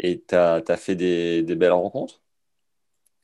Et 0.00 0.20
t'as, 0.20 0.60
t'as 0.62 0.76
fait 0.76 0.94
des, 0.96 1.42
des 1.42 1.54
belles 1.54 1.72
rencontres? 1.72 2.21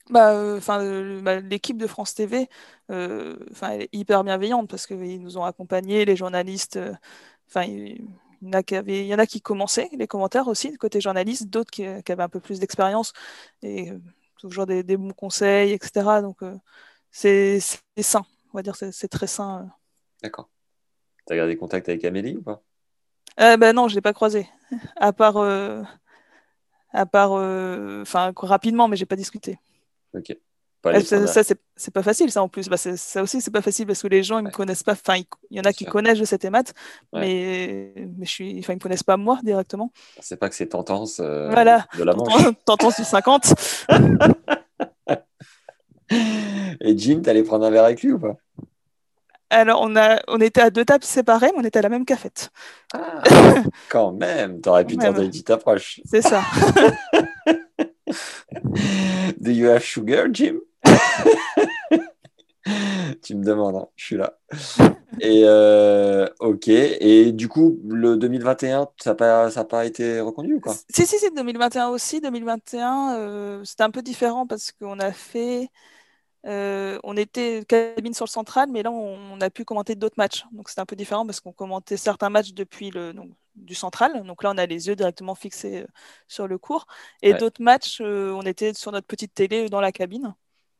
Bah, 0.09 0.31
euh, 0.33 0.57
enfin, 0.57 0.81
euh, 0.83 1.21
bah, 1.21 1.39
l'équipe 1.39 1.77
de 1.77 1.85
France 1.87 2.15
TV, 2.15 2.49
euh, 2.91 3.37
enfin, 3.51 3.71
elle 3.71 3.83
est 3.83 3.89
hyper 3.93 4.23
bienveillante 4.23 4.67
parce 4.69 4.87
qu'ils 4.87 5.21
nous 5.21 5.37
ont 5.37 5.43
accompagnés, 5.43 6.05
les 6.05 6.15
journalistes. 6.15 6.79
Enfin, 7.47 7.63
il 7.63 8.07
il 8.41 8.47
y 8.47 8.51
en 8.51 8.53
a 8.59 8.63
qui 8.63 8.75
avaient- 8.77 9.01
il 9.01 9.07
y 9.07 9.13
en 9.13 9.19
a 9.19 9.25
qui 9.27 9.41
commençaient 9.41 9.89
les 9.97 10.07
commentaires 10.07 10.47
aussi 10.47 10.73
côté 10.77 11.01
journaliste, 11.01 11.49
d'autres 11.49 11.71
qui, 11.71 11.83
qui 12.05 12.11
avaient 12.13 12.23
un 12.23 12.29
peu 12.29 12.39
plus 12.39 12.59
d'expérience 12.59 13.11
et 13.63 13.91
toujours 14.39 14.65
des, 14.65 14.81
des 14.83 14.95
bons 14.97 15.11
conseils, 15.13 15.73
etc. 15.73 16.21
Donc, 16.21 16.37
c'est 17.11 17.59
sain, 18.01 18.25
on 18.53 18.57
va 18.57 18.63
dire, 18.63 18.75
c'est 18.77 19.09
très 19.09 19.27
sain. 19.27 19.69
D'accord. 20.23 20.49
T'as 21.25 21.35
gardé 21.35 21.57
contact 21.57 21.89
avec 21.89 22.05
Amélie 22.05 22.37
ou 22.37 22.43
pas? 22.43 22.63
Euh, 23.39 23.57
bah 23.57 23.73
non, 23.73 23.87
je 23.87 23.95
l'ai 23.95 24.01
pas 24.01 24.13
croisé, 24.13 24.47
à 24.97 25.13
part, 25.13 25.37
euh, 25.37 25.81
à 26.91 27.05
part, 27.05 27.33
euh, 27.33 28.01
enfin, 28.01 28.31
rapidement, 28.35 28.87
mais 28.87 28.95
j'ai 28.97 29.05
pas 29.05 29.15
discuté. 29.15 29.57
Ok. 30.13 30.35
Ah, 30.85 30.93
les 30.93 31.01
ça, 31.03 31.43
c'est 31.75 31.93
pas 31.93 32.03
facile, 32.03 32.31
ça 32.31 32.41
en 32.41 32.47
plus. 32.47 32.69
Bah, 32.69 32.77
ça 32.77 33.21
aussi, 33.21 33.41
c'est 33.41 33.51
pas 33.51 33.61
facile 33.61 33.85
parce 33.85 34.01
que 34.01 34.07
les 34.07 34.23
gens, 34.23 34.39
ils 34.39 34.45
me 34.45 34.49
connaissent 34.49 34.81
pas. 34.83 34.93
Enfin, 34.93 35.17
il 35.51 35.57
y 35.57 35.59
en 35.59 35.63
a 35.63 35.73
qui 35.73 35.83
sûr. 35.83 35.91
connaissent 35.91 36.17
je 36.17 36.23
sais 36.23 36.37
tes 36.37 36.49
maths, 36.49 36.73
Ouais. 37.11 37.19
mais, 37.19 37.93
mais 38.17 38.25
je 38.25 38.29
suis... 38.31 38.59
enfin, 38.59 38.71
ils 38.73 38.77
me 38.77 38.81
connaissent 38.81 39.03
pas 39.03 39.17
moi 39.17 39.39
directement. 39.43 39.91
C'est 40.21 40.37
pas 40.37 40.47
que 40.47 40.55
c'est 40.55 40.67
tendance 40.67 41.19
euh, 41.19 41.49
Voilà. 41.51 41.85
de 41.97 42.03
la 42.05 42.13
manche. 42.13 42.31
Sur 42.31 42.91
50. 43.05 43.53
Et 46.79 46.97
Jim, 46.97 47.21
t'allais 47.23 47.43
prendre 47.43 47.65
un 47.65 47.69
verre 47.71 47.83
avec 47.83 48.01
lui 48.01 48.13
ou 48.13 48.19
pas? 48.19 48.37
Alors, 49.49 49.81
on, 49.81 49.95
a... 49.97 50.21
on 50.29 50.39
était 50.39 50.61
à 50.61 50.69
deux 50.69 50.85
tables 50.85 51.03
séparées, 51.03 51.51
mais 51.53 51.61
on 51.61 51.65
était 51.65 51.79
à 51.79 51.81
la 51.81 51.89
même 51.89 52.05
cafette. 52.05 52.51
Ah, 52.93 53.21
quand 53.89 54.13
même, 54.13 54.61
t'aurais 54.61 54.85
pu 54.85 54.95
tenter 54.95 55.23
une 55.23 55.29
petite 55.29 55.49
approche. 55.49 55.99
C'est 56.05 56.21
ça. 56.21 56.41
Do 59.39 59.51
you 59.51 59.69
have 59.69 59.83
sugar, 59.83 60.27
Jim? 60.31 60.59
Tu 63.21 63.35
me 63.35 63.43
demandes, 63.43 63.75
hein, 63.75 63.87
je 63.95 64.05
suis 64.05 64.17
là. 64.17 64.37
Et 65.19 65.43
euh, 65.45 66.27
ok, 66.39 66.67
et 66.67 67.31
du 67.31 67.47
coup, 67.47 67.79
le 67.87 68.17
2021, 68.17 68.87
ça 69.01 69.11
n'a 69.11 69.15
pas, 69.15 69.63
pas 69.65 69.85
été 69.85 70.19
reconduit 70.19 70.53
ou 70.53 70.59
quoi? 70.59 70.75
Si, 70.93 71.05
si, 71.05 71.17
si, 71.17 71.31
2021 71.35 71.89
aussi. 71.89 72.21
2021, 72.21 73.15
euh, 73.15 73.63
c'était 73.63 73.83
un 73.83 73.91
peu 73.91 74.01
différent 74.01 74.45
parce 74.45 74.71
qu'on 74.71 74.99
a 74.99 75.11
fait. 75.11 75.69
euh, 76.45 76.99
on 77.03 77.17
était 77.17 77.63
cabine 77.67 78.13
sur 78.13 78.25
le 78.25 78.29
central, 78.29 78.69
mais 78.71 78.83
là, 78.83 78.91
on, 78.91 79.41
a 79.41 79.49
pu 79.49 79.65
commenter 79.65 79.95
d'autres 79.95 80.15
matchs. 80.17 80.45
Donc, 80.51 80.69
c'était 80.69 80.81
un 80.81 80.85
peu 80.85 80.95
différent 80.95 81.25
parce 81.25 81.39
qu'on 81.39 81.53
commentait 81.53 81.97
certains 81.97 82.29
matchs 82.29 82.53
depuis 82.53 82.91
le 82.91 83.13
du 83.59 83.75
central. 83.75 84.23
Donc 84.25 84.43
là, 84.43 84.51
on 84.51 84.57
a 84.57 84.65
les 84.65 84.87
yeux 84.87 84.95
directement 84.95 85.35
fixés 85.35 85.81
euh, 85.83 85.87
sur 86.27 86.47
le 86.47 86.57
cours. 86.57 86.87
Et 87.21 87.33
Ouais. 87.33 87.39
d'autres 87.39 87.61
matchs, 87.61 87.99
euh, 88.01 88.31
on 88.33 88.41
était 88.43 88.73
sur 88.73 88.91
notre 88.91 89.07
petite 89.07 89.33
télé 89.33 89.69
dans 89.69 89.81
la 89.81 89.91
cabine. 89.91 90.35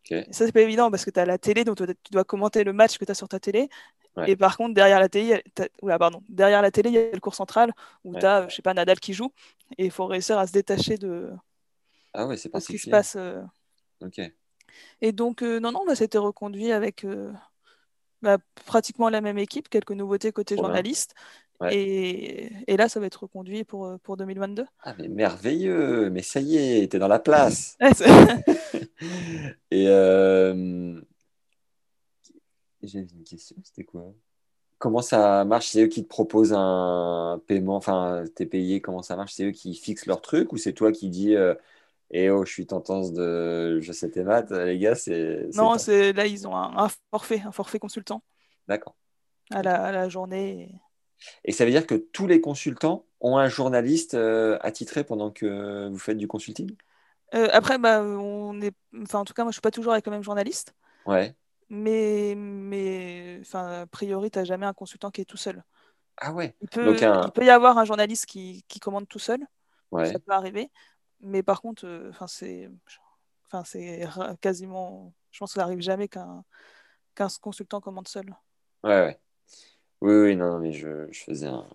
Ok. 0.06 0.12
Et 0.12 0.34
ça, 0.34 0.46
c'est 0.46 0.52
pas 0.52 0.62
évident 0.62 0.90
parce 0.92 1.06
que 1.06 1.12
tu 1.12 1.20
as 1.20 1.26
la 1.26 1.38
télé, 1.38 1.64
donc 1.66 1.78
tu 1.78 2.12
dois 2.12 2.24
commenter 2.24 2.64
le 2.64 2.74
match 2.74 2.98
que 2.98 3.06
tu 3.06 3.12
as 3.12 3.16
sur 3.16 3.28
ta 3.28 3.40
télé. 3.40 3.70
Ouais. 4.18 4.32
Et 4.32 4.36
par 4.36 4.58
contre, 4.58 4.74
derrière 4.74 5.00
la 5.00 5.08
télé, 5.10 5.26
il 5.26 5.30
y 5.30 5.34
a- 5.34 5.42
t'as- 5.54 5.68
oula, 5.82 6.00
pardon, 6.00 6.24
derrière 6.30 6.62
la 6.62 6.72
télé, 6.72 6.90
il 6.90 6.96
y 6.96 6.98
a 6.98 7.12
le 7.12 7.20
cours 7.20 7.36
central 7.36 7.72
où 8.04 8.14
Ouais. 8.14 8.20
tu 8.20 8.26
as, 8.26 8.48
je 8.50 8.56
sais 8.56 8.62
pas, 8.62 8.74
Nadal 8.74 9.00
qui 9.00 9.14
joue. 9.14 9.32
Et 9.78 9.86
il 9.86 9.92
faut 9.92 10.08
réussir 10.08 10.38
à 10.40 10.48
se 10.48 10.52
détacher 10.52 10.98
de, 10.98 11.32
Ah 12.14 12.26
ouais, 12.26 12.38
c'est 12.38 12.50
ce 12.60 12.68
qui 12.68 12.80
se 12.80 12.90
passe. 12.90 13.16
euh. 13.18 13.42
Ok. 14.02 14.20
Et 15.02 15.12
donc, 15.12 15.44
euh, 15.44 15.60
non, 15.60 15.72
non, 15.72 15.86
bah, 15.86 15.96
c'était 15.96 16.18
reconduit 16.18 16.72
avec 16.72 17.04
euh, 17.04 17.32
bah, 18.22 18.38
pratiquement 18.66 19.10
la 19.10 19.22
même 19.22 19.38
équipe, 19.38 19.70
quelques 19.70 19.92
nouveautés 19.92 20.32
côté 20.32 20.56
journaliste. 20.56 21.14
Ouais. 21.60 21.76
Et, 21.76 22.52
et 22.68 22.78
là, 22.78 22.88
ça 22.88 23.00
va 23.00 23.06
être 23.08 23.24
reconduit 23.24 23.66
pour, 23.66 23.86
euh, 23.86 23.98
pour 23.98 24.16
2022. 24.16 24.66
Ah 24.82 24.96
mais 24.98 25.10
merveilleux, 25.10 26.10
mais 26.10 26.22
ça 26.22 26.40
y 26.40 26.56
est, 26.58 26.92
t'es 26.92 27.00
dans 27.00 27.10
la 27.10 27.20
place. 27.20 27.78
Ouais, 27.82 27.90
Et 29.72 29.88
euh, 29.88 31.02
j'avais 32.82 33.06
une 33.06 33.24
question, 33.24 33.58
c'était 33.64 33.84
quoi? 33.84 34.14
Comment 34.78 35.02
ça 35.02 35.44
marche? 35.44 35.68
C'est 35.68 35.84
eux 35.84 35.88
qui 35.88 36.04
te 36.04 36.08
proposent 36.08 36.54
un 36.56 37.42
paiement, 37.46 37.76
enfin, 37.76 38.24
t'es 38.36 38.46
payé, 38.46 38.80
comment 38.80 39.02
ça 39.02 39.18
marche? 39.18 39.34
C'est 39.34 39.46
eux 39.46 39.52
qui 39.52 39.76
fixent 39.76 40.06
leur 40.06 40.22
truc 40.22 40.54
ou 40.54 40.58
c'est 40.58 40.72
toi 40.72 40.94
qui 40.94 41.10
dis 41.10 41.36
euh, 41.36 41.54
Eh 42.12 42.30
oh, 42.30 42.46
je 42.46 42.52
suis 42.54 42.68
tendance 42.68 43.12
de 43.12 43.82
je 43.82 43.92
sais 43.92 44.10
tes 44.10 44.24
maths, 44.24 44.52
les 44.52 44.80
gars, 44.80 44.96
c'est 44.96 45.50
non, 45.56 45.78
c'est 45.78 46.14
là, 46.14 46.26
ils 46.26 46.48
ont 46.48 46.56
un, 46.56 46.86
un 46.86 46.88
forfait, 47.12 47.42
un 47.46 47.52
forfait 47.52 47.80
consultant 47.80 48.24
D'accord. 48.70 48.96
à 49.52 49.62
la, 49.62 49.84
à 49.84 49.92
la 49.92 50.08
journée. 50.08 50.72
Et 51.46 51.52
ça 51.52 51.66
veut 51.66 51.72
dire 51.72 51.88
que 51.88 51.96
tous 51.96 52.28
les 52.28 52.42
consultants 52.42 53.06
ont 53.22 53.38
un 53.38 53.50
journaliste 53.50 54.14
euh, 54.16 54.58
attitré 54.62 55.04
pendant 55.04 55.32
que 55.32 55.88
vous 55.90 55.98
faites 56.00 56.18
du 56.18 56.28
consulting? 56.28 56.76
Euh, 57.36 57.48
après, 57.52 57.78
bah, 57.78 58.02
on 58.04 58.60
est... 58.62 58.74
enfin, 59.04 59.20
en 59.20 59.26
tout 59.26 59.34
cas, 59.34 59.44
moi, 59.44 59.52
je 59.52 59.56
suis 59.56 59.62
pas 59.62 59.72
toujours 59.72 59.94
avec 59.94 60.06
le 60.06 60.12
même 60.12 60.24
journaliste. 60.24 60.74
Ouais. 61.06 61.36
Mais, 61.70 62.36
mais 62.38 63.40
enfin, 63.42 63.82
a 63.84 63.88
priori, 63.88 64.32
tu 64.32 64.40
n'as 64.40 64.46
jamais 64.46 64.66
un 64.66 64.74
consultant 64.74 65.12
qui 65.12 65.22
est 65.22 65.26
tout 65.26 65.38
seul. 65.38 65.64
Ah 66.18 66.34
ouais. 66.34 66.56
Il 66.62 66.70
peut, 66.70 66.82
Donc 66.82 67.02
un- 67.04 67.22
il 67.24 67.32
peut 67.32 67.46
y 67.46 67.50
avoir 67.50 67.78
un 67.78 67.86
journaliste 67.86 68.26
qui, 68.28 68.64
qui 68.68 68.80
commande 68.80 69.08
tout 69.08 69.20
seul, 69.20 69.40
Ouais. 69.92 70.14
ça 70.14 70.20
peut 70.20 70.34
arriver. 70.34 70.72
Mais 71.22 71.44
par 71.44 71.62
contre, 71.62 71.86
euh, 71.88 72.10
enfin, 72.12 72.28
c'est 72.28 72.70
enfin, 73.48 73.64
c'est 73.66 74.06
ra- 74.06 74.36
quasiment. 74.38 75.14
Je 75.32 75.40
pense 75.40 75.52
que 75.52 75.56
ça 75.56 75.62
n'arrive 75.62 75.82
jamais 75.82 76.08
qu'un 76.10 76.44
qu'un 77.16 77.30
consultant 77.42 77.82
commande 77.82 78.08
seul. 78.10 78.36
Ouais, 78.84 78.90
ouais. 79.02 79.20
Oui, 80.02 80.14
oui, 80.16 80.36
non, 80.36 80.52
non, 80.52 80.60
mais 80.60 80.72
je, 80.72 81.08
je 81.12 81.20
faisais 81.20 81.48
un. 81.48 81.66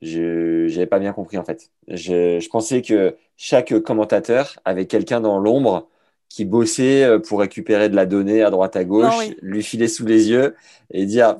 Je 0.00 0.66
j'avais 0.68 0.86
pas 0.86 0.98
bien 0.98 1.12
compris 1.12 1.38
en 1.38 1.44
fait. 1.44 1.70
Je, 1.86 2.40
je 2.40 2.48
pensais 2.48 2.82
que 2.82 3.16
chaque 3.36 3.78
commentateur 3.80 4.58
avait 4.64 4.86
quelqu'un 4.86 5.20
dans 5.20 5.38
l'ombre 5.38 5.88
qui 6.28 6.44
bossait 6.44 7.04
euh, 7.04 7.18
pour 7.20 7.40
récupérer 7.40 7.88
de 7.88 7.94
la 7.94 8.06
donnée 8.06 8.42
à 8.42 8.50
droite 8.50 8.74
à 8.74 8.84
gauche, 8.84 9.12
Non, 9.12 9.18
oui. 9.18 9.36
lui 9.42 9.62
filer 9.62 9.86
sous 9.86 10.06
les 10.06 10.28
yeux 10.30 10.56
et 10.90 11.06
dire 11.06 11.36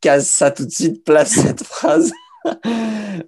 case 0.00 0.26
ça 0.26 0.50
tout 0.50 0.64
de 0.64 0.70
suite, 0.70 1.04
place 1.04 1.30
cette 1.30 1.62
phrase. 1.64 2.12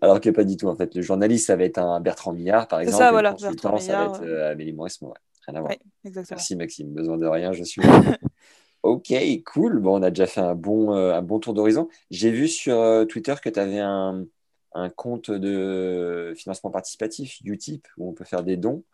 Alors 0.01 0.21
que 0.21 0.31
pas 0.31 0.45
du 0.45 0.57
tout 0.57 0.69
en 0.69 0.77
fait. 0.77 0.95
Le 0.95 1.03
journaliste, 1.03 1.47
ça 1.47 1.57
va 1.57 1.65
être 1.65 1.79
un 1.79 2.01
Bertrand 2.01 2.33
Millard 2.33 2.67
par 2.69 2.81
exemple, 2.81 2.99
ça, 2.99 3.11
voilà, 3.11 3.31
le 3.31 3.37
consultant, 3.37 3.79
ça 3.79 3.99
va 3.99 4.05
être 4.07 4.23
euh, 4.25 4.53
Amélie 4.53 4.73
Mauresmo. 4.73 5.09
Ouais. 5.09 5.15
Rien 5.47 5.59
à 5.59 5.61
voir. 5.61 5.73
Oui, 5.73 5.79
exactement. 6.07 6.37
Merci 6.37 6.57
Maxime, 6.57 6.89
besoin 6.93 7.19
de 7.19 7.27
rien, 7.27 7.53
je 7.53 7.65
suis. 7.65 7.83
Ok, 8.85 9.13
cool. 9.47 9.81
Bon, 9.81 9.99
on 9.99 10.03
a 10.03 10.11
déjà 10.11 10.27
fait 10.27 10.41
un 10.43 10.55
bon, 10.55 10.95
euh, 10.95 11.15
un 11.15 11.23
bon 11.23 11.41
tour 11.41 11.55
d'horizon. 11.55 11.89
J'ai 12.11 12.31
vu 12.31 12.49
sur 12.49 12.79
euh, 12.81 13.07
Twitter 13.07 13.35
que 13.43 13.49
tu 13.49 13.59
avais 13.59 13.81
un, 13.81 14.27
un 14.75 14.91
compte 14.91 15.31
de 15.31 16.35
financement 16.37 16.71
participatif, 16.71 17.39
Utip, 17.45 17.89
où 17.97 18.09
on 18.11 18.13
peut 18.13 18.25
faire 18.25 18.45
des 18.45 18.59
dons. 18.59 18.85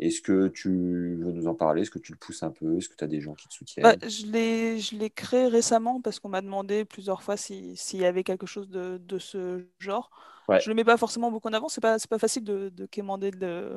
Est-ce 0.00 0.20
que 0.22 0.48
tu 0.48 0.70
veux 0.70 1.32
nous 1.32 1.48
en 1.48 1.54
parler? 1.54 1.82
Est-ce 1.82 1.90
que 1.92 1.98
tu 2.00 2.12
le 2.12 2.18
pousses 2.18 2.42
un 2.44 2.52
peu? 2.52 2.78
Est-ce 2.78 2.88
que 2.90 2.96
tu 2.96 3.04
as 3.04 3.08
des 3.08 3.20
gens 3.22 3.34
qui 3.34 3.48
te 3.48 3.54
soutiennent? 3.54 3.94
Bah, 3.94 3.96
je 4.02 4.26
l'ai 4.26 4.78
je 4.78 4.94
l'ai 4.96 5.10
créé 5.10 5.48
récemment 5.48 6.00
parce 6.00 6.20
qu'on 6.20 6.28
m'a 6.28 6.40
demandé 6.40 6.84
plusieurs 6.84 7.22
fois 7.22 7.36
si- 7.36 7.76
s'il 7.76 8.00
y 8.00 8.04
avait 8.06 8.22
quelque 8.22 8.46
chose 8.46 8.68
de, 8.68 8.98
de 8.98 9.18
ce 9.18 9.66
genre. 9.80 10.10
Ouais. 10.48 10.62
Je 10.62 10.70
ne 10.70 10.74
le 10.74 10.76
mets 10.76 10.84
pas 10.84 10.96
forcément 10.96 11.32
beaucoup 11.32 11.48
en 11.48 11.52
avant, 11.52 11.68
c'est 11.68 11.80
pas, 11.80 11.98
c'est 11.98 12.08
pas 12.08 12.18
facile 12.20 12.44
de, 12.44 12.68
de 12.68 12.86
quémander 12.86 13.32
de, 13.32 13.76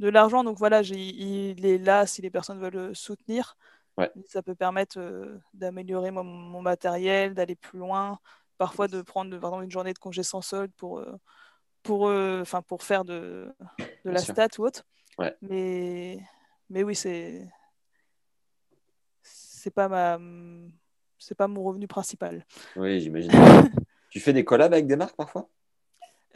de 0.00 0.08
l'argent. 0.08 0.44
Donc 0.44 0.58
voilà, 0.58 0.82
j'ai- 0.82 0.96
il 0.98 1.66
est 1.66 1.78
là 1.78 2.06
si 2.06 2.22
les 2.22 2.30
personnes 2.30 2.60
veulent 2.60 2.74
le 2.90 2.94
soutenir. 2.94 3.56
Ouais. 4.00 4.10
Ça 4.26 4.42
peut 4.42 4.54
permettre 4.54 4.98
euh, 4.98 5.38
d'améliorer 5.54 6.10
mon, 6.10 6.24
mon 6.24 6.62
matériel, 6.62 7.34
d'aller 7.34 7.54
plus 7.54 7.78
loin, 7.78 8.18
parfois 8.58 8.88
de 8.88 9.02
prendre 9.02 9.30
par 9.38 9.50
exemple, 9.50 9.64
une 9.64 9.70
journée 9.70 9.92
de 9.92 9.98
congé 9.98 10.22
sans 10.22 10.40
solde 10.40 10.72
pour, 10.76 10.98
euh, 11.00 11.12
pour, 11.82 12.08
euh, 12.08 12.40
enfin, 12.40 12.62
pour 12.62 12.82
faire 12.82 13.04
de, 13.04 13.54
de 13.68 13.76
Bien 14.04 14.12
la 14.12 14.20
sûr. 14.20 14.34
stat 14.34 14.48
ou 14.58 14.64
autre. 14.66 14.84
Ouais. 15.18 15.36
Mais, 15.42 16.18
mais 16.70 16.82
oui, 16.82 16.94
c'est 16.94 17.46
c'est 19.22 19.70
pas 19.70 19.88
ma 19.88 20.18
c'est 21.18 21.34
pas 21.34 21.46
mon 21.48 21.62
revenu 21.62 21.86
principal. 21.86 22.46
Oui, 22.76 23.00
j'imagine. 23.00 23.30
tu 24.10 24.20
fais 24.20 24.32
des 24.32 24.44
collabs 24.44 24.72
avec 24.72 24.86
des 24.86 24.96
marques 24.96 25.16
parfois? 25.16 25.48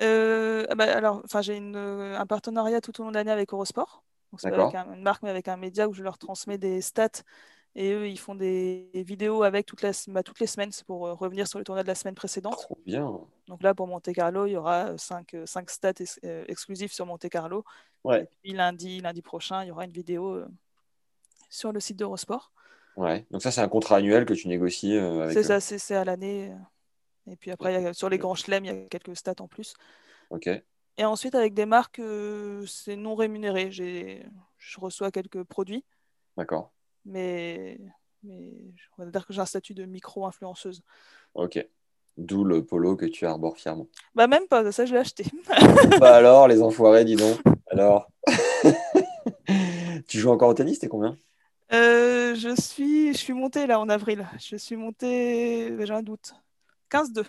Euh, 0.03 0.67
ah 0.69 0.75
bah, 0.75 0.95
alors, 0.97 1.23
enfin, 1.25 1.41
j'ai 1.41 1.57
un 1.57 2.27
partenariat 2.27 2.81
tout 2.81 3.01
au 3.01 3.05
long 3.05 3.11
de 3.11 3.15
l'année 3.15 3.31
avec 3.31 3.53
Eurosport. 3.53 4.05
Donc, 4.31 4.41
c'est 4.41 4.53
avec 4.53 4.75
un- 4.75 4.93
une 4.93 5.03
marque, 5.03 5.23
mais 5.23 5.31
avec 5.31 5.49
un 5.49 5.57
média 5.57 5.89
où 5.89 5.93
je 5.95 6.03
leur 6.03 6.19
transmets 6.19 6.59
des 6.59 6.81
stats 6.81 7.23
et 7.77 7.93
eux, 7.93 8.09
ils 8.09 8.19
font 8.19 8.35
des, 8.35 8.89
vidéos 8.95 9.43
avec 9.43 9.67
toute 9.67 9.83
la, 9.83 9.91
bah, 10.09 10.23
toutes 10.23 10.39
les 10.39 10.47
semaines 10.47 10.71
pour 10.87 11.07
euh, 11.07 11.15
revenir 11.15 11.49
sur 11.49 11.59
le 11.59 11.65
tournoi 11.65 11.83
de 11.83 11.89
la 11.89 11.95
semaine 11.95 12.15
précédente. 12.15 12.57
Trop 12.57 12.79
bien. 12.87 13.21
Donc 13.49 13.63
là, 13.63 13.75
pour 13.75 13.87
Monte 13.89 14.13
Carlo, 14.13 14.47
il 14.47 14.53
y 14.53 14.57
aura 14.57 14.97
5 14.97 15.35
cinq, 15.45 15.71
stats 15.71 15.91
ex- 15.99 16.21
euh, 16.25 16.45
exclusifs 16.47 16.93
sur 16.93 17.05
Monte 17.05 17.29
Carlo. 17.29 17.65
Ouais. 18.05 18.23
Et 18.23 18.29
puis 18.43 18.53
lundi, 18.53 19.01
lundi 19.01 19.23
prochain, 19.23 19.65
il 19.65 19.69
y 19.69 19.71
aura 19.73 19.85
une 19.85 19.93
vidéo 19.93 20.35
euh, 20.35 20.47
sur 21.51 21.73
le 21.73 21.81
site 21.81 21.97
d'Eurosport. 21.97 22.53
Ouais. 22.97 23.27
Donc 23.33 23.43
ça, 23.43 23.51
c'est 23.51 23.61
un 23.61 23.69
contrat 23.69 23.97
annuel 23.97 24.25
que 24.25 24.35
tu 24.35 24.47
négocies 24.47 24.97
euh, 24.97 25.23
avec 25.23 25.33
C'est 25.33 25.43
ça, 25.43 25.59
c'est 25.61 25.97
à 25.97 26.05
l'année. 26.05 26.53
Et 27.27 27.37
puis 27.37 27.51
après, 27.51 27.75
il 27.75 27.83
y 27.83 27.87
a- 27.87 27.95
sur 27.95 28.09
les 28.09 28.19
grands 28.19 28.37
chelems, 28.37 28.65
il 28.65 28.69
y 28.69 28.71
a 28.71 28.87
quelques 28.87 29.17
stats 29.17 29.35
en 29.41 29.49
plus. 29.49 29.75
Ok. 30.31 30.49
Et 30.97 31.05
ensuite, 31.05 31.35
avec 31.35 31.55
des 31.55 31.67
marques, 31.67 31.99
euh, 31.99 32.65
c'est 32.67 32.95
non 32.95 33.17
rémunéré. 33.17 33.73
Je 33.73 34.81
reçois 34.81 35.11
quelques 35.11 35.43
produits, 35.43 35.85
D'accord. 36.37 36.73
Mais, 37.05 37.79
mais 38.23 38.53
on 38.99 39.05
va 39.05 39.11
dire 39.11 39.27
que 39.27 39.33
j'ai 39.33 39.41
un 39.41 39.47
statut 39.47 39.75
de 39.75 39.85
micro-influenceuse. 39.85 40.83
Ok. 41.35 41.65
D'où 42.17 42.45
le 42.45 42.65
polo 42.65 42.95
que 42.97 43.07
tu 43.07 43.27
arbores 43.27 43.57
fièrement. 43.59 43.89
Bah 44.15 44.29
même 44.29 44.47
pas, 44.47 44.71
ça 44.71 44.87
je 44.87 44.93
l'ai 44.93 45.01
acheté. 45.01 45.25
bah 46.01 46.15
alors, 46.15 46.47
les 46.47 46.63
enfoirés, 46.63 47.05
dis 47.05 47.17
donc. 47.17 47.39
Alors. 47.71 48.09
tu 50.07 50.19
joues 50.19 50.31
encore 50.31 50.49
au 50.51 50.55
tennis, 50.55 50.79
t'es 50.79 50.89
combien? 50.89 51.17
Euh, 51.73 52.35
je 52.37 52.55
suis, 52.61 53.13
je 53.13 53.19
suis 53.19 53.33
montée 53.33 53.67
là 53.67 53.81
en 53.81 53.89
avril. 53.89 54.29
Je 54.39 54.57
suis 54.57 54.77
montée, 54.77 55.75
j'ai 55.85 55.93
un 55.93 56.03
doute. 56.03 56.35
15-2. 56.91 57.25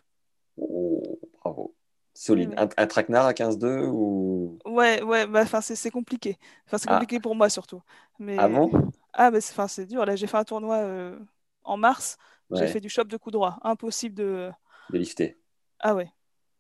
Oh, 0.57 1.01
bravo. 1.41 1.73
Solide. 2.13 2.49
Oui, 2.49 2.55
Un, 2.57 2.69
un 2.77 2.87
traquenard 2.87 3.25
à 3.25 3.33
15-2 3.33 3.87
ou? 3.87 4.59
Ouais, 4.65 5.01
ouais, 5.01 5.25
bah, 5.25 5.41
enfin, 5.41 5.61
c'est 5.61 5.75
c'est 5.75 5.89
compliqué. 5.91 6.37
Enfin, 6.67 6.77
c'est 6.77 6.89
Ah. 6.89 6.93
compliqué 6.93 7.19
pour 7.19 7.35
moi 7.35 7.49
surtout. 7.49 7.81
Mais... 8.19 8.35
Ah 8.37 8.47
bon? 8.47 8.69
Ah, 9.17 9.31
mais 9.31 9.41
c'est 9.41 9.53
enfin, 9.53 9.67
c'est 9.67 9.85
dur. 9.85 10.05
Là, 10.05 10.15
j'ai 10.15 10.27
fait 10.27 10.37
un 10.37 10.43
tournoi 10.43 10.77
euh, 10.77 11.17
en 11.63 11.77
mars. 11.77 12.17
J'ai 12.51 12.67
fait 12.67 12.79
du 12.79 12.89
shop 12.89 13.05
de 13.05 13.17
coup 13.17 13.31
droit. 13.31 13.57
Impossible 13.63 14.15
de. 14.15 14.51
De 14.91 14.97
lifter. 14.97 15.37
Ah 15.79 15.95
ouais. 15.95 16.11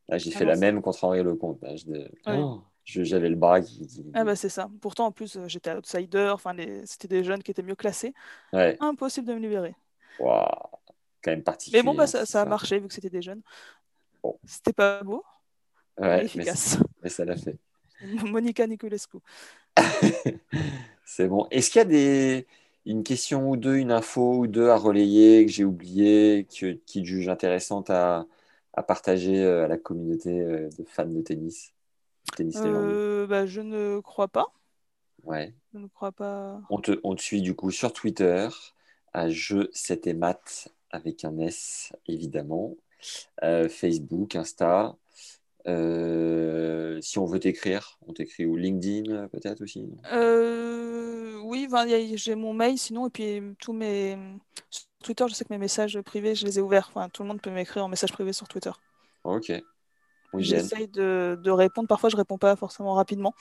Là, 0.07 0.17
j'ai 0.17 0.31
Ah 0.33 0.39
fait 0.39 0.43
non, 0.45 0.49
la 0.51 0.55
c'est- 0.55 0.61
même 0.61 0.81
contre 0.81 1.03
Henri 1.03 1.23
Lecomte. 1.23 1.61
Là, 1.61 1.75
je- 1.75 1.85
Ouais. 1.87 2.09
Oh, 2.27 2.61
J'avais 2.85 3.29
le 3.29 3.35
bras 3.35 3.61
qui. 3.61 3.87
Ah 4.13 4.23
bah 4.23 4.35
c'est 4.35 4.49
ça. 4.49 4.69
Pourtant, 4.81 5.07
en 5.07 5.11
plus, 5.11 5.35
euh, 5.37 5.47
j'étais 5.47 5.71
outsider. 5.75 6.29
Enfin, 6.33 6.53
les... 6.53 6.85
c'était 6.85 7.07
des 7.07 7.23
jeunes 7.23 7.41
qui 7.43 7.51
étaient 7.51 7.63
mieux 7.63 7.75
classés. 7.75 8.13
Ouais. 8.53 8.77
Impossible 8.79 9.27
de 9.27 9.33
me 9.33 9.39
libérer. 9.39 9.75
Waouh, 10.19 10.45
quand 11.21 11.31
même 11.31 11.43
particulier. 11.43 11.81
Mais 11.83 11.83
bon, 11.91 11.95
bah, 11.95 12.03
hein, 12.03 12.25
ça, 12.25 12.41
a 12.41 12.45
marché 12.45 12.79
vu 12.79 12.87
que 12.87 12.93
c'était 12.93 13.09
des 13.09 13.21
jeunes. 13.21 13.41
Bon. 14.23 14.39
C'était 14.45 14.73
pas 14.73 15.03
beau, 15.03 15.23
Ouais, 15.97 16.07
mais 16.07 16.17
mais, 16.17 16.25
efficace. 16.25 16.77
mais 17.03 17.09
ça 17.09 17.25
l'a 17.25 17.35
fait. 17.37 17.57
Monica 18.31 18.67
Niculescu. 18.67 19.17
C'est 21.05 21.27
bon. 21.27 21.47
Est-ce 21.51 21.69
qu'il 21.69 21.79
y 21.79 21.81
a 21.81 21.85
des... 21.85 22.47
une 22.85 23.03
question 23.03 23.49
ou 23.49 23.57
deux, 23.57 23.77
une 23.77 23.91
info 23.91 24.39
ou 24.39 24.47
deux 24.47 24.69
à 24.69 24.77
relayer 24.77 25.45
que 25.45 25.51
j'ai 25.51 25.63
oublié, 25.63 26.45
que, 26.45 26.73
qui 26.85 27.01
te 27.01 27.07
juge 27.07 27.29
intéressante 27.29 27.89
à, 27.89 28.25
à 28.73 28.83
partager 28.83 29.43
euh, 29.43 29.65
à 29.65 29.67
la 29.67 29.77
communauté 29.77 30.39
euh, 30.41 30.69
de 30.77 30.83
fans 30.85 31.05
de 31.05 31.21
tennis 31.21 31.73
Tennis. 32.35 32.57
Euh, 32.63 33.27
bah, 33.27 33.45
je 33.45 33.61
ne 33.61 33.99
crois 33.99 34.27
pas. 34.27 34.47
Ouais. 35.23 35.53
Je 35.73 35.79
ne 35.79 35.87
crois 35.87 36.11
pas. 36.11 36.61
On 36.69 36.79
te, 36.79 36.99
on 37.03 37.15
te 37.15 37.21
suit 37.21 37.41
du 37.41 37.55
coup 37.55 37.71
sur 37.71 37.93
Twitter 37.93 38.47
à 39.13 39.29
jeu 39.29 39.69
7 39.73 40.07
et 40.07 40.13
mat 40.13 40.67
avec 40.91 41.23
un 41.23 41.37
S 41.39 41.93
évidemment. 42.07 42.75
Euh, 43.43 43.69
Facebook, 43.69 44.35
Insta. 44.35 44.95
Euh, 45.67 46.99
si 47.01 47.17
on 47.17 47.25
veut 47.25 47.39
t'écrire, 47.39 47.97
on 48.07 48.13
t'écrit 48.13 48.45
ou 48.45 48.55
LinkedIn 48.55 49.11
euh, 49.11 49.27
peut-être 49.27 49.61
aussi. 49.61 49.87
Euh, 50.13 51.39
oui, 51.43 51.67
ben, 51.69 51.87
j'ai 52.15 52.35
mon 52.35 52.53
mail 52.53 52.77
sinon, 52.77 53.07
et 53.07 53.09
puis 53.09 53.41
tous 53.59 53.73
mes. 53.73 54.17
Sur 54.69 54.85
Twitter, 55.03 55.25
je 55.27 55.33
sais 55.33 55.45
que 55.45 55.53
mes 55.53 55.59
messages 55.59 55.99
privés, 56.01 56.35
je 56.35 56.45
les 56.45 56.59
ai 56.59 56.61
ouverts. 56.61 56.91
Enfin, 56.93 57.09
tout 57.09 57.23
le 57.23 57.27
monde 57.29 57.41
peut 57.41 57.51
m'écrire 57.51 57.83
en 57.85 57.87
message 57.87 58.11
privé 58.11 58.33
sur 58.33 58.47
Twitter. 58.47 58.71
Ok. 59.23 59.51
Oui. 60.33 60.43
J'essaye 60.43 60.87
de, 60.87 61.39
de 61.41 61.51
répondre. 61.51 61.87
Parfois, 61.87 62.09
je 62.09 62.17
réponds 62.17 62.37
pas 62.37 62.55
forcément 62.55 62.93
rapidement, 62.93 63.33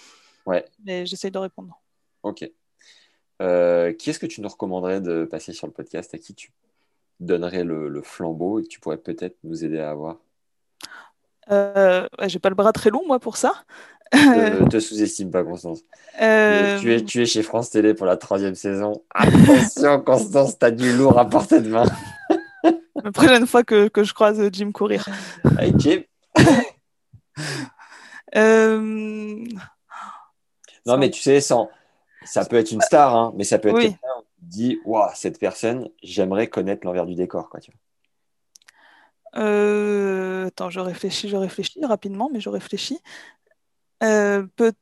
Ouais. 0.46 0.64
mais 0.84 1.06
j'essaye 1.06 1.30
de 1.30 1.38
répondre. 1.38 1.80
Ok. 2.22 2.50
Euh, 3.42 3.92
qui 3.92 4.10
est-ce 4.10 4.18
que 4.18 4.26
tu 4.26 4.40
nous 4.40 4.48
recommanderais 4.48 5.00
de 5.00 5.24
passer 5.24 5.52
sur 5.52 5.66
le 5.66 5.72
podcast? 5.72 6.14
À 6.14 6.18
qui 6.18 6.34
tu 6.34 6.52
donnerais 7.20 7.64
le, 7.64 7.88
le 7.88 8.02
flambeau 8.02 8.60
et 8.60 8.62
que 8.62 8.68
tu 8.68 8.80
pourrais 8.80 8.98
peut-être 8.98 9.36
nous 9.42 9.64
aider 9.64 9.78
à 9.78 9.90
avoir? 9.90 10.18
Euh, 11.50 12.06
j'ai 12.26 12.38
pas 12.38 12.48
le 12.48 12.54
bras 12.54 12.72
très 12.72 12.90
long, 12.90 13.02
moi, 13.06 13.18
pour 13.18 13.36
ça. 13.36 13.52
Ne 14.14 14.68
te 14.68 14.78
sous-estime 14.80 15.30
pas, 15.30 15.42
Constance. 15.44 15.80
Euh, 16.20 16.78
Tu, 16.80 16.94
es, 16.94 17.02
tu 17.02 17.22
es 17.22 17.26
chez 17.26 17.42
France 17.42 17.70
Télé 17.70 17.94
pour 17.94 18.06
la 18.06 18.16
troisième 18.16 18.54
saison. 18.54 19.02
Attention, 19.10 20.00
Constance, 20.04 20.58
t'as 20.58 20.70
du 20.70 20.92
lourd 20.96 21.18
à 21.18 21.28
portée 21.28 21.60
de 21.60 21.68
main. 21.68 21.84
La 23.04 23.12
prochaine 23.12 23.46
fois 23.46 23.64
que, 23.64 23.88
que 23.88 24.02
je 24.04 24.14
croise 24.14 24.40
Jim 24.52 24.70
courir. 24.72 25.06
Hey, 25.58 25.74
Jim. 25.76 26.02
Euh, 28.36 29.44
Non, 30.86 30.96
mais 30.96 31.10
tu 31.10 31.20
sais, 31.20 31.40
sans... 31.40 31.68
ça 32.24 32.44
peut 32.44 32.56
être 32.56 32.70
une 32.72 32.80
star, 32.80 33.14
hein, 33.14 33.32
mais 33.36 33.44
ça 33.44 33.58
peut 33.58 33.68
être 33.68 33.74
Oui. 33.76 33.82
quelqu'un 33.82 34.22
qui 34.38 34.46
dit 34.46 34.78
Waouh, 34.84 35.10
cette 35.14 35.38
personne, 35.38 35.88
j'aimerais 36.02 36.46
connaître 36.46 36.86
l'envers 36.86 37.06
du 37.06 37.14
décor. 37.14 37.48
Quoi, 37.50 37.60
tu 37.60 37.70
vois. 37.72 37.80
Euh, 39.36 40.46
Attends, 40.46 40.70
je 40.70 40.80
réfléchis, 40.80 41.28
je 41.28 41.36
réfléchis 41.36 41.84
rapidement, 41.84 42.30
mais 42.32 42.40
je 42.40 42.48
réfléchis. 42.48 43.00
Euh, 44.02 44.46
peut... 44.56 44.72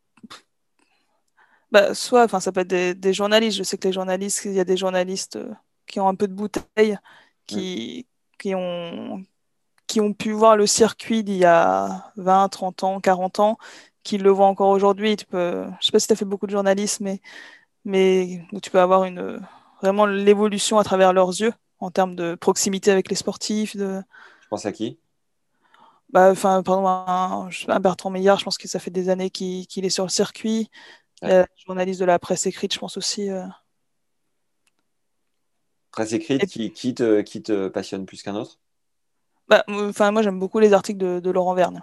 bah, 1.70 1.94
soit, 1.94 2.24
enfin, 2.24 2.40
ça 2.40 2.52
peut 2.52 2.60
être 2.60 2.68
des, 2.68 2.94
des 2.94 3.12
journalistes. 3.12 3.58
Je 3.58 3.62
sais 3.62 3.78
que 3.78 3.88
les 3.88 3.92
journalistes, 3.92 4.44
il 4.44 4.52
y 4.52 4.60
a 4.60 4.64
des 4.64 4.76
journalistes 4.76 5.36
euh, 5.36 5.52
qui 5.86 6.00
ont 6.00 6.08
un 6.08 6.14
peu 6.14 6.28
de 6.28 6.34
bouteille, 6.34 6.98
qui, 7.46 8.06
qui 8.38 8.54
ont, 8.54 9.24
qui 9.86 10.00
ont 10.00 10.14
pu 10.14 10.32
voir 10.32 10.56
le 10.56 10.66
circuit 10.66 11.24
d'il 11.24 11.38
y 11.38 11.44
a 11.46 12.12
20, 12.16 12.48
30 12.50 12.84
ans, 12.84 13.00
40 13.00 13.40
ans, 13.40 13.58
qui 14.04 14.18
le 14.18 14.30
voient 14.30 14.46
encore 14.48 14.70
aujourd'hui. 14.70 15.16
Tu 15.16 15.26
peux... 15.26 15.66
Je 15.80 15.86
sais 15.86 15.92
pas 15.92 16.00
si 16.00 16.08
tu 16.08 16.14
as 16.14 16.16
fait 16.16 16.24
beaucoup 16.26 16.46
de 16.46 16.52
journalisme, 16.52 17.04
mais, 17.04 17.20
mais 17.84 18.46
où 18.52 18.60
tu 18.60 18.70
peux 18.70 18.80
avoir 18.80 19.04
une, 19.04 19.40
vraiment 19.82 20.06
l'évolution 20.06 20.78
à 20.78 20.84
travers 20.84 21.12
leurs 21.12 21.30
yeux 21.30 21.54
en 21.80 21.90
termes 21.90 22.16
de 22.16 22.34
proximité 22.36 22.90
avec 22.92 23.10
les 23.10 23.16
sportifs, 23.16 23.76
de, 23.76 24.02
À 24.64 24.72
qui? 24.72 24.98
Bah, 26.10 26.30
enfin, 26.30 26.62
pardon, 26.62 26.86
un, 26.86 27.48
Bertrand 27.80 28.10
Meillard, 28.10 28.38
je 28.38 28.44
pense 28.44 28.58
que 28.58 28.68
ça 28.68 28.78
fait 28.78 28.90
des 28.90 29.08
années 29.08 29.30
qu'il 29.30 29.66
est 29.84 29.88
sur 29.90 30.04
le 30.04 30.10
circuit. 30.10 30.70
Ouais. 31.22 31.32
Euh, 31.32 31.44
journaliste 31.66 32.00
de 32.00 32.04
la 32.04 32.18
presse 32.18 32.46
écrite, 32.46 32.74
je 32.74 32.78
pense 32.78 32.96
aussi. 32.96 33.30
euh. 33.30 33.46
Presse 35.90 36.12
écrite, 36.12 36.42
Et- 36.42 36.46
qui, 36.46 36.72
qui, 36.72 36.94
te, 36.94 37.20
qui 37.22 37.42
te 37.42 37.68
passionne 37.68 38.06
plus 38.06 38.22
qu'un 38.22 38.34
autre? 38.34 38.58
Bah, 39.48 39.64
enfin, 39.68 40.10
moi, 40.10 40.22
j'aime 40.22 40.38
beaucoup 40.38 40.58
les 40.58 40.72
articles 40.72 40.98
de, 40.98 41.20
de 41.20 41.30
Laurent 41.30 41.54
Verne 41.54 41.82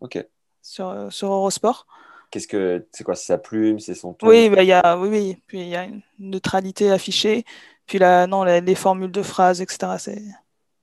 Ok. 0.00 0.26
sur, 0.62 0.88
euh, 0.88 1.10
sur 1.10 1.32
Eurosport. 1.32 1.86
Qu'est-ce 2.30 2.48
que 2.48 2.86
c'est 2.92 3.04
quoi 3.04 3.14
C'est 3.16 3.26
sa 3.26 3.38
plume, 3.38 3.80
c'est 3.80 3.94
son 3.94 4.14
ton? 4.14 4.28
Oui, 4.28 4.48
bah, 4.48 4.62
il 4.62 4.68
y 4.68 4.72
a, 4.72 4.96
oui, 4.98 5.08
oui. 5.08 5.42
Puis 5.46 5.60
il 5.60 5.68
y 5.68 5.76
a 5.76 5.84
une 5.84 6.02
neutralité 6.18 6.90
affichée. 6.90 7.44
Puis 7.86 7.98
là, 7.98 8.26
non, 8.26 8.44
les 8.44 8.74
formules 8.74 9.10
de 9.10 9.22
phrases, 9.22 9.60
etc. 9.60 9.96
Et 10.08 10.22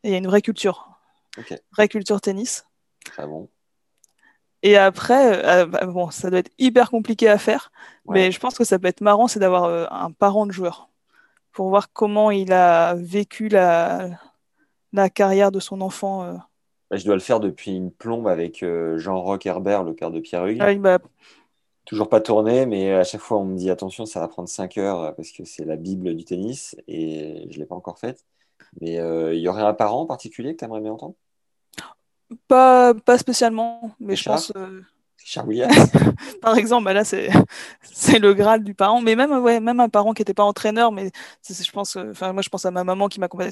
Il 0.03 0.11
y 0.11 0.15
a 0.15 0.17
une 0.17 0.27
vraie 0.27 0.41
culture, 0.41 0.96
Ok, 1.37 1.51
vraie 1.71 1.87
culture 1.87 2.21
tennis. 2.21 2.65
très 3.05 3.25
bon. 3.27 3.49
Et 4.63 4.75
après, 4.75 5.45
euh, 5.45 5.65
bah, 5.65 5.85
bon, 5.85 6.09
ça 6.09 6.29
doit 6.29 6.39
être 6.39 6.51
hyper 6.57 6.89
compliqué 6.89 7.27
à 7.29 7.37
faire, 7.37 7.71
Ouais. 8.05 8.15
mais 8.15 8.31
je 8.31 8.39
pense 8.39 8.57
que 8.57 8.63
ça 8.63 8.79
peut 8.79 8.87
être 8.87 9.01
marrant, 9.01 9.27
c'est 9.27 9.39
d'avoir 9.39 9.65
euh, 9.65 9.85
un 9.91 10.11
parent 10.11 10.45
de 10.45 10.51
joueur 10.51 10.89
pour 11.53 11.69
voir 11.69 11.91
comment 11.93 12.31
il 12.31 12.53
a 12.53 12.95
vécu 12.95 13.49
la, 13.49 14.09
la 14.93 15.09
carrière 15.09 15.51
de 15.51 15.59
son 15.59 15.81
enfant. 15.81 16.23
euh. 16.23 16.33
Bah, 16.89 16.97
je 16.97 17.05
dois 17.05 17.15
le 17.15 17.21
faire 17.21 17.39
depuis 17.39 17.71
une 17.71 17.91
plombe 17.91 18.27
avec 18.27 18.63
euh, 18.63 18.97
Jean-Roch 18.97 19.45
Herbert, 19.45 19.83
le 19.83 19.93
père 19.93 20.11
de 20.11 20.19
Pierre 20.19 20.45
Hugues. 20.47 20.61
Ah 20.61 20.73
bah, 20.75 20.99
Toujours 21.85 22.09
pas 22.09 22.19
tourné, 22.19 22.65
mais 22.65 22.91
à 22.93 23.03
chaque 23.05 23.21
fois 23.21 23.37
on 23.37 23.45
me 23.45 23.57
dit 23.57 23.69
attention, 23.69 24.05
ça 24.05 24.19
va 24.19 24.27
prendre 24.27 24.49
5 24.49 24.77
heures 24.77 25.01
euh, 25.01 25.11
parce 25.13 25.31
que 25.31 25.45
c'est 25.45 25.63
la 25.65 25.77
Bible 25.77 26.15
du 26.15 26.25
tennis 26.25 26.75
et 26.87 27.47
je 27.49 27.57
l'ai 27.59 27.65
pas 27.65 27.75
encore 27.75 27.99
faite. 27.99 28.25
Mais 28.81 28.99
euh, 28.99 29.33
il 29.35 29.41
y 29.41 29.47
aurait 29.49 29.63
un 29.63 29.73
parent 29.73 30.01
en 30.01 30.05
particulier 30.07 30.53
que 30.53 30.59
tu 30.59 30.65
aimerais 30.65 30.81
bien 30.81 30.93
entendre? 30.93 31.15
Pas, 32.47 32.93
pas 32.93 33.17
spécialement, 33.17 33.91
mais 33.99 34.15
je 34.15 34.25
pense, 34.25 34.51
euh, 34.55 34.81
Richard 35.19 35.47
Williams 35.47 35.73
par 36.41 36.57
exemple, 36.57 36.85
bah 36.85 36.93
là, 36.93 37.03
c'est, 37.03 37.29
c'est 37.81 38.19
le 38.19 38.33
Graal 38.33 38.63
du 38.63 38.73
parent, 38.73 39.01
mais 39.01 39.15
même, 39.15 39.31
ouais, 39.31 39.59
même 39.59 39.79
un 39.79 39.89
parent 39.89 40.13
qui 40.13 40.21
n'était 40.21 40.33
pas 40.33 40.43
entraîneur, 40.43 40.91
mais 40.91 41.11
je 41.47 41.71
pense, 41.71 41.95
euh, 41.97 42.13
moi, 42.33 42.41
je 42.41 42.49
pense 42.49 42.65
à 42.65 42.71
ma 42.71 42.83
maman 42.83 43.07
qui 43.09 43.19
m'accompagnait 43.19 43.51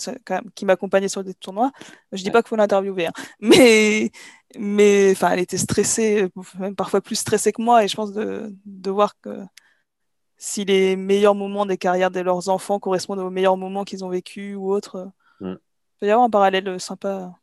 sur, 1.09 1.23
des 1.23 1.33
tournois. 1.35 1.71
Je 2.11 2.23
dis 2.23 2.29
Ouais. 2.29 2.31
pas 2.31 2.41
qu'il 2.43 2.49
faut 2.49 2.55
l'interviewer, 2.57 3.07
hein, 3.07 3.13
mais, 3.39 4.11
mais, 4.57 5.11
enfin, 5.11 5.31
elle 5.31 5.39
était 5.39 5.57
stressée, 5.57 6.23
euh, 6.23 6.41
même 6.59 6.75
parfois 6.75 7.01
plus 7.01 7.15
stressée 7.15 7.51
que 7.51 7.61
moi, 7.61 7.83
et 7.83 7.87
je 7.87 7.95
pense 7.95 8.13
de, 8.13 8.53
de 8.65 8.91
voir 8.91 9.19
que 9.21 9.39
si 10.37 10.65
les 10.65 10.95
meilleurs 10.95 11.35
moments 11.35 11.65
des 11.65 11.77
carrières 11.77 12.11
de 12.11 12.19
leurs 12.19 12.49
enfants 12.49 12.79
correspondent 12.79 13.19
aux 13.19 13.29
meilleurs 13.29 13.57
moments 13.57 13.83
qu'ils 13.83 14.03
ont 14.05 14.09
vécu 14.09 14.55
ou 14.55 14.71
autres, 14.71 15.09
Mm. 15.41 15.51
il 15.51 15.99
peut 15.99 16.07
y 16.07 16.11
avoir 16.11 16.25
un 16.25 16.29
parallèle 16.29 16.79
sympa. 16.79 17.33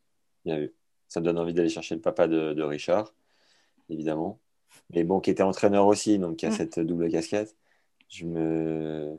Bien 0.44 0.58
vu. 0.58 0.72
Ça 1.12 1.20
me 1.20 1.26
donne 1.26 1.38
envie 1.38 1.52
d'aller 1.52 1.68
chercher 1.68 1.94
le 1.94 2.00
papa 2.00 2.26
de, 2.26 2.54
de 2.54 2.62
Richard, 2.62 3.12
évidemment. 3.90 4.38
Mais 4.94 5.04
bon, 5.04 5.20
qui 5.20 5.28
était 5.30 5.42
entraîneur 5.42 5.86
aussi, 5.86 6.18
donc 6.18 6.36
qui 6.36 6.46
a 6.46 6.48
Mm. 6.48 6.52
cette 6.52 6.78
double 6.80 7.10
casquette. 7.10 7.54
Je 8.08 8.24
me, 8.24 9.18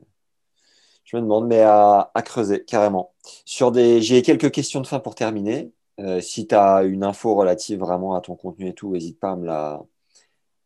je 1.04 1.16
me 1.16 1.22
demande, 1.22 1.46
mais 1.46 1.62
à, 1.62 2.10
à 2.16 2.22
creuser, 2.24 2.64
carrément. 2.66 3.14
Sur 3.46 3.72
des... 3.72 4.02
J'ai 4.02 4.24
quelques 4.24 4.50
questions 4.50 4.82
de 4.82 4.88
fin 4.88 5.00
pour 5.00 5.14
terminer. 5.14 5.72
Euh, 6.00 6.20
si 6.20 6.48
tu 6.48 6.56
as 6.56 6.82
une 6.84 7.04
info 7.04 7.36
relative 7.36 7.78
vraiment 7.80 8.16
à 8.16 8.22
ton 8.22 8.36
contenu 8.36 8.70
et 8.70 8.74
tout, 8.74 8.92
n'hésite 8.92 9.20
pas 9.20 9.34
à 9.34 9.36
me 9.36 9.46
la. 9.46 9.84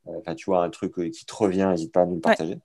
euh, 0.08 0.20
Enfin, 0.20 0.34
tu 0.36 0.46
vois, 0.46 0.64
un 0.64 0.70
truc 0.70 0.98
euh, 1.00 1.10
qui 1.10 1.26
te 1.26 1.36
revient, 1.36 1.68
n'hésite 1.70 1.92
pas 1.92 2.04
à 2.04 2.06
nous 2.06 2.16
le 2.16 2.22
partager. 2.22 2.58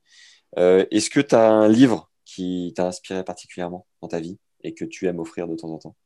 Euh, 0.58 0.86
Est-ce 0.92 1.10
que 1.10 1.18
tu 1.18 1.34
as 1.34 1.50
un 1.50 1.66
livre 1.66 2.12
qui 2.24 2.72
t'a 2.76 2.86
inspiré 2.86 3.24
particulièrement 3.24 3.86
dans 4.00 4.06
ta 4.08 4.20
vie 4.20 4.38
et 4.62 4.72
que 4.74 4.84
tu 4.84 5.08
aimes 5.08 5.18
offrir 5.18 5.48
de 5.48 5.56
temps 5.56 5.70
en 5.70 5.78
temps? 5.78 5.96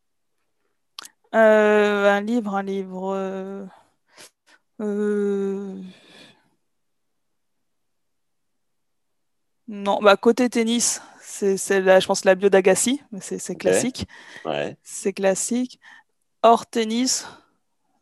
Euh, 1.37 2.11
un 2.11 2.21
livre, 2.23 2.55
un 2.57 2.63
livre. 2.63 3.13
euh, 3.15 3.67
euh, 4.81 5.81
Non, 9.69 9.99
bah 10.01 10.17
côté 10.17 10.49
tennis, 10.49 11.03
c'est 11.21 11.81
là, 11.81 11.99
je 11.99 12.07
pense 12.07 12.25
la 12.25 12.37
bio 12.37 12.49
d'Agassi, 12.49 13.03
mais 13.11 13.19
c'est 13.21 13.57
classique, 13.57 14.07
Ouais. 14.45 14.77
c'est 14.85 15.13
classique. 15.13 15.81
Hors 16.43 16.67
tennis, 16.67 17.27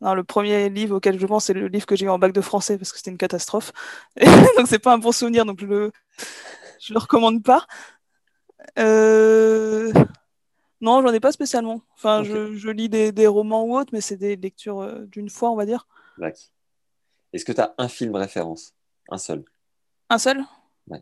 non, 0.01 0.13
le 0.13 0.23
premier 0.23 0.69
livre 0.69 0.97
auquel 0.97 1.19
je 1.19 1.25
pense, 1.25 1.45
c'est 1.45 1.53
le 1.53 1.67
livre 1.67 1.87
que 1.87 1.95
j'ai 1.95 2.05
eu 2.05 2.09
en 2.09 2.19
bac 2.19 2.33
de 2.33 2.41
français 2.41 2.77
parce 2.77 2.91
que 2.91 2.97
c'était 2.99 3.11
une 3.11 3.17
catastrophe. 3.17 3.71
Donc 4.57 4.67
c'est 4.67 4.79
pas 4.79 4.93
un 4.93 4.99
bon 4.99 5.11
souvenir, 5.11 5.45
donc 5.45 5.59
je 5.61 5.65
le 5.65 5.91
je 6.79 6.93
le 6.93 6.99
recommande 6.99 7.43
pas. 7.43 7.65
Euh, 8.79 9.91
Non, 10.81 11.01
j'en 11.01 11.13
ai 11.13 11.19
pas 11.19 11.31
spécialement. 11.31 11.81
Enfin, 11.95 12.23
je, 12.23 12.53
je 12.55 12.69
lis 12.69 12.89
des, 12.89 13.11
des 13.11 13.27
romans 13.27 13.63
ou 13.63 13.77
autres, 13.77 13.91
mais 13.93 14.01
c'est 14.01 14.17
des 14.17 14.35
lectures 14.35 14.81
euh, 14.81 15.05
d'une 15.05 15.29
fois, 15.29 15.49
on 15.49 15.55
va 15.55 15.65
dire. 15.65 15.87
D'accord. 16.17 16.39
Est-ce 17.33 17.45
que 17.45 17.51
tu 17.51 17.61
as 17.61 17.73
un 17.77 17.87
film 17.87 18.15
référence? 18.15 18.73
Un 19.09 19.17
seul? 19.17 19.43
Un 20.09 20.17
seul? 20.17 20.43
Ouais. 20.87 21.01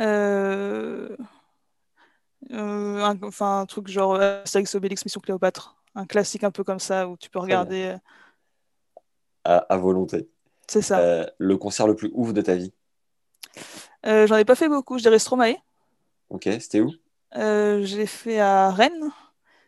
Euh, 0.00 1.16
euh, 2.52 3.02
un, 3.02 3.22
enfin, 3.22 3.60
un 3.60 3.66
truc 3.66 3.88
genre 3.88 4.14
Astérix 4.14 4.74
Obélix 4.74 5.04
Mission 5.04 5.20
Cléopâtre. 5.20 5.76
Un 5.94 6.06
classique 6.06 6.44
un 6.44 6.50
peu 6.50 6.62
comme 6.62 6.78
ça 6.78 7.08
où 7.08 7.16
tu 7.16 7.30
peux 7.30 7.40
regarder. 7.40 7.96
à, 9.44 9.56
à 9.56 9.76
volonté. 9.76 10.28
C'est 10.68 10.82
ça. 10.82 11.00
Euh, 11.00 11.26
le 11.38 11.56
concert 11.56 11.86
le 11.86 11.96
plus 11.96 12.10
ouf 12.14 12.32
de 12.32 12.42
ta 12.42 12.54
vie? 12.54 12.72
J'en 14.04 14.36
ai 14.36 14.44
pas 14.44 14.54
fait 14.54 14.68
beaucoup, 14.68 14.98
je 14.98 15.02
dirais 15.02 15.18
Stromae. 15.18 15.56
Ok, 16.28 16.44
c'était 16.44 16.80
où? 16.80 16.92
Euh, 17.36 17.84
j'ai 17.84 18.06
fait 18.06 18.38
à 18.40 18.70
Rennes. 18.70 19.10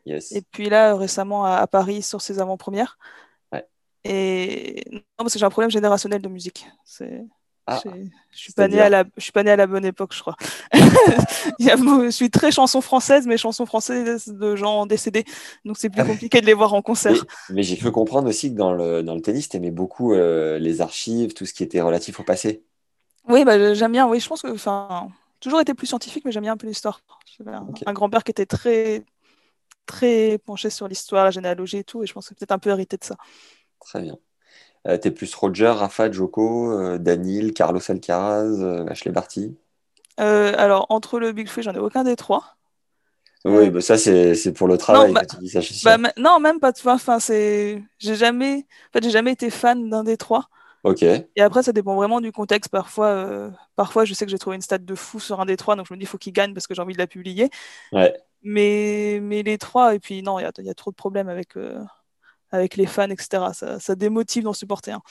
Yes. 0.05 0.33
Et 0.33 0.43
puis 0.43 0.69
là, 0.71 0.97
récemment 0.97 1.45
à, 1.47 1.57
à 1.59 1.67
Paris 1.67 2.03
sur 2.03 2.21
ses 2.23 2.41
avant-premières. 2.41 2.99
Ouais. 3.53 3.67
Et 4.05 4.85
non, 4.93 5.01
parce 5.19 5.33
que 5.35 5.39
j'ai 5.39 5.45
un 5.45 5.51
problème 5.51 5.71
générationnel 5.71 6.21
de 6.23 6.29
musique. 6.29 6.67
C'est. 6.85 7.25
Ah, 7.67 7.85
Je 8.33 8.39
suis 8.39 8.53
pas 8.53 8.67
né 8.69 8.81
c'est-à-dire 8.81 8.83
à 8.83 8.89
la, 8.91 9.05
je 9.17 9.23
suis 9.23 9.33
pas 9.33 9.45
né 9.45 9.51
à 9.53 9.57
la 9.57 9.67
bonne 9.69 9.85
époque, 9.85 10.13
je 10.15 10.21
crois. 10.21 10.37
Je 11.61 12.11
suis 12.11 12.31
très 12.31 12.51
chanson 12.51 12.81
française, 12.81 13.27
mais 13.27 13.37
chanson 13.39 13.67
française 13.67 14.27
de 14.27 14.57
gens 14.57 14.87
décédés, 14.87 15.25
donc 15.65 15.77
c'est 15.79 15.91
plus 15.91 16.03
Ah 16.03 16.05
compliqué 16.05 16.41
de 16.41 16.47
les 16.47 16.55
voir 16.55 16.75
en 16.75 16.83
Mais, 17.05 17.21
concert. 17.21 17.25
mais 17.49 17.63
j'ai 17.63 17.77
cru 17.77 17.93
comprendre 17.93 18.29
aussi 18.29 18.51
que 18.53 18.57
dans 18.57 18.73
le, 18.73 19.03
dans 19.03 19.15
le 19.15 19.23
tennis, 19.23 19.49
tu 19.49 19.57
aimais 19.57 19.71
beaucoup 19.71 20.15
euh, 20.15 20.59
les 20.59 20.81
archives, 20.81 21.35
tout 21.35 21.47
ce 21.47 21.55
qui 21.55 21.63
était 21.65 21.81
relatif 21.81 22.21
au 22.21 22.25
passé. 22.25 22.65
Oui, 23.29 23.45
bah, 23.45 23.75
j'aime 23.75 23.93
bien. 23.93 24.09
Oui, 24.09 24.21
je 24.21 24.29
pense 24.29 24.43
que, 24.43 24.49
enfin, 24.53 25.09
toujours 25.43 25.61
été 25.61 25.75
plus 25.75 25.87
scientifique, 25.87 26.25
mais 26.25 26.33
j'aime 26.33 26.45
bien 26.45 26.53
un 26.53 26.57
peu 26.57 26.67
l'histoire. 26.67 27.01
J'avais 27.39 27.57
un, 27.87 27.93
grand-père 27.93 28.25
qui 28.25 28.31
était 28.31 28.47
très, 28.47 29.05
très 29.85 30.39
penché 30.39 30.71
sur 30.71 30.89
l'histoire, 30.89 31.25
la 31.25 31.31
généalogie 31.31 31.79
et 31.79 31.85
tout, 31.85 32.03
et 32.03 32.07
je 32.07 32.13
pense 32.13 32.29
que 32.29 32.35
peut-être 32.35 32.53
un 32.53 32.59
peu 32.59 32.71
hérité 32.71 32.97
de 32.97 33.05
ça. 33.05 33.17
Très 33.81 34.01
bien. 34.01 34.17
Euh, 34.89 34.97
t'es 34.97 35.11
plus 35.11 35.33
Roger, 35.35 35.69
Rafa, 35.69 36.11
Djoko, 36.11 36.73
euh, 36.73 36.99
Danil, 36.99 37.53
Carlos 37.53 37.81
Alcaraz, 37.89 38.45
euh, 38.45 38.87
Ashley 38.87 39.13
Barty? 39.13 39.57
Euh, 40.21 40.55
alors, 40.57 40.87
entre 40.89 41.19
le 41.19 41.33
Big 41.33 41.49
Free, 41.49 41.63
j'en 41.63 41.75
ai 41.75 41.79
aucun 41.79 42.05
des 42.05 42.17
trois. 42.17 42.57
Oui, 43.45 43.71
bah 43.71 43.81
ça, 43.81 43.99
c'est 43.99 44.37
c'est 44.37 44.53
pour 44.53 44.69
le 44.69 44.79
travail 44.79 45.13
bah- 45.13 45.23
que 45.23 45.35
tu 45.35 45.37
dis 45.39 45.49
ça, 45.49 45.61
je 45.61 45.67
suis 45.67 45.75
sûr. 45.75 45.99
Bah, 45.99 46.13
non, 46.17 46.39
même 46.39 46.61
pas. 46.61 46.73
Enfin, 46.85 47.19
c'est. 47.19 47.83
J'ai 47.99 48.15
jamais. 48.15 48.67
En 48.89 48.93
fait, 48.93 49.03
j'ai 49.03 49.11
jamais 49.11 49.33
été 49.33 49.51
fan 49.51 49.91
d'un 49.91 50.05
des 50.05 50.17
trois. 50.17 50.49
Ok, 50.85 51.03
Et 51.03 51.41
après, 51.41 51.63
ça 51.63 51.73
dépend 51.73 51.95
vraiment 51.95 52.21
du 52.21 52.33
contexte. 52.33 52.71
Parfois, 52.71 53.07
euh, 53.07 53.51
parfois, 53.77 54.05
je 54.05 54.15
sais 54.15 54.25
que 54.25 54.31
j'ai 54.31 54.39
trouvé 54.39 54.57
une 54.57 54.63
stat 54.63 54.79
de 54.79 54.95
fou 54.97 55.21
sur 55.21 55.41
un 55.41 55.47
des 55.47 55.57
trois, 55.57 55.77
donc 55.77 55.87
je 55.89 55.95
me 55.95 55.99
dis, 55.99 56.05
il 56.05 56.09
faut 56.09 56.19
qu'il 56.19 56.33
gagne 56.33 56.55
parce 56.55 56.67
que 56.67 56.75
j'ai 56.75 56.83
envie 56.83 56.95
de 56.95 56.99
la 56.99 57.07
publier. 57.07 57.51
ouais. 57.93 58.15
Mais, 58.45 59.21
mais 59.23 59.45
les 59.45 59.57
trois, 59.57 59.95
et 59.95 60.01
puis 60.01 60.21
non, 60.23 60.41
il 60.41 60.43
y 60.43 60.45
a, 60.45 60.51
il 60.59 60.65
y 60.65 60.71
a 60.71 60.75
trop 60.75 60.91
de 60.91 60.97
problèmes 60.97 61.29
avec, 61.29 61.57
euh, 61.57 61.79
avec 62.51 62.75
les 62.77 62.87
fans, 62.87 63.09
etc. 63.09 63.53
Ça, 63.55 63.79
ça 63.79 63.95
démotive 63.95 64.43
d'en 64.43 64.53
supporter 64.53 64.91
un. 64.91 65.03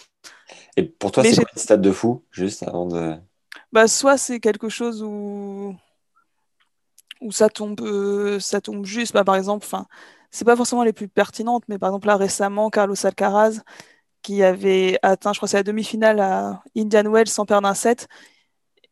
Et 0.76 0.84
pour 0.84 1.14
toi, 1.14 1.24
c'est 1.24 1.36
quoi 1.36 1.46
une 1.54 1.62
stade 1.62 1.82
de 1.82 1.92
fou, 1.92 2.26
juste 2.32 2.64
avant 2.64 2.88
de... 2.88 3.16
Bah, 3.72 3.88
soit 3.88 4.18
c'est 4.18 4.42
quelque 4.42 4.68
chose 4.68 5.02
où, 5.02 5.74
où 7.22 7.32
ça 7.32 7.50
tombe, 7.50 7.80
euh, 7.82 8.40
ça 8.42 8.60
tombe 8.60 8.86
juste. 8.86 9.14
Bah, 9.14 9.24
par 9.24 9.36
exemple, 9.36 9.66
c'est 10.30 10.46
pas 10.46 10.58
forcément 10.58 10.84
les 10.84 10.94
plus 10.94 11.08
pertinentes, 11.08 11.64
mais 11.70 11.78
par 11.78 11.90
exemple, 11.90 12.08
là 12.08 12.18
récemment, 12.18 12.70
Carlos 12.70 12.96
Alcaraz, 13.06 13.62
qui 14.22 14.44
avait 14.44 15.00
atteint, 15.02 15.34
je 15.34 15.40
crois, 15.40 15.48
c'est 15.48 15.58
la 15.58 15.64
demi-finale 15.64 16.20
à 16.20 16.64
Indian 16.78 17.10
Wells 17.12 17.28
sans 17.30 17.46
perdre 17.46 17.68
un 17.68 17.74
set. 17.74 18.08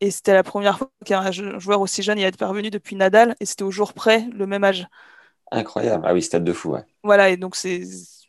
Et 0.02 0.12
c'était 0.12 0.34
la 0.34 0.44
première 0.44 0.78
fois 0.78 0.90
qu'un 1.06 1.30
jou- 1.32 1.60
joueur 1.60 1.82
aussi 1.82 2.04
jeune 2.04 2.20
y 2.20 2.24
était 2.24 2.38
parvenu 2.38 2.70
depuis 2.70 2.96
Nadal, 2.96 3.36
et 3.40 3.46
c'était 3.46 3.64
au 3.64 3.72
jour 3.72 3.94
près, 3.94 4.28
le 4.34 4.48
même 4.48 4.64
âge. 4.64 4.88
Incroyable. 5.52 6.06
Ah 6.08 6.14
oui, 6.14 6.22
stade 6.22 6.44
de 6.44 6.54
fou, 6.54 6.72
ouais. 6.72 6.86
Voilà, 7.04 7.30
et 7.30 7.38
donc 7.38 7.56
c'est. 7.56 7.84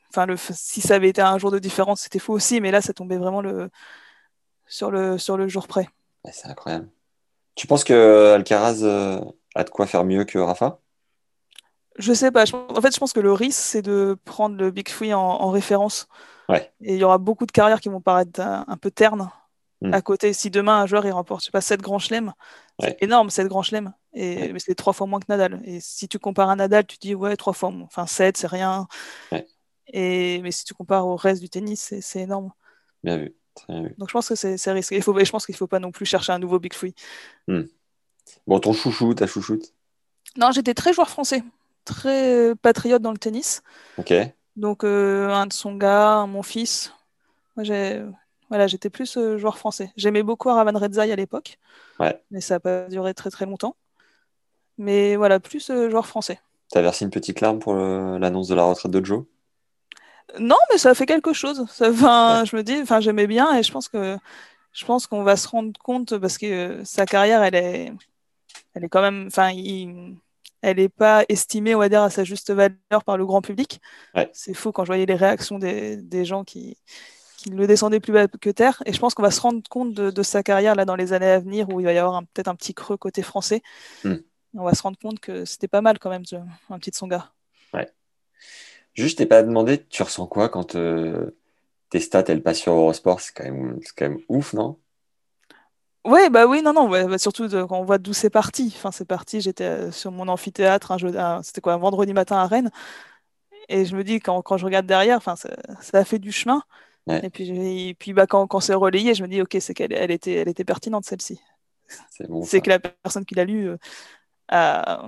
Enfin, 0.08 0.26
le... 0.26 0.36
si 0.36 0.80
ça 0.80 0.96
avait 0.96 1.08
été 1.08 1.22
un 1.22 1.38
jour 1.38 1.50
de 1.52 1.58
différence, 1.58 2.00
c'était 2.00 2.18
fou 2.18 2.32
aussi, 2.32 2.60
mais 2.60 2.72
là, 2.72 2.80
ça 2.80 2.92
tombait 2.92 3.18
vraiment 3.18 3.40
le... 3.40 3.70
sur, 4.66 4.90
le... 4.90 5.18
sur 5.18 5.36
le 5.36 5.48
jour 5.48 5.68
près. 5.68 5.88
C'est 6.32 6.48
incroyable. 6.48 6.88
Tu 7.54 7.66
penses 7.66 7.84
que 7.84 8.32
Alcaraz 8.34 8.82
euh, 8.82 9.20
a 9.54 9.64
de 9.64 9.70
quoi 9.70 9.86
faire 9.86 10.04
mieux 10.04 10.24
que 10.24 10.38
Rafa? 10.38 10.80
Je 11.98 12.12
sais 12.12 12.30
pas. 12.30 12.44
je- 12.44 12.56
En 12.56 12.80
fait, 12.80 12.94
je 12.94 12.98
pense 12.98 13.12
que 13.12 13.20
le 13.20 13.32
risque, 13.32 13.60
c'est 13.60 13.82
de 13.82 14.16
prendre 14.24 14.56
le 14.56 14.70
Big 14.70 14.88
Free 14.88 15.14
en, 15.14 15.20
en 15.20 15.50
référence. 15.50 16.08
Ouais. 16.50 16.72
Et 16.82 16.94
il 16.94 17.00
y 17.00 17.04
aura 17.04 17.18
beaucoup 17.18 17.46
de 17.46 17.52
carrières 17.52 17.80
qui 17.80 17.88
vont 17.88 18.00
paraître 18.00 18.40
un, 18.40 18.64
un 18.66 18.76
peu 18.76 18.90
ternes 18.90 19.30
Mm. 19.82 19.94
à 19.94 20.02
côté. 20.02 20.34
Si 20.34 20.50
demain, 20.50 20.82
un 20.82 20.86
joueur, 20.86 21.06
il 21.06 21.10
remporte, 21.10 21.40
je 21.40 21.46
sais 21.46 21.50
pas, 21.50 21.62
7 21.62 21.80
grands 21.80 21.98
chelems, 21.98 22.34
Ouais. 22.82 22.88
c'est 22.90 23.02
énorme, 23.02 23.30
7 23.30 23.48
grands 23.48 23.62
chelems. 23.62 23.94
Et... 24.12 24.52
Mais 24.52 24.58
c'est 24.58 24.74
trois 24.74 24.92
fois 24.92 25.06
moins 25.06 25.20
que 25.20 25.24
Nadal. 25.30 25.58
Et 25.64 25.80
si 25.80 26.06
tu 26.06 26.18
compares 26.18 26.50
à 26.50 26.56
Nadal, 26.56 26.84
tu 26.86 26.98
dis, 26.98 27.14
ouais, 27.14 27.34
trois 27.34 27.54
fois 27.54 27.70
moins. 27.70 27.86
Enfin, 27.86 28.06
7, 28.06 28.36
c'est 28.36 28.46
rien. 28.46 28.86
Et... 29.86 30.42
Mais 30.42 30.50
si 30.52 30.66
tu 30.66 30.74
compares 30.74 31.06
au 31.06 31.16
reste 31.16 31.40
du 31.40 31.48
tennis, 31.48 31.94
c'est 32.02 32.20
énorme. 32.20 32.52
Bien 33.02 33.16
vu. 33.16 33.34
Très 33.54 33.72
bien 33.72 33.82
vu. 33.84 33.94
Donc 33.96 34.08
je 34.10 34.12
pense 34.12 34.28
que 34.28 34.34
c'est 34.34 34.70
risqué. 34.72 34.96
Il 34.96 35.02
faut... 35.02 35.18
Et 35.18 35.24
je 35.24 35.30
pense 35.32 35.46
qu'il 35.46 35.56
faut 35.56 35.66
pas 35.66 35.78
non 35.78 35.92
plus 35.92 36.04
chercher 36.04 36.32
un 36.32 36.38
nouveau 36.38 36.58
Big 36.58 36.74
Free. 36.74 36.94
Bon, 38.46 38.60
ton 38.60 38.74
chouchou, 38.74 39.14
ta 39.14 39.26
chouchoute? 39.26 39.72
Non, 40.36 40.50
j'étais 40.52 40.74
très 40.74 40.92
joueur 40.92 41.08
français, 41.08 41.42
très 41.86 42.54
patriote 42.56 43.00
dans 43.00 43.12
le 43.12 43.18
tennis. 43.18 43.62
Ok. 43.96 44.12
Donc 44.60 44.84
euh, 44.84 45.30
un 45.30 45.46
de 45.46 45.52
son 45.54 45.74
gars, 45.74 46.10
un 46.10 46.26
mon 46.26 46.42
fils. 46.42 46.92
Moi, 47.56 47.64
j'ai, 47.64 48.04
voilà, 48.50 48.66
j'étais 48.66 48.90
plus 48.90 49.16
euh, 49.16 49.38
joueur 49.38 49.56
français. 49.56 49.90
J'aimais 49.96 50.22
beaucoup 50.22 50.48
Ravan 50.48 50.78
Redzai 50.78 51.10
à 51.10 51.16
l'époque, 51.16 51.58
Ouais. 51.98 52.22
mais 52.30 52.42
ça 52.42 52.54
n'a 52.56 52.60
pas 52.60 52.88
duré 52.88 53.14
très 53.14 53.30
très 53.30 53.46
longtemps. 53.46 53.74
Mais 54.76 55.16
voilà, 55.16 55.40
plus 55.40 55.70
euh, 55.70 55.88
joueur 55.88 56.06
français. 56.06 56.40
T'as 56.70 56.82
versé 56.82 57.06
une 57.06 57.10
petite 57.10 57.40
larme 57.40 57.58
pour 57.58 57.74
l'annonce 57.74 58.48
de 58.48 58.54
la 58.54 58.64
retraite 58.64 58.92
de 58.92 59.04
Joe? 59.04 59.24
Non, 60.38 60.56
mais 60.70 60.78
ça 60.78 60.90
a 60.90 60.94
fait 60.94 61.06
quelque 61.06 61.32
chose. 61.32 61.66
Ça, 61.70 61.90
enfin, 61.90 62.44
je 62.44 62.54
me 62.54 62.62
dis, 62.62 62.78
enfin, 62.82 63.00
j'aimais 63.00 63.26
bien 63.26 63.56
et 63.56 63.62
je 63.62 63.72
pense 63.72 63.88
que 63.88 64.16
je 64.72 64.84
pense 64.84 65.06
qu'on 65.06 65.24
va 65.24 65.36
se 65.36 65.48
rendre 65.48 65.72
compte 65.80 66.16
parce 66.18 66.38
que 66.38 66.46
euh, 66.46 66.84
sa 66.84 67.06
carrière, 67.06 67.42
elle 67.42 67.56
est, 67.56 67.92
elle 68.74 68.84
est 68.84 68.88
quand 68.88 69.02
même, 69.02 69.26
enfin, 69.28 69.50
il- 69.50 70.16
elle 70.62 70.76
n'est 70.76 70.88
pas 70.88 71.24
estimée, 71.28 71.74
on 71.74 71.78
va 71.78 71.88
dire, 71.88 72.02
à 72.02 72.10
sa 72.10 72.24
juste 72.24 72.52
valeur 72.52 73.04
par 73.04 73.16
le 73.16 73.26
grand 73.26 73.42
public. 73.42 73.80
Ouais. 74.14 74.30
C'est 74.32 74.54
fou 74.54 74.72
quand 74.72 74.84
je 74.84 74.88
voyais 74.88 75.06
les 75.06 75.14
réactions 75.14 75.58
des, 75.58 75.96
des 75.96 76.24
gens 76.24 76.44
qui, 76.44 76.76
qui 77.36 77.50
le 77.50 77.66
descendaient 77.66 78.00
plus 78.00 78.12
bas 78.12 78.28
que 78.28 78.50
terre. 78.50 78.82
Et 78.86 78.92
je 78.92 78.98
pense 78.98 79.14
qu'on 79.14 79.22
va 79.22 79.30
se 79.30 79.40
rendre 79.40 79.62
compte 79.68 79.94
de, 79.94 80.10
de 80.10 80.22
sa 80.22 80.42
carrière 80.42 80.74
là 80.74 80.84
dans 80.84 80.96
les 80.96 81.12
années 81.12 81.30
à 81.30 81.38
venir 81.38 81.68
où 81.68 81.80
il 81.80 81.84
va 81.84 81.92
y 81.92 81.98
avoir 81.98 82.22
peut-être 82.34 82.48
un 82.48 82.54
petit 82.54 82.74
creux 82.74 82.96
côté 82.96 83.22
français. 83.22 83.62
Hmm. 84.04 84.16
On 84.54 84.64
va 84.64 84.74
se 84.74 84.82
rendre 84.82 84.98
compte 84.98 85.20
que 85.20 85.44
c'était 85.44 85.68
pas 85.68 85.80
mal 85.80 85.98
quand 85.98 86.10
même, 86.10 86.24
un 86.70 86.78
petit 86.78 86.90
Tsonga. 86.90 87.32
Juste, 88.92 89.12
je 89.12 89.16
t'ai 89.18 89.26
pas 89.26 89.44
demandé, 89.44 89.84
tu 89.84 90.02
ressens 90.02 90.26
quoi 90.26 90.48
quand 90.48 90.74
euh, 90.74 91.36
tes 91.90 92.00
stats, 92.00 92.24
elles 92.26 92.42
passent 92.42 92.58
sur 92.58 92.72
Eurosport? 92.72 93.20
C'est 93.20 93.32
quand 93.32 93.44
même, 93.44 93.78
c'est 93.84 93.94
quand 93.96 94.08
même 94.08 94.18
ouf, 94.28 94.52
non? 94.52 94.80
Ouais, 96.06 96.30
bah 96.30 96.46
oui, 96.46 96.62
non, 96.62 96.72
non, 96.72 96.88
ouais, 96.88 97.06
bah 97.06 97.18
surtout 97.18 97.46
de- 97.46 97.62
quand 97.64 97.78
on 97.78 97.84
voit 97.84 97.98
d'où 97.98 98.12
c'est 98.14 98.30
parti. 98.30 98.72
Enfin, 98.74 98.90
c'est 98.90 99.04
parti, 99.04 99.40
j'étais 99.40 99.64
euh, 99.64 99.90
sur 99.92 100.10
mon 100.12 100.28
amphithéâtre, 100.28 100.92
un 100.92 101.42
c'était 101.42 101.60
quoi, 101.60 101.74
un 101.74 101.78
vendredi 101.78 102.14
matin 102.14 102.36
à 102.38 102.46
Rennes. 102.46 102.70
Et 103.68 103.84
je 103.84 103.94
me 103.94 104.02
dis, 104.02 104.18
quand, 104.20 104.42
quand 104.42 104.56
je 104.56 104.64
regarde 104.64 104.86
derrière, 104.86 105.16
enfin, 105.18 105.36
ça, 105.36 105.50
ça 105.80 105.98
a 105.98 106.04
fait 106.04 106.18
du 106.18 106.32
chemin. 106.32 106.62
Ouais. 107.06 107.20
Et 107.24 107.30
puis, 107.30 107.88
et 107.88 107.94
puis 107.94 108.12
bah, 108.12 108.26
quand, 108.26 108.46
quand 108.46 108.60
c'est 108.60 108.74
relayé, 108.74 109.14
je 109.14 109.22
me 109.22 109.28
dis, 109.28 109.40
ok, 109.42 109.56
c'est 109.60 109.74
qu'elle 109.74 109.92
elle 109.92 110.10
était, 110.10 110.34
elle 110.34 110.48
était 110.48 110.64
pertinente, 110.64 111.04
celle-ci. 111.04 111.40
C'est 112.10 112.28
bon, 112.28 112.42
que 112.44 112.68
la 112.68 112.78
personne 112.78 113.24
qui 113.24 113.34
l'a 113.34 113.44
lu 113.44 113.68
euh, 113.68 113.76
a, 114.48 115.06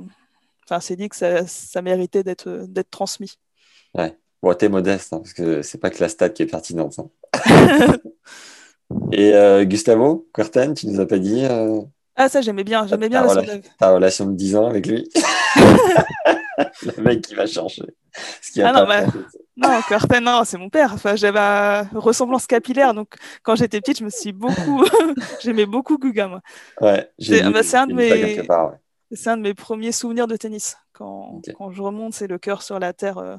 enfin, 0.65 0.81
s'est 0.81 0.97
dit 0.97 1.09
que 1.09 1.17
ça, 1.17 1.47
ça 1.47 1.81
méritait 1.81 2.25
d'être 2.25 2.49
d'être 2.69 2.91
transmis. 2.91 3.39
Ouais. 3.95 4.17
Bon, 4.43 4.53
t'es 4.55 4.69
modeste, 4.69 5.13
hein, 5.13 5.19
parce 5.19 5.33
que 5.33 5.63
c'est 5.63 5.79
pas 5.79 5.91
que 5.91 6.01
la 6.01 6.09
stat 6.09 6.31
qui 6.31 6.43
est 6.43 6.47
pertinente. 6.47 6.99
hein. 6.99 7.11
Et 9.13 9.35
euh, 9.35 9.65
Gustavo, 9.65 10.27
Kuerten, 10.33 10.75
tu 10.75 10.87
nous 10.87 11.01
as 11.01 11.07
pas 11.07 11.19
dit 11.19 11.45
euh, 11.45 11.81
Ah, 12.17 12.29
ça, 12.29 12.41
j'aimais 12.41 12.65
bien, 12.65 12.87
j'aimais 12.87 13.09
bien 13.09 13.23
ta, 13.23 13.27
la 13.27 13.33
rela- 13.35 13.47
Sondag. 13.47 13.65
ta 13.79 13.95
relation 13.95 14.27
de 14.27 14.33
10 14.35 14.57
ans 14.57 14.67
avec 14.67 14.87
lui? 14.87 15.09
Le 16.97 17.03
mec 17.03 17.23
qui 17.23 17.35
va 17.35 17.47
changer. 17.47 17.83
Ce 18.41 18.53
qui 18.53 18.63
Ah 18.63 18.73
non, 18.73 18.87
bah, 18.87 19.05
Non, 19.57 20.21
non, 20.21 20.45
c'est 20.45 20.59
mon 20.59 20.69
père. 20.69 20.93
Enfin, 20.95 21.17
j'avais 21.17 21.39
une 21.39 21.99
ressemblance 21.99 22.47
capillaire, 22.47 22.95
donc 22.95 23.15
quand 23.43 23.57
j'étais 23.57 23.81
petite, 23.81 23.99
je 23.99 24.05
me 24.05 24.11
suis 24.11 24.33
beaucoup, 24.33 24.85
j'aimais 25.43 25.67
beaucoup 25.67 25.99
Guga, 25.99 26.29
moi. 26.29 26.41
Ouais, 26.81 27.11
C'est 27.19 27.43
vu, 27.43 27.53
bah, 27.53 27.63
c'est 27.63 27.77
un, 27.77 27.87
de 27.87 27.95
mes... 27.95 28.09
quelque 28.09 28.47
part, 28.47 28.73
ouais. 28.73 28.79
c'est 29.13 29.31
un 29.31 29.37
de 29.37 29.43
mes 29.43 29.55
premiers 29.55 29.93
souvenirs 29.93 30.27
de 30.27 30.37
tennis. 30.37 30.77
Quand, 30.93 31.41
quand 31.57 31.71
je 31.71 31.83
remonte, 31.83 32.15
c'est 32.15 32.27
le 32.27 32.39
cœur 32.39 32.63
sur 32.63 32.79
la 32.79 32.93
terre. 32.93 33.19
euh, 33.19 33.37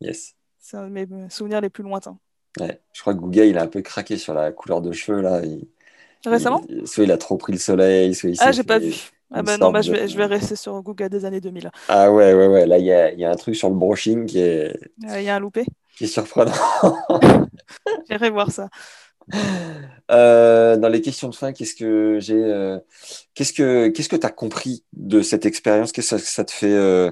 Yes. 0.00 0.34
C'est 0.60 0.76
un 0.76 0.88
de 0.88 0.90
mes 0.92 1.06
souvenirs 1.30 1.60
les 1.60 1.70
plus 1.70 1.82
lointains. 1.82 2.18
Ouais. 2.60 2.80
Je 2.92 3.00
crois 3.00 3.14
que 3.14 3.20
Gouga, 3.20 3.44
il 3.44 3.58
a 3.58 3.62
un 3.62 3.66
peu 3.68 3.82
craqué 3.82 4.16
sur 4.16 4.34
la 4.34 4.52
couleur 4.52 4.80
de 4.82 4.92
cheveux, 4.92 5.20
là. 5.20 5.42
Il- 5.44 5.68
Récemment 6.26 6.62
il- 6.68 6.86
soit 6.86 7.04
il 7.04 7.12
a 7.12 7.18
trop 7.18 7.36
pris 7.36 7.52
le 7.52 7.58
soleil, 7.58 8.14
soit 8.14 8.30
il 8.30 8.36
Ah, 8.38 8.52
j'ai 8.52 8.64
pas 8.64 8.78
vu. 8.78 8.94
Ah 9.30 9.42
bah 9.42 9.56
non, 9.58 9.70
bah, 9.70 9.82
je, 9.82 9.92
vais, 9.92 10.08
je 10.08 10.16
vais 10.16 10.24
rester 10.26 10.56
sur 10.56 10.80
Guga 10.82 11.08
des 11.08 11.24
années 11.24 11.40
2000. 11.40 11.70
Ah 11.88 12.10
ouais, 12.12 12.34
ouais, 12.34 12.46
ouais. 12.48 12.66
Là, 12.66 12.78
il 12.78 12.84
y 12.84 13.20
y 13.20 13.24
a 13.24 13.30
un 13.30 13.34
truc 13.36 13.54
sur 13.56 13.68
le 13.70 13.76
brushing 13.76 14.26
qui 14.26 14.40
est, 14.40 14.74
Euh, 15.04 15.20
Il 15.20 15.24
y 15.24 15.28
a 15.28 15.36
un 15.36 15.40
loupé. 15.40 15.64
qui 15.96 16.04
est 16.04 16.06
surprenant. 16.06 16.52
J'irai 18.08 18.30
voir 18.30 18.50
ça. 18.50 18.68
Euh, 20.10 20.76
dans 20.78 20.88
les 20.88 21.02
questions 21.02 21.28
de 21.28 21.34
fin, 21.34 21.52
qu'est-ce 21.52 21.74
que 21.74 22.18
j'ai, 22.20 22.34
euh, 22.34 22.78
qu'est-ce 23.34 23.52
que, 23.52 23.88
qu'est-ce 23.88 24.08
que 24.08 24.16
tu 24.16 24.26
as 24.26 24.30
compris 24.30 24.84
de 24.94 25.20
cette 25.22 25.44
expérience? 25.46 25.92
Qu'est-ce 25.92 26.14
que 26.14 26.18
ça, 26.20 26.26
ça 26.26 26.44
te 26.44 26.50
fait, 26.52 26.72
euh, 26.72 27.10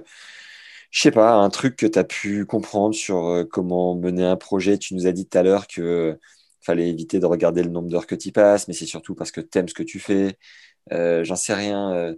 je 0.90 1.00
sais 1.02 1.10
pas, 1.10 1.34
un 1.34 1.50
truc 1.50 1.76
que 1.76 1.86
tu 1.86 1.98
as 1.98 2.04
pu 2.04 2.46
comprendre 2.46 2.94
sur 2.94 3.26
euh, 3.26 3.44
comment 3.44 3.94
mener 3.94 4.24
un 4.24 4.36
projet? 4.36 4.78
Tu 4.78 4.94
nous 4.94 5.06
as 5.06 5.12
dit 5.12 5.26
tout 5.26 5.38
à 5.38 5.42
l'heure 5.42 5.66
que 5.66 5.80
euh, 5.82 6.14
fallait 6.60 6.88
éviter 6.88 7.18
de 7.20 7.26
regarder 7.26 7.62
le 7.62 7.70
nombre 7.70 7.88
d'heures 7.88 8.06
que 8.06 8.14
tu 8.14 8.32
passes, 8.32 8.68
mais 8.68 8.74
c'est 8.74 8.86
surtout 8.86 9.14
parce 9.14 9.30
que 9.30 9.40
tu 9.40 9.58
aimes 9.58 9.68
ce 9.68 9.74
que 9.74 9.82
tu 9.82 10.00
fais. 10.00 10.38
Euh, 10.92 11.24
j'en 11.24 11.36
sais 11.36 11.54
rien. 11.54 11.92
euh, 11.94 12.14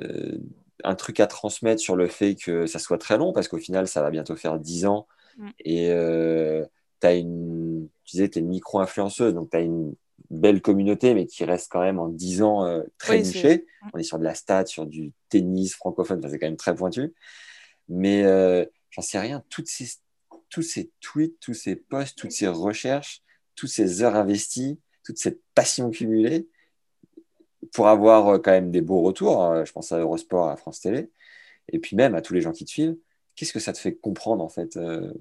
euh, 0.00 0.38
un 0.82 0.94
truc 0.94 1.20
à 1.20 1.26
transmettre 1.26 1.80
sur 1.80 1.96
le 1.96 2.08
fait 2.08 2.34
que 2.34 2.66
ça 2.66 2.78
soit 2.78 2.98
très 2.98 3.16
long, 3.16 3.32
parce 3.32 3.48
qu'au 3.48 3.58
final, 3.58 3.88
ça 3.88 4.02
va 4.02 4.10
bientôt 4.10 4.36
faire 4.36 4.58
10 4.58 4.86
ans 4.86 5.06
et 5.64 5.88
tu 7.00 7.06
as 7.06 7.14
une 7.14 7.88
tu 8.04 8.16
disais 8.16 8.28
tu 8.28 8.38
es 8.38 8.42
une 8.42 8.48
micro-influenceuse, 8.48 9.34
donc 9.34 9.50
tu 9.50 9.56
as 9.56 9.60
une 9.60 9.94
belle 10.30 10.60
communauté, 10.60 11.14
mais 11.14 11.26
qui 11.26 11.44
reste 11.44 11.70
quand 11.70 11.80
même 11.80 11.98
en 11.98 12.08
10 12.08 12.42
ans 12.42 12.64
euh, 12.66 12.82
très 12.98 13.16
Oui, 13.18 13.22
nichée. 13.22 13.66
On 13.92 13.98
est 13.98 14.02
sur 14.02 14.18
de 14.18 14.24
la 14.24 14.34
stat, 14.34 14.66
sur 14.66 14.86
du 14.86 15.12
tennis 15.28 15.74
francophone, 15.74 16.18
enfin, 16.18 16.28
c'est 16.28 16.38
quand 16.38 16.46
même 16.46 16.56
très 16.56 16.74
pointu. 16.74 17.14
Mais 17.88 18.24
euh, 18.24 18.64
j'en 18.90 19.02
sais 19.02 19.18
rien, 19.18 19.44
toutes 19.48 19.68
ces, 19.68 19.88
tous 20.48 20.62
ces 20.62 20.90
tweets, 21.00 21.38
tous 21.40 21.54
ces 21.54 21.76
posts, 21.76 22.18
toutes 22.18 22.32
ces 22.32 22.48
recherches, 22.48 23.22
toutes 23.56 23.70
ces 23.70 24.02
heures 24.02 24.16
investies, 24.16 24.80
toute 25.04 25.18
cette 25.18 25.40
passion 25.54 25.90
cumulée, 25.90 26.48
pour 27.72 27.88
avoir 27.88 28.28
euh, 28.28 28.38
quand 28.38 28.52
même 28.52 28.70
des 28.70 28.80
beaux 28.80 29.02
retours, 29.02 29.44
euh, 29.44 29.64
je 29.64 29.72
pense 29.72 29.92
à 29.92 29.98
Eurosport, 29.98 30.48
à 30.48 30.56
France 30.56 30.80
Télé, 30.80 31.10
et 31.68 31.78
puis 31.78 31.96
même 31.96 32.14
à 32.14 32.22
tous 32.22 32.34
les 32.34 32.40
gens 32.40 32.52
qui 32.52 32.64
te 32.64 32.70
suivent, 32.70 32.96
qu'est-ce 33.34 33.52
que 33.52 33.60
ça 33.60 33.72
te 33.72 33.78
fait 33.78 33.94
comprendre 33.94 34.42
en 34.44 34.48
fait, 34.48 34.76
euh, 34.76 35.12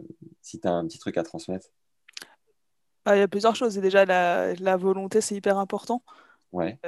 si 0.42 0.60
tu 0.60 0.68
as 0.68 0.72
un 0.72 0.86
petit 0.86 1.00
truc 1.00 1.18
à 1.18 1.24
transmettre? 1.24 1.68
Ah, 3.06 3.18
il 3.18 3.20
y 3.20 3.24
a 3.24 3.28
plusieurs 3.28 3.56
choses. 3.56 3.76
Déjà, 3.76 4.06
la, 4.06 4.54
la 4.54 4.78
volonté, 4.78 5.20
c'est 5.20 5.36
hyper 5.36 5.58
important. 5.58 6.04
Ouais, 6.54 6.80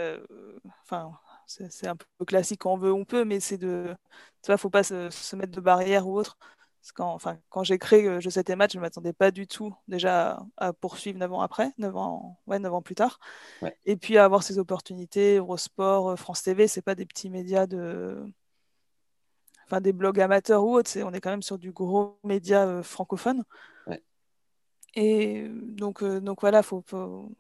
Enfin, 0.84 1.12
c'est 1.48 1.88
un 1.88 1.96
peu 1.96 2.26
classique 2.26 2.62
quand 2.62 2.74
on 2.74 2.78
veut, 2.78 2.94
on 2.94 3.06
peut, 3.06 3.26
mais 3.26 3.40
c'est 3.40 3.58
de. 3.58 3.96
Tu 4.42 4.48
vois, 4.48 4.58
faut 4.58 4.70
pas 4.70 4.84
se, 4.84 5.10
se 5.10 5.36
mettre 5.36 5.52
de 5.52 5.62
barrière 5.62 6.08
ou 6.08 6.18
autre. 6.18 6.38
Parce 6.82 6.92
quand, 6.92 7.14
enfin, 7.14 7.40
quand 7.50 7.64
j'ai 7.64 7.80
créé 7.80 8.06
euh, 8.08 8.20
Je 8.20 8.30
sais 8.30 8.44
tes 8.44 8.56
matchs, 8.56 8.74
je 8.74 8.78
ne 8.78 8.82
m'attendais 8.82 9.14
pas 9.14 9.32
du 9.32 9.48
tout 9.48 9.74
déjà 9.88 10.34
à, 10.58 10.68
à 10.68 10.74
poursuivre 10.74 11.18
9 11.18 11.34
ans 11.34 11.42
après, 11.42 11.72
9 11.80 11.96
ans, 11.96 12.40
ouais, 12.46 12.60
9 12.60 12.74
ans 12.74 12.82
plus 12.84 12.94
tard. 12.96 13.20
Ouais. 13.64 13.76
Et 13.86 13.98
puis 13.98 14.18
à 14.18 14.26
avoir 14.26 14.44
ces 14.44 14.60
opportunités, 14.60 15.38
Eurosport, 15.38 16.12
euh, 16.12 16.16
France 16.16 16.44
TV, 16.44 16.68
c'est 16.68 16.84
pas 16.84 16.96
des 16.96 17.06
petits 17.08 17.30
médias 17.30 17.66
de. 17.66 18.24
Enfin, 19.66 19.82
des 19.82 19.94
blogs 19.94 20.22
amateurs 20.22 20.64
ou 20.64 20.76
autres, 20.76 20.92
on 21.02 21.12
est 21.12 21.22
quand 21.22 21.32
même 21.32 21.42
sur 21.42 21.58
du 21.58 21.72
gros 21.72 22.20
média 22.24 22.68
euh, 22.68 22.84
francophone. 22.84 23.44
Ouais. 23.88 24.04
Et 24.94 25.48
donc, 25.50 26.04
euh, 26.04 26.22
donc 26.22 26.42
voilà, 26.42 26.62
faut, 26.62 26.84
faut, 26.86 27.32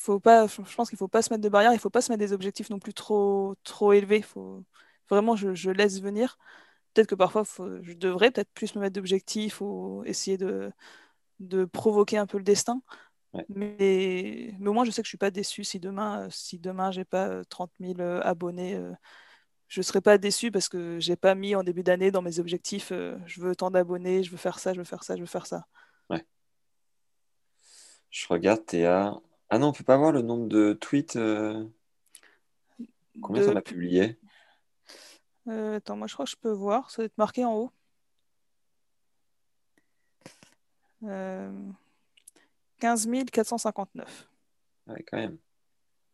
faut 0.00 0.20
pas, 0.20 0.46
je 0.48 0.74
pense 0.76 0.88
qu'il 0.90 0.98
faut 0.98 1.08
pas 1.08 1.22
se 1.22 1.32
mettre 1.32 1.42
de 1.44 1.48
barrière, 1.50 1.72
il 1.74 1.78
faut 1.80 1.90
pas 1.90 2.02
se 2.02 2.12
mettre 2.12 2.20
des 2.20 2.32
objectifs 2.34 2.70
non 2.70 2.80
plus 2.80 2.94
trop, 2.94 3.54
trop 3.64 3.92
élevés. 3.92 4.22
Faut, 4.22 4.64
vraiment, 5.10 5.36
je, 5.36 5.54
je 5.54 5.70
laisse 5.70 6.00
venir. 6.02 6.38
Peut-être 6.94 7.08
que 7.08 7.16
parfois, 7.16 7.44
faut- 7.44 7.82
je 7.82 7.94
devrais 7.94 8.30
peut-être 8.32 8.50
plus 8.54 8.74
me 8.76 8.80
mettre 8.82 8.94
d'objectifs 8.94 9.60
ou 9.62 10.02
essayer 10.06 10.38
de, 10.38 10.72
de 11.40 11.64
provoquer 11.66 12.18
un 12.18 12.26
peu 12.26 12.38
le 12.38 12.44
destin. 12.44 12.82
Ouais. 13.32 13.46
Mais, 13.48 14.54
mais 14.60 14.68
au 14.70 14.72
moins, 14.74 14.84
je 14.84 14.90
sais 14.92 15.02
que 15.02 15.06
je 15.06 15.10
suis 15.10 15.18
pas 15.18 15.30
déçu 15.32 15.64
si 15.64 15.80
demain, 15.80 16.26
euh, 16.26 16.30
si 16.30 16.58
demain, 16.60 16.90
j'ai 16.92 17.04
pas 17.04 17.28
euh, 17.28 17.44
30 17.48 17.72
000 17.80 18.00
euh, 18.00 18.20
abonnés. 18.22 18.76
euh, 18.76 18.92
je 19.68 19.82
serai 19.82 20.00
pas 20.02 20.18
déçu 20.18 20.50
parce 20.52 20.68
que 20.68 20.98
j'ai 21.00 21.16
pas 21.16 21.34
mis 21.36 21.54
en 21.56 21.62
début 21.64 21.82
d'année 21.84 22.10
dans 22.12 22.22
mes 22.22 22.38
objectifs, 22.40 22.92
euh, 22.92 23.16
je 23.26 23.40
veux 23.40 23.56
tant 23.56 23.70
d'abonnés, 23.70 24.22
je 24.24 24.30
veux 24.32 24.36
faire 24.38 24.58
ça, 24.60 24.72
je 24.74 24.78
veux 24.80 24.84
faire 24.84 25.04
ça, 25.04 25.16
je 25.16 25.20
veux 25.22 25.26
faire 25.26 25.46
ça. 25.46 25.66
je 28.10 28.26
regarde, 28.28 28.64
t'es 28.66 28.84
à... 28.84 29.14
Ah 29.50 29.58
non, 29.58 29.68
on 29.68 29.72
peut 29.72 29.84
pas 29.84 29.96
voir 29.96 30.12
le 30.12 30.22
nombre 30.22 30.48
de 30.48 30.72
tweets, 30.72 31.16
euh, 31.16 31.64
combien 33.20 33.42
De- 33.42 33.46
t'en 33.46 33.56
as 33.56 33.62
publié? 33.62 34.18
Euh, 35.48 35.76
attends, 35.76 35.96
moi 35.96 36.06
je 36.06 36.14
crois 36.14 36.24
que 36.24 36.30
je 36.30 36.36
peux 36.36 36.50
voir, 36.50 36.90
ça 36.90 37.02
doit 37.02 37.06
être 37.06 37.18
marqué 37.18 37.44
en 37.44 37.54
haut. 37.54 37.72
Euh, 41.04 41.50
15 42.80 43.08
459. 43.32 44.28
Ouais, 44.86 45.02
quand 45.04 45.18
même. 45.18 45.38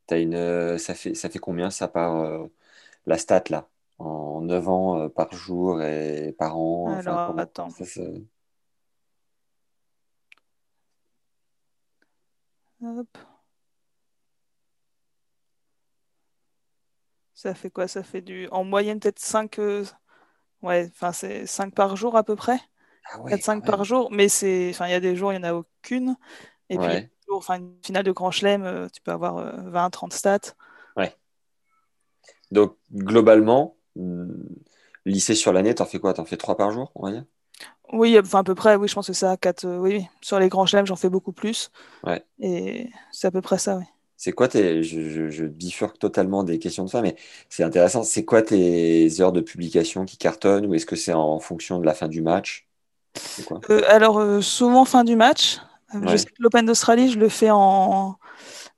T'as 0.06 0.20
une, 0.20 0.34
euh, 0.34 0.78
ça 0.78 0.94
fait, 0.94 1.14
ça 1.14 1.30
fait 1.30 1.38
combien 1.40 1.70
ça 1.70 1.88
par 1.88 2.16
euh, 2.16 2.48
la 3.06 3.18
stat 3.18 3.44
là? 3.50 3.68
En 3.98 4.42
9 4.42 4.68
ans 4.68 5.00
euh, 5.00 5.08
par 5.10 5.32
jour 5.34 5.82
et 5.82 6.34
par 6.38 6.58
an, 6.58 6.94
enfin, 6.94 7.18
Alors, 7.18 7.20
comment 7.24 7.48
attends. 7.48 7.68
ça 7.70 7.84
Hop. 12.82 13.18
Ça 17.34 17.54
fait 17.54 17.70
quoi? 17.70 17.86
Ça 17.88 18.02
fait 18.02 18.22
du. 18.22 18.48
En 18.48 18.64
moyenne, 18.64 18.98
peut-être 19.00 19.18
5. 19.18 19.58
Ouais, 20.62 20.88
enfin, 20.90 21.12
c'est 21.12 21.46
5 21.46 21.74
par 21.74 21.96
jour 21.96 22.16
à 22.16 22.24
peu 22.24 22.34
près. 22.36 22.58
Ah 23.12 23.20
ouais, 23.20 23.30
4-5 23.32 23.60
quand 23.60 23.66
même. 23.66 23.76
par 23.76 23.84
jour. 23.84 24.10
Mais 24.10 24.28
c'est. 24.28 24.70
Enfin, 24.70 24.86
il 24.86 24.92
y 24.92 24.94
a 24.94 25.00
des 25.00 25.16
jours, 25.16 25.32
il 25.32 25.38
n'y 25.40 25.46
en 25.46 25.48
a 25.48 25.54
aucune. 25.54 26.16
Et 26.70 26.78
puis, 26.78 26.86
Ouais. 26.88 27.10
enfin, 27.30 27.58
une 27.58 27.76
finale 27.84 28.04
de 28.04 28.12
Grand 28.12 28.30
Chelem, 28.30 28.64
euh, 28.64 28.88
tu 28.88 29.00
peux 29.02 29.12
avoir 29.12 29.36
20-30 29.66 30.12
stats. 30.12 30.54
Donc, 32.50 32.76
globalement, 32.92 33.76
hmm, 33.96 34.30
lycée 35.04 35.34
sur 35.34 35.52
l'année, 35.52 35.74
t'en 35.74 35.84
fais 35.84 35.98
quoi? 35.98 36.14
T'en 36.14 36.24
fais 36.24 36.36
3 36.36 36.56
par 36.56 36.70
jour, 36.70 36.92
on 36.94 37.06
va 37.06 37.12
dire? 37.12 37.24
Oui, 37.92 38.18
enfin, 38.18 38.40
à 38.40 38.44
peu 38.44 38.54
près, 38.54 38.76
oui, 38.76 38.88
je 38.88 38.94
pense 38.94 39.06
que 39.06 39.12
ça, 39.12 39.36
4. 39.36 39.66
oui, 39.66 39.96
oui. 39.98 40.06
Sur 40.20 40.38
les 40.38 40.48
Grands 40.48 40.66
Chelems, 40.66 40.86
j'en 40.86 40.96
fais 40.96 41.08
beaucoup 41.08 41.32
plus. 41.32 41.70
Ouais. 42.02 42.24
Et 42.40 42.90
c'est 43.12 43.28
à 43.28 43.30
peu 43.32 43.42
près 43.42 43.58
ça, 43.58 43.76
oui. 43.78 43.84
C'est 44.16 44.32
quoi 44.32 44.48
tes... 44.48 44.82
Je, 44.82 45.08
je, 45.10 45.30
je 45.30 45.44
bifurque 45.44 45.98
totalement 45.98 46.42
des 46.42 46.58
questions 46.58 46.84
de 46.84 46.90
ça, 46.90 47.02
mais 47.02 47.16
c'est 47.50 47.62
intéressant. 47.64 48.02
C'est 48.02 48.24
quoi 48.24 48.42
tes 48.42 49.20
heures 49.20 49.32
de 49.32 49.40
publication 49.42 50.04
qui 50.06 50.16
cartonnent 50.16 50.66
ou 50.66 50.74
est-ce 50.74 50.86
que 50.86 50.96
c'est 50.96 51.12
en 51.12 51.38
fonction 51.38 51.78
de 51.78 51.84
la 51.86 51.94
fin 51.94 52.08
du 52.08 52.22
match? 52.22 52.66
Quoi? 53.44 53.64
Euh, 53.70 53.82
alors, 53.88 54.18
euh, 54.18 54.40
souvent 54.40 54.84
fin 54.84 55.04
du 55.04 55.16
match. 55.16 55.58
Euh, 55.94 56.06
Je 56.06 56.16
sais 56.16 56.26
que 56.26 56.34
l'Open 56.42 56.66
d'Australie, 56.66 57.10
je 57.10 57.18
le 57.18 57.28
fais 57.28 57.50
en. 57.50 58.16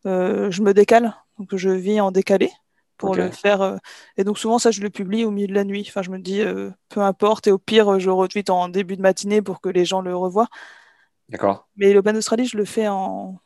euh, 0.07 0.51
je 0.51 0.63
me 0.63 0.75
décale. 0.75 1.17
Donc, 1.39 1.57
je 1.57 1.71
vis 1.71 2.01
en 2.01 2.13
décalé 2.13 2.53
pour 2.99 3.15
le 3.15 3.31
faire. 3.31 3.63
euh, 3.63 3.77
et 4.17 4.25
donc, 4.25 4.39
souvent, 4.39 4.59
ça, 4.59 4.71
je 4.71 4.83
le 4.83 4.91
publie 4.91 5.25
au 5.25 5.31
milieu 5.31 5.47
de 5.47 5.55
la 5.55 5.65
nuit. 5.65 5.87
Enfin, 5.89 6.03
je 6.03 6.11
me 6.11 6.19
dis, 6.19 6.43
euh, 6.43 6.71
peu 6.89 7.01
importe. 7.01 7.47
Et 7.47 7.51
au 7.51 7.59
pire, 7.59 7.99
je 7.99 8.11
retweet 8.11 8.51
en 8.51 8.69
début 8.69 8.97
de 8.97 9.03
matinée 9.03 9.41
pour 9.41 9.61
que 9.61 9.69
les 9.69 9.85
gens 9.85 10.03
le 10.03 10.15
revoient. 10.15 10.49
D'accord? 11.31 11.69
Mais 11.77 11.93
l'Open 11.93 12.15
d'Australie, 12.15 12.47
je 12.47 12.57
le 12.57 12.65
fais 12.65 12.89
en. 12.89 13.39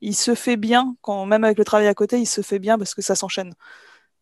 Il 0.00 0.16
se 0.16 0.34
fait 0.34 0.56
bien, 0.56 0.96
quand, 1.02 1.26
même 1.26 1.44
avec 1.44 1.58
le 1.58 1.64
travail 1.64 1.86
à 1.86 1.94
côté, 1.94 2.18
il 2.18 2.26
se 2.26 2.40
fait 2.40 2.58
bien 2.58 2.78
parce 2.78 2.94
que 2.94 3.02
ça 3.02 3.14
s'enchaîne. 3.14 3.52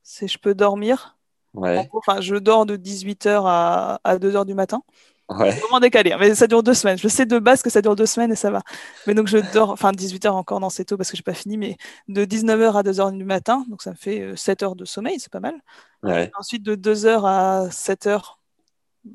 C'est, 0.02 0.26
je 0.26 0.39
peux 0.39 0.55
dormir. 0.55 1.16
Ouais. 1.55 1.89
Enfin, 1.93 2.20
je 2.20 2.35
dors 2.35 2.66
de 2.66 2.76
18h 2.76 3.43
à, 3.47 4.01
à 4.02 4.18
2h 4.18 4.44
du 4.44 4.55
matin. 4.55 4.82
Ouais. 5.28 5.50
vraiment 5.50 5.78
décalé, 5.78 6.12
hein, 6.12 6.16
mais 6.18 6.34
ça 6.34 6.46
dure 6.46 6.62
deux 6.62 6.72
semaines. 6.72 6.96
Je 6.96 7.06
sais 7.06 7.26
de 7.26 7.38
base 7.38 7.62
que 7.62 7.68
ça 7.68 7.82
dure 7.82 7.94
deux 7.96 8.06
semaines 8.06 8.32
et 8.32 8.36
ça 8.36 8.50
va. 8.50 8.62
Mais 9.06 9.12
donc 9.14 9.28
je 9.28 9.36
dors, 9.52 9.70
enfin 9.70 9.92
18h 9.92 10.34
encore, 10.34 10.59
non, 10.59 10.70
c'est 10.70 10.86
tôt 10.86 10.96
parce 10.96 11.10
que 11.10 11.16
j'ai 11.18 11.22
pas 11.22 11.34
fini, 11.34 11.59
mais 11.59 11.76
de 12.09 12.24
19h 12.24 12.74
à 12.76 12.82
2h 12.82 13.12
du 13.12 13.24
matin, 13.24 13.64
donc 13.68 13.82
ça 13.82 13.90
me 13.90 13.96
fait 13.96 14.20
euh, 14.22 14.36
7 14.36 14.62
heures 14.62 14.74
de 14.76 14.86
sommeil, 14.86 15.20
c'est 15.20 15.30
pas 15.32 15.40
mal. 15.40 15.55
Ouais. 16.02 16.30
Ensuite, 16.38 16.62
de 16.62 16.74
2h 16.76 17.26
à 17.26 17.68
7h, 17.70 18.40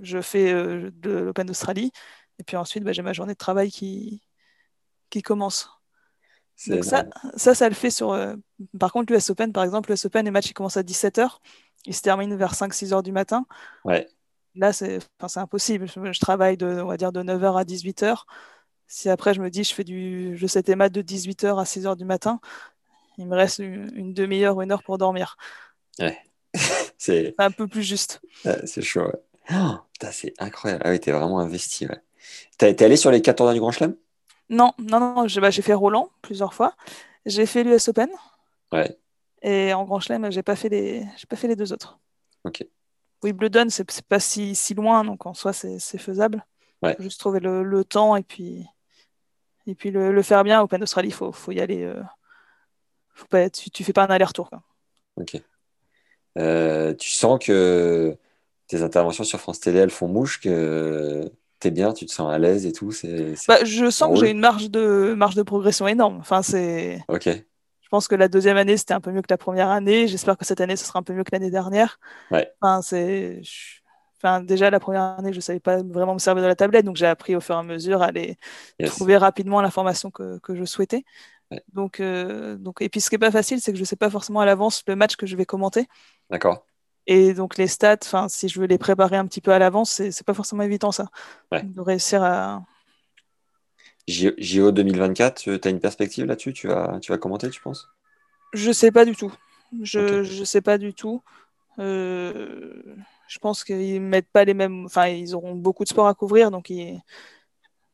je 0.01 0.21
fais 0.21 0.53
euh, 0.53 0.91
de 0.93 1.09
l'Open 1.11 1.47
d'Australie. 1.47 1.91
Et 2.39 2.43
puis 2.43 2.57
ensuite, 2.57 2.83
bah, 2.83 2.91
j'ai 2.93 3.01
ma 3.01 3.13
journée 3.13 3.33
de 3.33 3.37
travail 3.37 3.71
qui, 3.71 4.21
qui 5.09 5.21
commence. 5.23 5.69
Donc 6.67 6.85
ça, 6.85 7.05
ça, 7.35 7.55
ça 7.55 7.67
le 7.69 7.75
fait 7.75 7.89
sur. 7.89 8.11
euh, 8.11 8.35
Par 8.79 8.91
contre, 8.91 9.11
l'US 9.11 9.29
Open, 9.31 9.51
par 9.51 9.63
exemple, 9.63 9.89
l'US 9.91 10.05
Open, 10.05 10.25
les 10.25 10.31
matchs 10.31 10.49
ils 10.51 10.53
commencent 10.53 10.77
à 10.77 10.83
17h, 10.83 11.39
ils 11.85 11.95
se 11.95 12.01
terminent 12.01 12.35
vers 12.37 12.53
5-6 12.53 12.93
heures 12.93 13.03
du 13.03 13.11
matin. 13.11 13.45
Ouais. 13.83 14.07
Là, 14.55 14.73
c'est 14.73 14.99
enfin, 15.19 15.41
impossible. 15.41 15.87
Je, 15.87 16.13
je 16.13 16.19
travaille 16.19 16.57
de, 16.57 16.67
on 16.67 16.87
va 16.87 16.97
dire, 16.97 17.11
de 17.11 17.21
9h 17.23 17.59
à 17.59 17.63
18h. 17.63 18.25
Si 18.87 19.09
après, 19.09 19.33
je 19.33 19.41
me 19.41 19.49
dis, 19.49 19.63
je 19.63 19.73
fais 19.73 19.83
du 19.83 20.37
je 20.37 20.47
sais 20.47 20.61
tes 20.63 20.75
maths 20.75 20.93
de 20.93 21.01
18h 21.01 21.59
à 21.59 21.65
6h 21.65 21.95
du 21.95 22.05
matin, 22.05 22.39
il 23.17 23.27
me 23.27 23.35
reste 23.35 23.59
une, 23.59 23.91
une 23.95 24.13
demi-heure 24.13 24.57
ou 24.57 24.61
une 24.61 24.71
heure 24.71 24.83
pour 24.83 24.97
dormir. 24.97 25.37
Ouais. 25.99 26.17
C'est 26.97 27.35
un 27.37 27.51
peu 27.51 27.67
plus 27.67 27.83
juste. 27.83 28.21
ouais, 28.45 28.65
c'est 28.65 28.81
chaud, 28.81 29.05
ouais. 29.05 29.19
Oh, 29.51 29.75
c'est 30.11 30.33
incroyable. 30.39 30.83
Ah 30.85 30.91
oui, 30.91 30.99
t'es 30.99 31.11
vraiment 31.11 31.39
investi, 31.39 31.85
ouais. 31.85 32.01
Été 32.61 32.85
allé 32.85 32.95
sur 32.95 33.11
les 33.11 33.21
4 33.21 33.37
tournois 33.37 33.53
du 33.53 33.59
Grand 33.59 33.71
Chelem? 33.71 33.95
Non, 34.49 34.71
non, 34.77 34.99
non, 34.99 35.27
j'ai 35.27 35.41
bah, 35.41 35.49
j'ai 35.49 35.61
fait 35.61 35.73
Roland 35.73 36.09
plusieurs 36.21 36.53
fois. 36.53 36.75
J'ai 37.25 37.45
fait 37.45 37.63
l'US 37.63 37.89
Open. 37.89 38.09
Ouais. 38.71 38.97
Et 39.41 39.73
en 39.73 39.83
Grand 39.83 39.99
Chelem, 39.99 40.31
j'ai 40.31 40.43
pas 40.43 40.55
fait 40.55 40.69
les, 40.69 41.05
j'ai 41.17 41.25
pas 41.27 41.35
fait 41.35 41.49
les 41.49 41.55
deux 41.57 41.73
autres. 41.73 41.99
Ok. 42.45 42.63
Wimbledon, 43.23 43.67
c'est 43.69 43.89
c'est 43.89 44.05
pas 44.05 44.19
si, 44.19 44.55
si 44.55 44.73
loin, 44.73 45.03
donc 45.03 45.25
en 45.25 45.33
soi, 45.33 45.53
c'est 45.53 45.79
faisable. 45.97 46.45
Ouais. 46.81 46.95
Faut 46.95 47.03
juste 47.03 47.19
trouver 47.19 47.39
le, 47.39 47.63
le 47.63 47.83
temps 47.85 48.15
et 48.15 48.23
puis, 48.23 48.65
et 49.67 49.75
puis 49.75 49.91
le, 49.91 50.11
le 50.11 50.21
faire 50.21 50.43
bien. 50.43 50.61
Open 50.61 50.79
d'Australie, 50.79 51.09
il 51.09 51.13
faut, 51.13 51.31
faut 51.31 51.51
y 51.51 51.61
aller. 51.61 51.83
euh, 51.83 52.01
faut 53.13 53.27
pas 53.27 53.41
être- 53.41 53.55
tu, 53.59 53.69
tu 53.69 53.83
fais 53.83 53.93
pas 53.93 54.03
un 54.03 54.07
aller-retour. 54.07 54.49
Ok. 55.15 55.41
Euh, 56.37 56.93
tu 56.95 57.09
sens 57.09 57.39
que 57.43 58.17
tes 58.67 58.81
interventions 58.81 59.23
sur 59.23 59.39
France 59.39 59.59
Télé, 59.59 59.79
elles 59.79 59.91
font 59.91 60.07
mouche, 60.07 60.41
que 60.41 61.21
t'es 61.59 61.71
bien, 61.71 61.93
tu 61.93 62.05
te 62.05 62.11
sens 62.11 62.33
à 62.33 62.39
l'aise 62.39 62.65
et 62.65 62.71
tout. 62.73 62.91
Bah, 63.47 63.63
je 63.63 63.89
sens 63.89 64.13
que 64.19 64.25
j'ai 64.25 64.31
une 64.31 64.39
marge 64.39 64.69
de, 64.69 65.13
marge 65.15 65.35
de 65.35 65.43
progression 65.43 65.87
énorme. 65.87 66.17
Enfin, 66.19 66.41
c'est, 66.41 67.03
Ok. 67.07 67.29
Pense 67.93 68.07
que 68.07 68.15
la 68.15 68.27
deuxième 68.27 68.57
année, 68.57 68.75
c'était 68.75 68.95
un 68.95 69.01
peu 69.01 69.11
mieux 69.11 69.21
que 69.21 69.27
la 69.29 69.37
première 69.37 69.69
année. 69.69 70.07
J'espère 70.07 70.35
que 70.35 70.45
cette 70.45 70.59
année, 70.61 70.75
ce 70.75 70.83
sera 70.83 70.97
un 70.97 71.03
peu 71.03 71.13
mieux 71.13 71.23
que 71.23 71.29
l'année 71.31 71.51
dernière. 71.51 71.99
Ouais. 72.31 72.51
Enfin, 72.59 72.81
c'est, 72.81 73.39
enfin, 74.17 74.41
déjà, 74.41 74.71
la 74.71 74.79
première 74.79 75.03
année, 75.19 75.31
je 75.31 75.39
savais 75.39 75.59
pas 75.59 75.83
vraiment 75.83 76.15
me 76.15 76.19
servir 76.19 76.41
de 76.41 76.47
la 76.47 76.55
tablette, 76.55 76.85
donc 76.85 76.95
j'ai 76.95 77.05
appris 77.05 77.35
au 77.35 77.39
fur 77.39 77.53
et 77.53 77.59
à 77.59 77.61
mesure 77.63 78.01
à 78.01 78.07
aller 78.07 78.37
Yes. 78.79 78.89
trouver 78.95 79.15
rapidement 79.15 79.61
l'information 79.61 80.09
que, 80.09 80.39
que 80.39 80.55
je 80.55 80.65
souhaitais. 80.65 81.03
Ouais. 81.51 81.61
Donc, 81.73 81.99
euh, 81.99 82.55
donc, 82.57 82.81
et 82.81 82.89
puis 82.89 82.99
ce 82.99 83.09
qui 83.09 83.15
est 83.15 83.19
pas 83.19 83.29
facile, 83.29 83.61
c'est 83.61 83.71
que 83.71 83.77
je 83.77 83.83
sais 83.83 83.95
pas 83.95 84.09
forcément 84.09 84.39
à 84.39 84.45
l'avance 84.47 84.81
le 84.87 84.95
match 84.95 85.15
que 85.15 85.27
je 85.27 85.35
vais 85.35 85.45
commenter. 85.45 85.87
D'accord. 86.31 86.65
Et 87.05 87.35
donc 87.35 87.57
les 87.57 87.67
stats, 87.67 87.97
si 88.27 88.49
je 88.49 88.59
veux 88.59 88.65
les 88.65 88.79
préparer 88.79 89.17
un 89.17 89.27
petit 89.27 89.41
peu 89.41 89.51
à 89.51 89.59
l'avance, 89.59 89.91
c'est 89.91 90.09
c'est 90.11 90.25
pas 90.25 90.33
forcément 90.33 90.63
évident 90.63 90.91
ça. 90.91 91.09
Ouais. 91.51 91.61
De 91.61 91.81
réussir 91.81 92.23
à. 92.23 92.63
JO 94.07 94.71
2024, 94.71 95.41
tu 95.41 95.59
as 95.63 95.69
une 95.69 95.79
perspective 95.79 96.25
là-dessus? 96.25 96.53
Tu 96.53 96.67
vas, 96.67 96.99
tu 97.01 97.11
vas 97.11 97.17
commenter, 97.17 97.49
tu 97.49 97.61
penses? 97.61 97.87
Je 98.53 98.71
sais 98.71 98.91
pas 98.91 99.05
du 99.05 99.15
tout. 99.15 99.33
Je, 99.81 99.99
okay. 99.99 100.23
je 100.23 100.43
sais 100.43 100.61
pas 100.61 100.77
du 100.77 100.93
tout. 100.93 101.23
Euh, 101.79 102.83
je 103.27 103.39
pense 103.39 103.63
qu'ils 103.63 104.01
mettent 104.01 104.29
pas 104.31 104.45
les 104.45 104.53
mêmes. 104.53 104.85
Enfin, 104.85 105.07
ils 105.07 105.33
auront 105.35 105.55
beaucoup 105.55 105.83
de 105.83 105.89
sports 105.89 106.07
à 106.07 106.13
couvrir, 106.13 106.51
donc 106.51 106.69
ils... 106.69 107.01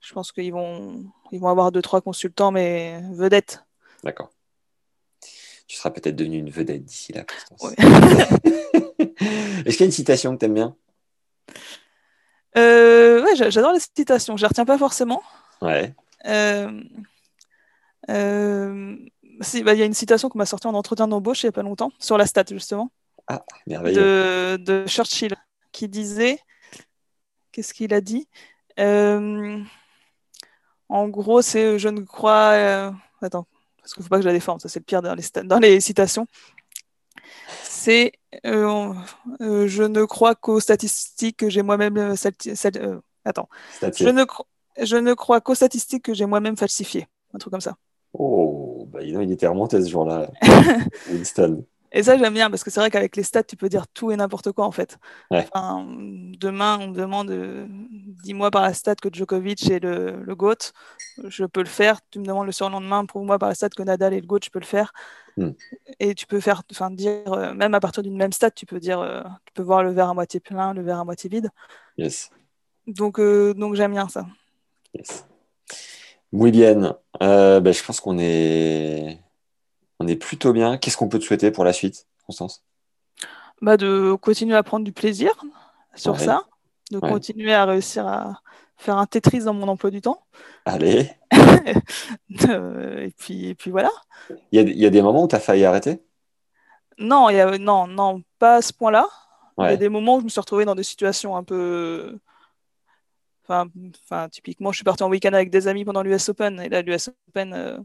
je 0.01 0.13
pense 0.13 0.31
qu'ils 0.31 0.51
vont, 0.51 1.05
ils 1.31 1.39
vont 1.39 1.47
avoir 1.47 1.71
deux 1.71 1.81
trois 1.81 2.01
consultants, 2.01 2.51
mais 2.51 3.01
vedettes. 3.13 3.63
D'accord. 4.03 4.31
Tu 5.67 5.77
seras 5.77 5.91
peut-être 5.91 6.15
devenu 6.15 6.37
une 6.37 6.49
vedette 6.49 6.83
d'ici 6.83 7.13
là. 7.13 7.25
Ouais. 7.61 7.75
Est-ce 9.65 9.77
qu'il 9.77 9.81
y 9.81 9.83
a 9.83 9.85
une 9.85 9.91
citation 9.91 10.33
que 10.33 10.39
tu 10.39 10.45
aimes 10.45 10.55
bien? 10.55 10.75
Euh, 12.57 13.21
Ouais, 13.21 13.35
j'adore 13.35 13.73
les 13.73 13.79
citations. 13.79 14.37
Je 14.37 14.43
les 14.43 14.47
retiens 14.47 14.65
pas 14.65 14.77
forcément. 14.77 15.21
Ouais. 15.61 15.93
Euh, 16.25 16.81
euh, 18.09 18.95
bah, 19.63 19.73
y 19.73 19.81
a 19.81 19.85
une 19.85 19.93
citation 19.93 20.29
qu'on 20.29 20.37
m'a 20.37 20.45
sortie 20.45 20.67
en 20.67 20.73
entretien 20.73 21.07
d'embauche 21.07 21.43
il 21.43 21.47
n'y 21.47 21.49
a 21.49 21.53
pas 21.53 21.63
longtemps, 21.63 21.91
sur 21.99 22.17
la 22.17 22.25
stat 22.25 22.45
justement. 22.49 22.91
Ah, 23.27 23.43
merveilleux. 23.67 24.57
De, 24.57 24.57
de 24.57 24.87
Churchill, 24.87 25.35
qui 25.71 25.87
disait. 25.87 26.39
Qu'est-ce 27.51 27.73
qu'il 27.73 27.93
a 27.93 28.01
dit 28.01 28.27
euh, 28.79 29.59
En 30.87 31.07
gros, 31.09 31.41
c'est 31.41 31.79
je 31.79 31.89
ne 31.89 32.01
crois. 32.01 32.51
euh, 32.53 32.91
Attends, 33.21 33.47
parce 33.79 33.93
qu'il 33.93 34.01
ne 34.01 34.05
faut 34.05 34.09
pas 34.09 34.17
que 34.17 34.21
je 34.23 34.27
la 34.27 34.33
déforme, 34.33 34.59
ça 34.59 34.69
c'est 34.69 34.79
le 34.79 34.85
pire 34.85 35.01
dans 35.01 35.15
les, 35.15 35.23
dans 35.43 35.59
les 35.59 35.81
citations. 35.81 36.27
C'est 37.63 38.13
euh, 38.45 38.93
je 39.39 39.83
ne 39.83 40.05
crois 40.05 40.35
qu'aux 40.35 40.59
statistiques 40.59 41.37
que 41.37 41.49
j'ai 41.49 41.63
moi-même. 41.63 41.97
attends. 43.25 43.49
Statique. 43.73 44.05
Je 44.05 44.09
ne, 44.09 44.23
cro- 44.23 44.45
je 44.81 44.97
ne 44.97 45.13
crois 45.13 45.41
qu'aux 45.41 45.55
statistiques 45.55 46.03
que 46.03 46.13
j'ai 46.13 46.25
moi-même 46.25 46.57
falsifiées. 46.57 47.07
Un 47.33 47.37
truc 47.37 47.51
comme 47.51 47.61
ça. 47.61 47.75
Oh, 48.13 48.87
bah, 48.91 49.01
il 49.03 49.31
était 49.31 49.47
remonté 49.47 49.81
ce 49.81 49.89
jour-là, 49.89 50.29
Winston. 51.11 51.63
Et 51.91 52.03
ça, 52.03 52.17
j'aime 52.17 52.33
bien 52.33 52.49
parce 52.49 52.63
que 52.63 52.69
c'est 52.69 52.79
vrai 52.79 52.91
qu'avec 52.91 53.15
les 53.15 53.23
stats, 53.23 53.43
tu 53.43 53.55
peux 53.55 53.69
dire 53.69 53.87
tout 53.87 54.11
et 54.11 54.15
n'importe 54.15 54.51
quoi 54.51 54.65
en 54.65 54.71
fait. 54.71 54.97
Ouais. 55.31 55.47
Enfin, 55.51 55.85
demain, 55.87 56.77
on 56.79 56.89
me 56.89 56.93
demande 56.93 57.31
euh, 57.31 57.65
dis-moi 58.23 58.51
par 58.51 58.61
la 58.61 58.73
stat 58.73 58.95
que 58.95 59.09
Djokovic 59.11 59.69
est 59.71 59.79
le, 59.79 60.21
le 60.21 60.35
GOAT. 60.35 60.71
Je 61.23 61.45
peux 61.45 61.61
le 61.61 61.67
faire. 61.67 61.99
Tu 62.11 62.19
me 62.19 62.25
demandes 62.25 62.45
le 62.45 62.51
surlendemain, 62.51 63.05
prouve-moi 63.05 63.39
par 63.39 63.49
la 63.49 63.55
stat 63.55 63.69
que 63.69 63.81
Nadal 63.81 64.13
est 64.13 64.21
le 64.21 64.27
GOAT, 64.27 64.39
je 64.43 64.49
peux 64.51 64.59
le 64.59 64.65
faire. 64.65 64.93
Hmm. 65.35 65.51
Et 65.99 66.13
tu 66.13 66.27
peux 66.27 66.39
faire, 66.39 66.61
enfin, 66.71 66.91
dire, 66.91 67.33
euh, 67.33 67.53
même 67.53 67.73
à 67.73 67.79
partir 67.79 68.03
d'une 68.03 68.17
même 68.17 68.33
stat, 68.33 68.51
tu 68.51 68.67
peux 68.67 68.79
dire, 68.79 68.99
euh, 68.99 69.23
tu 69.45 69.53
peux 69.53 69.63
voir 69.63 69.81
le 69.81 69.91
verre 69.91 70.09
à 70.09 70.13
moitié 70.13 70.39
plein, 70.39 70.73
le 70.73 70.83
verre 70.83 70.99
à 70.99 71.05
moitié 71.05 71.27
vide. 71.27 71.49
Yes, 71.97 72.29
Donc, 72.85 73.19
donc 73.19 73.75
j'aime 73.75 73.93
bien 73.93 74.07
ça. 74.07 74.25
Yes. 74.95 75.25
Bien. 76.31 76.97
Euh, 77.21 77.59
bah, 77.59 77.71
je 77.71 77.83
pense 77.83 77.99
qu'on 77.99 78.19
est... 78.19 79.19
on 79.99 80.07
est 80.07 80.15
plutôt 80.15 80.53
bien. 80.53 80.77
Qu'est-ce 80.77 80.97
qu'on 80.97 81.09
peut 81.09 81.19
te 81.19 81.23
souhaiter 81.23 81.51
pour 81.51 81.63
la 81.63 81.73
suite, 81.73 82.07
Constance? 82.25 82.63
Bah, 83.61 83.77
de 83.77 84.13
continuer 84.21 84.55
à 84.55 84.63
prendre 84.63 84.85
du 84.85 84.91
plaisir 84.93 85.31
sur 85.95 86.13
Ouais. 86.13 86.19
ça, 86.19 86.43
de 86.91 86.97
Ouais. 86.99 87.09
continuer 87.09 87.53
à 87.53 87.65
réussir 87.65 88.07
à 88.07 88.41
faire 88.77 88.97
un 88.97 89.05
Tetris 89.05 89.39
dans 89.43 89.53
mon 89.53 89.67
emploi 89.67 89.89
du 89.89 90.01
temps. 90.01 90.23
Allez. 90.65 91.09
Et, 92.29 93.13
puis, 93.17 93.47
et 93.49 93.55
puis 93.55 93.71
voilà. 93.71 93.89
Il 94.51 94.59
y 94.59 94.59
a, 94.59 94.61
il 94.61 94.77
y 94.77 94.85
a 94.85 94.89
des 94.89 95.01
moments 95.01 95.23
où 95.23 95.27
tu 95.27 95.35
as 95.35 95.39
failli 95.39 95.65
arrêter? 95.65 96.01
Non, 96.97 97.29
il 97.29 97.35
y 97.35 97.39
a, 97.39 97.57
non, 97.57 97.87
non, 97.87 98.21
pas 98.39 98.55
à 98.55 98.61
ce 98.61 98.71
point-là. 98.73 99.07
Il 99.57 99.63
y 99.65 99.67
a 99.67 99.77
des 99.77 99.89
moments 99.89 100.15
où 100.15 100.19
je 100.19 100.25
me 100.25 100.29
suis 100.29 100.39
retrouvée 100.39 100.63
dans 100.63 100.75
des 100.75 100.83
situations 100.83 101.35
un 101.35 101.43
peu. 101.43 102.17
Enfin, 103.49 103.67
enfin, 104.05 104.29
typiquement, 104.29 104.71
je 104.71 104.77
suis 104.77 104.83
partie 104.85 105.03
en 105.03 105.09
week-end 105.09 105.33
avec 105.33 105.49
des 105.49 105.67
amis 105.67 105.85
pendant 105.85 106.03
l'US 106.03 106.29
Open. 106.29 106.59
Et 106.61 106.69
là, 106.69 106.81
l'US 106.83 107.09
Open, 107.29 107.53
euh, 107.53 107.77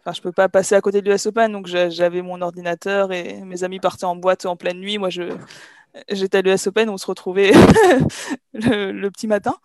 enfin, 0.00 0.12
je 0.14 0.20
peux 0.20 0.32
pas 0.32 0.48
passer 0.48 0.74
à 0.74 0.80
côté 0.80 1.02
de 1.02 1.10
l'US 1.10 1.26
Open. 1.26 1.52
Donc, 1.52 1.66
j'a- 1.66 1.90
j'avais 1.90 2.22
mon 2.22 2.40
ordinateur 2.42 3.12
et 3.12 3.40
mes 3.42 3.64
amis 3.64 3.80
partaient 3.80 4.04
en 4.04 4.16
boîte 4.16 4.46
en 4.46 4.56
pleine 4.56 4.78
nuit. 4.80 4.98
Moi, 4.98 5.10
je, 5.10 5.22
j'étais 6.10 6.38
à 6.38 6.42
l'US 6.42 6.66
Open, 6.66 6.88
on 6.90 6.96
se 6.98 7.06
retrouvait 7.06 7.52
le, 8.54 8.92
le 8.92 9.10
petit 9.10 9.26
matin. 9.26 9.56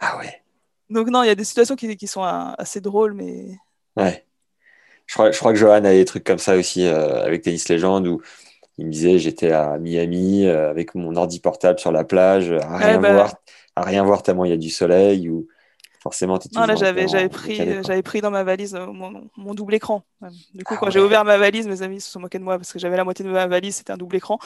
Ah 0.00 0.18
ouais. 0.18 0.42
Donc, 0.90 1.08
non, 1.08 1.22
il 1.22 1.26
y 1.26 1.30
a 1.30 1.34
des 1.34 1.44
situations 1.44 1.76
qui, 1.76 1.96
qui 1.96 2.06
sont 2.06 2.22
assez 2.22 2.80
drôles, 2.80 3.14
mais. 3.14 3.58
Ouais. 3.96 4.24
Je 5.06 5.14
crois, 5.14 5.30
je 5.30 5.38
crois 5.38 5.52
que 5.52 5.58
Johan 5.58 5.72
a 5.84 5.92
des 5.92 6.04
trucs 6.04 6.24
comme 6.24 6.38
ça 6.38 6.56
aussi 6.56 6.84
euh, 6.86 7.24
avec 7.24 7.42
Tennis 7.42 7.68
Legend 7.68 8.06
où 8.06 8.20
il 8.78 8.86
me 8.86 8.92
disait 8.92 9.18
j'étais 9.18 9.52
à 9.52 9.78
Miami 9.78 10.46
euh, 10.46 10.70
avec 10.70 10.94
mon 10.94 11.16
ordi 11.16 11.40
portable 11.40 11.78
sur 11.78 11.92
la 11.92 12.04
plage 12.04 12.52
à 12.52 12.76
rien 12.76 12.96
Ouais, 12.96 12.98
bah, 12.98 13.12
voir, 13.14 13.34
à 13.78 13.82
rien 13.82 14.02
voir 14.04 14.22
tellement 14.22 14.44
il 14.44 14.50
y 14.50 14.54
a 14.54 14.56
du 14.56 14.70
soleil 14.70 15.28
ou 15.28 15.46
forcément 16.02 16.38
Non, 16.54 16.66
là, 16.66 16.74
j'avais, 16.74 17.08
j'avais 17.08 17.28
pris, 17.28 17.56
j'avais 17.82 18.02
pris 18.02 18.20
dans 18.20 18.30
ma 18.30 18.44
valise 18.44 18.74
euh, 18.74 18.86
mon, 18.86 19.28
mon 19.36 19.54
double 19.54 19.74
écran. 19.74 20.04
Du 20.54 20.64
coup, 20.64 20.74
Ah 20.74 20.80
quand 20.80 20.90
j'ai 20.90 21.00
ouvert 21.00 21.24
ma 21.24 21.38
valise, 21.38 21.66
mes 21.66 21.82
amis 21.82 22.00
se 22.00 22.10
sont 22.10 22.20
moqués 22.20 22.38
de 22.38 22.44
moi 22.44 22.56
parce 22.58 22.72
que 22.72 22.78
j'avais 22.78 22.96
la 22.96 23.04
moitié 23.04 23.24
de 23.24 23.30
ma 23.30 23.46
valise, 23.46 23.76
c'était 23.76 23.92
un 23.92 23.96
double 23.96 24.16
écran. 24.16 24.38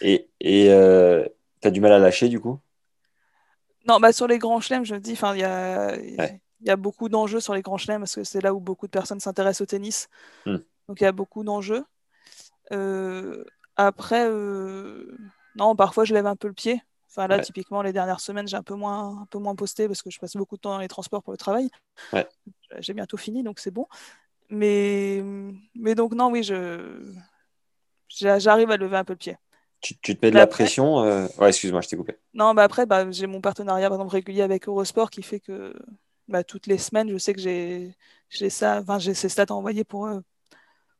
Et, 0.00 0.28
et 0.40 0.70
euh, 0.70 1.26
t'as 1.60 1.70
du 1.70 1.80
mal 1.80 1.92
à 1.92 1.98
lâcher 1.98 2.28
du 2.28 2.40
coup? 2.40 2.60
Non, 3.86 4.00
bah, 4.00 4.12
sur 4.12 4.26
les 4.26 4.38
grands 4.38 4.60
chelems, 4.60 4.84
je 4.84 4.94
me 4.94 5.00
dis, 5.00 5.12
enfin, 5.12 5.34
il 5.34 5.40
y 5.40 5.44
a, 5.44 5.96
Ouais. 6.18 6.40
il 6.60 6.66
y 6.66 6.70
a 6.70 6.76
beaucoup 6.76 7.08
d'enjeux 7.08 7.40
sur 7.40 7.54
les 7.54 7.62
grands 7.62 7.78
chelems 7.78 8.00
parce 8.00 8.14
que 8.14 8.24
c'est 8.24 8.40
là 8.40 8.52
où 8.52 8.60
beaucoup 8.60 8.86
de 8.86 8.90
personnes 8.90 9.20
s'intéressent 9.20 9.62
au 9.62 9.66
tennis. 9.66 10.08
Hmm. 10.44 10.58
Donc, 10.88 11.00
il 11.00 11.04
y 11.04 11.06
a 11.06 11.12
beaucoup 11.12 11.44
d'enjeux. 11.44 11.84
Euh, 12.72 13.44
après, 13.76 14.26
euh, 14.28 15.16
non, 15.54 15.76
parfois, 15.76 16.04
je 16.04 16.14
lève 16.14 16.26
un 16.26 16.36
peu 16.36 16.48
le 16.48 16.54
pied. 16.54 16.82
Enfin, 17.16 17.28
là, 17.28 17.38
Ouais. 17.38 17.44
typiquement, 17.44 17.82
les 17.82 17.92
dernières 17.94 18.20
semaines, 18.20 18.48
j'ai 18.48 18.56
un 18.56 18.62
peu 18.62 18.74
moins, 18.74 19.22
un 19.22 19.26
peu 19.26 19.38
moins 19.38 19.54
posté 19.56 19.88
parce 19.88 20.02
que 20.02 20.10
je 20.10 20.18
passe 20.20 20.36
beaucoup 20.36 20.56
de 20.56 20.60
temps 20.60 20.72
dans 20.72 20.78
les 20.80 20.88
transports 20.88 21.22
pour 21.22 21.32
le 21.32 21.38
travail. 21.38 21.70
Ouais. 22.12 22.26
J'ai 22.78 22.94
bientôt 22.94 23.16
fini, 23.16 23.42
donc 23.42 23.58
c'est 23.60 23.70
bon. 23.70 23.86
Mais, 24.50 25.22
mais 25.76 25.94
donc, 25.94 26.14
non, 26.14 26.30
oui, 26.30 26.42
je, 26.42 27.12
j'a- 28.08 28.38
j'arrive 28.40 28.70
à 28.72 28.76
lever 28.76 28.96
un 28.96 29.04
peu 29.04 29.12
le 29.12 29.18
pied. 29.18 29.36
tu, 29.80 29.96
tu 29.98 30.16
te 30.16 30.24
mets 30.24 30.30
de 30.30 30.36
la 30.36 30.46
pression 30.46 31.00
euh, 31.04 31.26
Ouais, 31.38 31.48
excuse-moi, 31.48 31.80
je 31.80 31.88
t'ai 31.88 31.96
coupé. 31.96 32.16
Non, 32.34 32.54
bah 32.54 32.64
après, 32.64 32.86
bah, 32.86 33.10
j'ai 33.10 33.26
mon 33.26 33.40
partenariat 33.40 33.88
par 33.88 33.96
exemple, 33.98 34.12
régulier 34.12 34.42
avec 34.42 34.68
Eurosport 34.68 35.10
qui 35.10 35.22
fait 35.22 35.40
que 35.40 35.74
bah, 36.28 36.44
toutes 36.44 36.66
les 36.66 36.76
semaines, 36.78 37.10
je 37.10 37.16
sais 37.18 37.32
que 37.34 37.40
j'ai 37.40 37.94
j'ai 38.28 38.50
ça, 38.50 38.80
enfin, 38.82 38.98
j'ai 38.98 39.14
ces 39.14 39.28
stats 39.28 39.46
à 39.50 39.52
envoyer 39.54 39.84
pour, 39.84 40.06
euh, 40.06 40.20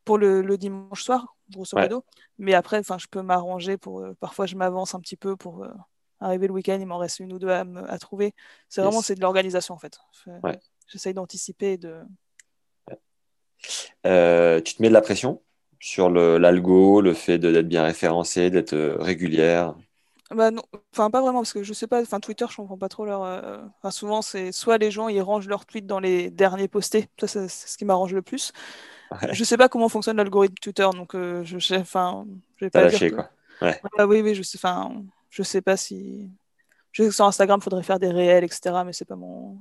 pour 0.05 0.19
le, 0.19 0.43
le 0.43 0.59
dimanche 0.59 1.03
soir, 1.05 1.37
grosso 1.51 1.77
Ouais. 1.77 1.83
modo. 1.83 2.05
Mais 2.39 2.55
après, 2.55 2.83
je 2.99 3.07
peux 3.11 3.23
m'arranger 3.23 3.79
pour. 3.79 4.01
euh, 4.03 4.15
parfois, 4.21 4.47
je 4.47 4.57
m'avance 4.57 4.95
un 4.95 5.01
petit 5.01 5.17
peu 5.17 5.37
pour 5.37 5.65
arriver 6.21 6.47
le 6.47 6.53
week-end, 6.53 6.79
il 6.81 6.87
m'en 6.87 6.99
reste 6.99 7.21
une 7.21 7.33
ou 7.33 7.39
deux 7.39 7.49
à, 7.51 7.65
trouver. 7.99 8.35
C'est 8.69 8.81
vraiment 8.83 9.03
c'est 9.03 9.15
de 9.15 9.21
l'organisation 9.21 9.75
en 9.75 9.79
fait. 9.79 9.99
Ouais. 10.43 10.59
J'essaye 10.89 11.15
d'anticiper. 11.15 11.79
Euh, 14.07 14.61
tu 14.61 14.75
te 14.75 14.83
mets 14.83 14.89
de 14.89 14.95
la 14.95 15.01
pression 15.01 15.43
sur 15.81 16.09
le- 16.11 16.39
l'algo, 16.39 17.01
le 17.01 17.13
fait 17.15 17.39
de- 17.39 17.53
d'être 17.53 17.69
bien 17.69 17.83
référencé, 17.83 18.51
d'être 18.51 18.73
euh, 18.75 18.97
régulière? 18.99 19.75
Bah 20.31 20.51
non, 20.51 20.63
enfin 20.93 21.09
pas 21.11 21.21
vraiment 21.21 21.41
parce 21.41 21.53
que 21.53 21.63
je 21.63 21.73
sais 21.73 21.87
pas, 21.87 22.03
enfin 22.03 22.19
Twitter 22.19 22.47
je 22.51 22.57
comprends 22.57 22.77
pas 22.79 22.89
trop 22.89 23.05
leur. 23.05 23.23
euh, 23.23 23.59
Enfin 23.79 23.93
souvent 23.93 24.23
c'est 24.23 24.51
soit 24.51 24.77
les 24.77 24.91
gens 24.91 25.09
ils 25.09 25.23
rangent 25.23 25.47
leurs 25.47 25.67
tweets 25.67 25.87
dans 25.87 26.01
les 26.01 26.31
derniers 26.31 26.67
postés, 26.67 27.09
ça 27.21 27.29
c'est 27.29 27.49
ce 27.49 27.79
qui 27.79 27.85
m'arrange 27.85 28.13
le 28.13 28.23
plus. 28.23 28.53
Ouais. 29.13 29.33
Je 29.33 29.45
sais 29.45 29.57
pas 29.57 29.69
comment 29.69 29.89
fonctionne 29.89 30.17
l'algorithme 30.17 30.57
Twitter 30.61 30.89
donc 30.95 31.15
euh, 31.15 31.45
je 31.45 31.61
sais, 31.61 31.77
enfin 31.77 32.27
T'as 32.73 32.83
lâché 32.83 33.11
que- 33.11 33.15
quoi. 33.17 33.31
Ouais. 33.63 33.81
Ah 33.99 34.07
oui 34.09 34.21
oui 34.21 34.35
je 34.35 34.43
sais, 34.43 34.59
enfin 34.59 34.93
je 35.37 35.43
sais 35.43 35.61
pas 35.63 35.77
si. 35.77 36.31
Je 36.93 37.03
sais 37.03 37.09
que 37.11 37.15
sur 37.15 37.27
Instagram 37.27 37.61
faudrait 37.61 37.83
faire 37.83 37.99
des 37.99 38.09
réels 38.11 38.45
etc 38.45 38.83
mais 38.87 38.93
c'est 38.95 39.05
pas 39.05 39.17
mon, 39.17 39.59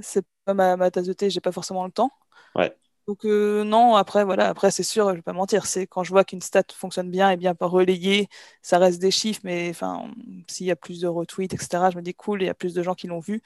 c'est 0.00 0.24
pas 0.44 0.54
ma, 0.54 0.76
ma 0.76 0.90
tasse 0.90 1.06
de 1.06 1.12
thé, 1.12 1.28
j'ai 1.30 1.40
pas 1.40 1.52
forcément 1.52 1.84
le 1.84 1.90
temps. 1.92 2.10
Ouais. 2.54 2.76
Donc 3.08 3.24
euh, 3.24 3.64
non, 3.64 3.94
après 3.96 4.24
voilà, 4.24 4.48
après 4.48 4.70
c'est 4.70 4.82
sûr, 4.82 5.10
je 5.10 5.14
vais 5.16 5.22
pas 5.22 5.32
mentir, 5.32 5.66
c'est 5.66 5.86
quand 5.86 6.02
je 6.04 6.10
vois 6.10 6.24
qu'une 6.24 6.40
stat 6.40 6.64
fonctionne 6.72 7.10
bien 7.10 7.30
et 7.30 7.36
bien 7.36 7.54
pas 7.54 7.66
relayée, 7.66 8.28
ça 8.62 8.78
reste 8.78 9.00
des 9.00 9.12
chiffres, 9.12 9.40
mais 9.44 9.70
enfin 9.70 10.10
s'il 10.48 10.66
y 10.66 10.72
a 10.72 10.76
plus 10.76 11.00
de 11.00 11.08
retweets, 11.08 11.54
etc., 11.54 11.90
je 11.92 11.96
me 11.96 12.02
dis 12.02 12.14
cool, 12.14 12.42
il 12.42 12.46
y 12.46 12.48
a 12.48 12.54
plus 12.54 12.74
de 12.74 12.82
gens 12.82 12.94
qui 12.94 13.06
l'ont 13.08 13.20
vu, 13.20 13.42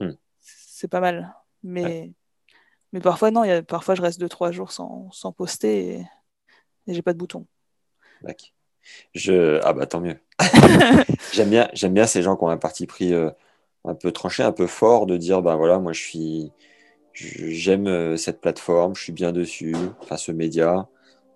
Hmm. 0.00 0.12
c'est 0.40 0.88
pas 0.88 1.00
mal. 1.00 1.34
Mais 1.62 2.12
mais 2.92 3.00
parfois 3.00 3.30
non, 3.30 3.44
il 3.44 3.48
y 3.48 3.52
a, 3.52 3.62
parfois 3.62 3.94
je 3.94 4.02
reste 4.02 4.20
deux 4.20 4.28
trois 4.28 4.52
jours 4.52 4.72
sans, 4.72 5.10
sans 5.12 5.32
poster 5.32 5.96
et, 5.96 6.06
et 6.86 6.94
j'ai 6.94 7.02
pas 7.02 7.12
de 7.12 7.18
bouton. 7.18 7.46
Je... 9.14 9.60
Ah 9.64 9.72
bah 9.72 9.86
tant 9.86 10.00
mieux. 10.00 10.16
j'aime 11.32 11.50
bien, 11.50 11.68
j'aime 11.72 11.94
bien 11.94 12.06
ces 12.06 12.22
gens 12.22 12.36
qui 12.36 12.44
ont 12.44 12.48
un 12.48 12.56
parti 12.56 12.86
pris 12.86 13.12
euh, 13.12 13.30
un 13.84 13.94
peu 13.94 14.12
tranché, 14.12 14.42
un 14.42 14.52
peu 14.52 14.66
fort, 14.66 15.06
de 15.06 15.16
dire 15.16 15.42
bah 15.42 15.56
voilà, 15.56 15.78
moi 15.78 15.92
je 15.92 16.00
suis, 16.00 16.52
j'aime 17.12 17.86
euh, 17.86 18.16
cette 18.16 18.40
plateforme, 18.40 18.94
je 18.94 19.02
suis 19.02 19.12
bien 19.12 19.32
dessus, 19.32 19.74
enfin 20.00 20.16
ce 20.16 20.32
média, 20.32 20.88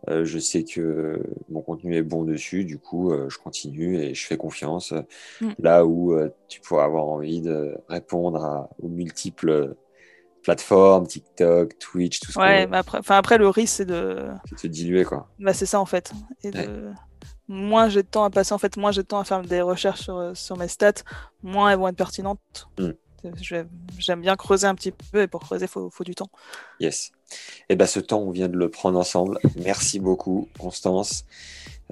euh, 0.08 0.24
je 0.24 0.38
sais 0.38 0.64
que 0.64 1.22
mon 1.48 1.62
contenu 1.62 1.96
est 1.96 2.02
bon 2.02 2.24
dessus, 2.24 2.64
du 2.64 2.78
coup 2.78 3.12
euh, 3.12 3.28
je 3.28 3.38
continue 3.38 3.98
et 3.98 4.14
je 4.14 4.26
fais 4.26 4.36
confiance. 4.36 4.92
Mm. 5.40 5.50
Là 5.60 5.86
où 5.86 6.14
tu 6.48 6.60
pourrais 6.60 6.84
avoir 6.84 7.04
envie 7.06 7.40
de 7.40 7.76
répondre 7.88 8.44
à, 8.44 8.68
aux 8.82 8.88
multiples 8.88 9.74
plateformes, 10.42 11.06
TikTok, 11.06 11.78
Twitch, 11.78 12.20
tout 12.20 12.32
ce 12.32 12.38
Ouais, 12.38 12.66
mais 12.66 12.76
après, 12.76 12.98
enfin 12.98 13.16
après 13.16 13.38
le 13.38 13.48
risque 13.48 13.76
c'est 13.76 13.84
de, 13.84 14.28
c'est 14.46 14.54
de 14.56 14.60
se 14.60 14.66
diluer 14.66 15.04
quoi. 15.04 15.28
bah 15.38 15.54
c'est 15.54 15.66
ça 15.66 15.80
en 15.80 15.86
fait, 15.86 16.12
et 16.42 16.50
de 16.50 16.90
moins 17.48 17.88
j'ai 17.88 18.02
de 18.02 18.08
temps 18.08 18.24
à 18.24 18.30
passer 18.30 18.52
en 18.52 18.58
fait, 18.58 18.76
moins 18.76 18.92
j'ai 18.92 19.02
de 19.02 19.06
temps 19.06 19.18
à 19.18 19.24
faire 19.24 19.42
des 19.42 19.60
recherches 19.60 20.02
sur, 20.02 20.32
sur 20.34 20.56
mes 20.56 20.68
stats, 20.68 21.02
moins 21.42 21.70
elles 21.70 21.78
vont 21.78 21.88
être 21.88 21.96
pertinentes. 21.96 22.68
Hmm. 22.78 22.92
J'aime 23.98 24.20
bien 24.20 24.36
creuser 24.36 24.66
un 24.66 24.74
petit 24.74 24.92
peu 25.12 25.22
et 25.22 25.26
pour 25.28 25.40
creuser, 25.40 25.66
il 25.66 25.68
faut, 25.68 25.90
faut, 25.90 26.04
du 26.04 26.14
temps. 26.14 26.30
Yes. 26.80 27.12
Et 27.30 27.36
eh 27.70 27.76
bien 27.76 27.86
ce 27.86 28.00
temps, 28.00 28.20
on 28.20 28.30
vient 28.30 28.48
de 28.48 28.56
le 28.56 28.68
prendre 28.68 28.98
ensemble. 28.98 29.38
Merci 29.64 30.00
beaucoup, 30.00 30.48
Constance. 30.58 31.24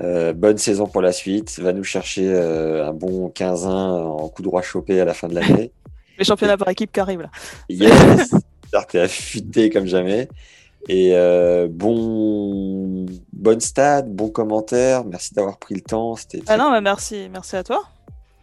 Euh, 0.00 0.32
bonne 0.32 0.58
saison 0.58 0.86
pour 0.86 1.02
la 1.02 1.12
suite. 1.12 1.58
Va 1.60 1.72
nous 1.72 1.84
chercher 1.84 2.28
euh, 2.28 2.88
un 2.88 2.92
bon 2.92 3.28
15-1 3.28 3.68
en 3.68 4.28
coup 4.28 4.42
droit 4.42 4.62
chopé 4.62 5.00
à 5.00 5.04
la 5.04 5.14
fin 5.14 5.28
de 5.28 5.34
l'année. 5.34 5.72
Les 6.18 6.24
championnats 6.24 6.56
par 6.56 6.68
équipe 6.68 6.92
qui 6.92 7.00
arrivent 7.00 7.22
là. 7.22 7.30
Yes. 7.68 8.34
T'es 8.88 9.00
affûté 9.00 9.70
comme 9.70 9.86
jamais. 9.86 10.28
Et 10.88 11.10
euh, 11.14 11.68
bon, 11.70 13.06
bonne 13.32 13.60
stade, 13.60 14.14
bon 14.14 14.30
commentaire. 14.30 15.04
Merci 15.04 15.34
d'avoir 15.34 15.58
pris 15.58 15.74
le 15.74 15.82
temps. 15.82 16.16
C'était. 16.16 16.40
Ah 16.46 16.56
non, 16.56 16.70
mais 16.70 16.80
merci, 16.80 17.28
merci 17.30 17.56
à 17.56 17.64
toi. 17.64 17.84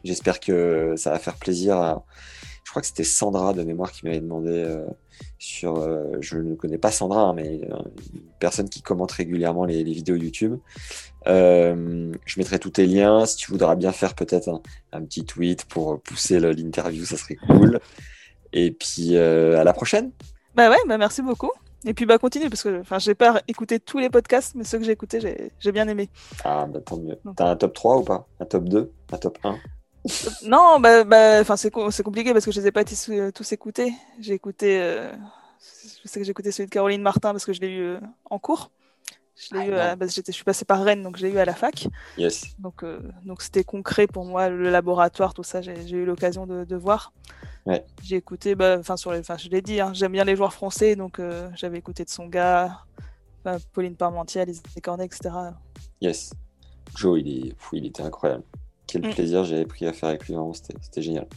J'espère 0.04 0.40
que 0.40 0.94
ça 0.98 1.12
va 1.12 1.20
faire 1.20 1.36
plaisir 1.36 1.78
à. 1.78 2.06
Je 2.64 2.72
crois 2.72 2.82
que 2.82 2.88
c'était 2.88 3.06
Sandra 3.06 3.54
de 3.54 3.64
mémoire 3.64 3.92
qui 3.92 4.06
m'avait 4.06 4.20
demandé 4.20 4.52
euh, 4.52 4.86
sur. 5.40 5.78
Euh, 5.78 6.18
je 6.20 6.38
ne 6.38 6.54
connais 6.54 6.78
pas 6.78 6.92
Sandra, 6.92 7.22
hein, 7.22 7.34
mais 7.34 7.62
une 8.14 8.22
personne 8.40 8.70
qui 8.70 8.82
commente 8.82 9.12
régulièrement 9.12 9.66
les, 9.66 9.84
vidéos 9.84 10.18
YouTube. 10.18 10.58
je 11.26 12.38
mettrai 12.38 12.60
tous 12.60 12.72
tes 12.72 12.86
liens. 12.86 13.26
Si 13.26 13.38
tu 13.38 13.52
voudras 13.52 13.76
bien 13.76 13.92
faire 13.92 14.14
peut-être 14.14 14.62
un, 14.92 15.02
petit 15.02 15.26
tweet 15.26 15.66
pour 15.66 16.00
pousser 16.02 16.40
l'interview, 16.40 17.04
ça 17.04 17.18
serait 17.18 17.38
cool. 17.48 17.80
Et 18.54 18.72
puis 18.72 19.18
à 19.18 19.64
la 19.64 19.74
prochaine. 19.74 20.12
Bah 20.56 20.70
ouais, 20.70 20.78
bah 20.88 20.98
merci 20.98 21.22
beaucoup. 21.22 21.52
Et 21.86 21.94
puis 21.94 22.06
bah 22.06 22.18
continue 22.18 22.50
parce 22.50 22.64
que 22.64 22.82
enfin 22.82 23.00
j'ai 23.00 23.14
pas 23.14 23.42
écouté 23.48 23.80
tous 23.80 24.00
les 24.00 24.10
podcasts 24.10 24.56
mais 24.56 24.64
ceux 24.64 24.80
que 24.80 24.84
j'ai 24.84 24.92
écoutés 24.92 25.52
j'ai 25.60 25.72
bien 25.72 25.88
aimé. 25.88 26.10
Ah 26.44 26.66
bah 26.66 26.80
tant 26.84 26.98
mieux. 26.98 27.18
T'as 27.36 27.52
un 27.52 27.56
top 27.56 27.74
3 27.74 27.98
ou 27.98 28.04
pas? 28.04 28.28
Un 28.40 28.46
top 28.46 28.64
2 28.66 28.92
Un 29.12 29.18
top 29.18 29.38
1 29.44 29.58
Non 30.48 30.80
bah 30.80 31.04
bah 31.04 31.44
c'est 31.56 31.70
compliqué 31.72 32.34
parce 32.34 32.46
que 32.46 32.52
je 32.52 32.60
les 32.60 32.68
ai 32.68 32.72
pas 32.72 32.84
tous, 32.84 33.52
écoutés. 33.52 33.94
J'ai 34.20 34.34
écouté 34.34 34.82
euh, 34.82 35.12
je 36.04 36.10
sais 36.10 36.20
que 36.20 36.26
j'ai 36.26 36.32
écouté 36.32 36.52
celui 36.52 36.68
de 36.68 36.74
Caroline 36.74 37.02
Martin 37.02 37.32
parce 37.32 37.46
que 37.46 37.54
je 37.54 37.62
l'ai 37.62 37.70
eu 37.70 37.82
euh, 37.82 38.00
en 38.30 38.40
cours. 38.40 38.72
Je 39.36 39.56
l'ai 39.56 39.72
ah, 39.72 39.96
eu 39.96 40.10
je 40.10 40.32
suis 40.32 40.44
passée 40.44 40.66
par 40.66 40.84
Rennes 40.84 41.04
donc 41.04 41.18
j'ai 41.18 41.32
eu 41.32 41.38
à 41.38 41.46
la 41.46 41.54
fac. 41.54 41.88
Yes. 42.18 42.56
Donc 42.58 42.84
euh, 42.84 43.00
donc 43.24 43.44
c'était 43.44 43.64
concret 43.64 44.08
pour 44.08 44.26
moi 44.26 44.50
le 44.50 44.72
laboratoire 44.72 45.36
tout 45.36 45.44
ça 45.44 45.62
j'ai 45.62 45.92
eu 45.92 46.06
l'occasion 46.06 46.48
de, 46.48 46.66
de 46.66 46.76
voir. 46.76 47.14
J'ai 48.04 48.16
écouté, 48.16 48.56
bah, 48.56 48.78
enfin 48.80 48.98
sur 48.98 49.12
les, 49.12 49.22
je 49.24 49.50
l'ai 49.50 49.62
dit, 49.62 49.80
hein, 49.80 49.92
j'aime 49.94 50.12
bien 50.12 50.24
les 50.24 50.36
joueurs 50.36 50.54
français, 50.54 50.96
donc 50.96 51.20
euh, 51.20 51.50
j'avais 51.56 51.78
écouté 51.78 52.04
de 52.04 52.10
son 52.10 52.28
gars, 52.28 52.84
Pauline 53.74 53.96
Parmentier, 53.96 54.42
Alice 54.42 54.62
Cornet, 54.82 55.06
etc. 55.06 55.30
Yes, 56.02 56.34
Joe, 56.96 57.20
il, 57.20 57.28
est, 57.28 57.56
il 57.74 57.86
était 57.86 58.04
incroyable. 58.04 58.44
Quel 58.88 59.06
mm. 59.06 59.10
plaisir 59.12 59.44
j'avais 59.44 59.66
pris 59.66 59.86
à 59.86 59.94
faire 59.94 60.10
avec 60.10 60.28
lui, 60.28 60.36
c'était 60.54 61.02
génial. 61.02 61.28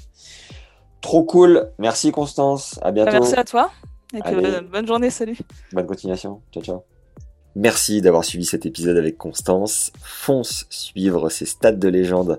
Trop 1.00 1.24
cool, 1.24 1.70
merci 1.78 2.12
Constance, 2.12 2.78
à 2.82 2.92
bientôt. 2.92 3.12
Merci 3.12 3.34
à 3.34 3.44
toi, 3.44 3.70
et 4.14 4.20
euh, 4.26 4.60
bonne 4.60 4.86
journée, 4.86 5.10
salut. 5.10 5.38
Bonne 5.72 5.86
continuation, 5.86 6.42
ciao 6.52 6.62
ciao. 6.62 6.82
Merci 7.56 8.00
d'avoir 8.00 8.24
suivi 8.24 8.44
cet 8.44 8.64
épisode 8.64 8.96
avec 8.96 9.18
Constance. 9.18 9.92
Fonce 10.00 10.66
suivre 10.70 11.28
ses 11.30 11.46
stats 11.46 11.72
de 11.72 11.88
légende 11.88 12.38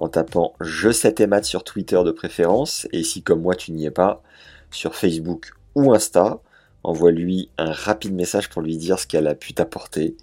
en 0.00 0.08
tapant 0.08 0.54
Je 0.60 0.90
sais 0.90 1.12
tes 1.12 1.26
maths 1.26 1.44
sur 1.44 1.62
Twitter 1.62 2.00
de 2.04 2.10
préférence, 2.10 2.88
et 2.92 3.04
si 3.04 3.22
comme 3.22 3.42
moi 3.42 3.54
tu 3.54 3.70
n'y 3.70 3.86
es 3.86 3.90
pas, 3.90 4.22
sur 4.70 4.94
Facebook 4.96 5.52
ou 5.74 5.92
Insta, 5.92 6.40
envoie-lui 6.82 7.50
un 7.58 7.70
rapide 7.70 8.14
message 8.14 8.48
pour 8.48 8.62
lui 8.62 8.76
dire 8.76 8.98
ce 8.98 9.06
qu'elle 9.06 9.28
a 9.28 9.34
pu 9.34 9.52
t'apporter. 9.52 10.16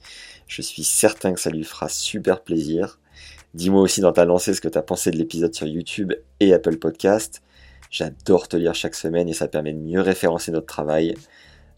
Je 0.47 0.61
suis 0.61 0.83
certain 0.83 1.33
que 1.33 1.39
ça 1.39 1.51
lui 1.51 1.63
fera 1.63 1.89
super 1.89 2.41
plaisir. 2.41 2.99
Dis-moi 3.53 3.81
aussi 3.81 4.01
dans 4.01 4.11
ta 4.11 4.25
lancée 4.25 4.53
ce 4.53 4.61
que 4.61 4.67
tu 4.67 4.77
as 4.77 4.83
pensé 4.83 5.11
de 5.11 5.17
l'épisode 5.17 5.53
sur 5.53 5.67
YouTube 5.67 6.13
et 6.39 6.53
Apple 6.53 6.77
Podcast. 6.77 7.41
J'adore 7.89 8.47
te 8.47 8.57
lire 8.57 8.75
chaque 8.75 8.95
semaine 8.95 9.29
et 9.29 9.33
ça 9.33 9.47
permet 9.47 9.73
de 9.73 9.79
mieux 9.79 10.01
référencer 10.01 10.51
notre 10.51 10.65
travail. 10.65 11.15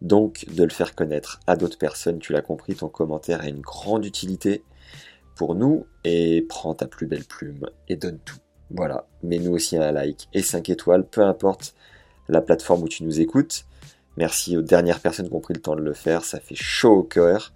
Donc 0.01 0.45
de 0.47 0.63
le 0.63 0.69
faire 0.69 0.95
connaître 0.95 1.41
à 1.45 1.57
d'autres 1.57 1.77
personnes, 1.77 2.19
tu 2.19 2.31
l'as 2.31 2.41
compris, 2.41 2.75
ton 2.75 2.87
commentaire 2.87 3.41
a 3.41 3.49
une 3.49 3.59
grande 3.59 4.05
utilité 4.05 4.63
pour 5.39 5.55
nous 5.55 5.87
et 6.03 6.45
prends 6.49 6.73
ta 6.73 6.85
plus 6.85 7.07
belle 7.07 7.23
plume 7.23 7.65
et 7.87 7.95
donne 7.95 8.19
tout. 8.25 8.39
Voilà, 8.71 9.07
mets-nous 9.23 9.53
aussi 9.53 9.77
un 9.77 9.93
like 9.93 10.27
et 10.33 10.41
5 10.41 10.69
étoiles, 10.69 11.07
peu 11.07 11.21
importe 11.21 11.75
la 12.27 12.41
plateforme 12.41 12.83
où 12.83 12.89
tu 12.89 13.05
nous 13.05 13.21
écoutes. 13.21 13.63
Merci 14.17 14.57
aux 14.57 14.61
dernières 14.61 14.99
personnes 14.99 15.29
qui 15.29 15.33
ont 15.33 15.39
pris 15.39 15.53
le 15.53 15.61
temps 15.61 15.77
de 15.77 15.81
le 15.81 15.93
faire, 15.93 16.25
ça 16.25 16.41
fait 16.41 16.55
chaud 16.55 16.91
au 16.91 17.03
cœur. 17.03 17.53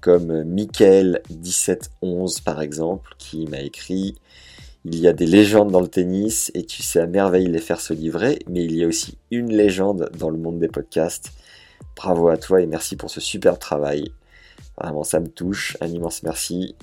Comme 0.00 0.44
Michael1711 0.44 2.44
par 2.44 2.62
exemple, 2.62 3.16
qui 3.18 3.48
m'a 3.48 3.58
écrit 3.58 4.14
Il 4.84 4.96
y 4.96 5.08
a 5.08 5.12
des 5.12 5.26
légendes 5.26 5.72
dans 5.72 5.80
le 5.80 5.88
tennis 5.88 6.52
et 6.54 6.64
tu 6.64 6.84
sais 6.84 7.00
à 7.00 7.08
merveille 7.08 7.48
les 7.48 7.58
faire 7.58 7.80
se 7.80 7.92
livrer, 7.92 8.38
mais 8.48 8.62
il 8.62 8.76
y 8.76 8.84
a 8.84 8.86
aussi 8.86 9.18
une 9.32 9.52
légende 9.52 10.12
dans 10.16 10.30
le 10.30 10.38
monde 10.38 10.60
des 10.60 10.68
podcasts. 10.68 11.32
Bravo 11.96 12.28
à 12.28 12.36
toi 12.36 12.62
et 12.62 12.66
merci 12.66 12.94
pour 12.94 13.10
ce 13.10 13.20
super 13.20 13.58
travail. 13.58 14.12
Vraiment, 14.80 15.02
ça 15.02 15.18
me 15.18 15.26
touche. 15.26 15.76
Un 15.80 15.88
immense 15.88 16.22
merci. 16.22 16.76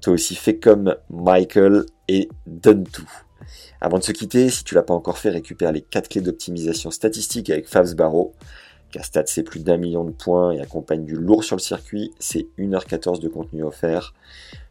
Toi 0.00 0.14
aussi 0.14 0.34
fais 0.34 0.56
comme 0.56 0.94
Michael 1.10 1.84
et 2.08 2.28
donne 2.46 2.84
tout. 2.84 3.10
Avant 3.80 3.98
de 3.98 4.04
se 4.04 4.12
quitter, 4.12 4.50
si 4.50 4.64
tu 4.64 4.74
l'as 4.74 4.82
pas 4.82 4.94
encore 4.94 5.18
fait, 5.18 5.30
récupère 5.30 5.72
les 5.72 5.82
4 5.82 6.08
clés 6.08 6.20
d'optimisation 6.20 6.90
statistique 6.90 7.50
avec 7.50 7.68
Favs 7.68 7.94
Barreau. 7.94 8.34
Stat 9.02 9.24
c'est 9.26 9.42
plus 9.42 9.62
d'un 9.62 9.76
million 9.76 10.04
de 10.04 10.10
points 10.10 10.52
et 10.52 10.60
accompagne 10.60 11.04
du 11.04 11.14
lourd 11.14 11.44
sur 11.44 11.56
le 11.56 11.60
circuit. 11.60 12.12
C'est 12.18 12.46
1h14 12.58 13.20
de 13.20 13.28
contenu 13.28 13.62
offert. 13.62 14.14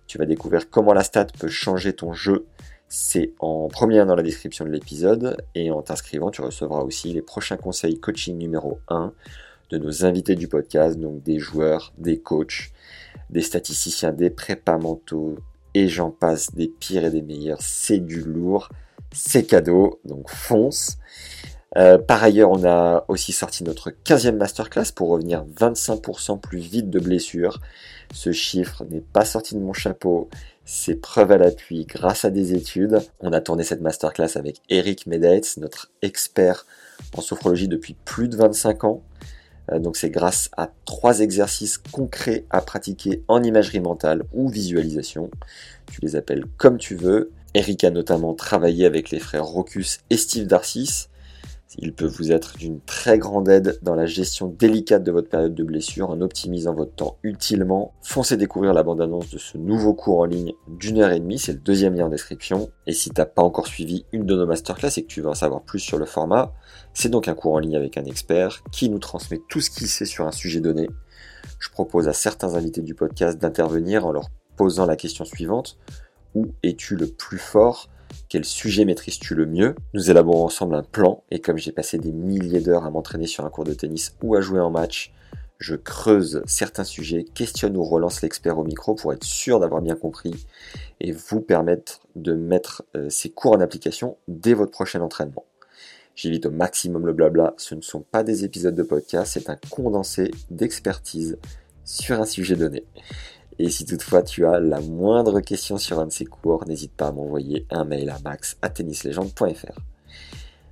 Tu 0.08 0.18
vas 0.18 0.26
découvrir 0.26 0.70
comment 0.70 0.94
la 0.94 1.04
stat 1.04 1.28
peut 1.40 1.48
changer 1.48 1.94
ton 1.94 2.14
jeu. 2.14 2.46
C'est 2.90 3.34
en 3.40 3.68
premier 3.68 4.04
dans 4.06 4.16
la 4.16 4.24
description 4.24 4.66
de 4.66 4.72
l'épisode. 4.72 5.38
Et 5.56 5.72
en 5.72 5.82
t'inscrivant, 5.82 6.32
tu 6.32 6.42
recevras 6.42 6.82
aussi 6.82 7.14
les 7.14 7.22
prochains 7.22 7.58
conseils 7.58 8.00
coaching 8.00 8.38
numéro 8.38 8.80
1 8.88 9.14
de 9.70 9.78
nos 9.78 10.06
invités 10.06 10.36
du 10.36 10.48
podcast, 10.48 10.98
donc 10.98 11.22
des 11.24 11.40
joueurs, 11.40 11.94
des 11.98 12.20
coachs, 12.20 12.72
des 13.30 13.42
statisticiens, 13.42 14.12
des 14.12 14.30
prépas 14.30 14.78
mentaux, 14.78 15.38
et 15.74 15.88
j'en 15.88 16.12
passe, 16.12 16.54
des 16.54 16.68
pires 16.68 17.06
et 17.06 17.12
des 17.12 17.22
meilleurs. 17.22 17.62
C'est 17.62 18.00
du 18.00 18.22
lourd, 18.22 18.70
c'est 19.12 19.44
cadeau, 19.44 20.00
donc 20.06 20.30
fonce. 20.30 20.98
Euh, 21.76 21.98
par 21.98 22.24
ailleurs, 22.24 22.50
on 22.50 22.64
a 22.64 23.06
aussi 23.08 23.34
sorti 23.34 23.64
notre 23.64 23.92
15e 23.92 24.38
masterclass 24.38 24.92
pour 24.96 25.10
revenir 25.10 25.46
25% 25.46 26.40
plus 26.40 26.60
vite 26.60 26.90
de 26.90 27.00
blessures. 27.00 27.60
Ce 28.14 28.32
chiffre 28.32 28.86
n'est 28.90 29.02
pas 29.02 29.26
sorti 29.26 29.54
de 29.54 29.60
mon 29.60 29.74
chapeau, 29.74 30.30
c'est 30.66 30.96
preuve 30.96 31.32
à 31.32 31.38
l'appui 31.38 31.86
grâce 31.86 32.26
à 32.26 32.30
des 32.30 32.54
études. 32.54 33.00
On 33.20 33.32
a 33.34 33.42
tourné 33.42 33.64
cette 33.64 33.82
masterclass 33.82 34.36
avec 34.36 34.62
Eric 34.70 35.08
Medaetz, 35.08 35.58
notre 35.58 35.92
expert 36.02 36.66
en 37.16 37.22
sophrologie 37.22 37.68
depuis 37.68 37.96
plus 38.06 38.28
de 38.28 38.38
25 38.38 38.84
ans. 38.84 39.04
Euh, 39.72 39.80
donc 39.80 39.98
c'est 39.98 40.10
grâce 40.10 40.50
à 40.56 40.70
trois 40.86 41.20
exercices 41.20 41.78
concrets 41.78 42.46
à 42.50 42.62
pratiquer 42.62 43.24
en 43.28 43.44
imagerie 43.44 43.80
mentale 43.80 44.24
ou 44.34 44.50
visualisation. 44.50 45.30
Tu 45.92 46.02
les 46.02 46.16
appelles 46.16 46.46
comme 46.58 46.78
tu 46.78 46.96
veux. 46.96 47.32
Eric 47.54 47.84
a 47.84 47.90
notamment 47.90 48.34
travaillé 48.34 48.86
avec 48.86 49.10
les 49.10 49.20
frères 49.20 49.46
Rocus 49.46 50.00
et 50.10 50.18
Steve 50.18 50.48
Darcis. 50.48 51.08
Il 51.78 51.94
peut 51.94 52.06
vous 52.06 52.32
être 52.32 52.58
d'une 52.58 52.80
très 52.82 53.18
grande 53.18 53.50
aide 53.50 53.78
dans 53.82 53.96
la 53.96 54.06
gestion 54.06 54.48
délicate 54.48 55.04
de 55.04 55.12
votre 55.12 55.28
période 55.28 55.54
de 55.54 55.64
blessure 55.64 56.10
en 56.10 56.22
optimisant 56.22 56.74
votre 56.74 56.94
temps 56.94 57.18
utilement. 57.24 57.94
Foncez 58.02 58.38
découvrir 58.38 58.74
la 58.74 58.84
bande-annonce 58.84 59.30
de 59.30 59.38
ce 59.38 59.58
nouveau 59.58 59.94
cours 59.94 60.20
en 60.20 60.26
ligne 60.26 60.54
d'une 60.68 61.00
heure 61.00 61.12
et 61.12 61.20
demie, 61.20 61.40
c'est 61.40 61.52
le 61.52 61.60
deuxième 61.60 61.96
lien 61.96 62.06
en 62.06 62.10
description. 62.10 62.70
Et 62.86 62.94
si 62.94 63.10
t'as 63.10 63.26
pas 63.26 63.42
encore 63.42 63.68
suivi 63.68 64.06
une 64.14 64.26
de 64.26 64.36
nos 64.36 64.46
masterclass 64.46 64.98
et 64.98 65.04
que 65.04 65.08
tu 65.08 65.22
veux 65.22 65.30
en 65.30 65.36
savoir 65.36 65.62
plus 65.62 65.80
sur 65.80 65.98
le 65.98 66.06
format, 66.06 66.54
c'est 66.94 67.10
donc 67.10 67.28
un 67.28 67.36
cours 67.36 67.54
en 67.54 67.60
ligne 67.60 67.76
avec 67.76 67.98
un 67.98 68.06
expert 68.06 68.64
qui 68.72 68.90
nous 68.90 69.00
transmet 69.00 69.42
tout 69.50 69.60
ce 69.60 69.70
qu'il 69.70 69.88
sait 69.88 70.06
sur 70.06 70.26
un 70.26 70.32
sujet 70.32 70.62
donné. 70.62 70.90
Je 71.60 71.70
propose 71.70 72.08
à 72.08 72.14
certains 72.14 72.56
invités 72.56 72.82
du 72.82 72.96
podcast 72.96 73.40
d'intervenir 73.40 74.06
en 74.06 74.12
leur 74.14 74.30
posant 74.56 74.86
la 74.86 74.96
question 74.96 75.26
suivante. 75.26 75.78
Où 76.34 76.48
es-tu 76.64 76.96
le 76.96 77.08
plus 77.08 77.40
fort 77.40 77.90
quel 78.30 78.46
sujet 78.46 78.86
maîtrises-tu 78.86 79.36
le 79.36 79.46
mieux? 79.46 79.76
Nous 79.94 80.10
élaborons 80.10 80.46
ensemble 80.46 80.76
un 80.76 80.84
plan 80.84 81.24
et 81.32 81.40
comme 81.40 81.58
j'ai 81.58 81.72
passé 81.72 81.98
des 81.98 82.12
milliers 82.12 82.62
d'heures 82.62 82.86
à 82.86 82.92
m'entraîner 82.92 83.28
sur 83.28 83.46
un 83.46 83.50
cours 83.50 83.64
de 83.64 83.74
tennis 83.74 84.16
ou 84.22 84.36
à 84.36 84.42
jouer 84.42 84.60
en 84.60 84.70
match, 84.70 85.14
je 85.60 85.76
creuse 85.76 86.44
certains 86.46 86.84
sujets, 86.84 87.24
questionne 87.24 87.78
ou 87.78 87.84
relance 87.84 88.22
l'expert 88.22 88.60
au 88.60 88.64
micro 88.64 88.96
pour 88.96 89.14
être 89.14 89.24
sûr 89.24 89.60
d'avoir 89.60 89.82
bien 89.82 89.96
compris 89.96 90.46
et 91.00 91.12
vous 91.12 91.42
permettre 91.42 92.02
de 92.16 92.34
mettre 92.34 92.84
euh, 92.96 93.10
ces 93.10 93.30
cours 93.30 93.54
en 93.54 93.62
application 93.62 94.18
dès 94.28 94.54
votre 94.54 94.72
prochain 94.72 95.02
entraînement. 95.02 95.46
J'évite 96.16 96.48
au 96.48 96.52
maximum 96.52 97.06
le 97.06 97.14
blabla, 97.14 97.54
ce 97.58 97.76
ne 97.76 97.82
sont 97.82 98.02
pas 98.02 98.24
des 98.24 98.44
épisodes 98.44 98.76
de 98.76 98.84
podcast, 98.84 99.34
c'est 99.34 99.50
un 99.50 99.58
condensé 99.70 100.32
d'expertise 100.50 101.38
sur 101.86 102.20
un 102.20 102.26
sujet 102.26 102.56
donné. 102.56 102.84
Et 103.60 103.70
si 103.70 103.86
toutefois 103.86 104.22
tu 104.22 104.46
as 104.46 104.60
la 104.60 104.80
moindre 104.82 105.40
question 105.40 105.78
sur 105.78 106.00
un 106.00 106.06
de 106.06 106.12
ces 106.12 106.26
cours, 106.26 106.68
n'hésite 106.68 106.94
pas 106.94 107.08
à 107.08 107.12
m'envoyer 107.12 107.66
un 107.72 107.86
mail 107.86 108.10
à 108.10 108.20
max 108.24 108.58
à 108.62 108.70
tennislegende.fr. 108.70 109.80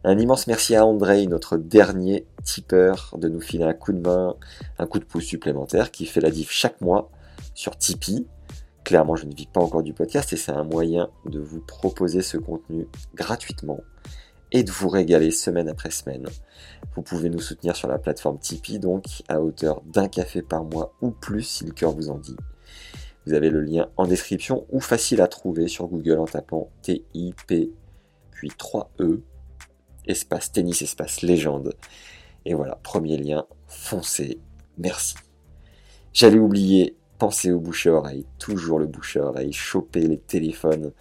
Un 0.04 0.20
immense 0.20 0.46
merci 0.46 0.76
à 0.76 0.86
André, 0.86 1.26
notre 1.26 1.58
dernier 1.58 2.28
tipeur, 2.44 3.16
de 3.18 3.28
nous 3.28 3.42
filer 3.42 3.64
un 3.64 3.74
coup 3.74 3.92
de 3.92 4.00
main, 4.00 4.36
un 4.78 4.86
coup 4.86 5.00
de 5.00 5.04
pouce 5.04 5.24
supplémentaire 5.24 5.90
qui 5.90 6.06
fait 6.06 6.22
la 6.22 6.30
diff 6.30 6.52
chaque 6.52 6.80
mois 6.80 7.10
sur 7.56 7.76
Tipeee. 7.76 8.28
Clairement, 8.84 9.16
je 9.16 9.26
ne 9.26 9.34
vis 9.34 9.48
pas 9.48 9.62
encore 9.62 9.82
du 9.82 9.94
podcast 9.94 10.32
et 10.32 10.38
c'est 10.38 10.52
un 10.52 10.64
moyen 10.64 11.10
de 11.26 11.40
vous 11.40 11.60
proposer 11.60 12.22
ce 12.22 12.38
contenu 12.38 12.88
gratuitement. 13.16 13.80
et 14.52 14.64
de 14.64 14.72
vous 14.72 14.90
régaler 14.90 15.32
semaine 15.32 15.68
après 15.68 15.90
semaine. 15.90 16.28
Vous 16.96 17.02
pouvez 17.02 17.30
nous 17.30 17.42
soutenir 17.42 17.76
sur 17.76 17.88
la 17.88 17.98
plateforme 17.98 18.38
Tipeee, 18.38 18.80
donc 18.80 19.24
à 19.28 19.42
hauteur 19.42 19.82
d'un 19.82 20.08
café 20.08 20.42
par 20.44 20.64
mois 20.64 20.94
ou 21.02 21.10
plus 21.12 21.42
si 21.42 21.66
le 21.66 21.72
cœur 21.72 21.92
vous 21.92 22.10
en 22.10 22.20
dit. 22.20 22.38
Vous 23.26 23.34
avez 23.34 23.50
le 23.50 23.62
lien 23.62 23.90
en 23.98 24.06
description 24.06 24.66
ou 24.70 24.80
facile 24.80 25.22
à 25.22 25.28
trouver 25.28 25.68
sur 25.68 25.88
Google 25.88 26.20
en 26.20 26.26
tapant 26.26 26.70
T-I-P 26.84 27.72
puis 28.32 28.50
3E 28.50 29.22
espace 30.06 30.52
tennis 30.52 30.82
espace 30.82 31.22
légende. 31.22 31.74
Et 32.46 32.54
voilà, 32.54 32.76
premier 32.84 33.18
lien, 33.18 33.46
foncez, 33.66 34.40
merci. 34.78 35.16
J'allais 36.14 36.38
oublier, 36.38 36.96
pensez 37.18 37.52
au 37.52 37.60
bouche 37.60 37.88
à 37.88 37.94
oreille, 37.94 38.26
toujours 38.38 38.78
le 38.78 38.86
bouche 38.86 39.18
à 39.18 39.24
oreille, 39.24 39.52
choper 39.52 40.02
les 40.02 40.20
téléphones 40.20 40.92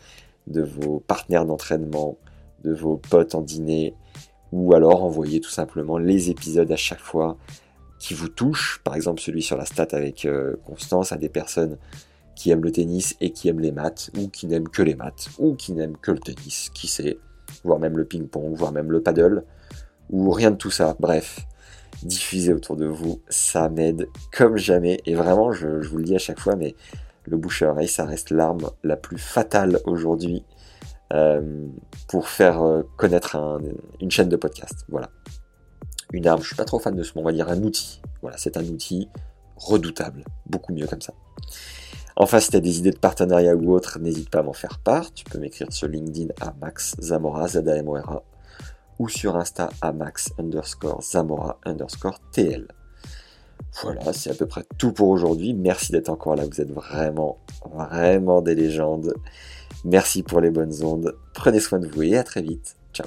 de 0.47 0.63
vos 0.63 1.01
partenaires 1.01 1.45
d'entraînement, 1.45 2.17
de 2.63 2.73
vos 2.73 2.97
potes 2.97 3.35
en 3.35 3.43
dîner, 3.43 3.95
ou 4.53 4.75
alors 4.75 5.05
envoyer 5.05 5.41
tout 5.41 5.51
simplement 5.51 5.99
les 5.99 6.31
épisodes 6.31 6.71
à 6.73 6.77
chaque 6.77 7.01
fois 7.01 7.37
qui 7.99 8.15
vous 8.15 8.29
touchent, 8.29 8.81
par 8.85 8.95
exemple 8.95 9.21
celui 9.21 9.43
sur 9.43 9.57
la 9.57 9.67
stat 9.67 9.89
avec 9.93 10.25
euh, 10.25 10.57
Constance, 10.65 11.13
à 11.13 11.17
des 11.17 11.29
personnes 11.29 11.79
qui 12.35 12.51
aiment 12.51 12.65
le 12.65 12.73
tennis 12.73 13.17
et 13.21 13.31
qui 13.31 13.49
aiment 13.49 13.61
les 13.61 13.73
maths, 13.73 14.11
ou 14.19 14.29
qui 14.29 14.47
n'aiment 14.47 14.69
que 14.69 14.83
les 14.83 14.95
maths, 14.95 15.29
ou 15.39 15.55
qui 15.55 15.73
n'aiment 15.73 15.97
que 15.97 16.11
le 16.11 16.19
tennis, 16.19 16.71
qui 16.75 16.87
sait, 16.87 17.19
voire 17.65 17.79
même 17.79 17.97
le 17.97 18.05
ping-pong, 18.05 18.55
voire 18.55 18.73
même 18.73 18.91
le 18.91 19.03
paddle, 19.03 19.45
ou 20.11 20.31
rien 20.31 20.51
de 20.51 20.57
tout 20.57 20.71
ça. 20.71 20.97
Bref, 20.99 21.41
diffusez 22.03 22.53
autour 22.53 22.77
de 22.77 22.87
vous, 22.87 23.21
ça 23.29 23.69
m'aide 23.69 24.09
comme 24.33 24.57
jamais, 24.57 25.01
et 25.07 25.15
vraiment, 25.15 25.53
je, 25.53 25.69
vous 25.89 25.99
le 25.99 26.05
dis 26.05 26.15
à 26.15 26.19
chaque 26.19 26.41
fois, 26.41 26.57
mais 26.57 26.75
le 27.25 27.37
bouche 27.37 27.63
à 27.63 27.71
oreille, 27.71 27.89
ça 27.89 28.05
reste 28.05 28.31
l'arme 28.31 28.71
la 28.83 28.97
plus 28.97 29.19
fatale 29.19 29.81
aujourd'hui 29.87 30.45
euh, 31.13 31.67
pour 32.09 32.29
faire 32.29 32.63
euh, 32.63 32.83
connaître 32.97 33.37
une 34.01 34.11
chaîne 34.11 34.29
de 34.29 34.37
podcast. 34.37 34.85
Voilà. 34.89 35.11
Une 36.13 36.27
arme, 36.27 36.43
je 36.43 36.49
suis 36.49 36.57
pas 36.57 36.65
trop 36.65 36.79
fan 36.79 36.95
de 36.95 37.03
ce 37.03 37.13
mot, 37.15 37.23
on 37.23 37.25
va 37.25 37.33
dire 37.33 37.49
un 37.49 37.63
outil. 37.63 38.01
Voilà, 38.21 38.37
c'est 38.37 38.57
un 38.57 38.65
outil 38.65 39.09
redoutable, 39.57 40.25
beaucoup 40.47 40.73
mieux 40.73 40.87
comme 40.87 41.01
ça. 41.01 41.15
Enfin, 42.17 42.39
si 42.39 42.51
tu 42.51 42.57
as 42.57 42.61
des 42.61 42.79
idées 42.79 42.93
de 42.93 42.99
partenariat 42.99 43.55
ou 43.55 43.73
autre, 43.73 43.99
n'hésite 43.99 44.31
pas 44.31 44.41
à 44.41 44.43
m'en 44.43 44.53
faire 44.53 44.79
part. 44.79 45.13
Tu 45.13 45.25
peux 45.25 45.39
m'écrire 45.39 45.73
sur 45.73 45.89
LinkedIn 45.89 46.33
à 46.41 46.55
Max 46.61 46.95
Zamora, 47.01 47.49
z 47.49 47.57
a 47.57 48.23
ou 49.01 49.09
sur 49.09 49.37
Insta 49.37 49.71
à 49.81 49.93
Max 49.93 50.33
underscore 50.39 51.03
Zamora 51.03 51.59
underscore 51.65 52.21
TL. 52.31 52.69
Voilà, 53.83 54.13
c'est 54.13 54.31
à 54.31 54.35
peu 54.35 54.47
près 54.47 54.65
tout 54.79 54.93
pour 54.93 55.09
aujourd'hui. 55.09 55.53
Merci 55.53 55.91
d'être 55.91 56.09
encore 56.09 56.37
là. 56.37 56.45
Vous 56.45 56.61
êtes 56.61 56.71
vraiment, 56.71 57.39
vraiment 57.65 58.41
des 58.41 58.55
légendes. 58.55 59.15
Merci 59.85 60.23
pour 60.23 60.41
les 60.41 60.51
bonnes 60.51 60.85
ondes. 60.85 61.17
Prenez 61.35 61.61
soin 61.61 61.81
de 61.81 61.89
vous 61.89 62.03
et 62.03 62.17
à 62.17 62.23
très 62.23 62.43
vite. 62.43 62.77
Ciao. 62.93 63.07